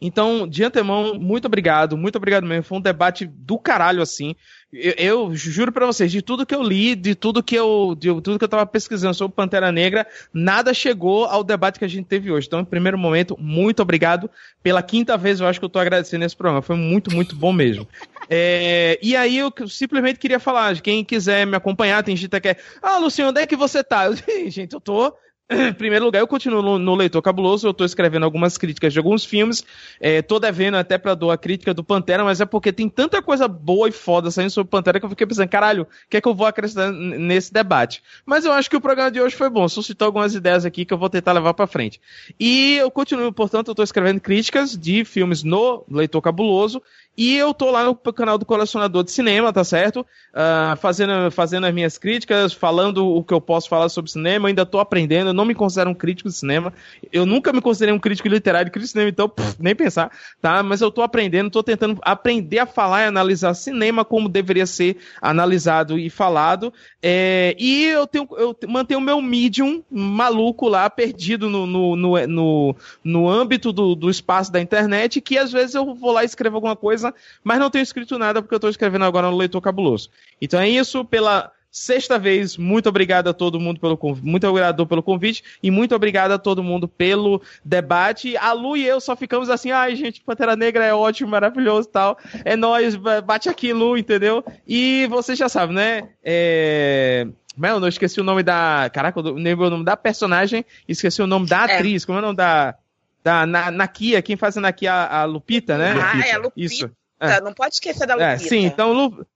Então, 0.00 0.46
de 0.46 0.62
antemão, 0.62 1.14
muito 1.14 1.46
obrigado, 1.46 1.96
muito 1.96 2.16
obrigado 2.16 2.46
mesmo. 2.46 2.64
Foi 2.64 2.78
um 2.78 2.82
debate 2.82 3.24
do 3.26 3.58
caralho, 3.58 4.02
assim. 4.02 4.36
Eu, 4.72 4.94
eu 4.98 5.34
juro 5.34 5.70
para 5.70 5.86
vocês, 5.86 6.10
de 6.10 6.20
tudo 6.20 6.44
que 6.44 6.54
eu 6.54 6.62
li, 6.62 6.94
de 6.94 7.14
tudo 7.14 7.42
que 7.42 7.54
eu, 7.54 7.94
de 7.96 8.08
tudo 8.20 8.38
que 8.38 8.44
eu 8.44 8.48
tava 8.48 8.66
pesquisando 8.66 9.14
sobre 9.14 9.34
Pantera 9.34 9.70
Negra, 9.70 10.06
nada 10.32 10.74
chegou 10.74 11.24
ao 11.24 11.44
debate 11.44 11.78
que 11.78 11.84
a 11.84 11.88
gente 11.88 12.06
teve 12.06 12.30
hoje. 12.30 12.46
Então, 12.46 12.60
em 12.60 12.64
primeiro 12.64 12.98
momento, 12.98 13.36
muito 13.40 13.80
obrigado. 13.80 14.28
Pela 14.62 14.82
quinta 14.82 15.16
vez, 15.16 15.40
eu 15.40 15.46
acho 15.46 15.60
que 15.60 15.64
eu 15.64 15.70
tô 15.70 15.78
agradecendo 15.78 16.24
esse 16.24 16.36
programa. 16.36 16.62
Foi 16.62 16.76
muito, 16.76 17.14
muito 17.14 17.36
bom 17.36 17.52
mesmo. 17.52 17.86
É, 18.28 18.98
e 19.00 19.14
aí, 19.14 19.38
eu 19.38 19.52
simplesmente 19.68 20.18
queria 20.18 20.40
falar, 20.40 20.80
quem 20.80 21.04
quiser 21.04 21.46
me 21.46 21.56
acompanhar, 21.56 22.02
tem 22.02 22.16
gente 22.16 22.28
que 22.28 22.40
quer, 22.40 22.58
ah, 22.82 22.98
Luciano, 22.98 23.30
onde 23.30 23.40
é 23.40 23.46
que 23.46 23.56
você 23.56 23.84
tá? 23.84 24.06
Eu, 24.06 24.16
gente, 24.50 24.74
eu 24.74 24.80
tô 24.80 25.14
em 25.48 25.72
primeiro 25.72 26.04
lugar, 26.04 26.20
eu 26.20 26.26
continuo 26.26 26.60
no, 26.60 26.78
no 26.78 26.94
Leitor 26.94 27.22
Cabuloso, 27.22 27.66
eu 27.66 27.70
estou 27.70 27.86
escrevendo 27.86 28.24
algumas 28.24 28.58
críticas 28.58 28.92
de 28.92 28.98
alguns 28.98 29.24
filmes, 29.24 29.64
é, 30.00 30.20
devendo 30.40 30.76
até 30.76 30.98
para 30.98 31.14
dar 31.14 31.32
a 31.32 31.38
crítica 31.38 31.72
do 31.72 31.84
Pantera, 31.84 32.24
mas 32.24 32.40
é 32.40 32.46
porque 32.46 32.72
tem 32.72 32.88
tanta 32.88 33.22
coisa 33.22 33.46
boa 33.46 33.88
e 33.88 33.92
foda 33.92 34.30
saindo 34.30 34.50
sobre 34.50 34.70
Pantera 34.70 34.98
que 34.98 35.06
eu 35.06 35.10
fiquei 35.10 35.26
pensando, 35.26 35.48
caralho, 35.48 35.84
o 35.84 35.86
que 36.10 36.16
é 36.16 36.20
que 36.20 36.26
eu 36.26 36.34
vou 36.34 36.46
acrescentar 36.46 36.92
nesse 36.92 37.52
debate? 37.52 38.02
Mas 38.24 38.44
eu 38.44 38.52
acho 38.52 38.68
que 38.68 38.76
o 38.76 38.80
programa 38.80 39.10
de 39.10 39.20
hoje 39.20 39.36
foi 39.36 39.48
bom, 39.48 39.68
suscitou 39.68 40.06
algumas 40.06 40.34
ideias 40.34 40.64
aqui 40.64 40.84
que 40.84 40.92
eu 40.92 40.98
vou 40.98 41.08
tentar 41.08 41.32
levar 41.32 41.54
para 41.54 41.66
frente. 41.66 42.00
E 42.40 42.76
eu 42.76 42.90
continuo, 42.90 43.32
portanto, 43.32 43.68
eu 43.68 43.72
estou 43.72 43.84
escrevendo 43.84 44.20
críticas 44.20 44.76
de 44.76 45.04
filmes 45.04 45.44
no 45.44 45.84
Leitor 45.88 46.20
Cabuloso, 46.20 46.82
e 47.16 47.34
eu 47.34 47.54
tô 47.54 47.70
lá 47.70 47.84
no 47.84 47.94
canal 47.94 48.36
do 48.36 48.44
Colecionador 48.44 49.02
de 49.02 49.10
Cinema, 49.10 49.50
tá 49.50 49.64
certo? 49.64 50.00
Uh, 50.00 50.76
fazendo, 50.76 51.30
fazendo 51.30 51.66
as 51.66 51.72
minhas 51.72 51.96
críticas, 51.96 52.52
falando 52.52 53.06
o 53.06 53.24
que 53.24 53.32
eu 53.32 53.40
posso 53.40 53.70
falar 53.70 53.88
sobre 53.88 54.10
cinema. 54.10 54.48
Ainda 54.48 54.66
tô 54.66 54.78
aprendendo, 54.78 55.32
não 55.36 55.44
me 55.44 55.54
considero 55.54 55.90
um 55.90 55.94
crítico 55.94 56.28
de 56.28 56.34
cinema. 56.34 56.72
Eu 57.12 57.26
nunca 57.26 57.52
me 57.52 57.60
considerei 57.60 57.94
um 57.94 57.98
crítico 57.98 58.28
literário 58.28 58.66
de 58.66 58.70
crítico 58.72 58.86
de 58.86 58.92
cinema, 58.92 59.10
então 59.10 59.28
pff, 59.28 59.56
nem 59.60 59.74
pensar, 59.74 60.10
tá? 60.40 60.62
Mas 60.62 60.80
eu 60.80 60.90
tô 60.90 61.02
aprendendo, 61.02 61.50
tô 61.50 61.62
tentando 61.62 61.98
aprender 62.02 62.58
a 62.58 62.66
falar 62.66 63.02
e 63.02 63.06
analisar 63.06 63.54
cinema 63.54 64.04
como 64.04 64.28
deveria 64.28 64.66
ser 64.66 64.96
analisado 65.20 65.98
e 65.98 66.10
falado. 66.10 66.72
É, 67.02 67.54
e 67.58 67.84
eu, 67.84 68.06
tenho, 68.06 68.26
eu 68.32 68.56
mantenho 68.66 68.98
o 68.98 69.02
meu 69.02 69.20
medium 69.20 69.82
maluco 69.90 70.68
lá, 70.68 70.88
perdido 70.90 71.48
no, 71.48 71.66
no, 71.66 71.94
no, 71.94 72.26
no, 72.26 72.76
no 73.04 73.28
âmbito 73.28 73.72
do, 73.72 73.94
do 73.94 74.10
espaço 74.10 74.50
da 74.50 74.60
internet, 74.60 75.20
que 75.20 75.38
às 75.38 75.52
vezes 75.52 75.74
eu 75.74 75.94
vou 75.94 76.12
lá 76.12 76.22
e 76.22 76.26
escrevo 76.26 76.56
alguma 76.56 76.74
coisa 76.74 77.14
mas 77.42 77.58
não 77.58 77.70
tenho 77.70 77.82
escrito 77.82 78.18
nada 78.18 78.40
porque 78.40 78.54
eu 78.54 78.58
estou 78.58 78.70
escrevendo 78.70 79.04
agora 79.04 79.30
no 79.30 79.36
Leitor 79.36 79.60
Cabuloso. 79.60 80.10
Então 80.40 80.60
é 80.60 80.68
isso, 80.68 81.04
pela 81.04 81.52
sexta 81.76 82.18
vez, 82.18 82.56
muito 82.56 82.88
obrigado 82.88 83.28
a 83.28 83.34
todo 83.34 83.60
mundo 83.60 83.78
pelo 83.78 83.98
muito 84.22 84.48
obrigado 84.48 84.86
pelo 84.86 85.02
convite 85.02 85.44
e 85.62 85.70
muito 85.70 85.94
obrigado 85.94 86.32
a 86.32 86.38
todo 86.38 86.62
mundo 86.62 86.88
pelo 86.88 87.42
debate. 87.62 88.34
A 88.38 88.52
Lu 88.52 88.78
e 88.78 88.86
eu 88.86 88.98
só 88.98 89.14
ficamos 89.14 89.50
assim, 89.50 89.70
ai 89.70 89.94
gente, 89.94 90.22
Pantera 90.22 90.56
Negra 90.56 90.86
é 90.86 90.94
ótimo, 90.94 91.30
maravilhoso 91.30 91.88
tal. 91.88 92.18
É 92.46 92.56
nóis, 92.56 92.96
bate 92.96 93.50
aqui, 93.50 93.74
Lu, 93.74 93.98
entendeu? 93.98 94.42
E 94.66 95.06
você 95.10 95.36
já 95.36 95.50
sabe, 95.50 95.74
né? 95.74 96.08
É... 96.24 97.26
Mano, 97.54 97.84
eu 97.84 97.90
esqueci 97.90 98.20
o 98.20 98.24
nome 98.24 98.42
da. 98.42 98.90
Caraca, 98.90 99.20
eu 99.20 99.34
lembro 99.34 99.66
o 99.66 99.70
nome 99.70 99.84
da 99.84 99.96
personagem, 99.96 100.64
esqueci 100.88 101.20
o 101.20 101.26
nome 101.26 101.46
da 101.46 101.66
é. 101.68 101.74
atriz. 101.74 102.02
É. 102.02 102.06
Como 102.06 102.18
é 102.18 102.22
o 102.22 102.24
nome 102.24 102.36
da 102.36 102.74
da 103.22 103.44
na, 103.44 103.70
Nakia, 103.70 104.22
quem 104.22 104.36
faz 104.36 104.56
a 104.56 104.60
Nakia, 104.60 104.92
a, 104.92 105.20
a 105.20 105.24
Lupita, 105.24 105.76
né? 105.76 105.92
Ah, 105.92 106.12
Lupita. 106.12 106.28
é 106.28 106.32
a 106.32 106.38
Lupita. 106.38 106.74
Isso. 106.74 106.90
É. 107.18 107.40
Não 107.40 107.52
pode 107.52 107.74
esquecer 107.74 108.06
da 108.06 108.14
é, 108.14 108.16
Lupita. 108.16 108.46
É, 108.46 108.48
sim, 108.48 108.64
então 108.64 108.92
Lu, 108.92 109.26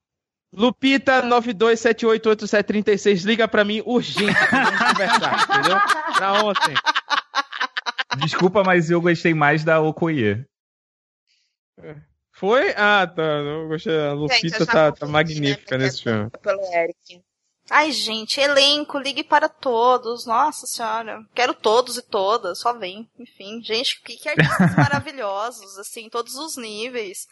Lupita 0.53 1.23
92788736, 1.23 3.25
liga 3.25 3.47
pra 3.47 3.63
mim 3.63 3.81
urgente, 3.85 4.33
vamos 4.51 4.79
conversar, 4.79 5.47
entendeu? 5.49 5.79
Pra 6.13 6.43
ontem. 6.43 6.73
Desculpa, 8.17 8.63
mas 8.63 8.89
eu 8.89 8.99
gostei 8.99 9.33
mais 9.33 9.63
da 9.63 9.79
Okoye. 9.79 10.45
Foi? 12.33 12.73
Ah, 12.75 13.07
tá. 13.07 13.21
Eu 13.21 13.67
gostei. 13.67 13.97
A 13.97 14.13
Lupita 14.13 14.57
Gente, 14.57 14.65
tá, 14.65 14.91
tá 14.91 15.07
magnífica 15.07 15.77
né, 15.77 15.85
nesse 15.85 16.03
filme. 16.03 16.29
Pelo 16.41 16.61
Eric. 16.73 17.23
Ai, 17.69 17.91
gente, 17.91 18.39
elenco, 18.39 18.97
ligue 18.97 19.23
para 19.23 19.47
todos. 19.47 20.25
Nossa 20.25 20.67
senhora. 20.67 21.23
Quero 21.33 21.53
todos 21.53 21.97
e 21.97 22.01
todas, 22.01 22.59
só 22.59 22.73
vem. 22.73 23.09
Enfim, 23.17 23.61
gente, 23.63 24.01
que, 24.01 24.17
que 24.17 24.27
artistas 24.27 24.47
maravilhosos, 24.75 25.77
assim, 25.77 26.09
todos 26.09 26.35
os 26.35 26.57
níveis. 26.57 27.27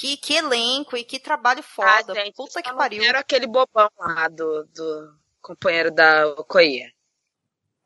Que, 0.00 0.16
que 0.16 0.32
elenco 0.32 0.96
e 0.96 1.04
que 1.04 1.18
trabalho 1.18 1.62
foda. 1.62 2.12
Ah, 2.12 2.14
gente, 2.14 2.34
Puta 2.34 2.62
que 2.62 2.72
pariu. 2.72 3.04
Era 3.04 3.18
aquele 3.18 3.46
bobão 3.46 3.90
lá 3.98 4.28
do, 4.28 4.64
do 4.64 5.14
companheiro 5.42 5.90
da 5.90 6.26
Okoye. 6.38 6.90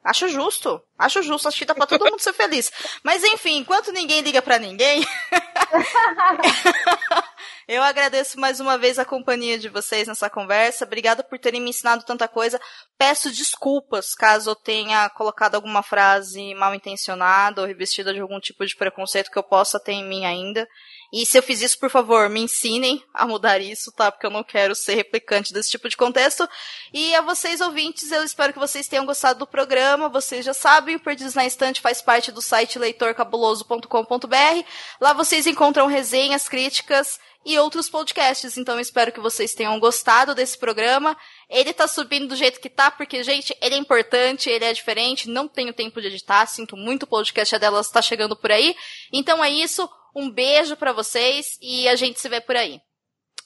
Acho 0.05 0.29
justo. 0.29 0.81
Acho 0.97 1.25
justo. 1.25 1.49
Acho 1.49 1.59
que 1.59 1.65
dá 1.65 1.75
pra 1.75 1.89
todo 1.89 2.05
mundo 2.05 2.21
ser 2.21 2.33
feliz. 2.33 2.71
Mas 3.03 3.25
enfim, 3.25 3.57
enquanto 3.57 3.91
ninguém 3.91 4.21
liga 4.21 4.41
pra 4.41 4.61
ninguém. 4.61 5.03
eu 7.67 7.83
agradeço 7.83 8.39
mais 8.39 8.61
uma 8.61 8.79
vez 8.79 8.97
a 8.97 9.05
companhia 9.05 9.59
de 9.59 9.69
vocês 9.69 10.07
nessa 10.07 10.31
conversa. 10.31 10.85
Obrigada 10.85 11.25
por 11.25 11.37
terem 11.41 11.61
me 11.61 11.71
ensinado 11.71 12.05
tanta 12.05 12.29
coisa. 12.29 12.61
Peço 12.97 13.33
desculpas 13.33 14.15
caso 14.15 14.51
eu 14.51 14.55
tenha 14.55 15.11
colocado 15.11 15.57
alguma 15.57 15.83
frase 15.83 16.55
mal 16.55 16.77
intencionada 16.77 17.61
ou 17.61 17.67
revestida 17.67 18.15
de 18.15 18.21
algum 18.21 18.39
tipo 18.39 18.65
de 18.65 18.77
preconceito 18.77 19.33
que 19.33 19.39
eu 19.39 19.43
possa 19.43 19.81
ter 19.81 19.95
em 19.95 20.09
mim 20.09 20.25
ainda. 20.25 20.65
E 21.13 21.25
se 21.25 21.39
eu 21.39 21.43
fiz 21.43 21.63
isso, 21.63 21.79
por 21.79 21.91
favor, 21.91 22.29
me 22.29 22.41
ensinem 22.41 23.03
a 23.13 23.27
mudar 23.27 23.61
isso, 23.61 23.93
tá? 23.93 24.11
Porque 24.11 24.27
eu 24.27 24.31
não 24.31 24.43
quero 24.43 24.75
ser 24.75 24.95
replicante 24.95 25.53
desse 25.53 25.71
tipo 25.71 25.89
de 25.89 25.97
contexto. 25.97 26.49
E 26.93 27.15
a 27.15 27.21
vocês, 27.21 27.61
ouvintes, 27.61 28.11
eu 28.11 28.25
espero 28.25 28.53
que 28.53 28.59
vocês 28.59 28.89
tenham 28.89 29.07
gostado 29.07 29.39
do 29.39 29.47
programa. 29.47 30.09
Vocês 30.09 30.45
já 30.45 30.55
sabem, 30.55 30.97
o 30.97 31.01
Perdidos 31.01 31.35
na 31.35 31.47
Estante 31.47 31.81
faz 31.81 32.03
parte 32.03 32.33
do 32.33 32.43
site 32.43 32.79
leitorcabuloso.com.br. 32.79 34.67
Lá 35.01 35.13
vocês 35.13 35.47
encontram 35.47 35.87
resenhas, 35.87 36.49
críticas 36.49 37.19
e 37.45 37.59
outros 37.59 37.89
podcasts. 37.89 38.57
Então 38.57 38.81
espero 38.81 39.13
que 39.13 39.21
vocês 39.21 39.55
tenham 39.55 39.79
gostado 39.79 40.35
desse 40.35 40.57
programa. 40.57 41.17
Ele 41.49 41.73
tá 41.73 41.87
subindo 41.87 42.29
do 42.29 42.37
jeito 42.37 42.61
que 42.61 42.71
tá, 42.71 42.91
porque, 42.91 43.23
gente, 43.23 43.57
ele 43.61 43.75
é 43.75 43.79
importante, 43.79 44.49
ele 44.49 44.65
é 44.65 44.73
diferente, 44.73 45.29
não 45.29 45.47
tenho 45.47 45.73
tempo 45.73 46.01
de 46.01 46.09
editar, 46.09 46.47
sinto 46.47 46.77
muito, 46.77 47.05
o 47.05 47.07
podcast 47.07 47.59
delas 47.59 47.91
tá 47.91 48.01
chegando 48.01 48.35
por 48.35 48.51
aí. 48.51 48.75
Então 49.13 49.45
é 49.45 49.51
isso. 49.51 49.89
Um 50.15 50.31
beijo 50.31 50.77
para 50.77 50.93
vocês 50.93 51.59
e 51.61 51.89
a 51.89 51.97
gente 51.97 52.21
se 52.21 52.29
vê 52.29 52.41
por 52.41 52.57
aí. 52.57 52.81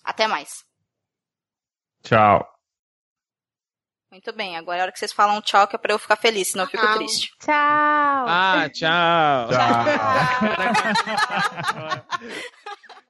Até 0.05 0.27
mais. 0.27 0.65
Tchau. 2.03 2.47
Muito 4.11 4.32
bem, 4.32 4.57
agora 4.57 4.78
é 4.78 4.81
a 4.81 4.82
hora 4.85 4.93
que 4.93 4.99
vocês 4.99 5.12
falam 5.12 5.40
tchau, 5.43 5.69
que 5.69 5.77
é 5.77 5.78
pra 5.78 5.93
eu 5.93 5.99
ficar 5.99 6.16
feliz, 6.16 6.49
senão 6.49 6.65
eu 6.65 6.70
fico 6.70 6.95
triste. 6.95 7.31
Tchau. 7.39 7.55
Ah, 7.55 8.69
tchau. 8.73 9.49
Tchau. 9.51 9.85
Tchau. 11.62 12.49